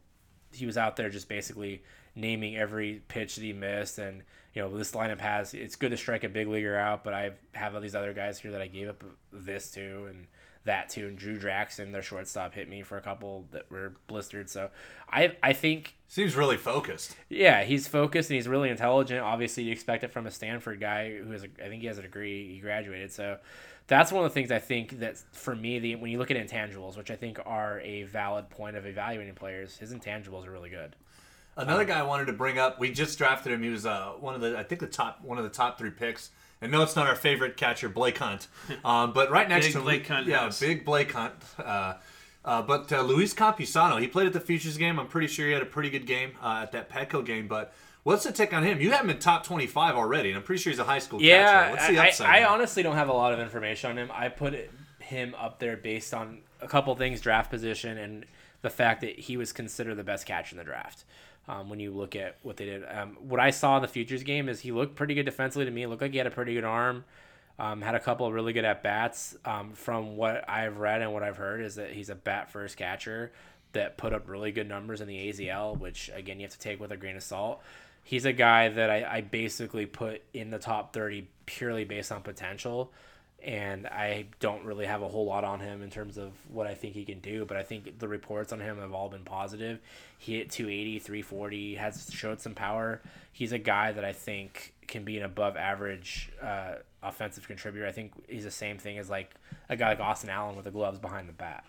he 0.53 0.65
was 0.65 0.77
out 0.77 0.95
there 0.95 1.09
just 1.09 1.27
basically 1.27 1.83
naming 2.15 2.55
every 2.55 3.01
pitch 3.07 3.35
that 3.35 3.43
he 3.43 3.53
missed. 3.53 3.97
And 3.97 4.23
you 4.53 4.61
know 4.61 4.75
this 4.75 4.93
lineup 4.93 5.19
has 5.19 5.53
it's 5.53 5.75
good 5.75 5.91
to 5.91 5.97
strike 5.97 6.23
a 6.23 6.29
big 6.29 6.47
leaguer 6.47 6.77
out 6.77 7.03
but 7.03 7.13
i 7.13 7.31
have 7.51 7.75
all 7.75 7.81
these 7.81 7.93
other 7.93 8.13
guys 8.13 8.39
here 8.39 8.51
that 8.51 8.61
i 8.61 8.67
gave 8.67 8.87
up 8.87 9.03
this 9.33 9.69
to 9.71 10.05
and 10.05 10.27
that 10.63 10.89
to. 10.89 11.07
And 11.07 11.17
drew 11.17 11.37
jackson 11.37 11.91
their 11.91 12.01
shortstop 12.01 12.53
hit 12.53 12.67
me 12.69 12.81
for 12.81 12.97
a 12.97 13.01
couple 13.01 13.45
that 13.51 13.69
were 13.69 13.97
blistered. 14.07 14.49
So 14.49 14.69
i 15.09 15.35
i 15.43 15.53
think 15.53 15.95
Seems 16.07 16.35
really 16.35 16.57
focused. 16.57 17.15
yeah 17.29 17.63
he's 17.63 17.87
focused 17.87 18.29
and 18.29 18.35
he's 18.35 18.47
really 18.47 18.69
intelligent. 18.69 19.19
Obviously 19.19 19.63
you 19.63 19.71
expect 19.71 20.03
it 20.03 20.11
from 20.13 20.25
a 20.25 20.31
stanford 20.31 20.79
guy 20.79 21.17
who 21.17 21.31
has 21.31 21.43
a, 21.43 21.47
i 21.63 21.67
think 21.67 21.81
he 21.81 21.87
has 21.87 21.97
a 21.97 22.01
degree. 22.03 22.53
He 22.53 22.59
graduated. 22.59 23.11
So 23.11 23.37
that's 23.87 24.11
one 24.11 24.25
of 24.25 24.31
the 24.31 24.33
things 24.33 24.51
i 24.51 24.57
think 24.57 24.99
that 24.99 25.17
for 25.31 25.55
me 25.55 25.77
the 25.79 25.95
when 25.95 26.09
you 26.09 26.17
look 26.17 26.31
at 26.31 26.37
intangibles 26.37 26.97
which 26.97 27.11
i 27.11 27.15
think 27.15 27.39
are 27.45 27.79
a 27.81 28.01
valid 28.03 28.49
point 28.49 28.75
of 28.75 28.85
evaluating 28.87 29.35
players 29.35 29.77
his 29.77 29.93
intangibles 29.93 30.47
are 30.47 30.51
really 30.51 30.71
good 30.71 30.95
Another 31.57 31.85
guy 31.85 31.99
I 31.99 32.03
wanted 32.03 32.25
to 32.25 32.33
bring 32.33 32.59
up. 32.59 32.79
We 32.79 32.91
just 32.91 33.17
drafted 33.17 33.53
him. 33.53 33.63
He 33.63 33.69
was 33.69 33.85
uh, 33.85 34.13
one 34.19 34.35
of 34.35 34.41
the, 34.41 34.57
I 34.57 34.63
think 34.63 34.81
the 34.81 34.87
top, 34.87 35.21
one 35.23 35.37
of 35.37 35.43
the 35.43 35.49
top 35.49 35.77
three 35.77 35.89
picks. 35.91 36.31
And 36.61 36.71
no, 36.71 36.81
it's 36.83 36.95
not 36.95 37.07
our 37.07 37.15
favorite 37.15 37.57
catcher, 37.57 37.89
Blake 37.89 38.17
Hunt. 38.17 38.47
Um, 38.83 39.13
but 39.13 39.31
right 39.31 39.47
next 39.47 39.67
Big 39.67 39.73
to 39.73 39.81
Blake 39.81 40.07
Hunt 40.07 40.27
yeah, 40.27 40.51
big 40.59 40.85
Blake 40.85 41.11
Hunt. 41.11 41.33
Uh, 41.57 41.95
uh, 42.43 42.61
but 42.61 42.91
uh, 42.91 43.01
Luis 43.01 43.33
Campusano, 43.33 43.99
he 43.99 44.07
played 44.07 44.27
at 44.27 44.33
the 44.33 44.39
Futures 44.39 44.77
game. 44.77 44.99
I'm 44.99 45.07
pretty 45.07 45.27
sure 45.27 45.47
he 45.47 45.53
had 45.53 45.63
a 45.63 45.65
pretty 45.65 45.89
good 45.89 46.05
game 46.05 46.33
uh, 46.41 46.59
at 46.63 46.71
that 46.73 46.89
Petco 46.89 47.25
game. 47.25 47.47
But 47.47 47.73
what's 48.03 48.23
the 48.23 48.31
take 48.31 48.53
on 48.53 48.63
him? 48.63 48.79
You 48.79 48.91
have 48.91 49.03
him 49.03 49.09
in 49.09 49.19
top 49.19 49.43
25 49.43 49.95
already, 49.95 50.29
and 50.29 50.37
I'm 50.37 50.43
pretty 50.43 50.61
sure 50.61 50.71
he's 50.71 50.79
a 50.79 50.83
high 50.83 50.99
school 50.99 51.19
catcher. 51.19 51.29
Yeah, 51.29 51.71
What's 51.71 51.87
the 51.87 51.97
upside? 51.99 52.27
I, 52.27 52.39
I 52.41 52.45
honestly 52.45 52.83
don't 52.83 52.95
have 52.95 53.09
a 53.09 53.13
lot 53.13 53.33
of 53.33 53.39
information 53.39 53.89
on 53.91 53.97
him. 53.97 54.11
I 54.13 54.29
put 54.29 54.53
him 54.99 55.35
up 55.35 55.59
there 55.59 55.77
based 55.77 56.13
on 56.13 56.41
a 56.61 56.67
couple 56.67 56.95
things: 56.95 57.21
draft 57.21 57.49
position 57.49 57.97
and 57.97 58.25
the 58.61 58.69
fact 58.69 59.01
that 59.01 59.17
he 59.19 59.37
was 59.37 59.51
considered 59.51 59.95
the 59.95 60.03
best 60.03 60.25
catcher 60.25 60.53
in 60.53 60.57
the 60.57 60.63
draft. 60.63 61.03
Um, 61.47 61.69
when 61.69 61.79
you 61.79 61.91
look 61.91 62.15
at 62.15 62.37
what 62.41 62.57
they 62.57 62.65
did, 62.65 62.83
um, 62.89 63.17
what 63.19 63.39
I 63.39 63.51
saw 63.51 63.75
in 63.75 63.83
the 63.83 63.87
futures 63.87 64.23
game 64.23 64.49
is 64.49 64.59
he 64.59 64.71
looked 64.71 64.95
pretty 64.95 65.13
good 65.13 65.25
defensively 65.25 65.65
to 65.65 65.71
me. 65.71 65.83
It 65.83 65.89
looked 65.89 66.01
like 66.01 66.11
he 66.11 66.17
had 66.17 66.25
a 66.25 66.31
pretty 66.31 66.55
good 66.55 66.63
arm. 66.63 67.05
Um, 67.57 67.81
had 67.81 67.95
a 67.95 67.99
couple 67.99 68.25
of 68.25 68.33
really 68.33 68.51
good 68.51 68.65
at 68.65 68.83
bats. 68.83 69.37
Um, 69.45 69.73
from 69.73 70.17
what 70.17 70.49
I've 70.49 70.77
read 70.77 71.01
and 71.01 71.13
what 71.13 71.23
I've 71.23 71.37
heard 71.37 71.61
is 71.61 71.75
that 71.75 71.91
he's 71.91 72.09
a 72.09 72.15
bat 72.15 72.51
first 72.51 72.77
catcher 72.77 73.31
that 73.73 73.97
put 73.97 74.13
up 74.13 74.27
really 74.27 74.51
good 74.51 74.67
numbers 74.67 75.01
in 75.01 75.07
the 75.07 75.29
AZL, 75.29 75.77
which 75.77 76.09
again 76.13 76.39
you 76.39 76.45
have 76.45 76.53
to 76.53 76.59
take 76.59 76.79
with 76.79 76.91
a 76.91 76.97
grain 76.97 77.15
of 77.15 77.23
salt. 77.23 77.61
He's 78.03 78.25
a 78.25 78.33
guy 78.33 78.69
that 78.69 78.89
I, 78.89 79.17
I 79.17 79.21
basically 79.21 79.85
put 79.85 80.21
in 80.33 80.49
the 80.49 80.59
top 80.59 80.93
30 80.93 81.27
purely 81.45 81.85
based 81.85 82.11
on 82.11 82.21
potential. 82.21 82.91
And 83.43 83.85
I 83.85 84.25
don't 84.39 84.65
really 84.65 84.87
have 84.87 85.03
a 85.03 85.07
whole 85.07 85.25
lot 85.25 85.43
on 85.43 85.59
him 85.59 85.83
in 85.83 85.91
terms 85.91 86.17
of 86.17 86.31
what 86.51 86.65
I 86.65 86.73
think 86.73 86.95
he 86.95 87.05
can 87.05 87.19
do, 87.19 87.45
but 87.45 87.57
I 87.57 87.63
think 87.63 87.99
the 87.99 88.07
reports 88.07 88.51
on 88.51 88.59
him 88.59 88.79
have 88.79 88.93
all 88.93 89.07
been 89.07 89.23
positive. 89.23 89.79
He 90.17 90.37
hit 90.37 90.49
280, 90.49 90.99
340, 90.99 91.75
has 91.75 92.09
showed 92.11 92.41
some 92.41 92.55
power. 92.55 93.01
He's 93.31 93.51
a 93.51 93.59
guy 93.59 93.91
that 93.91 94.03
I 94.03 94.13
think 94.13 94.73
can 94.87 95.03
be 95.03 95.17
an 95.17 95.23
above 95.23 95.57
average 95.57 96.31
uh, 96.41 96.75
offensive 97.03 97.47
contributor. 97.47 97.85
I 97.85 97.91
think 97.91 98.13
he's 98.27 98.45
the 98.45 98.51
same 98.51 98.77
thing 98.79 98.97
as 98.97 99.09
like 99.09 99.35
a 99.69 99.75
guy 99.75 99.89
like 99.89 99.99
Austin 99.99 100.29
Allen 100.29 100.55
with 100.55 100.65
the 100.65 100.71
gloves 100.71 100.97
behind 100.97 101.29
the 101.29 101.33
bat. 101.33 101.65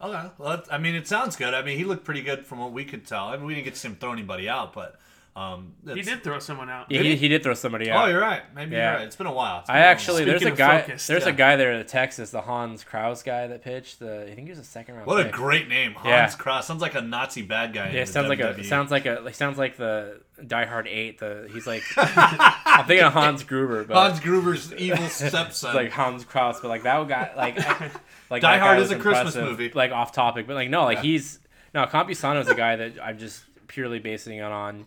Okay. 0.00 0.28
Well, 0.38 0.62
I 0.70 0.78
mean, 0.78 0.94
it 0.94 1.06
sounds 1.06 1.36
good. 1.36 1.54
I 1.54 1.62
mean, 1.62 1.78
he 1.78 1.84
looked 1.84 2.04
pretty 2.04 2.22
good 2.22 2.46
from 2.46 2.58
what 2.58 2.72
we 2.72 2.84
could 2.84 3.06
tell. 3.06 3.28
I 3.28 3.36
mean, 3.36 3.46
we 3.46 3.54
didn't 3.54 3.64
get 3.64 3.74
to 3.74 3.80
see 3.80 3.88
him 3.88 3.96
throw 3.96 4.12
anybody 4.12 4.48
out, 4.48 4.74
but 4.74 4.98
um, 5.36 5.72
He 5.84 6.02
did 6.02 6.22
throw 6.22 6.38
someone 6.38 6.70
out. 6.70 6.90
Yeah, 6.90 7.02
he, 7.02 7.16
he 7.16 7.26
did 7.28 7.42
throw 7.42 7.54
somebody 7.54 7.90
out. 7.90 8.04
Oh, 8.04 8.08
you're 8.08 8.20
right. 8.20 8.42
Maybe 8.54 8.76
Yeah. 8.76 8.90
you're 8.90 8.98
right. 8.98 9.06
It's 9.06 9.16
been 9.16 9.26
a 9.26 9.32
while. 9.32 9.58
It's 9.60 9.66
been 9.66 9.74
I 9.76 9.78
a 9.80 9.82
while. 9.82 9.90
actually 9.90 10.24
there's 10.24 10.36
a 10.36 10.38
Speaking 10.46 10.52
of 10.52 10.58
guy 10.58 10.80
focus, 10.82 11.06
there's 11.08 11.24
yeah. 11.24 11.30
a 11.30 11.32
guy 11.32 11.56
there 11.56 11.72
in 11.72 11.84
Texas, 11.86 12.30
the 12.30 12.40
Hans 12.40 12.84
Crouse 12.84 13.22
guy 13.24 13.48
that 13.48 13.62
pitched. 13.62 13.98
The 13.98 14.22
I 14.30 14.34
think 14.34 14.46
he 14.46 14.50
was 14.50 14.60
a 14.60 14.64
second 14.64 14.94
round. 14.94 15.06
What 15.08 15.26
a 15.26 15.28
great 15.28 15.68
name, 15.68 15.94
Hans 15.94 16.06
Yeah. 16.08 16.30
Cross. 16.38 16.68
Sounds 16.68 16.80
like 16.82 16.94
a 16.94 17.00
Nazi 17.00 17.42
bad 17.42 17.72
guy. 17.72 17.88
in 17.88 17.94
Yeah, 17.96 18.02
it 18.02 18.06
the 18.06 18.12
sounds 18.12 18.28
like 18.28 18.38
a 18.40 18.54
WWE. 18.54 18.64
sounds 18.64 18.90
like 18.92 19.06
a 19.06 19.24
it 19.26 19.34
sounds 19.34 19.58
like 19.58 19.76
the 19.76 20.20
Die 20.46 20.64
Hard 20.66 20.86
Eight. 20.86 21.18
The 21.18 21.48
he's 21.52 21.66
like 21.66 21.82
I'm 21.96 22.86
thinking 22.86 23.04
of 23.06 23.12
Hans 23.12 23.42
Gruber, 23.42 23.84
but 23.84 23.96
Hans 23.96 24.20
Gruber's 24.20 24.72
evil 24.74 24.98
stepson. 25.08 25.42
it's 25.70 25.74
like 25.74 25.90
Hans 25.90 26.24
Crouse, 26.24 26.60
but 26.60 26.68
like 26.68 26.84
that 26.84 27.08
guy 27.08 27.32
like 27.36 27.56
like 28.30 28.42
Die 28.42 28.56
that 28.56 28.60
Hard 28.60 28.78
is 28.78 28.92
a 28.92 28.98
Christmas 28.98 29.34
movie. 29.34 29.70
Like 29.74 29.90
off 29.90 30.12
topic, 30.12 30.46
but 30.46 30.54
like 30.54 30.70
no, 30.70 30.84
like 30.84 31.00
he's 31.00 31.40
no 31.74 31.86
Campusano 31.86 32.40
is 32.40 32.48
a 32.48 32.54
guy 32.54 32.76
that 32.76 32.92
I'm 33.02 33.18
just 33.18 33.42
purely 33.66 33.98
basing 33.98 34.38
it 34.38 34.42
on 34.42 34.86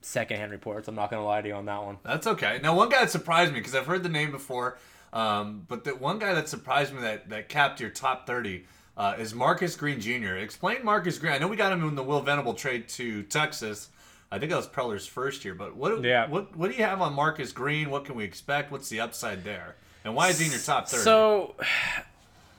secondhand 0.00 0.52
reports. 0.52 0.88
I'm 0.88 0.94
not 0.94 1.10
gonna 1.10 1.24
lie 1.24 1.42
to 1.42 1.48
you 1.48 1.54
on 1.54 1.66
that 1.66 1.82
one. 1.82 1.98
That's 2.04 2.26
okay. 2.26 2.60
Now, 2.62 2.74
one 2.74 2.88
guy 2.88 3.00
that 3.00 3.10
surprised 3.10 3.52
me 3.52 3.60
because 3.60 3.74
I've 3.74 3.86
heard 3.86 4.02
the 4.02 4.08
name 4.08 4.30
before, 4.30 4.78
um, 5.12 5.64
but 5.68 5.84
the 5.84 5.94
one 5.94 6.18
guy 6.18 6.34
that 6.34 6.48
surprised 6.48 6.92
me 6.94 7.00
that 7.02 7.28
that 7.30 7.48
capped 7.48 7.80
your 7.80 7.90
top 7.90 8.26
thirty 8.26 8.64
uh, 8.96 9.14
is 9.18 9.34
Marcus 9.34 9.76
Greene 9.76 10.00
Jr. 10.00 10.34
Explain 10.36 10.84
Marcus 10.84 11.18
Greene. 11.18 11.32
I 11.32 11.38
know 11.38 11.48
we 11.48 11.56
got 11.56 11.72
him 11.72 11.86
in 11.88 11.94
the 11.94 12.02
Will 12.02 12.20
Venable 12.20 12.54
trade 12.54 12.88
to 12.90 13.22
Texas. 13.24 13.88
I 14.32 14.38
think 14.38 14.50
that 14.50 14.56
was 14.56 14.68
Preller's 14.68 15.06
first 15.06 15.44
year, 15.44 15.54
but 15.54 15.74
what 15.76 16.02
Yeah. 16.04 16.28
what 16.28 16.56
what 16.56 16.70
do 16.70 16.76
you 16.76 16.84
have 16.84 17.00
on 17.02 17.12
Marcus 17.14 17.52
Greene? 17.52 17.90
What 17.90 18.04
can 18.04 18.14
we 18.14 18.24
expect? 18.24 18.70
What's 18.70 18.88
the 18.88 19.00
upside 19.00 19.42
there? 19.44 19.76
And 20.04 20.14
why 20.14 20.28
is 20.28 20.38
he 20.38 20.46
in 20.46 20.52
your 20.52 20.60
top 20.60 20.88
thirty? 20.88 21.02
So, 21.02 21.56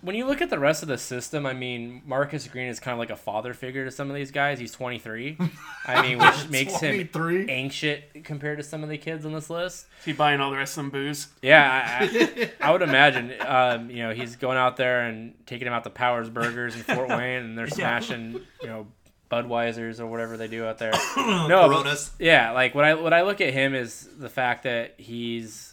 when 0.01 0.15
you 0.15 0.25
look 0.25 0.41
at 0.41 0.49
the 0.49 0.57
rest 0.59 0.81
of 0.81 0.87
the 0.87 0.97
system, 0.97 1.45
I 1.45 1.53
mean, 1.53 2.01
Marcus 2.05 2.47
Greene 2.47 2.67
is 2.67 2.79
kind 2.79 2.93
of 2.93 2.99
like 2.99 3.11
a 3.11 3.15
father 3.15 3.53
figure 3.53 3.85
to 3.85 3.91
some 3.91 4.09
of 4.09 4.15
these 4.15 4.31
guys. 4.31 4.59
He's 4.59 4.71
23. 4.71 5.37
I 5.85 6.01
mean, 6.01 6.17
which 6.17 6.47
makes 6.49 6.73
him 6.79 7.07
23? 7.07 7.49
ancient 7.49 8.03
compared 8.23 8.57
to 8.57 8.63
some 8.63 8.83
of 8.83 8.89
the 8.89 8.97
kids 8.97 9.25
on 9.25 9.33
this 9.33 9.49
list. 9.49 9.85
Is 9.99 10.05
he 10.05 10.13
buying 10.13 10.41
all 10.41 10.49
the 10.51 10.57
rest 10.57 10.77
of 10.77 10.83
them 10.83 10.89
booze? 10.91 11.27
Yeah, 11.41 11.99
I, 12.01 12.51
I, 12.61 12.69
I 12.69 12.71
would 12.71 12.81
imagine. 12.81 13.33
Um, 13.45 13.89
you 13.89 14.03
know, 14.03 14.13
he's 14.13 14.35
going 14.35 14.57
out 14.57 14.77
there 14.77 15.01
and 15.01 15.33
taking 15.45 15.67
him 15.67 15.73
out 15.73 15.83
to 15.83 15.89
Powers 15.89 16.29
Burgers 16.29 16.75
in 16.75 16.81
Fort 16.81 17.09
Wayne, 17.09 17.43
and 17.43 17.57
they're 17.57 17.67
smashing, 17.69 18.41
you 18.61 18.67
know, 18.67 18.87
Budweisers 19.29 19.99
or 19.99 20.07
whatever 20.07 20.35
they 20.35 20.47
do 20.47 20.65
out 20.65 20.77
there. 20.77 20.91
no, 21.17 21.83
but- 21.83 22.09
yeah, 22.19 22.51
like 22.51 22.75
what 22.75 22.83
I 22.85 22.95
what 22.95 23.13
I 23.13 23.21
look 23.21 23.39
at 23.39 23.53
him 23.53 23.73
is 23.75 24.09
the 24.17 24.29
fact 24.29 24.63
that 24.63 24.95
he's 24.97 25.70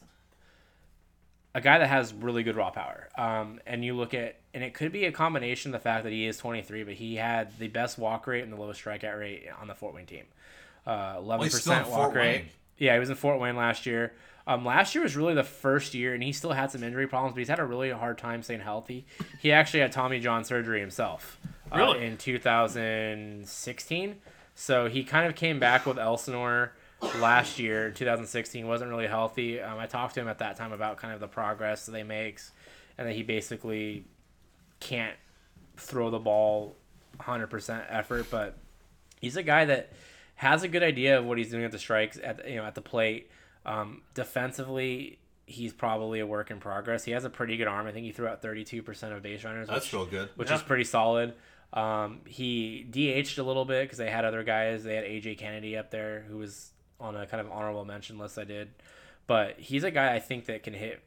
a 1.59 1.61
guy 1.61 1.79
that 1.79 1.89
has 1.89 2.15
really 2.15 2.43
good 2.45 2.57
raw 2.57 2.71
power. 2.71 3.09
Um, 3.19 3.61
and 3.67 3.85
you 3.85 3.95
look 3.95 4.15
at 4.15 4.37
and 4.55 4.63
it 4.65 4.73
could 4.75 4.93
be 4.93 5.05
a 5.05 5.13
combination 5.13 5.75
of 5.75 5.81
the 5.81 5.83
fact 5.83 6.05
that 6.05 6.13
he 6.13 6.27
is 6.27 6.39
23, 6.39 6.85
but 6.85 6.95
he 6.95 7.17
had 7.17 7.59
the 7.59 7.69
best 7.69 7.99
walk 7.99 8.27
rate 8.27 8.43
and 8.45 8.53
the 8.53 8.57
lowest 8.57 8.83
strikeout 8.83 9.19
rate 9.19 9.45
on 9.61 9.67
the 9.69 9.75
Fort 9.75 9.95
Wayne 9.95 10.07
team. 10.07 10.25
Uh, 10.87 11.17
11% 11.17 11.43
he's 11.43 11.61
still 11.61 11.73
in 11.75 11.89
walk 11.91 12.15
rate. 12.15 12.37
Wayne. 12.37 12.49
Yeah, 12.79 12.95
he 12.95 13.01
was 13.01 13.11
in 13.11 13.17
Fort 13.17 13.39
Wayne 13.41 13.57
last 13.57 13.85
year. 13.87 14.15
Um, 14.47 14.65
last 14.65 14.95
year 14.95 15.03
was 15.05 15.15
really 15.17 15.35
the 15.35 15.45
first 15.45 15.93
year, 15.93 16.15
and 16.15 16.23
he 16.23 16.33
still 16.33 16.53
had 16.53 16.71
some 16.71 16.83
injury 16.83 17.07
problems, 17.07 17.35
but 17.35 17.41
he's 17.41 17.49
had 17.49 17.59
a 17.59 17.65
really 17.65 17.91
hard 17.91 18.17
time 18.17 18.43
staying 18.43 18.61
healthy. 18.61 19.05
He 19.41 19.53
actually 19.53 19.81
had 19.81 19.93
Tommy 19.93 20.21
John 20.21 20.43
surgery 20.45 20.81
himself 20.81 21.39
uh, 21.71 21.77
Really? 21.77 22.07
in 22.07 22.17
2016. 22.17 24.17
So 24.55 24.89
he 24.89 25.05
kind 25.05 25.27
of 25.29 25.35
came 25.35 25.61
back 25.61 25.85
with 25.87 25.99
Elsinore. 25.99 26.73
Last 27.21 27.59
year, 27.59 27.91
2016, 27.91 28.67
wasn't 28.67 28.91
really 28.91 29.07
healthy. 29.07 29.61
Um, 29.61 29.79
I 29.79 29.87
talked 29.87 30.15
to 30.15 30.21
him 30.21 30.29
at 30.29 30.39
that 30.39 30.57
time 30.57 30.73
about 30.73 30.97
kind 30.97 31.15
of 31.15 31.21
the 31.21 31.29
progress 31.29 31.87
that 31.87 31.97
he 31.97 32.03
makes, 32.03 32.53
and 32.97 33.07
that 33.09 33.15
he 33.15 33.23
basically 33.23 34.05
can't 34.81 35.17
throw 35.77 36.11
the 36.11 36.19
ball 36.19 36.77
100% 37.21 37.85
effort, 37.89 38.27
but 38.31 38.59
he's 39.21 39.37
a 39.37 39.43
guy 39.43 39.65
that 39.65 39.93
has 40.37 40.63
a 40.63 40.69
good 40.69 40.83
idea 40.83 41.19
of 41.19 41.25
what 41.25 41.37
he's 41.39 41.51
doing 41.51 41.65
at 41.65 41.73
the 41.73 41.79
strikes 41.79 42.19
at 42.23 42.49
you 42.49 42.57
know 42.57 42.65
at 42.65 42.75
the 42.77 42.81
plate. 42.81 43.31
Um, 43.67 44.03
defensively, 44.15 45.19
he's 45.47 45.73
probably 45.73 46.21
a 46.21 46.27
work 46.27 46.51
in 46.51 46.61
progress. 46.61 47.05
He 47.05 47.11
has 47.13 47.25
a 47.25 47.31
pretty 47.31 47.57
good 47.57 47.67
arm. 47.67 47.87
I 47.87 47.93
think 47.93 48.07
he 48.07 48.13
threw 48.13 48.29
out 48.29 48.41
32% 48.43 49.17
of 49.17 49.23
base 49.23 49.43
runners. 49.45 49.67
That's 49.69 49.87
which, 49.87 49.93
real 49.93 50.07
good. 50.07 50.29
which 50.37 50.49
Yeah. 50.51 50.57
is 50.57 50.63
pretty 50.63 50.85
solid. 50.85 51.35
Um, 51.73 52.21
he 52.27 52.87
DH'd 52.89 53.39
a 53.39 53.43
little 53.43 53.65
bit 53.65 53.85
because 53.85 53.99
they 53.99 54.11
had 54.11 54.25
other 54.25 54.43
guys. 54.43 54.85
They 54.85 54.95
had 54.95 55.05
AJ 55.05 55.39
Kennedy 55.39 55.77
up 55.77 55.91
there 55.91 56.25
who 56.29 56.39
was 56.39 56.71
on 57.01 57.17
a 57.17 57.27
kind 57.27 57.41
of 57.41 57.51
honorable 57.53 57.85
mention 57.85 58.19
list 58.19 58.39
I 58.39 58.45
did. 58.45 58.71
But 59.27 59.59
he's 59.59 59.85
a 59.85 59.91
guy 59.91 60.15
I 60.15 60.21
think 60.21 60.47
that 60.47 60.63
can 60.63 60.75
hit 60.75 61.03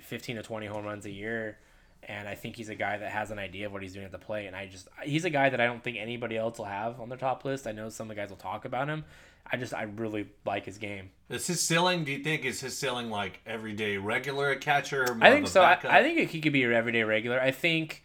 15 0.00 0.36
to 0.36 0.42
20 0.42 0.66
home 0.66 0.84
runs 0.84 1.06
a 1.06 1.10
year. 1.10 1.58
And 2.02 2.28
I 2.28 2.34
think 2.34 2.56
he's 2.56 2.68
a 2.68 2.74
guy 2.74 2.98
that 2.98 3.10
has 3.10 3.30
an 3.30 3.38
idea 3.38 3.66
of 3.66 3.72
what 3.72 3.82
he's 3.82 3.92
doing 3.92 4.04
at 4.04 4.12
the 4.12 4.18
plate. 4.18 4.46
And 4.46 4.54
I 4.54 4.66
just, 4.66 4.88
he's 5.02 5.24
a 5.24 5.30
guy 5.30 5.48
that 5.48 5.60
I 5.60 5.66
don't 5.66 5.82
think 5.82 5.96
anybody 5.96 6.36
else 6.36 6.58
will 6.58 6.66
have 6.66 7.00
on 7.00 7.08
their 7.08 7.18
top 7.18 7.44
list. 7.44 7.66
I 7.66 7.72
know 7.72 7.88
some 7.88 8.08
of 8.10 8.16
the 8.16 8.20
guys 8.20 8.30
will 8.30 8.36
talk 8.36 8.64
about 8.64 8.88
him. 8.88 9.04
I 9.50 9.56
just, 9.56 9.74
I 9.74 9.84
really 9.84 10.28
like 10.44 10.64
his 10.66 10.78
game. 10.78 11.10
Is 11.28 11.46
his 11.46 11.60
ceiling? 11.60 12.04
Do 12.04 12.12
you 12.12 12.22
think 12.22 12.44
is 12.44 12.60
his 12.60 12.76
ceiling 12.76 13.10
like 13.10 13.40
everyday 13.46 13.96
regular 13.96 14.54
catcher? 14.56 15.16
I 15.20 15.30
think 15.30 15.48
so. 15.48 15.62
I. 15.62 15.78
I 15.84 16.02
think 16.02 16.30
he 16.30 16.40
could 16.40 16.52
be 16.52 16.60
your 16.60 16.72
everyday 16.72 17.02
regular. 17.04 17.40
I 17.40 17.50
think, 17.50 18.02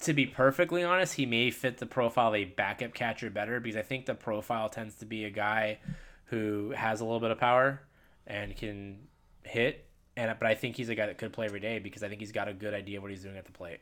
to 0.00 0.12
be 0.12 0.26
perfectly 0.26 0.82
honest, 0.82 1.14
he 1.14 1.26
may 1.26 1.50
fit 1.50 1.78
the 1.78 1.86
profile 1.86 2.28
of 2.28 2.34
a 2.34 2.44
backup 2.44 2.94
catcher 2.94 3.30
better 3.30 3.60
because 3.60 3.76
I 3.76 3.82
think 3.82 4.06
the 4.06 4.14
profile 4.14 4.68
tends 4.68 4.96
to 4.96 5.06
be 5.06 5.24
a 5.24 5.30
guy 5.30 5.78
who 6.26 6.72
has 6.76 7.00
a 7.00 7.04
little 7.04 7.20
bit 7.20 7.30
of 7.30 7.38
power 7.38 7.80
and 8.26 8.56
can 8.56 8.98
hit. 9.42 9.84
And 10.16 10.34
but 10.38 10.48
I 10.48 10.54
think 10.54 10.76
he's 10.76 10.88
a 10.88 10.94
guy 10.94 11.06
that 11.06 11.18
could 11.18 11.32
play 11.32 11.46
every 11.46 11.60
day 11.60 11.78
because 11.78 12.02
I 12.02 12.08
think 12.08 12.20
he's 12.20 12.32
got 12.32 12.48
a 12.48 12.52
good 12.54 12.74
idea 12.74 12.98
of 12.98 13.02
what 13.02 13.10
he's 13.10 13.22
doing 13.22 13.36
at 13.36 13.44
the 13.44 13.52
plate. 13.52 13.80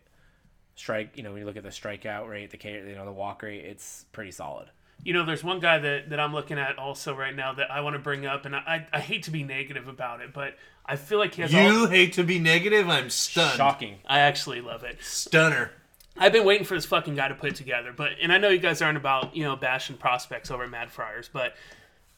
Strike, 0.77 1.17
you 1.17 1.23
know, 1.23 1.31
when 1.31 1.41
you 1.41 1.47
look 1.47 1.57
at 1.57 1.63
the 1.63 1.69
strikeout 1.69 2.29
rate, 2.29 2.51
the 2.51 2.57
K, 2.57 2.73
you 2.89 2.97
know, 2.97 3.05
the 3.05 3.13
walk 3.13 3.43
rate, 3.43 3.65
it's 3.65 4.05
pretty 4.13 4.33
solid. 4.33 4.69
You 5.05 5.13
know, 5.13 5.25
there's 5.25 5.45
one 5.45 5.61
guy 5.61 5.79
that, 5.79 6.11
that 6.11 6.19
I'm 6.19 6.33
looking 6.33 6.59
at 6.59 6.79
also 6.79 7.15
right 7.15 7.35
now 7.35 7.53
that 7.55 7.71
I 7.71 7.81
want 7.83 7.95
to 7.95 8.01
bring 8.01 8.27
up, 8.27 8.45
and 8.47 8.57
I, 8.57 8.87
I 8.93 9.01
hate 9.01 9.25
to 9.25 9.31
be 9.31 9.45
negative 9.45 9.87
about 9.87 10.21
it, 10.21 10.33
but 10.33 10.57
I 10.85 10.97
feel 10.97 11.19
like 11.19 11.35
he 11.35 11.43
has 11.43 11.53
You 11.53 11.83
all. 11.83 11.87
hate 11.87 12.15
to 12.15 12.25
be 12.25 12.39
negative. 12.39 12.89
I'm 12.89 13.11
stunned. 13.11 13.57
Shocking. 13.57 13.99
I 14.07 14.21
actually 14.21 14.61
love 14.61 14.83
it. 14.83 14.99
Stunner. 15.03 15.71
I've 16.17 16.33
been 16.33 16.45
waiting 16.45 16.65
for 16.65 16.75
this 16.75 16.87
fucking 16.87 17.15
guy 17.17 17.29
to 17.29 17.35
put 17.35 17.51
it 17.51 17.57
together, 17.57 17.93
but 17.95 18.13
and 18.23 18.33
I 18.33 18.39
know 18.39 18.49
you 18.49 18.59
guys 18.59 18.81
aren't 18.83 18.97
about 18.97 19.35
you 19.37 19.43
know 19.45 19.57
bashing 19.57 19.97
prospects 19.97 20.51
over 20.51 20.65
at 20.65 20.71
Mad 20.71 20.91
Friars, 20.93 21.29
but 21.33 21.55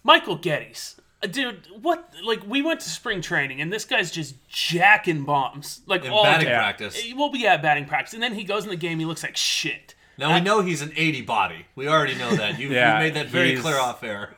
Michael 0.04 0.38
Gettys, 0.38 0.96
uh, 1.22 1.26
dude, 1.26 1.66
what? 1.80 2.12
Like 2.24 2.46
we 2.46 2.60
went 2.62 2.80
to 2.80 2.88
spring 2.90 3.20
training 3.22 3.60
and 3.60 3.72
this 3.72 3.84
guy's 3.84 4.10
just 4.10 4.34
jacking 4.48 5.24
bombs 5.24 5.80
like 5.86 6.04
In 6.04 6.10
all 6.10 6.24
batting 6.24 6.46
day. 6.48 6.54
practice. 6.54 7.02
Eh, 7.02 7.14
Well, 7.16 7.30
yeah, 7.34 7.56
batting 7.56 7.86
practice, 7.86 8.12
and 8.14 8.22
then 8.22 8.34
he 8.34 8.44
goes 8.44 8.64
in 8.64 8.70
the 8.70 8.76
game, 8.76 8.98
he 8.98 9.04
looks 9.06 9.22
like 9.22 9.36
shit. 9.36 9.94
Now 10.18 10.34
we 10.34 10.40
know 10.40 10.60
he's 10.62 10.80
an 10.80 10.92
80 10.96 11.22
body. 11.22 11.66
We 11.74 11.88
already 11.88 12.14
know 12.14 12.34
that. 12.36 12.58
You, 12.58 12.70
Yeah, 12.70 12.94
you 12.94 13.04
made 13.04 13.14
that 13.14 13.26
very 13.26 13.54
clear 13.56 13.78
off 13.78 14.02
air. 14.02 14.34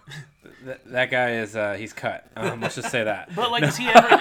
Th- 0.65 0.77
that 0.87 1.09
guy 1.09 1.35
is, 1.35 1.55
uh, 1.55 1.75
he's 1.75 1.93
cut. 1.93 2.27
Um, 2.35 2.61
let's 2.61 2.75
just 2.75 2.91
say 2.91 3.05
that. 3.05 3.33
But 3.37 3.53
like, 3.53 3.63
is 3.63 3.77
he 3.77 3.87
ever? 3.89 4.21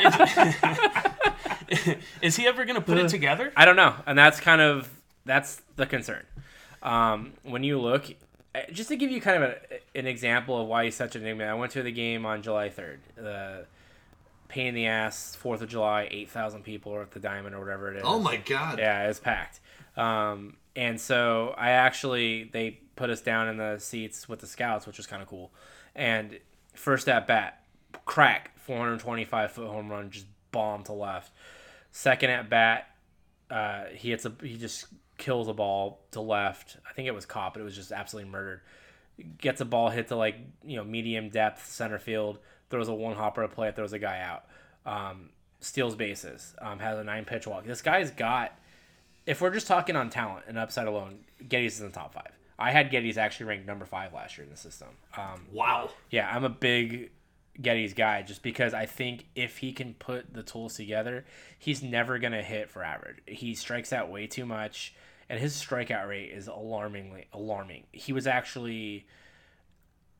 Is, 1.72 1.96
is 2.22 2.36
he 2.36 2.46
ever 2.48 2.64
gonna 2.66 2.82
put 2.82 2.98
it 2.98 3.10
together? 3.10 3.52
I 3.56 3.66
don't 3.66 3.76
know, 3.76 3.96
and 4.06 4.18
that's 4.18 4.40
kind 4.40 4.62
of 4.62 4.88
that's 5.28 5.62
the 5.76 5.86
concern. 5.86 6.24
Um, 6.82 7.34
when 7.44 7.64
you 7.64 7.80
look, 7.80 8.10
eh, 8.56 8.64
just 8.72 8.90
to 8.90 8.96
give 8.96 9.12
you 9.12 9.22
kind 9.22 9.44
of 9.44 9.50
a, 9.52 9.98
an 9.98 10.08
example 10.08 10.60
of 10.60 10.68
why 10.68 10.86
he's 10.86 10.96
such 10.96 11.16
an 11.16 11.22
enigma, 11.24 11.46
I 11.46 11.54
went 11.54 11.72
to 11.74 11.84
the 11.84 11.92
game 11.92 12.26
on 12.26 12.42
July 12.42 12.70
third. 12.70 13.02
The 13.16 13.66
pain 14.48 14.68
in 14.68 14.76
the 14.76 14.88
ass 14.88 15.36
Fourth 15.36 15.62
of 15.62 15.70
July, 15.70 16.08
eight 16.10 16.30
thousand 16.30 16.64
people 16.64 16.92
were 16.92 17.02
at 17.02 17.12
the 17.12 17.20
Diamond 17.20 17.56
or 17.56 17.60
whatever 17.60 17.92
it 17.92 17.98
is. 17.98 18.04
Oh 18.06 18.20
my 18.20 18.38
god. 18.38 18.80
Yeah, 18.80 19.04
it 19.04 19.08
was 19.08 19.20
packed. 19.20 19.60
Um, 19.96 20.58
and 20.76 21.00
so 21.02 21.54
I 21.58 21.72
actually 21.72 22.46
they 22.46 22.80
put 22.96 23.10
us 23.10 23.22
down 23.22 23.50
in 23.50 23.58
the 23.58 23.78
seats 23.80 24.30
with 24.30 24.40
the 24.40 24.48
scouts, 24.48 24.88
which 24.88 24.98
was 24.98 25.08
kind 25.08 25.22
of 25.22 25.28
cool. 25.28 25.52
And 25.96 26.40
first 26.74 27.10
at 27.10 27.28
bat, 27.28 27.64
crack, 28.06 28.58
425 28.60 29.52
foot 29.52 29.68
home 29.68 29.90
run, 29.90 30.12
just 30.12 30.28
bomb 30.52 30.84
to 30.84 30.94
left. 30.94 31.32
Second 31.92 32.30
at 32.30 32.50
bat, 32.50 32.90
uh, 33.50 33.86
he 33.94 34.12
hits 34.12 34.26
a 34.26 34.32
he 34.42 34.58
just 34.58 34.86
kills 35.18 35.48
a 35.48 35.54
ball 35.54 36.00
to 36.12 36.22
left. 36.22 36.78
I 36.90 36.94
think 36.94 37.08
it 37.08 37.14
was 37.16 37.26
caught, 37.26 37.54
but 37.54 37.62
it 37.62 37.64
was 37.64 37.76
just 37.76 37.92
absolutely 37.92 38.32
murdered. 38.32 38.62
Gets 39.40 39.62
a 39.62 39.66
ball 39.66 39.90
hit 39.90 40.08
to 40.10 40.16
like 40.16 40.36
you 40.64 40.78
know 40.78 40.84
medium 40.84 41.30
depth 41.30 41.66
center 41.68 42.00
field. 42.00 42.40
Throws 42.70 42.88
a 42.88 42.94
one 42.94 43.16
hopper 43.16 43.42
to 43.42 43.48
play. 43.48 43.72
Throws 43.72 43.94
a 43.94 44.00
guy 44.00 44.20
out. 44.20 44.46
Um, 44.86 45.30
steals 45.60 45.96
bases. 45.96 46.54
Um, 46.62 46.80
has 46.80 46.98
a 47.00 47.04
nine 47.04 47.26
pitch 47.26 47.48
walk. 47.48 47.66
This 47.66 47.82
guy's 47.82 48.12
got 48.12 48.58
if 49.26 49.42
we're 49.42 49.52
just 49.52 49.68
talking 49.68 49.96
on 49.96 50.10
talent 50.10 50.46
and 50.48 50.58
upside 50.58 50.88
alone, 50.88 51.20
Gettys 51.44 51.66
is 51.68 51.80
in 51.82 51.88
the 51.88 51.94
top 51.94 52.14
five. 52.14 52.32
I 52.60 52.72
had 52.72 52.90
Gettys 52.92 53.18
actually 53.18 53.48
ranked 53.48 53.68
number 53.68 53.86
five 53.86 54.14
last 54.14 54.38
year 54.38 54.46
in 54.46 54.52
the 54.52 54.58
system. 54.58 54.88
Um, 55.16 55.46
Wow. 55.52 55.90
yeah, 56.10 56.30
I'm 56.34 56.44
a 56.44 56.50
big 56.50 57.12
Gettys 57.62 57.96
guy 57.96 58.22
just 58.22 58.44
because 58.44 58.74
I 58.74 58.86
think 58.86 59.26
if 59.36 59.58
he 59.58 59.72
can 59.74 59.94
put 59.96 60.34
the 60.34 60.44
tools 60.44 60.76
together, 60.76 61.26
he's 61.58 61.82
never 61.82 62.20
gonna 62.20 62.44
hit 62.44 62.70
for 62.70 62.84
average. 62.84 63.18
He 63.26 63.56
strikes 63.56 63.92
out 63.92 64.10
way 64.10 64.28
too 64.28 64.46
much, 64.46 64.94
and 65.30 65.40
his 65.40 65.54
strikeout 65.56 66.08
rate 66.08 66.32
is 66.32 66.48
alarmingly 66.48 67.26
alarming. 67.34 67.84
He 67.92 68.14
was 68.14 68.28
actually 68.28 69.06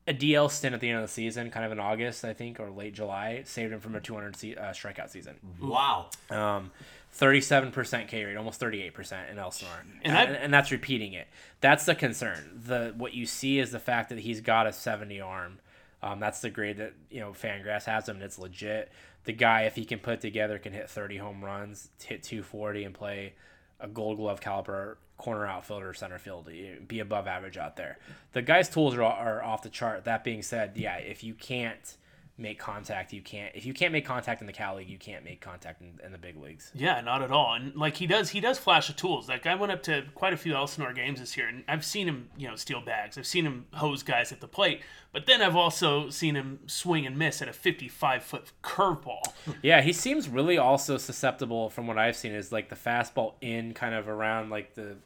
a 0.06 0.14
DL 0.14 0.50
stint 0.50 0.74
at 0.74 0.80
the 0.80 0.88
end 0.88 0.98
of 1.00 1.04
the 1.04 1.12
season, 1.12 1.50
kind 1.50 1.66
of 1.66 1.72
in 1.72 1.78
August, 1.78 2.24
I 2.24 2.32
think, 2.32 2.58
or 2.58 2.70
late 2.70 2.94
July, 2.94 3.42
saved 3.44 3.72
him 3.74 3.80
from 3.80 3.94
a 3.94 4.00
200 4.00 4.36
se- 4.36 4.54
uh, 4.56 4.70
strikeout 4.72 5.10
season. 5.10 5.36
Wow. 5.60 6.08
Um, 6.30 6.70
37% 7.14 8.08
K 8.08 8.24
rate, 8.24 8.36
almost 8.36 8.58
38% 8.58 9.30
in 9.30 9.38
Elsinore. 9.38 9.70
And 10.02 10.16
I- 10.16 10.24
and, 10.24 10.36
and 10.36 10.54
that's 10.54 10.70
repeating 10.72 11.12
it. 11.12 11.28
That's 11.60 11.84
the 11.84 11.94
concern. 11.94 12.62
The 12.64 12.94
What 12.96 13.12
you 13.12 13.26
see 13.26 13.58
is 13.58 13.70
the 13.70 13.78
fact 13.78 14.08
that 14.08 14.20
he's 14.20 14.40
got 14.40 14.66
a 14.66 14.72
70 14.72 15.20
arm. 15.20 15.58
Um, 16.02 16.20
that's 16.20 16.40
the 16.40 16.50
grade 16.50 16.76
that, 16.76 16.94
you 17.10 17.20
know, 17.20 17.30
Fangraphs 17.30 17.84
has 17.84 18.08
him, 18.08 18.16
and 18.16 18.24
it's 18.24 18.38
legit. 18.38 18.92
The 19.24 19.32
guy, 19.32 19.62
if 19.62 19.74
he 19.74 19.84
can 19.84 19.98
put 19.98 20.20
together, 20.20 20.58
can 20.58 20.72
hit 20.72 20.88
30 20.88 21.16
home 21.16 21.44
runs, 21.44 21.90
hit 22.02 22.22
240, 22.22 22.84
and 22.84 22.94
play 22.94 23.34
a 23.80 23.88
gold 23.88 24.18
glove 24.18 24.40
caliber 24.40 24.98
corner 25.16 25.46
outfielder, 25.46 25.92
center 25.92 26.18
field, 26.18 26.48
be 26.86 27.00
above 27.00 27.26
average 27.26 27.58
out 27.58 27.76
there. 27.76 27.98
The 28.32 28.42
guy's 28.42 28.68
tools 28.68 28.94
are, 28.94 29.02
are 29.02 29.42
off 29.42 29.62
the 29.62 29.68
chart. 29.68 30.04
That 30.04 30.22
being 30.22 30.42
said, 30.42 30.72
yeah, 30.76 30.96
if 30.96 31.24
you 31.24 31.34
can't 31.34 31.96
make 32.38 32.58
contact, 32.58 33.12
you 33.12 33.20
can't. 33.20 33.54
If 33.54 33.66
you 33.66 33.74
can't 33.74 33.92
make 33.92 34.06
contact 34.06 34.40
in 34.40 34.46
the 34.46 34.52
Cal 34.52 34.76
League, 34.76 34.88
you 34.88 34.98
can't 34.98 35.24
make 35.24 35.40
contact 35.40 35.82
in, 35.82 35.98
in 36.04 36.12
the 36.12 36.18
big 36.18 36.36
leagues. 36.36 36.70
Yeah, 36.74 37.00
not 37.00 37.22
at 37.22 37.30
all. 37.30 37.54
And 37.54 37.74
like 37.74 37.96
he 37.96 38.06
does, 38.06 38.30
he 38.30 38.40
does 38.40 38.58
flash 38.58 38.88
of 38.88 38.96
tools. 38.96 39.26
That 39.26 39.42
guy 39.42 39.54
went 39.54 39.72
up 39.72 39.82
to 39.84 40.04
quite 40.14 40.32
a 40.32 40.36
few 40.36 40.54
Elsinore 40.54 40.92
games 40.92 41.20
this 41.20 41.36
year, 41.36 41.48
and 41.48 41.64
I've 41.68 41.84
seen 41.84 42.06
him, 42.08 42.30
you 42.36 42.48
know, 42.48 42.56
steal 42.56 42.80
bags. 42.80 43.18
I've 43.18 43.26
seen 43.26 43.44
him 43.44 43.66
hose 43.74 44.02
guys 44.02 44.32
at 44.32 44.40
the 44.40 44.48
plate, 44.48 44.82
but 45.12 45.26
then 45.26 45.42
I've 45.42 45.56
also 45.56 46.10
seen 46.10 46.34
him 46.34 46.60
swing 46.66 47.06
and 47.06 47.18
miss 47.18 47.42
at 47.42 47.48
a 47.48 47.52
55 47.52 48.22
foot 48.22 48.52
curveball. 48.62 49.22
Yeah, 49.62 49.80
he 49.80 49.92
seems 49.92 50.28
really 50.28 50.56
also 50.56 50.98
susceptible 50.98 51.68
from 51.68 51.86
what 51.86 51.98
I've 51.98 52.16
seen 52.16 52.32
is 52.32 52.52
like 52.52 52.68
the 52.68 52.76
fastball 52.76 53.34
in 53.40 53.74
kind 53.74 53.94
of 53.94 54.08
around 54.08 54.50
like 54.50 54.74
the 54.74 54.96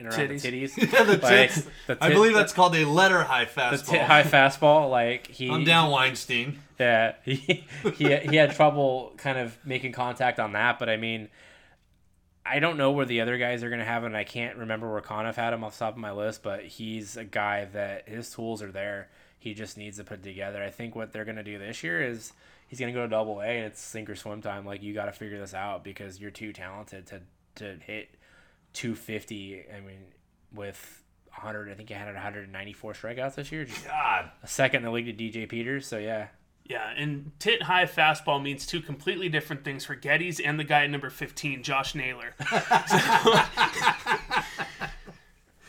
in 0.00 0.06
around 0.06 0.18
Titties. 0.18 0.42
the 0.42 0.86
titties. 0.86 0.92
Yeah, 0.92 1.02
the 1.04 1.12
Like, 1.18 1.52
tits. 1.52 1.66
the 1.86 1.98
I 2.00 2.10
believe 2.10 2.34
that's 2.34 2.52
called 2.52 2.76
a 2.76 2.84
letter 2.84 3.22
high 3.24 3.46
fastball. 3.46 3.70
the 3.84 3.90
tit 3.92 4.02
high 4.02 4.22
fastball. 4.22 4.90
Like 4.90 5.26
he 5.26 5.50
I'm 5.50 5.64
down 5.64 5.90
Weinstein. 5.90 6.60
Yeah, 6.78 7.14
he, 7.24 7.64
he 7.96 8.16
he 8.16 8.36
had 8.36 8.52
trouble 8.54 9.12
kind 9.16 9.38
of 9.38 9.58
making 9.64 9.92
contact 9.92 10.38
on 10.38 10.52
that, 10.52 10.78
but 10.78 10.88
I 10.88 10.96
mean, 10.96 11.28
I 12.46 12.60
don't 12.60 12.76
know 12.78 12.92
where 12.92 13.04
the 13.06 13.20
other 13.20 13.36
guys 13.38 13.62
are 13.62 13.70
gonna 13.70 13.84
have 13.84 14.02
him. 14.04 14.08
and 14.08 14.16
I 14.16 14.24
can't 14.24 14.56
remember 14.56 14.90
where 14.90 15.00
Conniff 15.02 15.34
had 15.34 15.52
him 15.52 15.64
off 15.64 15.74
the 15.78 15.84
top 15.84 15.94
of 15.94 15.98
my 16.00 16.12
list, 16.12 16.42
but 16.42 16.62
he's 16.64 17.16
a 17.16 17.24
guy 17.24 17.64
that 17.72 18.08
his 18.08 18.30
tools 18.30 18.62
are 18.62 18.70
there. 18.72 19.08
He 19.40 19.54
just 19.54 19.76
needs 19.76 19.98
to 19.98 20.04
put 20.04 20.22
together. 20.22 20.62
I 20.62 20.70
think 20.70 20.94
what 20.96 21.12
they're 21.12 21.24
gonna 21.24 21.42
do 21.44 21.58
this 21.58 21.82
year 21.82 22.00
is 22.02 22.32
he's 22.68 22.78
gonna 22.80 22.92
go 22.92 23.02
to 23.02 23.08
Double 23.08 23.40
A 23.40 23.46
and 23.46 23.66
it's 23.66 23.80
sink 23.80 24.08
or 24.08 24.16
swim 24.16 24.40
time. 24.42 24.64
Like 24.64 24.82
you 24.82 24.94
got 24.94 25.06
to 25.06 25.12
figure 25.12 25.38
this 25.40 25.54
out 25.54 25.82
because 25.84 26.20
you're 26.20 26.30
too 26.30 26.52
talented 26.52 27.06
to 27.08 27.20
to 27.56 27.76
hit 27.84 28.08
250. 28.74 29.64
I 29.76 29.80
mean, 29.80 29.98
with 30.54 31.02
100, 31.34 31.70
I 31.70 31.74
think 31.74 31.88
he 31.88 31.94
had 31.94 32.06
194 32.12 32.92
strikeouts 32.94 33.34
this 33.36 33.50
year, 33.52 33.64
just 33.64 33.84
God. 33.86 34.30
a 34.42 34.46
second 34.48 34.78
in 34.78 34.84
the 34.84 34.90
league 34.90 35.06
to 35.06 35.12
DJ 35.24 35.48
Peters. 35.48 35.86
So 35.86 35.98
yeah. 35.98 36.28
Yeah, 36.64 36.92
and 36.98 37.32
tit 37.38 37.62
high 37.62 37.86
fastball 37.86 38.42
means 38.42 38.66
two 38.66 38.82
completely 38.82 39.30
different 39.30 39.64
things 39.64 39.86
for 39.86 39.96
Gettys 39.96 40.38
and 40.44 40.60
the 40.60 40.64
guy 40.64 40.84
at 40.84 40.90
number 40.90 41.08
15, 41.08 41.62
Josh 41.62 41.94
Naylor. 41.94 42.34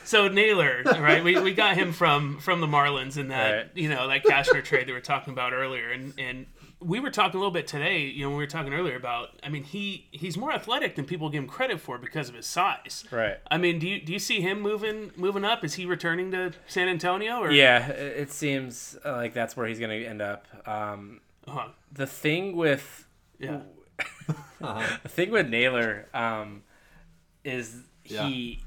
so 0.03 0.27
Naylor, 0.27 0.81
right? 0.85 1.23
We, 1.23 1.39
we 1.39 1.53
got 1.53 1.75
him 1.75 1.93
from 1.93 2.39
from 2.39 2.59
the 2.61 2.67
Marlins 2.67 3.17
in 3.17 3.29
that 3.29 3.51
Right. 3.55 3.69
you 3.75 3.89
know 3.89 4.07
that 4.07 4.23
Cashner 4.25 4.63
trade 4.63 4.81
that 4.81 4.87
we 4.87 4.93
were 4.93 4.99
talking 5.01 5.31
about 5.33 5.53
earlier, 5.53 5.89
and 5.91 6.13
and 6.17 6.45
we 6.81 6.99
were 6.99 7.09
talking 7.09 7.35
a 7.35 7.39
little 7.39 7.51
bit 7.51 7.67
today. 7.67 8.01
You 8.05 8.23
know, 8.23 8.29
when 8.29 8.37
we 8.37 8.43
were 8.43 8.49
talking 8.49 8.73
earlier 8.73 8.95
about. 8.95 9.29
I 9.43 9.49
mean, 9.49 9.63
he 9.63 10.07
he's 10.11 10.37
more 10.37 10.51
athletic 10.53 10.95
than 10.95 11.05
people 11.05 11.29
give 11.29 11.43
him 11.43 11.49
credit 11.49 11.79
for 11.81 11.97
because 11.97 12.29
of 12.29 12.35
his 12.35 12.45
size. 12.45 13.03
Right. 13.11 13.37
I 13.51 13.57
mean, 13.57 13.79
do 13.79 13.87
you 13.87 13.99
do 14.01 14.13
you 14.13 14.19
see 14.19 14.39
him 14.41 14.61
moving 14.61 15.11
moving 15.17 15.43
up? 15.43 15.63
Is 15.63 15.73
he 15.73 15.85
returning 15.85 16.31
to 16.31 16.53
San 16.67 16.87
Antonio? 16.87 17.39
Or 17.39 17.51
Yeah, 17.51 17.89
it 17.89 18.17
it 18.17 18.31
seems 18.31 18.97
uh, 19.05 19.11
like 19.13 19.33
that's 19.33 19.57
where 19.57 19.67
he's 19.67 19.79
going 19.79 19.99
to 20.01 20.05
end 20.05 20.21
up. 20.21 20.45
Um, 20.67 21.21
Uh-huh. 21.47 21.69
the 21.91 22.07
thing 22.07 22.55
with 22.55 23.05
Yeah. 23.39 23.61
the 24.61 25.09
thing 25.09 25.31
with 25.31 25.49
Naylor 25.49 26.07
um, 26.13 26.63
is 27.43 27.75
Yeah. 28.05 28.27
he. 28.27 28.63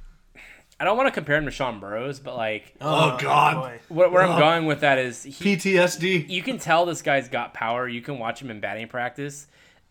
I 0.80 0.84
don't 0.84 0.96
want 0.96 1.06
to 1.06 1.12
compare 1.12 1.36
him 1.36 1.44
to 1.44 1.50
Sean 1.52 1.78
Burroughs, 1.80 2.18
but 2.18 2.36
like 2.36 2.74
Oh, 2.80 3.12
oh 3.14 3.18
God. 3.20 3.54
boy. 3.54 3.80
where, 3.88 4.08
where 4.10 4.22
I'm 4.22 4.32
oh. 4.32 4.38
going 4.38 4.66
with 4.66 4.80
that 4.80 4.98
is 4.98 5.22
he, 5.22 5.56
PTSD. 5.56 6.28
you 6.28 6.42
can 6.42 6.58
tell 6.58 6.86
this 6.86 7.02
guy's 7.02 7.28
got 7.28 7.54
power. 7.54 7.86
You 7.86 8.00
can 8.02 8.18
watch 8.18 8.42
him 8.42 8.50
in 8.50 8.58
batting 8.60 8.88
practice, 8.88 9.46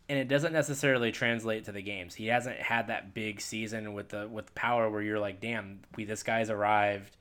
and 0.10 0.20
it 0.20 0.28
doesn't 0.28 0.52
necessarily 0.52 1.12
translate 1.14 1.66
to 1.66 1.72
the 1.72 1.82
games. 1.82 2.16
He 2.16 2.28
hasn't 2.28 2.58
had 2.58 2.88
that 2.88 3.14
big 3.14 3.40
season 3.40 3.94
with 3.94 4.10
the 4.10 4.28
with 4.28 4.54
power 4.56 4.90
where 4.90 5.02
you're 5.02 5.20
like, 5.20 5.40
damn, 5.40 5.80
we 5.96 6.04
this 6.04 6.24
guy's 6.24 6.50
arrived, 6.50 7.16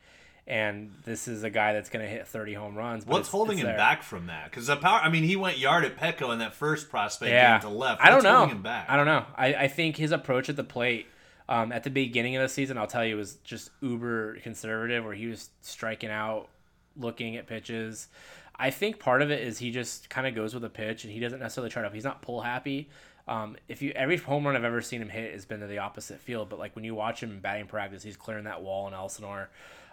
and 0.49 0.93
this 1.05 1.29
is 1.29 1.45
a 1.45 1.51
guy 1.51 1.73
that's 1.75 1.91
gonna 1.91 2.07
hit 2.09 2.27
30 2.27 2.55
home 2.55 2.75
runs. 2.77 3.05
but 3.05 3.13
What's 3.13 3.29
it's- 3.29 3.31
holding 3.33 3.59
it's 3.59 3.61
him 3.61 3.67
there. 3.69 3.77
back 3.77 4.03
from 4.03 4.27
that? 4.27 4.51
Because 4.51 4.67
the 4.67 4.77
power. 4.77 4.99
I 5.01 5.09
mean, 5.11 5.23
he 5.23 5.37
went 5.37 5.59
yard 5.59 5.85
at 5.85 5.97
Petco 5.97 6.33
in 6.33 6.41
that 6.41 6.55
first 6.55 6.91
prospect 6.91 7.31
Yeah, 7.31 7.61
game 7.61 7.71
to 7.71 7.77
left. 7.77 8.03
I 8.03 8.11
don't 8.11 8.25
know. 8.25 8.39
Holding 8.39 8.57
him 8.57 8.63
back? 8.63 8.87
I 8.89 8.97
don't 8.97 9.07
know. 9.07 9.27
I, 9.37 9.55
I 9.55 9.69
think 9.69 9.97
his 9.97 10.11
approach 10.11 10.49
at 10.49 10.57
the 10.57 10.65
plate. 10.65 11.07
Um, 11.51 11.73
at 11.73 11.83
the 11.83 11.91
beginning 11.91 12.37
of 12.37 12.43
the 12.43 12.49
season, 12.49 12.79
I'll 12.79 12.87
tell 12.87 13.05
you, 13.05 13.17
it 13.17 13.19
was 13.19 13.35
just 13.43 13.71
uber 13.81 14.37
conservative, 14.37 15.05
where 15.05 15.15
he 15.15 15.27
was 15.27 15.51
striking 15.63 16.09
out, 16.09 16.49
looking 16.97 17.37
at 17.37 17.49
pitches. 17.49 18.07
I 18.55 18.71
think 18.71 19.01
part 19.01 19.21
of 19.21 19.33
it 19.33 19.43
is 19.43 19.59
he 19.59 19.73
just 19.73 20.09
kind 20.09 20.29
of 20.29 20.35
goes 20.35 20.55
with 20.55 20.63
the 20.63 20.71
pitch, 20.71 21.03
and 21.03 21.13
he 21.13 21.19
doesn't 21.19 21.41
necessarily 21.41 21.71
try 21.71 21.83
to. 21.83 21.91
He's 21.91 22.05
not 22.05 22.23
pull 22.23 22.41
happy. 22.43 22.89
Um, 23.27 23.57
if 23.69 23.83
you 23.83 23.91
every 23.97 24.17
home 24.17 24.47
run 24.47 24.55
I've 24.55 24.65
ever 24.65 24.81
seen 24.81 25.03
him 25.03 25.09
hit 25.09 25.33
has 25.33 25.45
been 25.45 25.61
to 25.61 25.67
the 25.67 25.79
opposite 25.79 26.21
field, 26.21 26.49
but 26.49 26.59
like 26.59 26.77
when 26.77 26.85
you 26.85 26.95
watch 26.95 27.23
him 27.23 27.31
in 27.31 27.41
batting 27.41 27.67
practice, 27.67 28.03
he's 28.03 28.17
clearing 28.17 28.45
that 28.45 28.63
wall 28.63 28.87
in 28.87 28.95
Elsinore. 28.95 29.51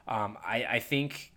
Um, 0.08 0.38
I 0.46 0.66
I 0.66 0.80
think 0.80 1.34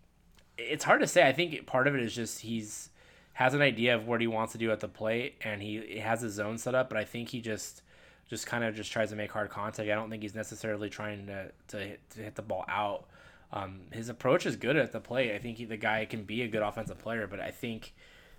it's 0.59 0.85
hard 0.85 1.01
to 1.01 1.07
say. 1.07 1.27
I 1.27 1.33
think 1.33 1.67
part 1.67 1.87
of 1.87 1.95
it 1.95 2.03
is 2.03 2.15
just 2.15 2.41
he's 2.41 2.91
has 3.35 3.55
an 3.55 3.63
idea 3.63 3.95
of 3.95 4.07
what 4.07 4.21
he 4.21 4.27
wants 4.27 4.53
to 4.53 4.59
do 4.59 4.71
at 4.71 4.81
the 4.81 4.89
plate, 4.89 5.37
and 5.43 5.63
he, 5.63 5.81
he 5.81 5.99
has 5.99 6.21
his 6.21 6.35
zone 6.35 6.59
set 6.59 6.75
up. 6.75 6.91
But 6.91 6.99
I 6.99 7.05
think 7.05 7.31
he 7.31 7.41
just 7.41 7.83
just 8.31 8.47
kind 8.47 8.65
of 8.65 8.75
just 8.75 8.91
tries 8.93 9.11
to 9.11 9.17
make 9.17 9.31
hard 9.31 9.51
contact. 9.51 9.91
I 9.91 9.95
don't 9.95 10.09
think 10.09 10.23
he's 10.23 10.35
necessarily 10.35 10.89
trying 10.89 11.27
to 11.27 11.51
to 11.69 11.77
hit, 11.77 12.11
to 12.11 12.21
hit 12.21 12.35
the 12.37 12.43
ball 12.43 12.65
out. 12.69 13.05
Um, 13.53 13.81
his 13.93 14.09
approach 14.09 14.47
is 14.47 14.57
good 14.57 14.77
at 14.77 14.93
the 14.93 15.01
plate. 15.01 15.35
I 15.35 15.39
think 15.39 15.59
he, 15.59 15.65
the 15.65 15.77
guy 15.77 16.05
can 16.05 16.23
be 16.23 16.43
a 16.43 16.49
good 16.49 16.63
offensive 16.63 16.99
player, 16.99 17.27
but 17.27 17.41
I 17.41 17.51
think 17.51 17.93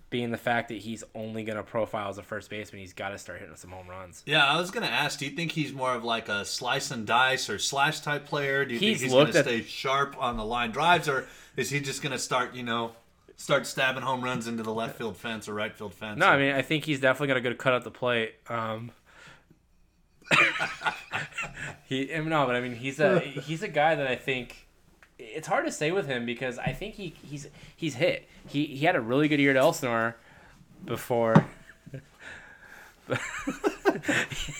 being 0.08 0.30
the 0.30 0.38
fact 0.38 0.68
that 0.68 0.78
he's 0.78 1.04
only 1.14 1.42
going 1.44 1.56
to 1.56 1.62
profile 1.62 2.08
as 2.10 2.16
a 2.18 2.22
first 2.22 2.48
baseman, 2.50 2.80
he's 2.80 2.92
got 2.94 3.10
to 3.10 3.18
start 3.18 3.40
hitting 3.40 3.56
some 3.56 3.70
home 3.70 3.88
runs. 3.88 4.22
Yeah, 4.26 4.44
I 4.46 4.58
was 4.58 4.70
gonna 4.70 4.86
ask. 4.86 5.18
Do 5.18 5.24
you 5.26 5.30
think 5.32 5.52
he's 5.52 5.72
more 5.72 5.94
of 5.94 6.02
like 6.04 6.28
a 6.30 6.44
slice 6.46 6.90
and 6.90 7.06
dice 7.06 7.48
or 7.50 7.58
slash 7.58 8.00
type 8.00 8.24
player? 8.26 8.64
Do 8.64 8.72
you 8.74 8.80
He's 8.80 9.00
think 9.00 9.04
he's 9.10 9.12
looked 9.12 9.34
at- 9.34 9.44
stay 9.44 9.62
sharp 9.62 10.16
on 10.18 10.36
the 10.38 10.44
line 10.44 10.70
drives, 10.70 11.08
or 11.08 11.26
is 11.56 11.68
he 11.70 11.80
just 11.80 12.02
gonna 12.02 12.18
start, 12.18 12.54
you 12.54 12.62
know, 12.62 12.92
start 13.36 13.66
stabbing 13.66 14.02
home 14.02 14.22
runs 14.22 14.46
into 14.46 14.62
the 14.62 14.72
left 14.72 14.96
field 14.98 15.16
fence 15.16 15.48
or 15.48 15.54
right 15.54 15.74
field 15.74 15.92
fence? 15.94 16.18
No, 16.18 16.26
I 16.26 16.38
mean 16.38 16.54
I 16.54 16.62
think 16.62 16.84
he's 16.84 17.00
definitely 17.00 17.28
got 17.28 17.36
a 17.38 17.40
good 17.42 17.58
cut 17.58 17.74
at 17.74 17.84
the 17.84 17.90
plate. 17.90 18.34
Um, 18.48 18.90
he 21.88 22.06
mean, 22.06 22.28
no, 22.28 22.46
but 22.46 22.56
I 22.56 22.60
mean 22.60 22.74
he's 22.74 23.00
a 23.00 23.20
he's 23.20 23.62
a 23.62 23.68
guy 23.68 23.94
that 23.94 24.06
I 24.06 24.16
think 24.16 24.66
it's 25.18 25.46
hard 25.46 25.64
to 25.66 25.72
say 25.72 25.92
with 25.92 26.06
him 26.06 26.26
because 26.26 26.58
I 26.58 26.72
think 26.72 26.94
he 26.94 27.14
he's 27.22 27.48
he's 27.76 27.94
hit. 27.94 28.28
He 28.46 28.66
he 28.66 28.86
had 28.86 28.96
a 28.96 29.00
really 29.00 29.28
good 29.28 29.40
year 29.40 29.50
at 29.50 29.56
Elsinore 29.56 30.16
before. 30.84 31.46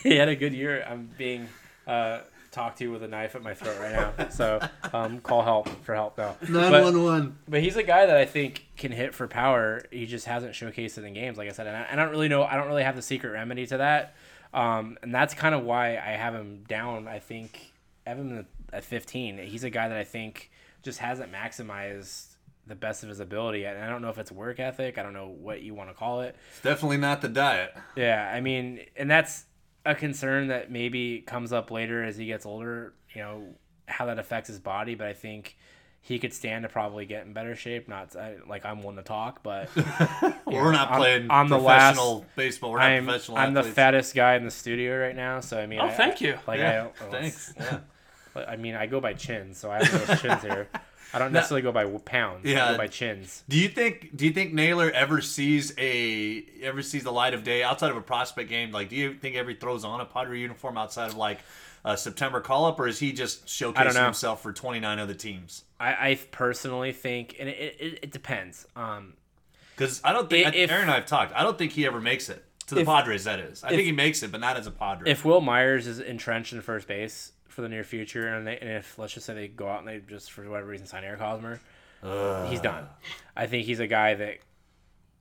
he 0.03 0.17
had 0.17 0.29
a 0.29 0.37
good 0.37 0.53
year. 0.53 0.85
I'm 0.89 1.09
being 1.17 1.49
uh, 1.87 2.21
talked 2.51 2.79
to 2.79 2.89
with 2.89 3.03
a 3.03 3.09
knife 3.09 3.35
at 3.35 3.43
my 3.43 3.55
throat 3.55 3.79
right 3.81 3.93
now. 3.93 4.29
So 4.29 4.61
um, 4.93 5.21
call 5.21 5.43
help 5.43 5.69
for 5.85 5.95
help 5.95 6.19
now. 6.19 6.37
But- 6.49 6.95
one. 6.95 7.39
but 7.49 7.63
he's 7.63 7.77
a 7.77 7.83
guy 7.83 8.07
that 8.07 8.17
I 8.17 8.25
think 8.25 8.67
can 8.77 8.93
hit 8.93 9.15
for 9.15 9.27
power. 9.27 9.85
He 9.91 10.07
just 10.07 10.27
hasn't 10.27 10.53
showcased 10.53 10.99
it 10.99 11.05
in 11.05 11.15
games, 11.15 11.39
like 11.39 11.49
I 11.49 11.53
said. 11.53 11.67
And 11.67 11.77
I, 11.77 11.89
I 11.93 11.97
don't 11.97 12.11
really 12.11 12.29
know. 12.29 12.45
I 12.45 12.57
don't 12.57 12.69
really 12.69 12.85
have 12.85 12.97
the 12.97 13.03
secret 13.03 13.31
remedy 13.31 13.67
to 13.67 13.79
that. 13.79 14.15
Um, 14.53 14.99
and 15.03 15.15
that's 15.15 15.35
kind 15.35 15.55
of 15.55 15.63
why 15.63 15.97
I 15.97 16.11
have 16.11 16.35
him 16.35 16.65
down. 16.69 17.09
I 17.09 17.19
think 17.19 17.73
I 18.07 18.11
have 18.11 18.19
him 18.19 18.47
at 18.73 18.85
15. 18.85 19.39
He's 19.39 19.65
a 19.65 19.71
guy 19.71 19.89
that 19.89 19.97
I 19.97 20.05
think 20.05 20.51
just 20.83 20.99
hasn't 20.99 21.33
maximized 21.33 22.35
the 22.67 22.75
best 22.75 23.03
of 23.03 23.09
his 23.09 23.21
ability. 23.21 23.65
And 23.65 23.83
I 23.83 23.89
don't 23.89 24.03
know 24.03 24.11
if 24.11 24.19
it's 24.19 24.31
work 24.31 24.61
ethic. 24.61 24.99
I 24.99 25.03
don't 25.03 25.15
know 25.15 25.29
what 25.29 25.63
you 25.63 25.75
want 25.75 25.91
to 25.91 25.95
call 25.95 26.21
it. 26.21 26.37
It's 26.51 26.63
definitely 26.63 26.99
not 26.99 27.23
the 27.23 27.29
diet. 27.29 27.75
Yeah, 27.97 28.31
I 28.33 28.41
mean, 28.41 28.81
and 28.97 29.11
that's 29.11 29.45
a 29.85 29.95
concern 29.95 30.49
that 30.49 30.71
maybe 30.71 31.21
comes 31.21 31.53
up 31.53 31.71
later 31.71 32.05
as 32.05 32.17
he 32.17 32.27
gets 32.27 32.47
older. 32.47 32.95
You 33.15 33.23
know 33.23 33.55
how 33.89 34.07
that 34.07 34.19
affects 34.19 34.49
his 34.49 34.59
body, 34.59 34.95
but 34.95 35.07
I 35.07 35.13
think 35.13 35.57
he 36.05 36.19
could 36.19 36.35
stand 36.35 36.65
to 36.65 36.69
probably 36.69 37.07
get 37.07 37.25
in 37.25 37.33
better 37.33 37.55
shape. 37.55 37.89
Not 37.89 38.17
I, 38.17 38.35
like 38.49 38.65
I'm 38.67 38.83
one 38.83 38.97
to 38.97 39.03
talk, 39.03 39.43
but 39.43 39.71
We're 40.47 40.73
not 40.73 40.91
I'm- 40.91 40.99
playing 41.01 41.27
I'm 41.31 41.49
the 41.49 41.59
last- 41.59 41.97
baseball. 42.37 42.73
We're 42.73 42.79
not 42.81 42.91
I'm 42.91 43.05
professional 43.05 43.39
I'm 43.39 43.55
the 43.55 43.63
fattest 43.63 44.15
guy 44.15 44.35
in 44.35 44.45
the 44.45 44.51
studio 44.51 44.99
right 45.01 45.15
now. 45.17 45.41
So 45.41 45.59
I 45.61 45.67
mean, 45.67 45.81
Oh, 45.81 45.87
I- 45.87 45.93
thank 45.93 46.21
you. 46.21 46.39
Like 46.47 46.61
I 46.61 46.63
Yeah, 46.63 46.77
don't, 46.83 47.01
well, 47.01 47.11
thanks. 47.11 47.55
Yeah. 47.57 47.79
but, 48.35 48.49
I 48.49 48.57
mean, 48.57 48.75
I 48.75 48.87
go 48.87 49.01
by 49.01 49.13
chins, 49.15 49.59
so 49.59 49.71
I 49.71 49.85
have 49.85 50.07
those 50.09 50.21
chins 50.21 50.43
here. 50.43 50.69
I 51.15 51.19
don't 51.19 51.33
necessarily 51.33 51.63
go 51.63 51.73
by 51.73 51.85
pounds. 51.99 52.47
I 52.47 52.49
Yeah. 52.51 52.73
go 52.73 52.79
by 52.79 52.87
chins. 52.89 53.45
Do 53.49 53.59
you 53.59 53.69
think 53.69 54.17
do 54.17 54.25
you 54.27 54.33
think 54.33 54.53
Naylor 54.55 54.91
ever 54.91 55.21
sees 55.21 55.73
a 55.79 56.45
ever 56.63 56.83
sees 56.83 57.05
the 57.05 57.13
light 57.13 57.35
of 57.35 57.45
day 57.45 57.63
outside 57.63 57.91
of 57.91 57.97
a 57.97 58.03
prospect 58.03 58.49
game? 58.49 58.73
Like, 58.73 58.89
do 58.89 58.97
you 58.97 59.15
think 59.15 59.37
ever 59.37 59.53
throws 59.55 59.85
on 59.85 60.01
a 60.01 60.05
Padre 60.05 60.39
uniform 60.41 60.79
outside 60.79 61.11
of 61.11 61.17
like 61.17 61.41
a 61.85 61.97
September 61.97 62.41
call 62.41 62.65
up, 62.67 62.79
or 62.79 62.87
is 62.87 62.99
he 63.01 63.13
just 63.13 63.47
showcasing 63.47 64.05
himself 64.05 64.43
for 64.43 64.53
twenty 64.53 64.81
nine 64.81 64.99
other 64.99 65.15
teams? 65.15 65.65
I, 65.81 66.11
I 66.11 66.19
personally 66.31 66.93
think, 66.93 67.37
and 67.41 67.49
it, 67.49 67.77
it, 67.81 67.99
it 68.05 68.13
depends. 68.13 68.67
Um, 68.77 69.15
Because 69.77 70.01
I 70.05 70.13
don't 70.13 70.31
think 70.31 70.55
If- 70.55 70.71
Aaron 70.71 70.83
and 70.83 70.91
I 70.93 70.95
have 70.97 71.07
talked. 71.07 71.35
I 71.35 71.43
don't 71.43 71.59
think 71.59 71.73
he 71.73 71.85
ever 71.87 72.01
makes 72.01 72.29
it 72.29 72.45
to 72.69 72.77
the 72.77 72.83
If- 72.83 72.87
Padres. 72.87 73.25
That 73.25 73.41
is, 73.41 73.65
I 73.65 73.69
if- 73.71 73.75
think 73.75 73.87
he 73.87 73.93
makes 73.93 74.23
it, 74.23 74.31
but 74.31 74.41
not 74.41 74.57
as 74.57 74.67
a 74.69 74.71
Padre. 74.71 75.11
if 75.11 75.25
Wil 75.25 75.41
Myers 75.41 75.89
is 75.89 75.99
entrenched 75.99 76.53
in 76.53 76.61
first 76.61 76.87
base 76.87 77.33
for 77.53 77.63
the 77.63 77.69
near 77.69 77.85
future, 77.85 78.27
and, 78.29 78.47
they, 78.47 78.59
and 78.59 78.71
if 78.71 78.99
let's 78.99 79.13
just 79.13 79.27
say 79.27 79.35
they 79.35 79.49
go 79.49 79.69
out 79.69 79.81
and 79.81 79.89
they 79.89 80.01
just 80.09 80.33
for 80.33 80.49
whatever 80.49 80.69
reason 80.69 80.87
sign 80.87 81.05
Eric 81.05 81.21
Hosmer, 81.21 81.61
he's 82.49 82.61
done. 82.61 82.87
I 83.37 83.47
think 83.47 83.67
he's 83.67 83.81
a 83.81 83.87
guy 83.87 84.15
that 84.15 84.39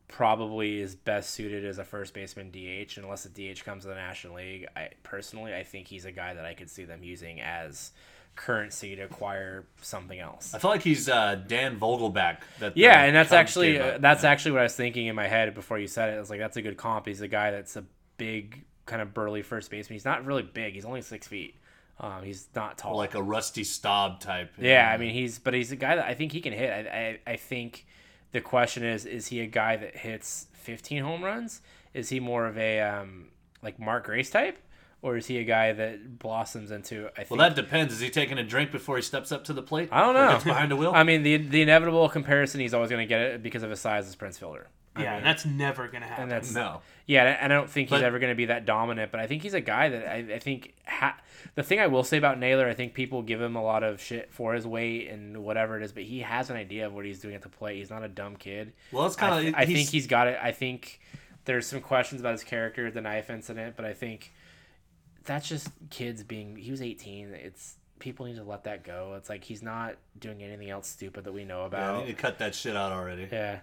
probably 0.08 0.82
is 0.82 0.96
best 0.96 1.32
suited 1.32 1.66
as 1.66 1.78
a 1.78 1.86
first 1.86 2.14
baseman 2.14 2.52
DH, 2.52 2.98
unless 2.98 3.24
the 3.24 3.54
DH 3.54 3.64
comes 3.64 3.84
to 3.84 3.90
the 3.90 3.96
National 3.96 4.36
League. 4.36 4.68
I 4.76 4.90
personally, 5.04 5.54
I 5.56 5.64
think 5.64 5.88
he's 5.88 6.06
a 6.06 6.12
guy 6.12 6.34
that 6.34 6.46
I 6.46 6.54
could 6.54 6.70
see 6.70 6.84
them 6.84 7.04
using 7.04 7.40
as 7.42 7.92
currency 8.36 8.96
to 8.96 9.04
acquire 9.04 9.66
something 9.82 10.20
else. 10.20 10.54
I 10.54 10.60
feel 10.60 10.72
like 10.72 10.82
he's 10.84 11.08
uh, 11.10 11.36
Dan 11.48 11.80
Vogelbach. 11.80 12.38
That 12.60 12.76
Yeah, 12.78 13.04
and 13.04 13.16
that's 13.16 13.30
Cubs 13.30 13.38
actually 13.38 13.80
uh, 13.80 13.98
that's 14.00 14.24
Yeah. 14.24 14.30
actually 14.30 14.52
what 14.54 14.62
I 14.62 14.64
was 14.64 14.76
thinking 14.76 15.08
in 15.08 15.16
my 15.16 15.28
head 15.28 15.54
before 15.54 15.80
you 15.80 15.88
said 15.88 16.10
it. 16.10 16.16
I 16.16 16.20
was 16.20 16.30
like, 16.30 16.40
that's 16.40 16.58
a 16.58 16.62
good 16.62 16.78
comp. 16.78 17.06
He's 17.06 17.22
a 17.22 17.28
guy 17.28 17.52
that's 17.52 17.76
a 17.76 17.84
big, 18.18 18.64
kind 18.86 19.02
of 19.02 19.14
burly 19.14 19.42
first 19.42 19.70
baseman. 19.70 19.96
He's 19.96 20.06
not 20.06 20.26
really 20.26 20.44
big. 20.44 20.74
He's 20.74 20.86
only 20.86 21.02
six 21.02 21.28
feet. 21.28 21.56
Um, 22.02 22.24
he's 22.24 22.48
not 22.56 22.80
tall. 22.80 22.98
like 22.98 23.14
a 23.14 23.22
Rusty 23.22 23.64
Staub 23.64 24.20
type. 24.20 24.54
yeah, 24.60 24.92
I 24.92 24.98
mean, 24.98 25.14
he's 25.14 25.38
but 25.38 25.54
he's 25.54 25.72
a 25.72 25.76
guy 25.76 25.96
that 25.96 26.06
I 26.06 26.16
think 26.16 26.32
he 26.32 26.42
can 26.42 26.52
hit. 26.52 26.70
I, 26.72 27.20
I 27.28 27.34
I 27.34 27.36
think 27.36 27.86
the 28.32 28.42
question 28.42 28.84
is, 28.84 29.06
is 29.06 29.28
he 29.28 29.40
a 29.40 29.46
guy 29.46 29.76
that 29.78 29.98
hits 29.98 30.48
15 30.54 31.04
home 31.04 31.24
runs? 31.24 31.62
Is 31.94 32.10
he 32.10 32.20
more 32.20 32.48
of 32.48 32.58
a 32.58 32.80
um, 32.82 33.28
like 33.62 33.80
Mark 33.80 34.06
Grace 34.06 34.32
type, 34.32 34.58
or 35.04 35.16
is 35.16 35.28
he 35.28 35.38
a 35.38 35.44
guy 35.44 35.74
that 35.74 36.18
blossoms 36.18 36.72
into? 36.72 37.08
I 37.10 37.24
think 37.24 37.30
Well, 37.32 37.50
that 37.50 37.56
depends. 37.56 37.94
Is 37.94 38.00
he 38.00 38.10
taking 38.10 38.40
a 38.40 38.44
drink 38.44 38.72
before 38.72 38.96
he 38.96 39.04
steps 39.04 39.32
up 39.32 39.44
to 39.44 39.54
the 39.54 39.62
plate? 39.62 39.90
I 39.92 40.02
don't 40.02 40.16
know. 40.16 40.32
gets 40.32 40.44
behind 40.44 40.72
the 40.72 40.76
wheel. 40.78 40.94
I 40.96 41.04
mean, 41.04 41.22
the 41.22 41.38
the 41.38 41.62
inevitable 41.62 42.10
comparison 42.10 42.62
he's 42.62 42.74
always 42.74 42.90
going 42.90 43.06
to 43.06 43.10
get 43.10 43.22
it 43.22 43.44
because 43.44 43.62
of 43.62 43.70
his 43.70 43.80
size 43.80 44.08
is 44.08 44.16
Prince 44.16 44.40
Fielder. 44.40 44.70
I 44.96 45.04
Yeah, 45.04 45.16
mean, 45.16 45.24
that's 45.24 45.46
never 45.46 45.88
gonna 45.88 46.06
happen. 46.06 46.24
and 46.24 46.32
that's 46.32 46.54
no. 46.54 46.82
Yeah, 47.06 47.24
and 47.42 47.52
I 47.54 47.56
don't 47.56 47.70
think 47.70 47.88
he's 47.90 48.00
But- 48.00 48.04
ever 48.06 48.20
going 48.20 48.32
to 48.32 48.36
be 48.36 48.46
that 48.46 48.66
dominant, 48.66 49.10
but 49.12 49.20
I 49.22 49.28
think 49.28 49.42
he's 49.42 49.54
a 49.54 49.62
guy 49.62 49.88
that 49.90 50.08
I, 50.08 50.36
I 50.36 50.40
think 50.40 50.74
ha- 50.86 51.18
the 51.56 51.64
thing 51.64 51.80
I 51.80 51.88
will 51.88 52.04
say 52.04 52.18
about 52.18 52.38
Naylor, 52.40 52.68
I 52.68 52.74
think 52.74 52.94
people 52.94 53.22
give 53.22 53.42
him 53.42 53.56
a 53.56 53.64
lot 53.64 53.84
of 53.84 54.02
shit 54.02 54.32
for 54.34 54.54
his 54.54 54.68
weight 54.68 55.08
and 55.10 55.44
whatever 55.44 55.78
it 55.78 55.84
is, 55.84 55.92
but 55.94 56.04
he 56.04 56.20
has 56.22 56.50
an 56.50 56.58
idea 56.58 56.86
of 56.88 56.94
what 56.94 57.06
he's 57.06 57.20
doing 57.20 57.36
at 57.36 57.42
the 57.42 57.50
plate. 57.50 57.78
He's 57.78 57.90
not 57.90 58.04
a 58.04 58.10
dumb 58.10 58.36
kid. 58.36 58.74
Well, 58.92 59.06
it's 59.06 59.16
kind 59.16 59.48
of. 59.48 59.54
I 59.58 59.66
think 59.66 59.88
he's 59.90 60.08
got 60.08 60.28
it. 60.28 60.38
I 60.42 60.52
think 60.52 61.00
there's 61.46 61.68
some 61.68 61.80
questions 61.82 62.20
about 62.22 62.34
his 62.34 62.44
character, 62.44 62.92
the 62.92 63.02
knife 63.02 63.30
incident, 63.30 63.76
but 63.78 63.86
I 63.86 63.94
think 63.94 64.32
that's 65.24 65.48
just 65.48 65.70
kids 65.90 66.24
being. 66.24 66.56
He 66.58 66.70
was 66.72 66.82
18. 66.82 67.34
It's 67.34 67.76
people 68.00 68.26
need 68.26 68.36
to 68.36 68.44
let 68.44 68.64
that 68.66 68.84
go. 68.84 69.14
It's 69.18 69.30
like 69.30 69.44
he's 69.44 69.62
not 69.64 69.96
doing 70.20 70.44
anything 70.44 70.70
else 70.70 70.88
stupid 70.88 71.24
that 71.24 71.32
we 71.34 71.46
know 71.46 71.64
about. 71.66 71.80
Yeah, 71.98 72.02
I 72.02 72.06
need 72.08 72.16
to 72.18 72.22
cut 72.22 72.40
that 72.40 72.56
shit 72.56 72.76
out 72.76 72.92
already. 72.92 73.28
Yeah. 73.32 73.60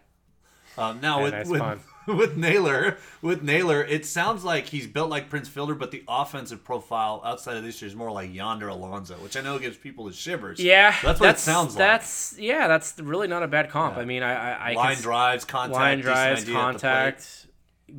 Um, 0.79 1.01
now 1.01 1.25
Yeah, 1.25 1.45
with 1.45 1.49
with, 1.49 1.87
with 2.19 2.37
Naylor, 2.37 2.97
with 3.21 3.43
Naylor, 3.43 3.85
it 3.85 4.07
sounds 4.07 4.45
like 4.45 4.67
he's 4.67 4.87
built 4.87 5.11
like 5.11 5.29
Prince 5.29 5.49
Fielder, 5.49 5.75
but 5.75 5.91
the 5.91 6.03
offensive 6.09 6.65
profile 6.65 7.21
outside 7.25 7.57
of 7.57 7.65
this 7.65 7.83
year 7.83 7.89
is 7.89 7.95
more 7.97 8.11
like 8.11 8.33
Yonder 8.33 8.69
Alonso, 8.69 9.15
which 9.17 9.37
I 9.37 9.41
know 9.41 9.59
gives 9.59 9.77
people 9.77 10.07
the 10.07 10.13
shivers. 10.13 10.61
Yeah, 10.61 10.95
that's 11.03 11.21
what 11.21 11.31
it 11.31 11.39
sounds 11.39 11.75
like. 11.75 11.79
That's 11.79 12.39
yeah, 12.39 12.69
that's 12.69 12.99
really 12.99 13.29
not 13.29 13.43
a 13.43 13.49
bad 13.49 13.71
comp. 13.71 13.97
Yeah. 13.97 14.03
I 14.03 14.05
mean, 14.05 14.23
I 14.23 14.33
I, 14.35 14.71
I 14.71 14.75
line 14.75 14.95
can, 14.95 15.03
drives, 15.03 15.45
contact, 15.45 15.75
line 15.75 16.01
drives, 16.01 16.43
idea 16.43 16.43
at 16.43 16.47
the 16.47 16.53
plate. 16.53 16.61
contact. 16.61 17.47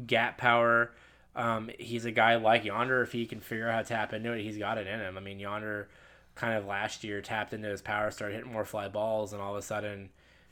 gap 0.08 0.38
power. 0.38 0.92
Um, 1.36 1.70
he's 1.78 2.06
a 2.06 2.12
guy 2.12 2.36
like 2.36 2.66
Yonder. 2.66 3.02
If 3.02 3.12
he 3.12 3.26
can 3.26 3.40
figure 3.40 3.70
out 3.70 3.74
how 3.76 3.82
to 3.82 3.88
tap 3.88 4.14
into 4.14 4.32
it, 4.34 4.42
he's 4.42 4.58
got 4.58 4.78
it 4.78 4.88
in 4.88 5.00
him. 5.00 5.18
I 5.18 5.22
mean, 5.22 5.40
Yonder 5.40 5.90
kind 6.36 6.58
of 6.58 6.66
last 6.66 7.04
year 7.04 7.22
tapped 7.22 7.54
into 7.54 7.68
his 7.68 7.82
power, 7.82 8.10
started 8.12 8.36
hitting 8.36 8.52
more 8.52 8.66
fly 8.66 8.88
balls, 8.88 9.34
and 9.34 9.42
all 9.42 9.54
of 9.54 9.60
a 9.60 9.62
sudden, 9.62 10.10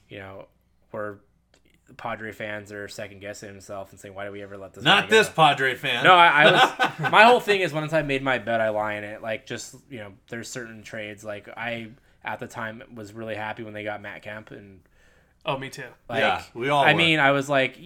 you 0.10 0.20
know, 0.20 0.48
we're 0.92 1.18
Padre 1.96 2.32
fans 2.32 2.72
are 2.72 2.88
second 2.88 3.20
guessing 3.20 3.50
himself 3.50 3.92
and 3.92 4.00
saying, 4.00 4.14
"Why 4.14 4.26
do 4.26 4.32
we 4.32 4.42
ever 4.42 4.58
let 4.58 4.74
this?" 4.74 4.84
Not 4.84 5.10
this 5.10 5.28
go?" 5.28 5.36
Padre 5.36 5.76
fan. 5.76 6.04
No, 6.04 6.14
I, 6.14 6.44
I 6.44 6.52
was. 6.52 7.00
my 7.12 7.24
whole 7.24 7.40
thing 7.40 7.62
is 7.62 7.74
once 7.74 7.94
I 7.94 8.02
made 8.02 8.24
my 8.24 8.38
bet, 8.38 8.60
I 8.60 8.70
lie 8.70 8.96
in 8.96 9.04
it. 9.04 9.22
Like 9.22 9.46
just 9.46 9.76
you 9.90 10.00
know, 10.00 10.14
there's 10.30 10.50
certain 10.50 10.84
trades 10.84 11.24
like 11.24 11.48
I 11.50 11.92
at 12.24 12.40
the 12.40 12.48
time 12.48 12.84
was 12.94 13.14
really 13.14 13.36
happy 13.36 13.64
when 13.64 13.74
they 13.74 13.84
got 13.84 14.02
Matt 14.02 14.22
Kemp 14.22 14.52
and 14.52 14.82
Oh, 15.50 15.58
me 15.58 15.70
too. 15.70 15.86
like, 16.10 16.20
Yeah, 16.20 16.44
we 16.54 16.68
all 16.68 16.84
I 16.84 16.92
were. 16.92 16.98
mean, 16.98 17.20
I 17.20 17.32
was 17.32 17.48
like, 17.50 17.80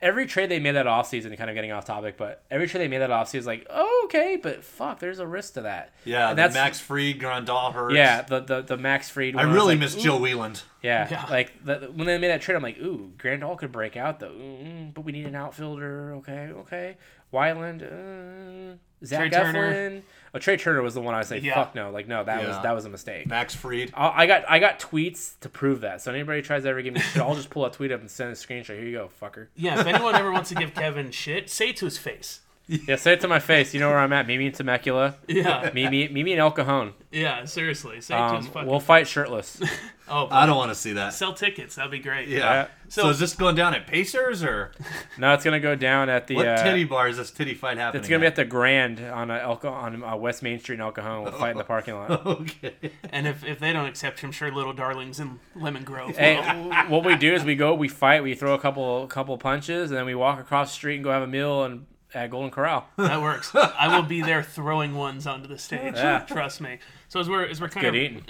every 0.00 0.26
trade 0.26 0.48
they 0.48 0.60
made 0.60 0.72
that 0.76 0.86
offseason, 0.86 1.36
kind 1.36 1.50
of 1.50 1.54
getting 1.54 1.72
off 1.72 1.84
topic, 1.84 2.16
but 2.16 2.44
every 2.52 2.68
trade 2.68 2.82
they 2.82 2.88
made 2.88 2.98
that 2.98 3.10
offseason 3.10 3.34
is 3.40 3.46
like, 3.46 3.66
oh, 3.68 4.02
okay, 4.04 4.36
but 4.40 4.62
fuck, 4.64 5.00
there's 5.00 5.18
a 5.18 5.26
risk 5.26 5.54
to 5.54 5.62
that. 5.62 5.92
yeah, 6.04 6.30
and 6.30 6.38
the 6.38 6.42
that's 6.42 6.54
Max 6.54 6.78
Fried, 6.80 7.18
Grandal 7.18 7.72
hurts. 7.72 7.96
Yeah, 7.96 8.22
the, 8.22 8.40
the 8.40 8.62
the 8.62 8.76
Max 8.76 9.10
Fried. 9.10 9.34
I 9.34 9.38
one 9.38 9.48
was 9.48 9.54
really 9.56 9.74
like, 9.74 9.80
miss 9.80 9.96
ooh. 9.96 10.00
Joe 10.00 10.18
Wieland. 10.18 10.62
Yeah, 10.82 11.08
Yeah. 11.10 11.26
like 11.28 11.52
the, 11.64 11.90
when 11.92 12.06
they 12.06 12.16
made 12.18 12.28
that 12.28 12.40
trade, 12.42 12.54
I'm 12.54 12.62
like, 12.62 12.78
ooh, 12.78 13.10
Grandal 13.18 13.58
could 13.58 13.72
break 13.72 13.96
out 13.96 14.20
though, 14.20 14.30
mm, 14.30 14.94
but 14.94 15.00
we 15.00 15.10
need 15.10 15.26
an 15.26 15.34
outfielder. 15.34 16.14
Okay, 16.18 16.50
okay, 16.58 16.96
Wieland, 17.32 17.82
uh, 17.82 18.76
Zach 19.04 19.18
Trey 19.18 19.30
Turner. 19.30 20.02
Oh, 20.34 20.38
Trey 20.38 20.56
Turner 20.56 20.82
was 20.82 20.94
the 20.94 21.00
one 21.00 21.14
I 21.14 21.18
was 21.18 21.30
like, 21.30 21.42
Yeah. 21.42 21.54
fuck 21.54 21.74
no, 21.74 21.90
like 21.90 22.06
no, 22.08 22.22
that 22.24 22.46
was 22.46 22.56
that 22.62 22.72
was 22.74 22.84
a 22.84 22.88
mistake. 22.88 23.26
Max 23.26 23.54
Fried. 23.54 23.92
I 23.94 24.22
I 24.24 24.26
got 24.26 24.44
I 24.48 24.58
got 24.58 24.78
tweets 24.78 25.38
to 25.40 25.48
prove 25.48 25.80
that. 25.82 26.02
So 26.02 26.12
anybody 26.12 26.42
tries 26.42 26.64
to 26.64 26.68
ever 26.68 26.82
give 26.82 26.94
me 26.94 27.00
shit, 27.00 27.22
I'll 27.22 27.34
just 27.34 27.50
pull 27.50 27.64
a 27.64 27.70
tweet 27.70 27.92
up 27.92 28.00
and 28.00 28.10
send 28.10 28.30
a 28.30 28.34
screenshot. 28.34 28.66
Here 28.76 28.84
you 28.84 28.92
go, 28.98 29.10
fucker. 29.20 29.46
Yeah, 29.56 29.80
if 29.80 29.86
anyone 29.86 30.14
ever 30.14 30.30
wants 30.30 30.48
to 30.50 30.54
give 30.54 30.74
Kevin 30.74 31.10
shit, 31.10 31.48
say 31.50 31.70
it 31.70 31.76
to 31.78 31.84
his 31.86 31.96
face. 31.98 32.40
Yeah, 32.66 32.96
say 32.96 33.14
it 33.14 33.20
to 33.22 33.28
my 33.28 33.38
face. 33.38 33.72
You 33.72 33.80
know 33.80 33.88
where 33.88 33.98
I'm 33.98 34.12
at. 34.12 34.26
Meet 34.26 34.36
me 34.38 34.46
in 34.48 34.52
Temecula. 34.52 35.14
Yeah, 35.26 35.70
Meet 35.72 35.90
me, 35.90 36.08
meet 36.08 36.22
me 36.24 36.32
in 36.34 36.38
El 36.38 36.50
Cajon. 36.50 36.92
yeah, 37.10 37.46
seriously, 37.46 38.02
say 38.02 38.14
it 38.14 38.28
to 38.28 38.36
his 38.36 38.46
Um, 38.46 38.52
fucking. 38.52 38.68
we'll 38.68 38.80
fight 38.80 39.06
shirtless. 39.08 39.58
oh, 40.10 40.28
I 40.30 40.46
don't 40.46 40.56
want 40.56 40.70
to 40.70 40.74
see 40.74 40.92
that. 40.94 41.12
sell 41.14 41.32
tickets. 41.34 41.74
That'd 41.76 41.90
be 41.90 41.98
great. 41.98 42.28
Yeah. 42.28 42.38
Yeah. 42.38 42.66
So, 42.88 43.02
So- 43.02 43.08
is 43.10 43.18
this 43.18 43.34
going 43.34 43.54
down 43.54 43.74
at 43.74 43.86
Pacers 43.86 44.42
or 44.42 44.72
No, 45.18 45.34
it's 45.34 45.44
gonna 45.44 45.60
go 45.60 45.74
down 45.74 46.08
at 46.08 46.26
the. 46.26 46.36
what 46.36 46.46
uh, 46.48 46.62
titty 46.62 46.84
bar 46.84 47.08
is 47.08 47.16
this 47.16 47.30
titty 47.30 47.54
fight 47.54 47.76
happening? 47.78 48.00
It's 48.00 48.08
gonna 48.08 48.20
be 48.20 48.26
at 48.26 48.36
the 48.36 48.44
Grand 48.44 49.00
on 49.00 49.30
uh, 49.30 49.34
El 49.42 49.56
Ca- 49.56 49.68
on 49.68 50.02
uh, 50.02 50.16
West 50.16 50.42
Main 50.42 50.58
Street 50.58 50.76
in 50.76 50.80
El 50.80 50.92
Cajon. 50.92 51.24
We'll 51.24 51.32
fight 51.32 51.52
in 51.52 51.58
the 51.58 51.64
parking 51.64 51.94
lot. 51.94 52.10
okay. 52.26 52.74
And 53.10 53.26
if, 53.26 53.44
if 53.44 53.58
they 53.58 53.72
don't 53.72 53.86
accept 53.86 54.22
you, 54.22 54.28
I'm 54.28 54.32
sure 54.32 54.50
Little 54.50 54.72
Darlings 54.72 55.20
in 55.20 55.38
Lemon 55.54 55.84
Grove. 55.84 56.16
Hey, 56.16 56.36
will. 56.36 56.70
what 56.88 57.04
we 57.04 57.16
do 57.16 57.34
is 57.34 57.44
we 57.44 57.56
go, 57.56 57.74
we 57.74 57.88
fight, 57.88 58.22
we 58.22 58.34
throw 58.34 58.54
a 58.54 58.58
couple 58.58 59.06
couple 59.08 59.36
punches, 59.38 59.90
and 59.90 59.98
then 59.98 60.06
we 60.06 60.14
walk 60.14 60.40
across 60.40 60.70
the 60.70 60.74
street 60.74 60.96
and 60.96 61.04
go 61.04 61.10
have 61.10 61.22
a 61.22 61.26
meal 61.26 61.64
and 61.64 61.86
at 62.14 62.30
Golden 62.30 62.50
Corral. 62.50 62.86
That 62.96 63.20
works. 63.20 63.54
I 63.54 63.94
will 63.94 64.02
be 64.02 64.22
there 64.22 64.42
throwing 64.42 64.94
ones 64.94 65.26
onto 65.26 65.46
the 65.46 65.58
stage. 65.58 65.94
Yeah. 65.94 66.20
Trust 66.20 66.60
me. 66.60 66.78
So 67.08 67.20
as 67.20 67.28
we're 67.28 67.44
as 67.46 67.60
we're 67.60 67.68
kind 67.68 67.86
of 67.86 68.22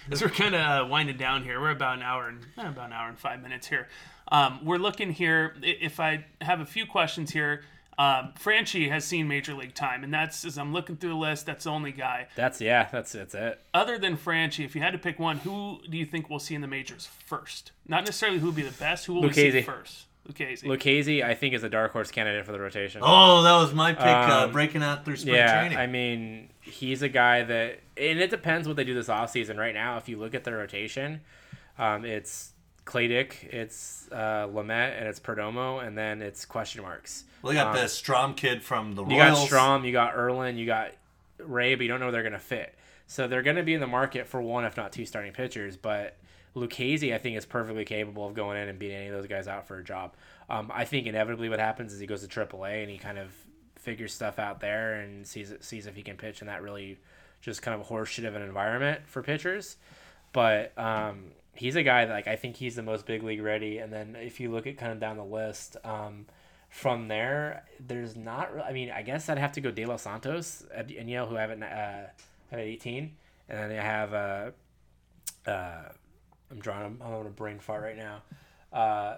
as 0.10 0.22
we're 0.22 0.28
kind 0.28 0.54
of 0.54 0.60
uh, 0.60 0.88
winding 0.88 1.16
down 1.16 1.42
here, 1.42 1.60
we're 1.60 1.70
about 1.70 1.96
an 1.96 2.02
hour 2.02 2.28
and 2.28 2.40
eh, 2.58 2.68
about 2.68 2.86
an 2.86 2.92
hour 2.92 3.08
and 3.08 3.18
five 3.18 3.42
minutes 3.42 3.66
here. 3.66 3.88
Um, 4.28 4.64
we're 4.64 4.76
looking 4.78 5.10
here. 5.12 5.54
If 5.62 6.00
I 6.00 6.24
have 6.40 6.60
a 6.60 6.66
few 6.66 6.84
questions 6.84 7.30
here, 7.30 7.62
um, 7.98 8.34
Franchy 8.38 8.90
has 8.90 9.04
seen 9.04 9.26
major 9.28 9.54
league 9.54 9.72
time, 9.74 10.04
and 10.04 10.12
that's 10.12 10.44
as 10.44 10.58
I'm 10.58 10.72
looking 10.72 10.96
through 10.96 11.10
the 11.10 11.16
list. 11.16 11.46
That's 11.46 11.64
the 11.64 11.70
only 11.70 11.92
guy. 11.92 12.26
That's 12.36 12.60
yeah, 12.60 12.88
that's 12.92 13.12
that's 13.12 13.34
it. 13.34 13.60
Other 13.72 13.98
than 13.98 14.16
Franchy, 14.18 14.64
if 14.66 14.74
you 14.74 14.82
had 14.82 14.92
to 14.92 14.98
pick 14.98 15.18
one, 15.18 15.38
who 15.38 15.80
do 15.88 15.96
you 15.96 16.04
think 16.04 16.28
we'll 16.28 16.38
see 16.38 16.54
in 16.54 16.60
the 16.60 16.66
majors 16.66 17.08
first? 17.24 17.72
Not 17.88 18.04
necessarily 18.04 18.38
who 18.38 18.46
will 18.46 18.52
be 18.52 18.62
the 18.62 18.70
best. 18.78 19.06
Who 19.06 19.14
will 19.14 19.22
we 19.22 19.32
see 19.32 19.62
first? 19.62 20.06
Lucchesi. 20.28 20.64
Lucchesi, 20.64 21.24
I 21.24 21.34
think, 21.34 21.54
is 21.54 21.62
a 21.62 21.68
dark 21.68 21.92
horse 21.92 22.10
candidate 22.10 22.44
for 22.44 22.50
the 22.52 22.58
rotation. 22.58 23.00
Oh, 23.04 23.44
that 23.44 23.56
was 23.56 23.72
my 23.72 23.92
pick. 23.92 24.04
uh, 24.04 24.44
Um, 24.46 24.52
breaking 24.52 24.82
out 24.82 25.04
through 25.04 25.16
spring 25.16 25.36
yeah, 25.36 25.60
training. 25.60 25.78
I 25.78 25.86
mean, 25.86 26.50
he's 26.60 27.02
a 27.02 27.08
guy 27.08 27.44
that, 27.44 27.78
and 27.96 28.18
it 28.20 28.30
depends 28.30 28.66
what 28.68 28.76
they 28.76 28.84
do 28.84 28.94
this 28.94 29.08
offseason. 29.08 29.56
Right 29.58 29.74
now, 29.74 29.96
if 29.96 30.08
you 30.08 30.18
look 30.18 30.34
at 30.34 30.44
the 30.44 30.52
rotation, 30.52 31.20
um, 31.78 32.04
it's 32.04 32.52
Clay 32.84 33.08
Dick, 33.08 33.48
it's 33.52 34.08
uh, 34.12 34.46
Lamet, 34.48 34.98
and 34.98 35.08
it's 35.08 35.20
Perdomo, 35.20 35.84
and 35.86 35.96
then 35.96 36.22
it's 36.22 36.44
question 36.44 36.82
marks. 36.82 37.24
well, 37.42 37.52
you 37.52 37.58
got 37.58 37.68
um, 37.68 37.76
the 37.76 37.88
Strahm 37.88 38.36
kid 38.36 38.62
from 38.62 38.94
the 38.94 39.04
You 39.04 39.20
Royals. 39.20 39.50
got 39.50 39.80
Strahm, 39.80 39.86
you 39.86 39.92
got 39.92 40.14
Erlin, 40.14 40.56
you 40.56 40.66
got 40.66 40.92
Rea, 41.38 41.74
but 41.74 41.82
you 41.82 41.88
don't 41.88 42.00
know 42.00 42.06
where 42.06 42.12
they're 42.12 42.22
going 42.22 42.32
to 42.32 42.38
fit. 42.38 42.74
So 43.06 43.28
they're 43.28 43.42
going 43.42 43.56
to 43.56 43.62
be 43.62 43.74
in 43.74 43.80
the 43.80 43.86
market 43.86 44.26
for 44.26 44.40
one, 44.40 44.64
if 44.64 44.76
not 44.76 44.92
two, 44.92 45.06
starting 45.06 45.32
pitchers. 45.32 45.76
But 45.76 46.16
Lucchesi, 46.56 47.14
I 47.14 47.18
think, 47.18 47.36
is 47.36 47.46
perfectly 47.46 47.84
capable 47.84 48.26
of 48.26 48.34
going 48.34 48.60
in 48.60 48.68
and 48.68 48.78
beating 48.78 48.96
any 48.96 49.08
of 49.08 49.14
those 49.14 49.26
guys 49.28 49.46
out 49.46 49.66
for 49.68 49.78
a 49.78 49.84
job. 49.84 50.14
Um, 50.48 50.70
I 50.74 50.84
think 50.84 51.06
inevitably 51.06 51.48
what 51.48 51.58
happens 51.60 51.92
is 51.92 52.00
he 52.00 52.06
goes 52.06 52.26
to 52.26 52.28
AAA 52.28 52.82
and 52.82 52.90
he 52.90 52.98
kind 52.98 53.18
of 53.18 53.30
figures 53.76 54.12
stuff 54.12 54.38
out 54.38 54.58
there 54.60 54.94
and 54.94 55.24
sees 55.26 55.52
sees 55.60 55.86
if 55.86 55.94
he 55.94 56.02
can 56.02 56.16
pitch 56.16 56.40
in 56.40 56.48
that 56.48 56.62
really 56.62 56.98
just 57.46 57.62
kind 57.62 57.80
of 57.80 57.88
a 57.88 57.92
horseshit 57.92 58.26
of 58.26 58.34
an 58.34 58.42
environment 58.42 59.00
for 59.06 59.22
pitchers. 59.22 59.78
But 60.34 60.76
um, 60.76 61.30
he's 61.54 61.76
a 61.76 61.82
guy 61.82 62.04
that 62.04 62.12
like 62.12 62.28
I 62.28 62.36
think 62.36 62.56
he's 62.56 62.76
the 62.76 62.82
most 62.82 63.06
big 63.06 63.22
league 63.22 63.42
ready. 63.42 63.78
And 63.78 63.90
then 63.90 64.16
if 64.16 64.38
you 64.38 64.50
look 64.50 64.66
at 64.66 64.76
kind 64.76 64.92
of 64.92 65.00
down 65.00 65.16
the 65.16 65.24
list. 65.24 65.78
Um, 65.82 66.26
from 66.68 67.08
there, 67.08 67.64
there's 67.80 68.16
not. 68.16 68.52
Really, 68.52 68.66
I 68.66 68.72
mean, 68.72 68.90
I 68.90 69.00
guess 69.00 69.28
I'd 69.28 69.38
have 69.38 69.52
to 69.52 69.60
go 69.60 69.70
De 69.70 69.86
Los 69.86 70.02
Santos 70.02 70.64
at 70.74 70.90
and 70.90 71.08
Yale, 71.08 71.26
who 71.26 71.36
have 71.36 71.50
it 71.50 71.62
uh, 71.62 72.06
at 72.52 72.58
18, 72.58 73.16
and 73.48 73.58
then 73.58 73.78
I 73.78 73.82
have. 73.82 74.12
Uh, 74.14 74.50
uh, 75.50 75.88
I'm 76.50 76.58
drawing. 76.58 76.98
I'm 77.00 77.00
on 77.02 77.26
a 77.26 77.30
brain 77.30 77.58
fart 77.60 77.82
right 77.82 77.96
now. 77.96 78.22
Uh, 78.72 79.16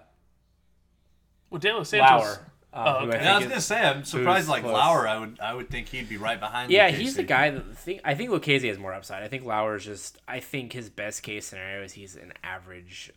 well, 1.51 1.59
De 1.59 1.73
Los 1.73 1.89
Santos. 1.89 2.27
Lauer. 2.27 2.47
Um, 2.73 2.85
Oh, 2.87 2.99
who 3.01 3.09
okay. 3.09 3.23
Yeah, 3.25 3.31
I 3.31 3.35
was 3.35 3.41
think 3.41 3.51
gonna 3.51 3.61
say 3.63 3.81
I'm 3.81 4.05
surprised. 4.05 4.49
Like 4.49 4.63
close. 4.63 4.75
Lauer, 4.75 5.09
I 5.09 5.19
would 5.19 5.39
I 5.41 5.55
would 5.55 5.71
think 5.71 5.89
he'd 5.89 6.09
be 6.09 6.17
right 6.19 6.39
behind. 6.39 6.71
yeah, 6.71 6.91
Lucchesi. 6.91 6.95
he's 6.95 7.17
the 7.17 7.23
guy 7.23 7.51
that 7.51 7.77
think. 7.79 8.01
I 8.05 8.15
think 8.15 8.31
Lucchesi 8.31 8.69
has 8.69 8.79
more 8.79 8.93
upside. 8.93 9.23
I 9.23 9.29
think 9.29 9.45
Lauer's 9.45 9.85
just. 9.85 10.19
I 10.29 10.41
think 10.41 10.73
his 10.75 10.91
best 10.91 11.23
case 11.23 11.47
scenario 11.47 11.83
is 11.85 11.93
he's 11.93 12.15
an 12.17 12.33
average. 12.45 13.11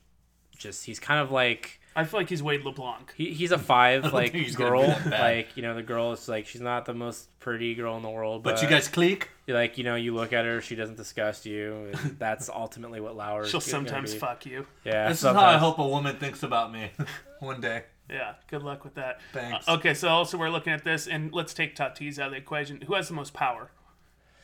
Just 0.57 0.85
he's 0.85 0.99
kind 0.99 1.19
of 1.19 1.31
like 1.31 1.79
I 1.95 2.03
feel 2.03 2.19
like 2.19 2.29
he's 2.29 2.43
Wade 2.43 2.63
LeBlanc. 2.63 3.13
he, 3.17 3.33
he's 3.33 3.51
a 3.51 3.57
five 3.57 4.13
like 4.13 4.31
he's 4.31 4.55
girl. 4.55 4.81
be 4.83 4.87
that 4.87 5.09
bad. 5.09 5.19
Like 5.21 5.57
you 5.57 5.63
know 5.63 5.73
the 5.73 5.81
girl 5.83 6.11
is 6.13 6.29
like 6.29 6.45
she's 6.45 6.61
not 6.61 6.85
the 6.85 6.93
most 6.93 7.27
pretty 7.39 7.73
girl 7.73 7.97
in 7.97 8.03
the 8.03 8.09
world. 8.11 8.43
But, 8.43 8.53
But 8.55 8.61
you 8.61 8.69
guys 8.69 8.87
clique. 8.87 9.29
like 9.47 9.77
you 9.79 9.83
know 9.83 9.95
you 9.95 10.13
look 10.13 10.31
at 10.33 10.45
her 10.45 10.61
she 10.61 10.75
doesn't 10.75 10.95
disgust 10.97 11.45
you 11.47 11.89
and 11.91 12.15
that's 12.19 12.47
ultimately 12.47 13.01
what 13.01 13.15
Lauer 13.17 13.45
She'll 13.47 13.57
is 13.59 13.65
gonna 13.71 13.87
sometimes 13.89 14.13
be. 14.13 14.19
fuck 14.19 14.45
you. 14.45 14.65
yeah 14.85 15.09
This 15.09 15.23
is 15.23 15.29
how 15.29 15.39
I 15.41 15.57
hope 15.57 15.79
a 15.79 15.87
woman 15.87 16.15
thinks 16.17 16.43
about 16.43 16.71
me 16.71 16.91
one 17.39 17.59
day. 17.59 17.83
Yeah, 18.11 18.33
good 18.47 18.61
luck 18.63 18.83
with 18.83 18.95
that. 18.95 19.21
Thanks. 19.31 19.67
Uh, 19.67 19.73
okay, 19.75 19.93
so 19.93 20.09
also 20.09 20.37
we're 20.37 20.49
looking 20.49 20.73
at 20.73 20.83
this, 20.83 21.07
and 21.07 21.31
let's 21.33 21.53
take 21.53 21.75
Tatis 21.75 22.19
out 22.19 22.27
of 22.27 22.31
the 22.31 22.37
equation. 22.37 22.81
Who 22.81 22.93
has 22.95 23.07
the 23.07 23.13
most 23.13 23.33
power? 23.33 23.71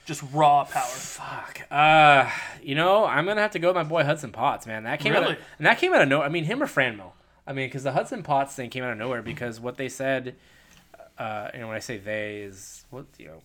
Just 0.05 0.23
raw 0.31 0.63
power. 0.63 0.83
Fuck. 0.83 1.69
Uh, 1.69 2.29
you 2.63 2.75
know, 2.75 3.05
I'm 3.05 3.25
gonna 3.25 3.41
have 3.41 3.51
to 3.51 3.59
go 3.59 3.67
with 3.67 3.75
my 3.75 3.83
boy 3.83 4.03
Hudson 4.05 4.31
Potts, 4.31 4.65
man. 4.65 4.83
That 4.83 5.01
came 5.01 5.11
out 5.13 5.23
Really? 5.23 5.33
of, 5.33 5.39
and 5.57 5.67
that 5.67 5.79
came 5.79 5.93
out 5.93 6.01
of 6.01 6.07
nowhere. 6.07 6.25
I 6.25 6.29
mean, 6.29 6.45
him 6.45 6.63
or 6.63 6.65
Franmil. 6.67 7.11
I 7.45 7.51
mean, 7.53 7.67
because 7.67 7.83
the 7.83 7.91
Hudson 7.91 8.23
Potts 8.23 8.55
thing 8.55 8.69
came 8.69 8.83
out 8.85 8.91
of 8.91 8.97
nowhere 8.97 9.21
because 9.21 9.59
what 9.59 9.75
they 9.75 9.89
said, 9.89 10.35
uh, 11.17 11.49
you 11.53 11.59
know, 11.59 11.67
when 11.67 11.75
I 11.75 11.79
say 11.79 11.97
they 11.97 12.37
is 12.37 12.85
what 12.89 13.05
you 13.17 13.27
know, 13.27 13.41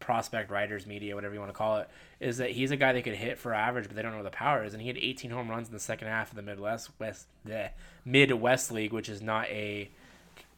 prospect 0.00 0.50
writers, 0.50 0.86
media, 0.86 1.14
whatever 1.14 1.34
you 1.34 1.40
want 1.40 1.52
to 1.52 1.56
call 1.56 1.78
it, 1.78 1.88
is 2.18 2.38
that 2.38 2.50
he's 2.50 2.70
a 2.70 2.76
guy 2.76 2.92
that 2.92 3.04
could 3.04 3.14
hit 3.14 3.38
for 3.38 3.54
average, 3.54 3.86
but 3.86 3.94
they 3.94 4.02
don't 4.02 4.12
know 4.12 4.18
what 4.18 4.24
the 4.24 4.30
power 4.30 4.64
is. 4.64 4.72
And 4.72 4.82
he 4.82 4.88
had 4.88 4.98
18 4.98 5.30
home 5.30 5.48
runs 5.48 5.68
in 5.68 5.74
the 5.74 5.80
second 5.80 6.08
half 6.08 6.30
of 6.30 6.36
the 6.36 6.42
Midwest 6.42 6.90
West 6.98 7.26
the 7.44 7.70
Midwest 8.04 8.72
League, 8.72 8.92
which 8.92 9.08
is 9.08 9.22
not 9.22 9.46
a 9.48 9.90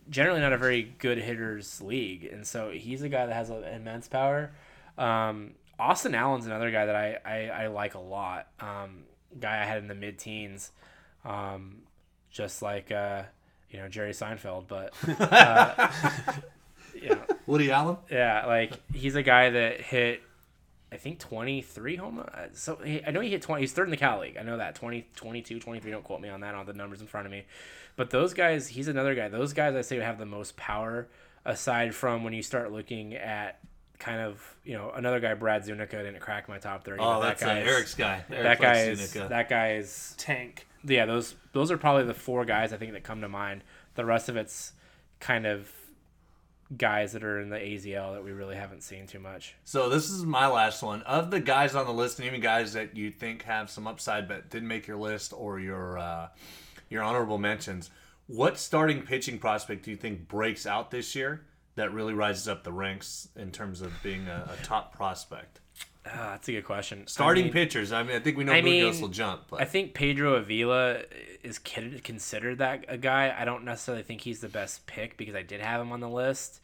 generally 0.09 0.40
not 0.40 0.53
a 0.53 0.59
very 0.59 0.95
good 0.99 1.18
hitters 1.18 1.80
league, 1.80 2.24
and 2.24 2.47
so 2.47 2.70
he's 2.70 3.03
a 3.03 3.09
guy 3.09 3.26
that 3.26 3.34
has 3.34 3.51
a, 3.51 3.74
immense 3.74 4.09
power. 4.09 4.51
Um, 4.98 5.52
Austin 5.78 6.14
Allen's 6.14 6.47
another 6.47 6.70
guy 6.70 6.86
that 6.86 6.97
I, 6.97 7.19
I, 7.24 7.64
I 7.64 7.66
like 7.69 7.94
a 7.94 8.01
lot. 8.01 8.47
Um, 8.60 9.05
guy 9.39 9.62
I 9.62 9.64
had 9.64 9.78
in 9.78 9.89
the 9.89 9.94
mid 9.94 10.19
teens, 10.19 10.70
um, 11.24 11.78
just 12.31 12.62
like 12.62 12.90
uh, 12.90 13.23
you 13.70 13.78
know 13.78 13.89
Jerry 13.89 14.12
Seinfeld, 14.12 14.64
but 14.69 14.93
uh, 15.20 15.90
you 16.94 17.10
know, 17.10 17.23
Woody 17.47 17.70
Allen. 17.70 17.97
yeah, 18.10 18.47
like 18.47 18.73
he's 18.93 19.14
a 19.14 19.23
guy 19.23 19.51
that 19.51 19.81
hit. 19.81 20.23
I 20.90 20.97
think 20.98 21.19
23 21.20 21.97
home 21.97 22.19
run. 22.19 22.28
uh, 22.28 22.48
So 22.52 22.77
he, 22.77 23.02
I 23.06 23.12
know 23.12 23.20
he 23.20 23.31
hit 23.31 23.40
20. 23.40 23.62
He's 23.62 23.73
third 23.73 23.85
in 23.85 23.90
the 23.90 23.97
Cal 23.97 24.20
League. 24.20 24.36
I 24.39 24.43
know 24.43 24.59
that 24.59 24.74
20, 24.74 25.06
22, 25.16 25.59
23. 25.59 25.90
Don't 25.90 26.05
quote 26.05 26.20
me 26.20 26.28
on 26.28 26.43
that 26.43 26.55
on 26.55 26.66
the 26.66 26.74
numbers 26.74 27.01
in 27.01 27.06
front 27.06 27.24
of 27.27 27.31
me. 27.32 27.44
But 27.97 28.10
those 28.10 28.35
guys, 28.35 28.69
he's 28.69 28.89
another 28.89 29.14
guy. 29.14 29.28
Those 29.28 29.55
guys 29.55 29.74
I 29.74 29.81
say 29.81 29.97
have 29.98 30.19
the 30.19 30.27
most 30.27 30.55
power. 30.59 31.09
Aside 31.47 31.94
from 31.94 32.23
when 32.24 32.35
you 32.35 32.43
start 32.43 32.73
looking 32.73 33.14
at 33.14 33.59
kind 33.98 34.20
of 34.20 34.55
you 34.64 34.74
know 34.74 34.93
another 34.94 35.19
guy, 35.19 35.32
Brad 35.35 35.64
Zunica 35.64 35.90
didn't 35.90 36.20
crack 36.20 36.47
my 36.48 36.59
top 36.59 36.85
30. 36.85 36.98
Oh, 37.02 37.23
that's 37.23 37.40
that 37.40 37.48
uh, 37.48 37.55
guy 37.55 37.60
is- 37.60 37.69
Eric's 37.69 37.94
guy. 37.94 38.24
Eric 38.31 38.43
That 38.43 38.60
guy 38.60 38.77
is 38.82 39.01
Zunica. 39.01 39.28
that 39.31 39.48
guy 39.48 39.73
is 39.77 40.14
Tank. 40.19 40.66
yeah. 40.85 41.06
Those 41.06 41.35
those 41.52 41.70
are 41.70 41.78
probably 41.78 42.05
the 42.05 42.12
four 42.14 42.44
guys 42.44 42.73
I 42.73 42.77
think 42.77 42.93
that 42.93 43.02
come 43.02 43.23
to 43.23 43.28
mind. 43.31 43.64
The 43.94 44.05
rest 44.05 44.28
of 44.28 44.36
it's 44.36 44.73
kind 45.20 45.47
of 45.47 45.69
guys 46.77 47.12
that 47.12 47.23
are 47.24 47.40
in 47.40 47.51
the 47.51 47.57
AZL 47.59 48.15
that 48.15 48.24
we 48.24 48.32
really 48.32 48.57
haven't 48.57 48.82
seen 48.82 49.07
too 49.07 49.19
much. 49.19 49.55
So 49.65 49.89
this 49.89 50.11
is 50.11 50.24
my 50.24 50.47
last 50.47 50.82
one. 50.82 51.03
Of 51.03 51.31
the 51.31 51.40
guys 51.40 51.74
on 51.74 51.86
the 51.86 51.93
list, 51.93 52.19
and 52.19 52.27
even 52.27 52.40
guys 52.40 52.73
that 52.73 52.97
you 52.97 53.11
think 53.11 53.43
have 53.43 53.70
some 53.70 53.86
upside 53.86 54.28
but 54.28 54.51
didn't 54.51 54.69
make 54.69 54.86
your 54.86 54.97
list 54.97 55.32
or 55.36 55.59
your 55.61 55.99
uh, 55.99 56.28
your 56.89 57.03
honorable 57.03 57.39
mentions, 57.39 57.90
What 58.27 58.59
starting 58.59 59.03
pitching 59.03 59.39
prospect 59.39 59.85
do 59.85 59.90
you 59.90 59.97
think 59.97 60.28
breaks 60.28 60.66
out 60.66 60.90
this 60.90 61.15
year 61.15 61.43
that 61.74 61.93
really 61.93 62.15
rises 62.15 62.49
up 62.49 62.65
the 62.65 62.73
ranks 62.73 63.28
in 63.36 63.51
terms 63.51 63.81
of 63.81 63.93
being 64.03 64.28
a, 64.28 64.51
a 64.59 64.62
top 64.65 64.94
prospect? 64.94 65.61
Ah, 66.05 66.31
that's 66.33 66.49
a 66.49 66.53
good 66.53 66.65
question. 66.65 67.07
Starting 67.07 67.45
I 67.45 67.47
mean, 67.47 67.53
pitchers. 67.53 67.93
I 67.93 68.03
mean, 68.03 68.16
I 68.16 68.20
think 68.20 68.37
we 68.37 68.43
know 68.45 68.53
I 68.53 68.61
Burgos 68.61 68.95
mean, 68.95 69.03
will 69.03 69.09
jump, 69.09 69.43
but 69.49 69.61
I 69.61 69.65
think 69.65 69.95
Pedro 69.95 70.35
Avila 70.35 71.03
is 71.45 71.59
considered 71.61 72.59
that 72.59 72.85
a 72.89 72.99
guy. 72.99 73.35
I 73.37 73.45
don't 73.45 73.65
necessarily 73.65 74.03
think 74.03 74.23
he's 74.23 74.41
the 74.41 74.49
best 74.49 74.87
pick 74.87 75.16
because 75.16 75.37
I 75.37 75.43
did 75.43 75.61
have 75.61 75.81
him 75.81 75.93
on 75.93 76.01
the 76.01 76.09
list. 76.09 76.61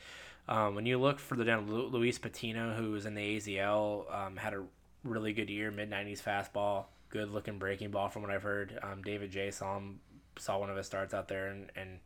Um, 0.49 0.75
when 0.75 0.87
you 0.87 0.99
look 0.99 1.21
further 1.21 1.45
down, 1.45 1.71
Lu- 1.71 1.87
Luis 1.87 2.19
Patino, 2.19 2.75
who 2.75 2.91
was 2.91 3.07
in 3.07 3.15
the 3.15 3.37
AZL, 3.37 4.13
um, 4.13 4.37
had 4.37 4.55
a 4.55 4.63
really 5.05 5.33
good 5.33 5.51
year, 5.51 5.71
mid 5.71 5.89
'90s 5.91 6.23
fastball, 6.23 6.87
good 7.11 7.31
looking 7.31 7.59
breaking 7.59 7.91
ball 7.91 8.09
from 8.09 8.23
what 8.23 8.33
I've 8.33 8.43
heard. 8.43 8.77
Um, 8.83 9.03
David 9.03 9.31
J 9.31 9.53
saw 9.53 9.77
him, 9.77 10.01
saw 10.37 10.59
one 10.59 10.71
of 10.71 10.77
his 10.77 10.87
starts 10.87 11.15
out 11.15 11.29
there 11.29 11.49
and, 11.49 11.71
and 11.77 12.01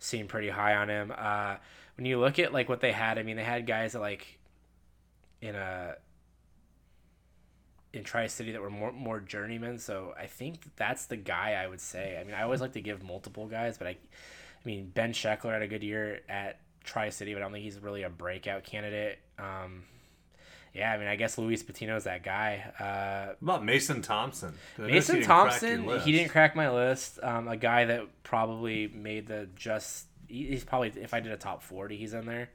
seemed 0.00 0.28
pretty 0.28 0.48
high 0.48 0.74
on 0.74 0.88
him. 0.88 1.12
Uh, 1.16 1.56
when 1.96 2.04
you 2.04 2.18
look 2.18 2.38
at 2.40 2.52
like 2.52 2.68
what 2.68 2.80
they 2.80 2.90
had, 2.92 3.18
I 3.18 3.22
mean, 3.22 3.36
they 3.36 3.44
had 3.44 3.66
guys 3.66 3.92
that 3.92 4.00
like 4.00 4.38
in 5.40 5.54
a 5.54 5.94
in 7.94 8.04
Tri 8.04 8.26
City 8.26 8.52
that 8.52 8.60
were 8.60 8.70
more 8.70 8.92
more 8.92 9.20
journeymen. 9.20 9.78
So 9.78 10.14
I 10.18 10.26
think 10.26 10.76
that's 10.76 11.06
the 11.06 11.16
guy 11.16 11.52
I 11.52 11.66
would 11.66 11.80
say. 11.80 12.18
I 12.20 12.24
mean, 12.24 12.34
I 12.34 12.42
always 12.42 12.60
like 12.60 12.72
to 12.72 12.80
give 12.80 13.02
multiple 13.02 13.46
guys, 13.46 13.78
but 13.78 13.86
I, 13.86 13.90
I 13.90 13.96
mean, 14.64 14.90
Ben 14.92 15.12
Sheckler 15.12 15.52
had 15.52 15.62
a 15.62 15.68
good 15.68 15.82
year 15.82 16.20
at 16.28 16.60
Tri 16.82 17.10
City, 17.10 17.32
but 17.32 17.40
I 17.40 17.44
don't 17.44 17.52
think 17.52 17.64
he's 17.64 17.78
really 17.78 18.02
a 18.02 18.10
breakout 18.10 18.64
candidate. 18.64 19.18
Um, 19.38 19.84
yeah, 20.74 20.92
I 20.92 20.98
mean, 20.98 21.06
I 21.06 21.14
guess 21.14 21.38
Luis 21.38 21.62
Patino 21.62 21.96
is 21.96 22.04
that 22.04 22.24
guy. 22.24 22.64
Uh, 22.80 23.34
what 23.38 23.54
about 23.54 23.64
Mason 23.64 24.02
Thompson? 24.02 24.54
Mason 24.76 25.16
didn't 25.16 25.26
crack 25.26 25.62
your 25.62 25.76
Thompson, 25.76 26.00
he 26.00 26.12
didn't 26.12 26.30
crack 26.30 26.56
my 26.56 26.70
list. 26.70 27.20
Um, 27.22 27.46
a 27.46 27.56
guy 27.56 27.84
that 27.86 28.22
probably 28.24 28.88
made 28.88 29.28
the 29.28 29.48
just. 29.54 30.06
He's 30.26 30.64
probably 30.64 30.92
if 30.96 31.14
I 31.14 31.20
did 31.20 31.30
a 31.30 31.36
top 31.36 31.62
forty, 31.62 31.96
he's 31.96 32.12
in 32.12 32.26
there. 32.26 32.50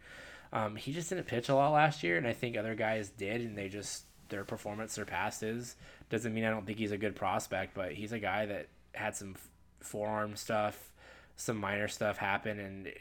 Um, 0.52 0.76
he 0.76 0.92
just 0.92 1.10
didn't 1.10 1.28
pitch 1.28 1.48
a 1.48 1.56
lot 1.56 1.72
last 1.72 2.04
year, 2.04 2.18
and 2.18 2.28
I 2.28 2.34
think 2.34 2.58
other 2.58 2.76
guys 2.76 3.10
did, 3.10 3.42
and 3.42 3.58
they 3.58 3.70
just 3.70 4.04
their 4.30 4.44
performance 4.44 4.94
surpassed 4.94 5.42
his. 5.42 5.76
Doesn't 6.10 6.34
mean 6.34 6.46
I 6.46 6.50
don't 6.50 6.66
think 6.66 6.78
he's 6.78 6.92
a 6.92 6.98
good 6.98 7.16
prospect, 7.16 7.74
but 7.74 7.92
he's 7.94 8.12
a 8.12 8.20
guy 8.20 8.46
that 8.46 8.68
had 8.94 9.16
some 9.16 9.36
forearm 9.80 10.36
stuff, 10.36 10.92
some 11.36 11.58
minor 11.58 11.88
stuff 11.88 12.18
happen, 12.18 12.60
and 12.60 12.92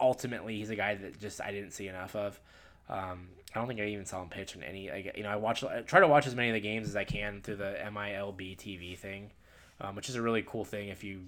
ultimately 0.00 0.56
he's 0.56 0.70
a 0.70 0.76
guy 0.76 0.94
that 0.94 1.18
just 1.20 1.40
I 1.40 1.50
didn't 1.50 1.72
see 1.72 1.88
enough 1.88 2.16
of. 2.16 2.40
Um, 2.88 3.28
I 3.54 3.58
don't 3.58 3.68
think 3.68 3.80
I 3.80 3.84
even 3.86 4.06
saw 4.06 4.22
him 4.22 4.28
pitch 4.28 4.54
in 4.54 4.62
any. 4.62 4.90
Like, 4.90 5.12
you 5.16 5.22
know, 5.22 5.30
I 5.30 5.36
watch, 5.36 5.62
I 5.62 5.82
try 5.82 6.00
to 6.00 6.08
watch 6.08 6.26
as 6.26 6.34
many 6.34 6.48
of 6.48 6.54
the 6.54 6.60
games 6.60 6.88
as 6.88 6.96
I 6.96 7.04
can 7.04 7.40
through 7.42 7.56
the 7.56 7.76
MILB 7.84 8.56
TV 8.56 8.96
thing, 8.96 9.30
um, 9.80 9.94
which 9.94 10.08
is 10.08 10.14
a 10.14 10.22
really 10.22 10.42
cool 10.46 10.64
thing 10.64 10.88
if 10.88 11.04
you 11.04 11.22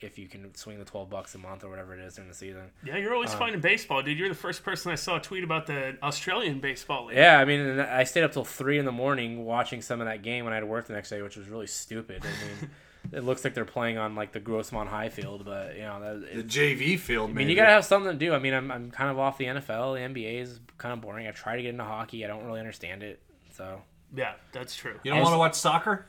if 0.00 0.18
you 0.18 0.28
can 0.28 0.54
swing 0.54 0.78
the 0.78 0.84
twelve 0.84 1.10
bucks 1.10 1.34
a 1.34 1.38
month 1.38 1.64
or 1.64 1.70
whatever 1.70 1.94
it 1.94 2.00
is 2.00 2.14
during 2.14 2.28
the 2.28 2.36
season. 2.36 2.70
Yeah, 2.84 2.96
you're 2.96 3.14
always 3.14 3.32
um, 3.32 3.38
finding 3.38 3.60
baseball, 3.60 4.02
dude. 4.02 4.18
You're 4.18 4.28
the 4.28 4.34
first 4.34 4.62
person 4.62 4.92
I 4.92 4.96
saw 4.96 5.18
tweet 5.18 5.44
about 5.44 5.66
the 5.66 5.96
Australian 6.02 6.60
baseball 6.60 7.06
league. 7.06 7.16
Yeah, 7.16 7.38
I 7.38 7.44
mean, 7.44 7.80
I 7.80 8.04
stayed 8.04 8.24
up 8.24 8.32
till 8.32 8.44
three 8.44 8.78
in 8.78 8.84
the 8.84 8.92
morning 8.92 9.44
watching 9.44 9.82
some 9.82 10.00
of 10.00 10.06
that 10.06 10.22
game 10.22 10.44
when 10.44 10.52
I 10.52 10.56
had 10.56 10.60
to 10.60 10.66
work 10.66 10.86
the 10.86 10.94
next 10.94 11.10
day, 11.10 11.22
which 11.22 11.36
was 11.36 11.48
really 11.48 11.66
stupid. 11.66 12.22
I 12.24 12.46
mean, 12.46 12.70
it 13.12 13.24
looks 13.24 13.44
like 13.44 13.54
they're 13.54 13.64
playing 13.64 13.98
on 13.98 14.14
like 14.14 14.32
the 14.32 14.40
Grossmont 14.40 14.88
High 14.88 15.08
field, 15.08 15.44
but 15.44 15.76
you 15.76 15.82
know, 15.82 16.00
that, 16.00 16.34
The 16.34 16.42
JV 16.42 16.98
field, 16.98 17.30
I 17.30 17.32
mean, 17.32 17.48
you 17.48 17.56
gotta 17.56 17.70
have 17.70 17.84
something 17.84 18.12
to 18.12 18.18
do. 18.18 18.34
I 18.34 18.38
mean, 18.38 18.54
I'm, 18.54 18.70
I'm 18.70 18.90
kind 18.90 19.10
of 19.10 19.18
off 19.18 19.38
the 19.38 19.46
NFL. 19.46 19.94
The 19.94 20.20
NBA 20.20 20.40
is 20.40 20.60
kind 20.76 20.92
of 20.92 21.00
boring. 21.00 21.26
I 21.26 21.30
try 21.30 21.56
to 21.56 21.62
get 21.62 21.70
into 21.70 21.84
hockey. 21.84 22.24
I 22.24 22.28
don't 22.28 22.44
really 22.44 22.60
understand 22.60 23.02
it, 23.02 23.20
so 23.50 23.82
Yeah, 24.14 24.34
that's 24.52 24.76
true. 24.76 24.98
You 25.02 25.12
don't 25.12 25.22
want 25.22 25.34
to 25.34 25.38
watch 25.38 25.54
soccer? 25.54 26.06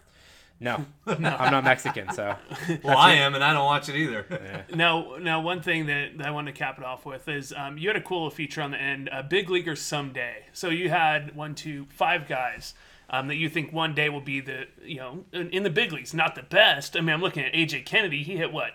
No, 0.59 0.85
I'm 1.07 1.21
not 1.21 1.63
Mexican, 1.63 2.11
so 2.11 2.35
Well, 2.83 2.97
I 2.97 3.13
am, 3.13 3.35
and 3.35 3.43
I 3.43 3.53
don't 3.53 3.65
watch 3.65 3.87
it 3.89 3.95
either. 3.95 4.65
Now, 4.73 5.15
now, 5.19 5.41
one 5.41 5.61
thing 5.61 5.85
that, 5.85 6.17
that 6.17 6.27
I 6.27 6.31
wanted 6.31 6.53
to 6.53 6.57
cap 6.57 6.77
it 6.77 6.83
off 6.83 7.05
with 7.05 7.27
is 7.27 7.53
um, 7.55 7.77
you 7.77 7.87
had 7.87 7.95
a 7.95 8.01
cool 8.01 8.29
feature 8.29 8.61
on 8.61 8.71
the 8.71 8.77
end, 8.77 9.09
uh, 9.11 9.21
Big 9.23 9.49
Leaguers 9.49 9.81
Someday. 9.81 10.45
So 10.53 10.69
you 10.69 10.89
had 10.89 11.35
one, 11.35 11.55
two, 11.55 11.85
five 11.89 12.27
guys 12.27 12.73
um, 13.09 13.27
that 13.27 13.35
you 13.35 13.49
think 13.49 13.73
one 13.73 13.95
day 13.95 14.09
will 14.09 14.21
be 14.21 14.41
the, 14.41 14.67
you 14.83 14.97
know, 14.97 15.25
in, 15.31 15.49
in 15.49 15.63
the 15.63 15.69
big 15.69 15.91
leagues. 15.91 16.13
Not 16.13 16.35
the 16.35 16.43
best. 16.43 16.95
I 16.95 17.01
mean, 17.01 17.09
I'm 17.11 17.21
looking 17.21 17.43
at 17.43 17.53
AJ 17.53 17.85
Kennedy. 17.85 18.23
He 18.23 18.37
hit 18.37 18.51
what, 18.51 18.71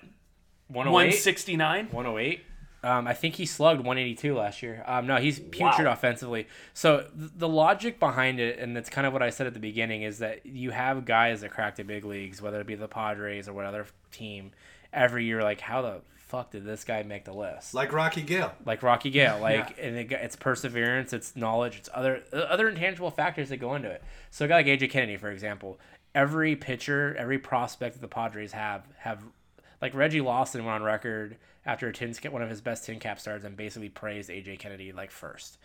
108. 0.69 0.93
169? 0.93 1.89
108. 1.91 2.45
Um, 2.85 3.07
I 3.07 3.15
think 3.15 3.37
he 3.37 3.47
slugged 3.47 3.79
182 3.81 4.35
last 4.35 4.63
year. 4.63 4.85
Um, 4.87 5.07
no, 5.07 5.17
he's 5.17 5.41
putrid 5.41 5.87
offensively. 5.87 6.47
So 6.75 7.07
th- 7.19 7.31
the 7.37 7.49
logic 7.49 7.99
behind 7.99 8.41
it, 8.41 8.59
and 8.59 8.77
that's 8.77 8.91
kind 8.91 9.07
of 9.07 9.13
what 9.13 9.23
I 9.23 9.31
said 9.31 9.47
at 9.47 9.55
the 9.55 9.61
beginning, 9.61 10.03
is 10.03 10.19
that 10.19 10.45
you 10.45 10.71
have 10.71 11.05
guys 11.05 11.41
that 11.41 11.51
crack 11.51 11.77
the 11.77 11.83
big 11.85 12.05
leagues, 12.05 12.43
whether 12.43 12.61
it 12.61 12.67
be 12.67 12.75
the 12.75 12.89
Padres 12.89 13.49
or 13.49 13.55
what 13.55 13.65
other 13.65 13.87
team, 14.13 14.53
every 14.93 15.25
year. 15.25 15.43
Like, 15.43 15.61
how 15.61 15.83
the 15.83 16.01
fuck 16.27 16.51
did 16.51 16.65
this 16.65 16.85
guy 16.85 17.03
make 17.03 17.25
the 17.25 17.33
list? 17.33 17.75
Like 17.75 17.93
Rocky 17.93 18.23
Gale. 18.23 18.53
like 18.67 18.83
Rocky 18.83 19.11
Gale, 19.11 19.39
like 19.41 19.79
and 19.81 19.97
it, 19.97 20.13
it's 20.13 20.37
perseverance, 20.37 21.13
it's 21.13 21.35
knowledge, 21.37 21.77
it's 21.79 21.89
other 21.95 22.23
other 22.33 22.69
intangible 22.69 23.11
factors 23.11 23.49
that 23.49 23.59
go 23.59 23.75
into 23.75 23.89
it. 23.91 24.03
So 24.31 24.45
a 24.45 24.49
guy 24.49 24.57
like 24.57 24.67
AJ 24.67 24.91
Kennedy, 24.91 25.17
for 25.17 25.31
example, 25.31 25.79
every 26.15 26.57
pitcher, 26.57 27.17
every 27.19 27.39
prospect 27.39 27.95
that 27.95 28.01
the 28.01 28.09
Padres 28.09 28.53
have 28.53 28.85
have 28.99 29.23
like 29.81 29.95
Reggie 29.95 30.21
Lawson 30.21 30.65
went 30.65 30.75
on 30.75 30.83
record 30.83 31.37
after 31.67 31.91
tin 31.93 32.15
one 32.31 32.43
of 32.43 32.51
his 32.51 32.61
best 32.61 32.85
tin 32.85 32.99
cap 33.01 33.19
starts 33.19 33.45
and 33.45 33.57
basically 33.57 33.89
praised 33.89 34.31
AJ 34.31 34.59
Kennedy 34.59 34.93
like 34.93 35.11
first. 35.11 35.59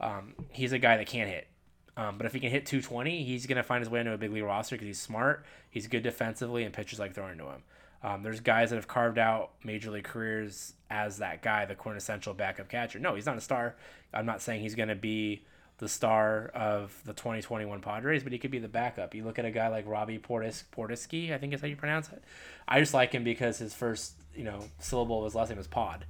Um, 0.00 0.34
he's 0.50 0.72
a 0.72 0.78
guy 0.78 0.96
that 0.96 1.06
can't 1.06 1.28
hit. 1.28 1.48
Um, 1.96 2.16
but 2.16 2.26
if 2.26 2.32
he 2.32 2.40
can 2.40 2.50
hit 2.50 2.66
220, 2.66 3.24
he's 3.24 3.46
going 3.46 3.56
to 3.56 3.62
find 3.62 3.80
his 3.80 3.90
way 3.90 4.00
into 4.00 4.12
a 4.12 4.18
big 4.18 4.32
league 4.32 4.44
roster 4.44 4.74
because 4.74 4.86
he's 4.86 5.00
smart, 5.00 5.44
he's 5.70 5.86
good 5.86 6.02
defensively, 6.02 6.64
and 6.64 6.72
pitchers 6.72 6.98
like 6.98 7.14
throwing 7.14 7.36
to 7.38 7.44
him. 7.44 7.62
Um, 8.02 8.22
there's 8.22 8.40
guys 8.40 8.70
that 8.70 8.76
have 8.76 8.88
carved 8.88 9.18
out 9.18 9.50
major 9.62 9.90
league 9.90 10.04
careers 10.04 10.72
as 10.88 11.18
that 11.18 11.42
guy, 11.42 11.66
the 11.66 11.74
quintessential 11.74 12.32
backup 12.32 12.68
catcher. 12.68 12.98
No, 12.98 13.14
he's 13.14 13.26
not 13.26 13.36
a 13.36 13.42
star. 13.42 13.76
I'm 14.14 14.24
not 14.24 14.40
saying 14.40 14.62
he's 14.62 14.74
going 14.74 14.88
to 14.88 14.94
be 14.94 15.44
the 15.80 15.88
star 15.88 16.50
of 16.54 16.94
the 17.06 17.12
2021 17.14 17.80
Padres, 17.80 18.22
but 18.22 18.32
he 18.32 18.38
could 18.38 18.50
be 18.50 18.58
the 18.58 18.68
backup. 18.68 19.14
You 19.14 19.24
look 19.24 19.38
at 19.38 19.46
a 19.46 19.50
guy 19.50 19.68
like 19.68 19.86
Robbie 19.88 20.18
Portis, 20.18 20.62
Portisky, 20.76 21.32
I 21.32 21.38
think 21.38 21.54
is 21.54 21.62
how 21.62 21.66
you 21.66 21.74
pronounce 21.76 22.10
it. 22.10 22.22
I 22.68 22.80
just 22.80 22.92
like 22.92 23.12
him 23.12 23.24
because 23.24 23.58
his 23.58 23.72
first, 23.74 24.12
you 24.34 24.44
know, 24.44 24.60
syllable 24.78 25.18
of 25.20 25.24
his 25.24 25.34
last 25.34 25.48
name 25.48 25.58
is 25.58 25.66
Pod. 25.66 26.04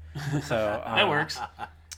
So 0.45 0.83
um, 0.85 0.97
That 0.97 1.09
works. 1.09 1.39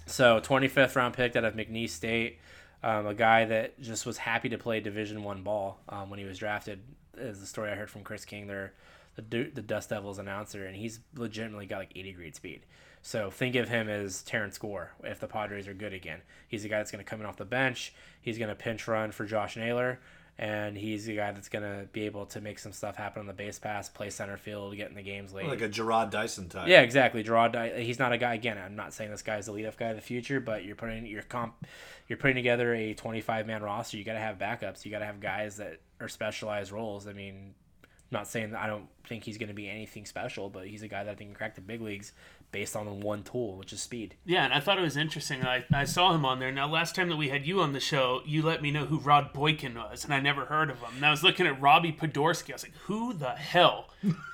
so 0.07 0.39
25th 0.41 0.95
round 0.97 1.15
pick 1.15 1.35
out 1.35 1.45
of 1.45 1.55
McNeese 1.55 1.91
State, 1.91 2.39
um, 2.83 3.07
a 3.07 3.15
guy 3.15 3.47
that 3.47 3.81
just 3.81 4.05
was 4.05 4.19
happy 4.19 4.51
to 4.51 4.59
play 4.59 4.81
Division 4.81 5.23
One 5.23 5.43
ball 5.43 5.81
um, 5.89 6.11
when 6.11 6.19
he 6.19 6.27
was 6.27 6.39
drafted. 6.39 6.81
Is 7.17 7.41
the 7.41 7.47
story 7.47 7.71
I 7.71 7.75
heard 7.75 7.91
from 7.91 8.03
Chris 8.03 8.25
King, 8.27 8.47
their 8.49 8.75
the 9.17 9.23
the 9.55 9.63
Dust 9.63 9.89
Devils 9.91 10.19
announcer, 10.19 10.67
and 10.67 10.77
he's 10.77 11.01
legitimately 11.17 11.67
got 11.67 11.79
like 11.79 11.93
80 11.95 12.13
grade 12.13 12.37
speed. 12.37 12.61
So 13.03 13.31
think 13.31 13.57
of 13.57 13.69
him 13.69 13.89
as 13.89 14.23
Terrence 14.23 14.57
Gore 14.59 14.93
if 15.03 15.19
the 15.19 15.27
Padres 15.27 15.67
are 15.67 15.75
good 15.75 15.93
again. 15.93 16.21
He's 16.47 16.63
the 16.63 16.69
guy 16.69 16.79
that's 16.79 16.93
going 16.93 17.05
to 17.05 17.09
come 17.09 17.21
in 17.21 17.27
off 17.27 17.37
the 17.37 17.45
bench. 17.45 17.93
He's 18.21 18.39
going 18.39 18.49
to 18.49 18.55
pinch 18.55 18.87
run 18.87 19.11
for 19.11 19.25
Josh 19.25 19.57
Naylor, 19.57 19.99
and 20.39 20.79
he's 20.79 21.07
the 21.07 21.17
guy 21.17 21.33
that's 21.33 21.49
going 21.49 21.65
to 21.65 21.89
be 21.93 22.07
able 22.07 22.27
to 22.27 22.41
make 22.41 22.61
some 22.61 22.71
stuff 22.71 22.95
happen 22.95 23.19
on 23.19 23.27
the 23.27 23.33
base 23.33 23.59
pass, 23.59 23.89
play 23.89 24.09
center 24.09 24.37
field, 24.37 24.77
get 24.77 24.89
in 24.89 24.95
the 24.95 25.03
games 25.03 25.33
late. 25.33 25.49
Like 25.49 25.63
a 25.63 25.69
Gerard 25.69 26.11
Dyson 26.11 26.49
type. 26.49 26.69
Yeah, 26.69 26.83
exactly. 26.83 27.25
Gerard, 27.25 27.53
Dy- 27.53 27.83
he's 27.83 27.99
not 27.99 28.13
a 28.13 28.19
guy. 28.19 28.35
Again, 28.35 28.57
I'm 28.57 28.77
not 28.77 28.95
saying 28.95 29.11
this 29.11 29.23
guy 29.23 29.39
is 29.39 29.47
the 29.47 29.53
leadoff 29.53 29.77
guy 29.77 29.89
of 29.89 29.97
the 29.97 30.03
future, 30.03 30.39
but 30.39 30.65
you're 30.65 30.77
putting 30.77 31.05
your 31.05 31.23
comp, 31.23 31.67
you're 32.07 32.19
putting 32.19 32.37
together 32.37 32.73
a 32.73 32.95
25 32.95 33.49
man 33.49 33.65
roster. 33.65 33.97
You 33.97 34.05
got 34.05 34.13
to 34.15 34.21
have 34.21 34.39
backups. 34.39 34.85
You 34.85 34.93
got 34.93 35.01
to 35.01 35.07
have 35.07 35.19
guys 35.19 35.57
that 35.57 35.81
are 36.01 36.09
specialized 36.09 36.71
roles. 36.71 37.09
I 37.09 37.15
mean, 37.15 37.55
not 38.13 38.29
saying 38.29 38.53
that 38.53 38.61
I 38.61 38.69
don't 38.69 38.87
think 39.09 39.25
he's 39.25 39.39
going 39.39 39.49
to 39.49 39.55
be 39.55 39.69
anything 39.69 40.07
special, 40.07 40.49
but 40.51 40.69
he's 40.69 40.83
a 40.83 40.89
guy 40.89 41.03
that 41.03 41.11
I 41.11 41.15
think 41.17 41.31
can 41.31 41.35
crack 41.37 41.57
the 41.57 41.63
big 41.63 41.81
leagues 41.81 42.13
based 42.53 42.77
on 42.77 43.01
one 43.01 43.23
tool, 43.23 43.57
which 43.57 43.73
is 43.73 43.81
speed. 43.83 44.15
Yeah, 44.25 44.45
and 44.45 44.53
I 44.53 44.61
thought 44.61 44.79
it 44.79 44.83
was 44.83 44.97
interesting. 44.97 45.43
I, 45.45 45.65
I 45.73 45.85
saw 45.85 46.15
him 46.15 46.25
on 46.25 46.39
there. 46.39 46.53
Now, 46.53 46.69
last 46.69 46.95
time 46.95 47.09
that 47.09 47.17
we 47.17 47.31
had 47.31 47.47
you 47.47 47.61
on 47.61 47.73
the 47.73 47.81
show, 47.81 48.21
you 48.27 48.43
let 48.43 48.63
me 48.63 48.71
know 48.71 48.85
who 48.85 48.99
Rod 48.99 49.33
Boykin 49.33 49.75
was, 49.75 50.05
and 50.05 50.13
I 50.15 50.21
never 50.21 50.45
heard 50.45 50.71
of 50.71 50.79
him. 50.79 50.91
And 50.97 51.07
I 51.07 51.11
was 51.11 51.23
looking 51.23 51.47
at 51.47 51.61
Robbie 51.61 51.93
Podorsky. 51.93 52.51
I 52.51 52.55
was 52.55 52.63
like, 52.63 52.77
who 52.85 53.15
the 53.15 53.31
hell 53.31 53.89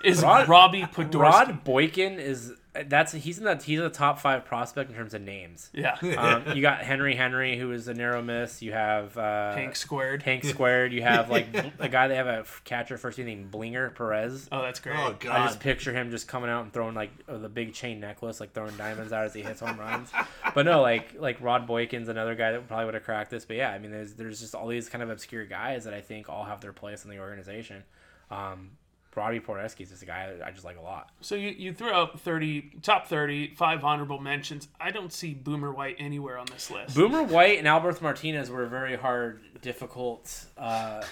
is 0.05 0.23
Rod- 0.23 0.49
Robbie 0.49 0.83
Podorsky? 0.83 1.21
Rod 1.21 1.65
Boykin 1.65 2.19
is 2.19 2.53
that's 2.87 3.13
he's 3.13 3.39
in 3.39 3.45
the 3.45 3.57
he's 3.57 3.81
a 3.81 3.89
top 3.89 4.19
five 4.19 4.45
prospect 4.45 4.91
in 4.91 4.97
terms 4.97 5.15
of 5.15 5.23
names. 5.23 5.71
Yeah. 5.73 5.97
Um, 6.19 6.57
you 6.57 6.63
got 6.63 6.81
Henry 6.81 7.15
Henry, 7.15 7.57
who 7.57 7.71
is 7.71 7.87
a 7.87 7.95
narrow 7.95 8.21
miss. 8.21 8.61
You 8.61 8.73
have 8.73 9.17
uh, 9.17 9.55
Hank 9.55 9.77
squared. 9.77 10.23
Hank 10.23 10.43
squared. 10.45 10.93
You 10.93 11.03
have 11.03 11.31
like 11.31 11.47
a 11.79 11.89
guy 11.89 12.09
they 12.09 12.17
have 12.17 12.27
a 12.27 12.45
catcher 12.65 12.99
first 12.99 13.19
name 13.19 13.27
named 13.27 13.53
Blinger 13.53 13.95
Perez. 13.95 14.49
Oh, 14.51 14.63
that's 14.63 14.81
great. 14.81 14.97
Oh 14.99 15.15
God. 15.19 15.41
I 15.41 15.47
just 15.47 15.61
picture 15.61 15.93
him 15.93 16.11
just 16.11 16.27
coming 16.27 16.51
out 16.51 16.65
and 16.65 16.73
throwing 16.73 16.95
like 16.95 17.11
uh, 17.29 17.39
the 17.39 17.49
big 17.49 17.73
chain 17.73 18.01
necklace, 18.01 18.41
like 18.41 18.53
throwing 18.53 18.77
diamonds 18.77 19.13
out 19.13 19.25
as 19.27 19.35
he 19.35 19.43
hits 19.43 19.61
home 19.61 19.79
runs. 19.79 20.11
But 20.55 20.65
no, 20.67 20.83
like 20.83 21.15
like 21.21 21.41
Rod 21.41 21.69
Boykin's 21.69 22.09
another 22.09 22.35
guy 22.35 22.53
that 22.53 22.67
probably 22.67 22.87
would 22.87 22.95
have 22.95 23.05
cracked 23.05 23.31
this. 23.31 23.45
But 23.45 23.57
yeah, 23.57 23.71
I 23.71 23.79
mean, 23.79 23.93
there's 23.93 24.15
there's 24.15 24.41
just 24.41 24.55
all 24.55 24.67
these 24.67 24.89
kind 24.89 25.03
of 25.03 25.11
obscure 25.11 25.45
guys 25.45 25.85
that 25.85 25.95
I 25.95 26.01
think 26.01 26.29
all 26.29 26.45
have 26.45 26.61
their 26.61 26.73
place 26.73 27.05
in 27.05 27.11
the 27.11 27.19
organization. 27.19 27.85
Um, 28.31 28.73
Robbie 29.19 29.41
Porteski 29.41 29.81
is 29.83 29.91
just 29.91 30.03
a 30.03 30.07
guy 30.07 30.33
that 30.33 30.47
I 30.47 30.51
just 30.51 30.65
like 30.65 30.79
a 30.79 30.81
lot. 30.81 31.11
So 31.21 31.35
you, 31.35 31.51
you 31.51 31.73
threw 31.75 31.91
out 31.91 32.19
30, 32.21 32.79
top 32.83 33.07
30, 33.07 33.55
five 33.55 33.85
honorable 33.85 34.19
mentions. 34.21 34.69
I 34.81 34.91
don't 34.91 35.13
see 35.13 35.35
Boomer 35.35 35.73
White 35.73 35.97
anywhere 35.99 36.39
on 36.39 36.47
this 36.47 36.71
list. 36.71 36.95
Boomer 36.95 37.23
White 37.23 37.59
and 37.59 37.69
Albert 37.69 38.01
Martinez 38.01 38.51
were 38.51 38.67
very 38.67 38.97
hard, 38.97 39.43
difficult 39.61 40.47
uh, 40.57 41.03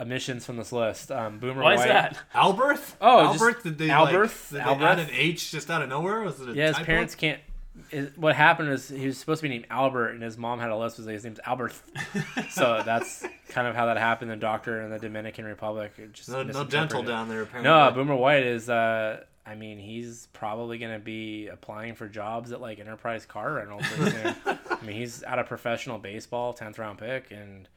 omissions 0.00 0.44
from 0.44 0.56
this 0.56 0.72
list. 0.72 1.12
Um, 1.12 1.38
Boomer 1.38 1.62
Why 1.62 1.74
is 1.74 1.78
White. 1.80 1.88
that? 1.88 2.18
Alberth? 2.34 2.94
Oh, 3.00 3.32
just 3.32 3.42
Albert? 3.42 3.62
Did 3.62 3.78
they 3.78 3.88
Alberth? 3.88 4.52
like? 4.52 4.66
Did 4.66 4.78
they 4.78 4.84
Alberth? 4.84 4.90
add 4.92 4.98
an 4.98 5.08
H 5.12 5.50
just 5.50 5.70
out 5.70 5.82
of 5.82 5.88
nowhere? 5.88 6.20
Was 6.22 6.40
it 6.40 6.48
a 6.48 6.54
Yeah, 6.54 6.66
his 6.68 6.76
typo? 6.76 6.86
parents 6.86 7.14
can't. 7.14 7.40
It, 7.90 8.18
what 8.18 8.36
happened 8.36 8.68
is 8.68 8.88
he 8.88 9.06
was 9.06 9.16
supposed 9.16 9.40
to 9.40 9.44
be 9.44 9.48
named 9.48 9.66
Albert, 9.70 10.10
and 10.10 10.22
his 10.22 10.36
mom 10.36 10.60
had 10.60 10.70
a 10.70 10.76
like, 10.76 10.94
his 10.94 11.24
name's 11.24 11.40
Albert. 11.46 11.72
so 12.50 12.82
that's 12.84 13.24
kind 13.48 13.66
of 13.66 13.74
how 13.74 13.86
that 13.86 13.96
happened. 13.96 14.30
The 14.30 14.36
doctor 14.36 14.82
in 14.82 14.90
the 14.90 14.98
Dominican 14.98 15.46
Republic 15.46 15.92
just 16.12 16.28
No, 16.28 16.42
no 16.42 16.64
dental 16.64 17.02
down 17.02 17.28
there 17.28 17.42
apparently. 17.42 17.70
No, 17.70 17.90
Boomer 17.90 18.16
White 18.16 18.44
is. 18.44 18.68
Uh, 18.68 19.24
I 19.44 19.54
mean, 19.54 19.78
he's 19.78 20.28
probably 20.32 20.78
gonna 20.78 20.98
be 20.98 21.48
applying 21.48 21.94
for 21.94 22.08
jobs 22.08 22.52
at 22.52 22.60
like 22.60 22.78
Enterprise 22.78 23.24
Car 23.26 23.54
Rental. 23.54 23.80
I 24.46 24.84
mean, 24.84 24.96
he's 24.96 25.24
out 25.24 25.38
of 25.38 25.46
professional 25.46 25.98
baseball, 25.98 26.52
tenth 26.52 26.78
round 26.78 26.98
pick, 26.98 27.30
and 27.30 27.68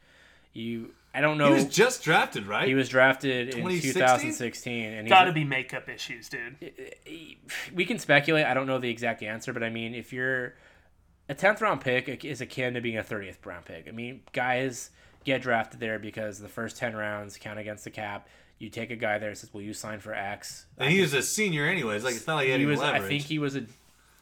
you. 0.52 0.90
I 1.16 1.22
don't 1.22 1.38
know. 1.38 1.48
He 1.48 1.54
was 1.54 1.64
just 1.74 2.04
drafted, 2.04 2.46
right? 2.46 2.68
He 2.68 2.74
was 2.74 2.90
drafted 2.90 3.48
in 3.48 3.62
2016? 3.62 3.92
2016, 3.94 4.84
and 4.92 5.06
he's 5.06 5.08
Got 5.10 5.24
to 5.24 5.32
be 5.32 5.44
makeup 5.44 5.88
issues, 5.88 6.28
dude. 6.28 6.56
we 7.74 7.86
can 7.86 7.98
speculate. 7.98 8.44
I 8.44 8.52
don't 8.52 8.66
know 8.66 8.78
the 8.78 8.90
exact 8.90 9.22
answer, 9.22 9.54
but 9.54 9.62
I 9.62 9.70
mean, 9.70 9.94
if 9.94 10.12
you're 10.12 10.54
a 11.28 11.34
tenth 11.34 11.60
round 11.60 11.80
pick 11.80 12.24
is 12.24 12.40
akin 12.40 12.74
to 12.74 12.80
being 12.80 12.98
a 12.98 13.02
thirtieth 13.02 13.44
round 13.46 13.64
pick. 13.64 13.88
I 13.88 13.92
mean, 13.92 14.20
guys 14.32 14.90
get 15.24 15.42
drafted 15.42 15.80
there 15.80 15.98
because 15.98 16.38
the 16.38 16.48
first 16.48 16.76
ten 16.76 16.94
rounds 16.94 17.38
count 17.38 17.58
against 17.58 17.84
the 17.84 17.90
cap. 17.90 18.28
You 18.58 18.68
take 18.70 18.90
a 18.90 18.96
guy 18.96 19.18
there 19.18 19.30
that 19.30 19.36
says, 19.36 19.52
"Will 19.52 19.62
you 19.62 19.72
sign 19.74 20.00
for 20.00 20.14
X?" 20.14 20.66
and 20.78 20.90
he 20.92 21.00
was 21.00 21.14
a 21.14 21.22
senior 21.22 21.66
anyways. 21.66 22.04
Like 22.04 22.14
it's 22.14 22.26
not 22.26 22.36
like 22.36 22.44
he 22.44 22.50
he 22.50 22.54
any 22.54 22.66
was. 22.66 22.80
leverage. 22.80 23.02
I 23.02 23.08
think 23.08 23.22
he 23.22 23.38
was 23.38 23.56
a 23.56 23.64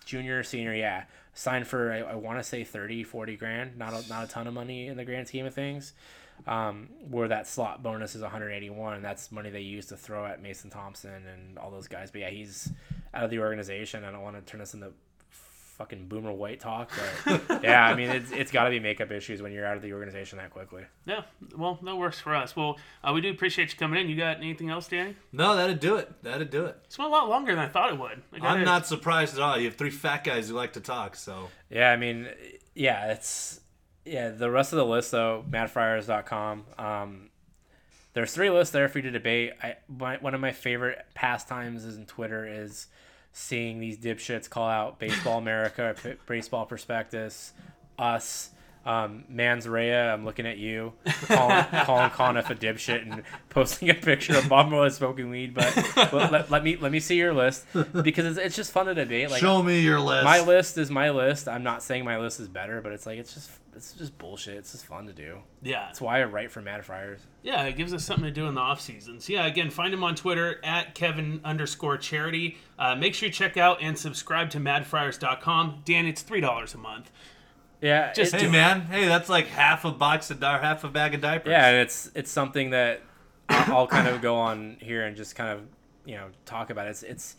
junior, 0.05 0.39
or 0.39 0.43
senior. 0.43 0.75
Yeah, 0.75 1.05
signed 1.35 1.67
for 1.67 1.93
I, 1.93 1.99
I 2.01 2.15
want 2.15 2.39
to 2.39 2.45
say 2.45 2.65
30, 2.65 3.05
40 3.05 3.37
grand. 3.37 3.77
Not 3.79 3.93
a, 3.93 4.09
not 4.09 4.25
a 4.25 4.29
ton 4.29 4.47
of 4.47 4.55
money 4.55 4.87
in 4.87 4.97
the 4.97 5.05
grand 5.05 5.29
scheme 5.29 5.47
of 5.47 5.55
things. 5.55 5.93
Um, 6.47 6.91
where 7.09 7.29
that 7.29 7.47
slot 7.47 7.83
bonus 7.83 8.15
is 8.15 8.21
181. 8.21 9.01
That's 9.01 9.33
money 9.33 9.49
they 9.49 9.61
use 9.63 9.87
to 9.87 9.97
throw 9.97 10.27
at 10.27 10.43
Mason 10.43 10.69
Thompson 10.69 11.11
and 11.27 11.59
all 11.59 11.71
those 11.71 11.89
guys. 11.89 12.11
But 12.11 12.21
yeah, 12.21 12.31
he's 12.31 12.71
out 13.15 13.25
of 13.25 13.31
the 13.31 13.39
organization. 13.39 14.05
I 14.05 14.11
don't 14.11 14.21
want 14.21 14.37
to 14.37 14.43
turn 14.43 14.61
this 14.61 14.75
into 14.75 14.93
fucking 15.79 16.07
boomer 16.07 16.33
white 16.33 16.61
talk, 16.61 16.91
but 17.25 17.63
yeah, 17.63 17.85
I 17.85 17.95
mean 17.95 18.09
it's 18.09 18.31
it's 18.31 18.53
got 18.53 18.65
to 18.65 18.71
be 18.71 18.79
makeup 18.79 19.11
issues 19.11 19.43
when 19.43 19.53
you're 19.53 19.67
out 19.67 19.77
of 19.77 19.83
the 19.83 19.93
organization 19.93 20.39
that 20.39 20.51
quickly. 20.51 20.85
Yeah, 21.05 21.23
well, 21.57 21.79
that 21.83 21.97
works 21.97 22.19
for 22.21 22.35
us. 22.35 22.55
Well, 22.55 22.79
uh, 23.03 23.13
we 23.13 23.21
do 23.21 23.31
appreciate 23.31 23.73
you 23.73 23.79
coming 23.79 24.01
in. 24.01 24.09
You 24.09 24.17
got 24.17 24.37
anything 24.37 24.71
else, 24.71 24.87
Danny? 24.89 25.17
no, 25.33 25.57
that'd 25.57 25.81
do 25.81 25.97
it. 25.97 26.13
That'd 26.23 26.51
do 26.51 26.67
it. 26.67 26.79
It's 26.85 26.99
went 26.99 27.11
a 27.11 27.15
lot 27.15 27.29
longer 27.29 27.55
than 27.55 27.65
I 27.65 27.69
thought 27.69 27.93
it 27.93 27.99
would. 27.99 28.23
I 28.41 28.47
I'm 28.47 28.65
not 28.65 28.87
surprised 28.87 29.35
at 29.35 29.43
all. 29.43 29.59
You 29.59 29.67
have 29.67 29.77
three 29.77 29.91
fat 29.91 30.25
guys 30.25 30.49
who 30.49 30.55
like 30.55 30.75
to 30.75 30.81
talk, 30.81 31.17
so 31.17 31.49
Yeah, 31.71 31.91
I 31.91 31.97
mean, 31.97 32.29
yeah, 32.75 33.11
it's 33.11 33.61
yeah. 34.05 34.31
The 34.31 34.51
rest 34.51 34.73
of 34.73 34.77
the 34.77 34.87
list 34.87 35.11
though, 35.11 35.45
madfriars.com. 35.49 36.65
Um, 36.79 37.31
there's 38.15 38.33
three 38.33 38.51
lists 38.51 38.73
there 38.73 38.89
for 38.89 38.99
you 38.99 39.03
to 39.03 39.11
debate. 39.11 39.53
I 39.63 39.77
my, 39.89 40.17
one 40.19 40.35
of 40.35 40.41
my 40.41 40.53
favorite 40.53 41.05
pastimes 41.15 41.85
is 41.85 41.97
in 41.97 42.07
Twitter 42.07 42.47
is 42.47 42.87
seeing 43.33 43.81
these 43.81 43.99
dipshits 43.99 44.49
call 44.49 44.69
out 44.69 44.99
Baseball 44.99 45.39
America, 45.39 45.95
Baseball 46.27 46.65
Prospectus, 46.65 47.53
us. 47.99 48.51
Um, 48.87 49.25
Mans 49.31 49.67
Rhea, 49.67 50.13
I'm 50.13 50.25
looking 50.27 50.47
at 50.47 50.59
you, 50.59 50.93
calling, 51.27 51.65
calling 51.85 52.11
Conniff 52.11 52.51
a 52.51 52.55
dipshit 52.55 53.03
and 53.11 53.23
posting 53.49 53.89
a 53.89 53.95
picture 53.95 54.37
of 54.37 54.49
Bob 54.49 54.69
Marley 54.69 54.91
smoking 54.91 55.31
weed. 55.31 55.55
But, 55.55 55.75
but 55.95 56.31
let, 56.31 56.51
let 56.51 56.63
me 56.63 56.77
let 56.77 56.93
me 56.93 57.01
see 57.01 57.17
your 57.17 57.33
list 57.33 57.65
because 57.73 58.27
it's, 58.27 58.39
it's 58.39 58.57
just 58.57 58.73
fun 58.73 58.87
to 58.87 58.95
debate. 58.95 59.31
Like 59.31 59.41
show 59.41 59.63
me 59.63 59.81
your 59.81 60.01
list. 60.01 60.25
my 60.25 60.41
list 60.43 60.77
is 60.77 60.91
my 60.91 61.11
list. 61.11 61.49
I'm 61.49 61.63
not 61.63 61.83
saying 61.83 62.05
my 62.05 62.19
list 62.19 62.41
is 62.41 62.49
better, 62.49 62.81
but 62.83 62.93
it's 62.93 63.07
like 63.07 63.19
it's 63.19 63.33
just 63.33 63.51
it's 63.75 63.93
just 63.95 64.17
bullshit. 64.19 64.57
It's 64.57 64.73
just 64.73 64.85
fun 64.87 65.07
to 65.07 65.13
do. 65.13 65.39
Yeah, 65.63 65.87
That's 65.87 66.01
why 66.01 66.21
I 66.21 66.25
write 66.25 66.51
for 66.53 66.61
Mad 66.61 66.85
Friars. 66.85 67.21
yeah, 67.43 67.63
it 67.65 67.77
gives 67.77 67.93
us 67.93 68.05
something 68.05 68.25
to 68.27 68.31
do 68.31 68.47
in 68.47 68.55
the 68.55 68.61
off 68.61 68.81
seasons. 68.81 69.29
Yeah, 69.29 69.47
again, 69.47 69.71
find 69.71 69.93
him 69.93 70.05
on 70.05 70.15
Twitter 70.15 70.61
at 70.63 70.95
Kevin 70.95 71.41
underscore 71.43 71.97
charity. 71.97 72.59
Uh, 72.79 72.95
make 72.95 73.15
sure 73.15 73.27
you 73.29 73.33
check 73.33 73.57
out 73.57 73.79
and 73.81 73.99
subscribe 73.99 74.51
to 74.51 74.61
madfriars.com. 74.61 75.83
Dan, 75.85 76.07
it's 76.07 76.23
three 76.23 76.41
dollars 76.41 76.75
a 76.75 76.79
month. 76.79 77.11
Yeah, 77.85 78.13
Just 78.15 78.35
Hey 78.35 78.49
man, 78.49 78.83
hey, 78.83 79.05
that's 79.07 79.29
like 79.29 79.47
half 79.47 79.85
a 79.85 79.91
box 79.91 80.31
of 80.31 80.41
di- 80.41 80.59
half 80.59 80.85
a 80.85 80.89
bag 80.89 81.15
of 81.15 81.21
diapers. 81.21 81.51
yeah, 81.51 81.69
and 81.69 81.77
it's 81.83 82.11
it's 82.15 82.31
something 82.31 82.71
that 82.71 83.03
I'll 83.49 83.87
kind 83.87 84.09
of 84.09 84.23
go 84.23 84.37
on 84.37 84.79
here 84.81 85.05
and 85.05 85.15
just 85.17 85.37
kind 85.37 85.51
of 85.51 85.61
you 86.07 86.17
know 86.17 86.29
talk 86.47 86.71
about. 86.71 86.87
It's 86.87 87.03
it's 87.03 87.37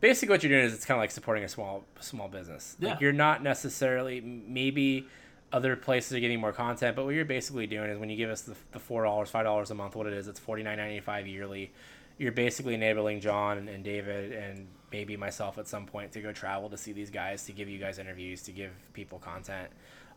basically 0.00 0.32
what 0.34 0.42
you're 0.44 0.52
doing 0.52 0.64
is 0.64 0.72
it's 0.72 0.84
kind 0.84 0.96
of 0.96 1.02
like 1.02 1.10
supporting 1.10 1.42
a 1.42 1.48
small 1.48 1.84
small 2.00 2.28
business. 2.28 2.76
Yeah. 2.78 2.90
Like 2.90 3.00
you're 3.00 3.12
not 3.12 3.42
necessarily 3.42 4.20
maybe 4.20 5.06
other 5.52 5.74
places 5.74 6.12
are 6.12 6.20
getting 6.20 6.38
more 6.40 6.52
content, 6.52 6.94
but 6.94 7.04
what 7.04 7.14
you're 7.14 7.24
basically 7.24 7.66
doing 7.66 7.90
is 7.90 7.98
when 7.98 8.08
you 8.10 8.16
give 8.16 8.30
us 8.30 8.42
the, 8.42 8.54
the 8.70 8.78
four 8.78 9.02
dollars, 9.02 9.30
five 9.30 9.44
dollars 9.44 9.70
a 9.72 9.74
month, 9.74 9.96
what 9.96 10.06
it 10.06 10.12
is, 10.12 10.28
it's 10.28 10.38
forty 10.38 10.62
nine 10.62 10.76
ninety 10.76 11.00
five 11.00 11.26
yearly. 11.26 11.72
You're 12.18 12.32
basically 12.32 12.74
enabling 12.74 13.20
John 13.20 13.68
and 13.68 13.82
David 13.82 14.32
and 14.32 14.68
maybe 14.90 15.16
myself 15.16 15.58
at 15.58 15.68
some 15.68 15.86
point 15.86 16.12
to 16.12 16.20
go 16.20 16.32
travel 16.32 16.68
to 16.70 16.76
see 16.76 16.92
these 16.92 17.10
guys, 17.10 17.44
to 17.44 17.52
give 17.52 17.68
you 17.68 17.78
guys 17.78 17.98
interviews, 17.98 18.42
to 18.42 18.52
give 18.52 18.72
people 18.92 19.18
content. 19.18 19.68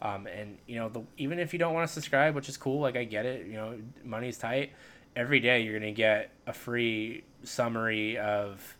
Um, 0.01 0.27
and 0.27 0.57
you 0.65 0.77
know, 0.77 0.89
the, 0.89 1.03
even 1.17 1.39
if 1.39 1.53
you 1.53 1.59
don't 1.59 1.73
want 1.73 1.87
to 1.87 1.93
subscribe, 1.93 2.33
which 2.33 2.49
is 2.49 2.57
cool, 2.57 2.81
like 2.81 2.95
I 2.95 3.03
get 3.03 3.25
it, 3.25 3.45
you 3.45 3.53
know, 3.53 3.77
money's 4.03 4.37
tight. 4.37 4.71
Every 5.15 5.39
day 5.39 5.61
you're 5.61 5.77
gonna 5.77 5.91
get 5.91 6.31
a 6.47 6.53
free 6.53 7.23
summary 7.43 8.17
of, 8.17 8.77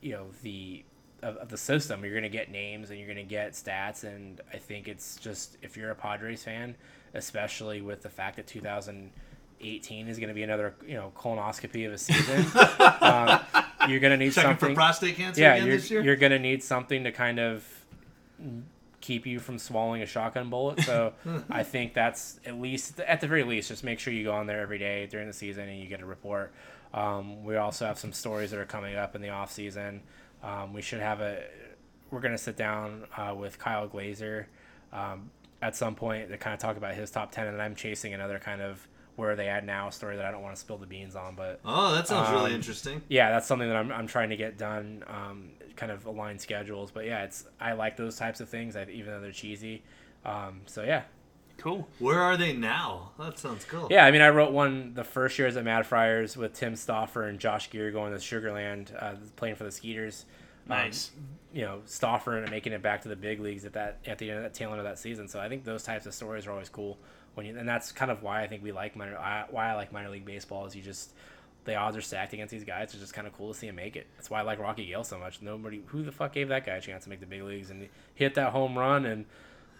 you 0.00 0.12
know, 0.12 0.26
the 0.42 0.84
of, 1.22 1.36
of 1.36 1.48
the 1.50 1.56
system. 1.56 2.04
You're 2.04 2.14
gonna 2.14 2.28
get 2.28 2.50
names 2.50 2.90
and 2.90 2.98
you're 2.98 3.08
gonna 3.08 3.22
get 3.22 3.52
stats, 3.52 4.04
and 4.04 4.40
I 4.52 4.56
think 4.56 4.88
it's 4.88 5.16
just 5.16 5.56
if 5.62 5.76
you're 5.76 5.90
a 5.90 5.94
Padres 5.94 6.42
fan, 6.42 6.74
especially 7.14 7.80
with 7.80 8.02
the 8.02 8.08
fact 8.08 8.36
that 8.36 8.46
2018 8.48 10.08
is 10.08 10.18
gonna 10.18 10.34
be 10.34 10.42
another 10.42 10.74
you 10.84 10.94
know 10.94 11.12
colonoscopy 11.16 11.86
of 11.86 11.92
a 11.92 11.98
season, 11.98 12.46
um, 13.02 13.64
you're 13.88 14.00
gonna 14.00 14.16
need 14.16 14.32
Checking 14.32 14.50
something 14.50 14.68
for 14.70 14.74
prostate 14.74 15.16
cancer 15.16 15.40
yeah, 15.40 15.54
again 15.54 15.66
you're, 15.66 15.76
this 15.76 15.90
year. 15.90 16.02
you're 16.02 16.16
gonna 16.16 16.38
need 16.38 16.62
something 16.62 17.04
to 17.04 17.12
kind 17.12 17.38
of 17.38 17.64
keep 19.00 19.26
you 19.26 19.40
from 19.40 19.58
swallowing 19.58 20.02
a 20.02 20.06
shotgun 20.06 20.50
bullet. 20.50 20.80
So 20.82 21.12
I 21.50 21.62
think 21.62 21.94
that's 21.94 22.38
at 22.44 22.60
least, 22.60 23.00
at 23.00 23.20
the 23.20 23.26
very 23.26 23.44
least, 23.44 23.68
just 23.68 23.84
make 23.84 23.98
sure 23.98 24.12
you 24.12 24.24
go 24.24 24.32
on 24.32 24.46
there 24.46 24.60
every 24.60 24.78
day 24.78 25.06
during 25.06 25.26
the 25.26 25.32
season 25.32 25.68
and 25.68 25.80
you 25.80 25.86
get 25.88 26.00
a 26.00 26.06
report. 26.06 26.52
Um, 26.92 27.44
we 27.44 27.56
also 27.56 27.86
have 27.86 27.98
some 27.98 28.12
stories 28.12 28.50
that 28.50 28.60
are 28.60 28.66
coming 28.66 28.96
up 28.96 29.14
in 29.14 29.22
the 29.22 29.30
off 29.30 29.52
season. 29.52 30.02
Um, 30.42 30.72
we 30.72 30.82
should 30.82 31.00
have 31.00 31.20
a. 31.20 31.44
We're 32.10 32.20
gonna 32.20 32.38
sit 32.38 32.56
down 32.56 33.06
uh, 33.16 33.34
with 33.34 33.58
Kyle 33.58 33.86
Glaser 33.86 34.48
um, 34.92 35.30
at 35.62 35.76
some 35.76 35.94
point 35.94 36.30
to 36.30 36.36
kind 36.36 36.52
of 36.54 36.58
talk 36.58 36.76
about 36.76 36.94
his 36.94 37.10
top 37.10 37.30
ten, 37.30 37.46
and 37.46 37.62
I'm 37.62 37.76
chasing 37.76 38.12
another 38.12 38.40
kind 38.40 38.60
of 38.60 38.88
where 39.20 39.32
are 39.32 39.36
they 39.36 39.48
at 39.48 39.64
now 39.64 39.90
story 39.90 40.16
that 40.16 40.24
I 40.24 40.30
don't 40.30 40.42
want 40.42 40.54
to 40.54 40.60
spill 40.60 40.78
the 40.78 40.86
beans 40.86 41.14
on, 41.14 41.34
but 41.36 41.60
oh, 41.64 41.94
that 41.94 42.08
sounds 42.08 42.30
really 42.30 42.50
um, 42.50 42.56
interesting. 42.56 43.02
yeah, 43.08 43.30
that's 43.30 43.46
something 43.46 43.68
that 43.68 43.76
I'm, 43.76 43.92
I'm 43.92 44.06
trying 44.06 44.30
to 44.30 44.36
get 44.36 44.58
done. 44.58 45.04
Um, 45.06 45.50
kind 45.76 45.92
of 45.92 46.04
align 46.06 46.38
schedules, 46.38 46.90
but 46.90 47.06
yeah, 47.06 47.24
it's 47.24 47.44
I 47.60 47.74
like 47.74 47.96
those 47.96 48.16
types 48.16 48.40
of 48.40 48.48
things, 48.48 48.76
I, 48.76 48.84
even 48.90 49.12
though 49.12 49.20
they're 49.20 49.32
cheesy. 49.32 49.82
Um, 50.24 50.62
so 50.66 50.82
yeah, 50.82 51.02
Cool. 51.58 51.86
Where 51.98 52.18
are 52.20 52.38
they 52.38 52.54
now? 52.54 53.10
That 53.18 53.38
sounds 53.38 53.66
cool. 53.66 53.88
yeah. 53.90 54.06
I 54.06 54.10
mean, 54.10 54.22
I 54.22 54.30
wrote 54.30 54.50
one 54.50 54.94
the 54.94 55.04
first 55.04 55.38
years 55.38 55.58
at 55.58 55.64
Mad 55.64 55.86
Friars 55.86 56.34
with 56.36 56.54
Tim 56.54 56.74
Stauffer 56.74 57.24
and 57.24 57.38
Josh 57.38 57.68
Geer 57.68 57.90
going 57.90 58.12
to 58.12 58.18
Sugarland, 58.18 58.90
uh, 58.98 59.16
playing 59.36 59.56
for 59.56 59.64
the 59.64 59.70
Skeeters. 59.70 60.24
Um, 60.70 60.78
Nice. 60.78 61.10
you 61.52 61.62
know, 61.62 61.80
Stauffer 61.84 62.38
and 62.38 62.50
making 62.50 62.72
it 62.72 62.80
back 62.80 63.02
to 63.02 63.08
the 63.08 63.16
big 63.16 63.40
leagues 63.40 63.66
at 63.66 63.74
that 63.74 63.98
at 64.06 64.18
the 64.18 64.30
end 64.30 64.38
of 64.38 64.44
that 64.44 64.54
tail 64.54 64.70
end 64.70 64.78
of 64.78 64.84
that 64.84 64.98
season. 64.98 65.28
So 65.28 65.38
I 65.38 65.48
think 65.50 65.64
those 65.64 65.82
types 65.82 66.06
of 66.06 66.14
stories 66.14 66.46
are 66.46 66.52
always 66.52 66.70
cool. 66.70 66.98
When 67.34 67.46
you, 67.46 67.56
and 67.56 67.68
that's 67.68 67.92
kind 67.92 68.10
of 68.10 68.22
why 68.22 68.42
I 68.42 68.48
think 68.48 68.62
we 68.62 68.72
like 68.72 68.96
minor 68.96 69.16
why 69.50 69.70
I 69.70 69.74
like 69.74 69.92
minor 69.92 70.10
league 70.10 70.24
baseball 70.24 70.66
is 70.66 70.74
you 70.74 70.82
just 70.82 71.12
the 71.64 71.74
odds 71.76 71.96
are 71.96 72.00
stacked 72.00 72.32
against 72.32 72.52
these 72.52 72.64
guys. 72.64 72.90
It's 72.90 73.00
just 73.00 73.14
kind 73.14 73.26
of 73.26 73.32
cool 73.34 73.52
to 73.52 73.58
see 73.58 73.68
him 73.68 73.76
make 73.76 73.96
it. 73.96 74.06
That's 74.16 74.30
why 74.30 74.40
I 74.40 74.42
like 74.42 74.58
Rocky 74.58 74.86
Gale 74.86 75.04
so 75.04 75.18
much. 75.18 75.42
Nobody 75.42 75.82
who 75.86 76.02
the 76.02 76.12
fuck 76.12 76.32
gave 76.32 76.48
that 76.48 76.64
guy 76.66 76.76
a 76.76 76.80
chance 76.80 77.04
to 77.04 77.10
make 77.10 77.20
the 77.20 77.26
big 77.26 77.42
leagues 77.42 77.70
and 77.70 77.88
hit 78.14 78.34
that 78.34 78.52
home 78.52 78.76
run 78.76 79.04
and 79.04 79.26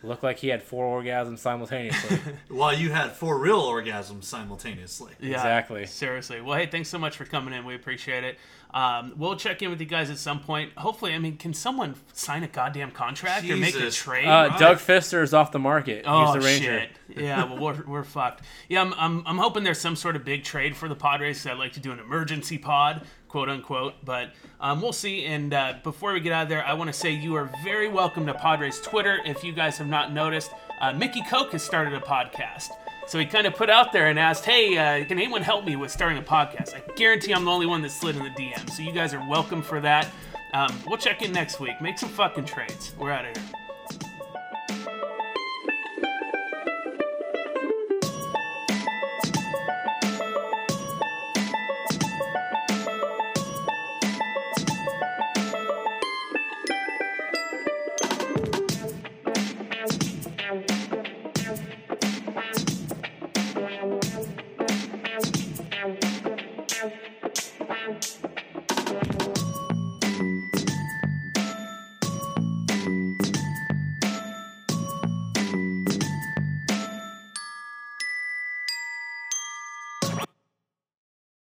looked 0.03 0.23
like 0.23 0.39
he 0.39 0.49
had 0.49 0.63
four 0.63 1.03
orgasms 1.03 1.39
simultaneously. 1.39 2.19
While 2.49 2.75
you 2.75 2.91
had 2.91 3.13
four 3.13 3.39
real 3.39 3.63
orgasms 3.63 4.25
simultaneously. 4.25 5.13
Yeah, 5.21 5.37
Exactly. 5.37 5.87
Seriously. 5.87 6.41
Well, 6.41 6.59
hey, 6.59 6.67
thanks 6.67 6.89
so 6.89 6.99
much 6.99 7.17
for 7.17 7.25
coming 7.25 7.55
in. 7.55 7.65
We 7.65 7.75
appreciate 7.75 8.25
it. 8.25 8.39
Um, 8.73 9.15
we'll 9.17 9.37
check 9.37 9.63
in 9.63 9.71
with 9.71 9.81
you 9.81 9.87
guys 9.87 10.11
at 10.11 10.19
some 10.19 10.41
point. 10.41 10.73
Hopefully, 10.77 11.13
I 11.13 11.19
mean, 11.19 11.37
can 11.37 11.53
someone 11.53 11.95
sign 12.13 12.43
a 12.45 12.49
goddamn 12.49 12.93
contract 12.93 13.45
or 13.51 13.57
make 13.57 13.75
a 13.75 13.79
Jesus. 13.79 13.97
trade? 13.97 14.27
uh, 14.27 14.57
Doug 14.59 14.79
Fister 14.79 15.23
is 15.23 15.35
off 15.35 15.51
the 15.51 15.59
market. 15.59 16.05
Oh 16.07 16.27
He's 16.33 16.35
the 16.43 16.47
Ranger. 16.47 16.81
shit! 16.81 16.91
Yeah, 17.23 17.45
well 17.45 17.59
we're, 17.59 17.85
we're 17.87 18.05
fucked. 18.05 18.43
Yeah, 18.69 18.83
I'm, 18.83 18.95
I'm 18.97 19.23
I'm 19.27 19.39
hoping 19.39 19.65
there's 19.65 19.81
some 19.81 19.97
sort 19.97 20.15
of 20.15 20.25
big 20.25 20.45
trade 20.45 20.77
for 20.77 20.89
the 20.89 20.95
Padres. 20.95 21.43
'cause 21.43 21.51
I'd 21.53 21.59
like 21.59 21.73
to 21.73 21.81
do 21.81 21.91
an 21.91 21.99
emergency 21.99 22.59
pod, 22.59 23.03
quote 23.29 23.49
unquote. 23.49 23.95
But 24.05 24.31
um, 24.61 24.81
we'll 24.81 24.93
see. 24.93 25.25
And 25.27 25.53
uh, 25.53 25.75
before 25.83 26.13
we 26.13 26.21
get 26.21 26.33
out 26.33 26.45
of 26.45 26.49
there, 26.49 26.65
I 26.65 26.75
want 26.75 26.89
to 26.89 26.95
say 26.99 27.11
you 27.11 27.35
are 27.35 27.51
very 27.65 27.89
welcome 27.89 28.25
to 28.27 28.35
Padres 28.35 28.81
Twitter. 28.81 29.19
If 29.25 29.43
you 29.43 29.53
guys 29.53 29.79
have 29.79 29.89
not 29.89 30.13
noticed, 30.13 30.53
uh, 30.81 30.93
Mickey 30.93 31.23
Koch 31.29 31.51
has 31.53 31.63
started 31.65 31.95
a 31.95 32.01
podcast. 32.01 32.69
So 33.11 33.19
he 33.19 33.27
kind 33.27 33.45
of 33.45 33.57
put 33.57 33.69
out 33.69 33.93
there 33.93 34.07
and 34.07 34.21
asked, 34.21 34.45
"Hey, 34.45 34.79
uh, 34.79 35.05
can 35.05 35.19
anyone 35.19 35.43
help 35.43 35.65
me 35.65 35.75
with 35.75 35.91
starting 35.91 36.17
a 36.17 36.23
podcast?" 36.23 36.77
I 36.77 36.93
guarantee 36.95 37.33
I'm 37.35 37.45
the 37.45 37.51
only 37.51 37.67
one 37.67 37.83
that 37.83 37.91
slid 37.91 38.15
in 38.15 38.23
the 38.23 38.31
DM. 38.31 38.71
So 38.71 38.83
you 38.83 38.93
guys 38.93 39.13
are 39.13 39.29
welcome 39.29 39.63
for 39.63 39.81
that. 39.81 40.07
Um, 40.55 40.73
we'll 40.87 40.97
check 40.97 41.21
in 41.21 41.33
next 41.33 41.59
week. 41.59 41.81
Make 41.81 41.99
some 41.99 42.09
fucking 42.09 42.45
trades. 42.45 42.95
We're 42.97 43.11
out 43.11 43.25
of 43.25 43.37
here. 43.37 43.70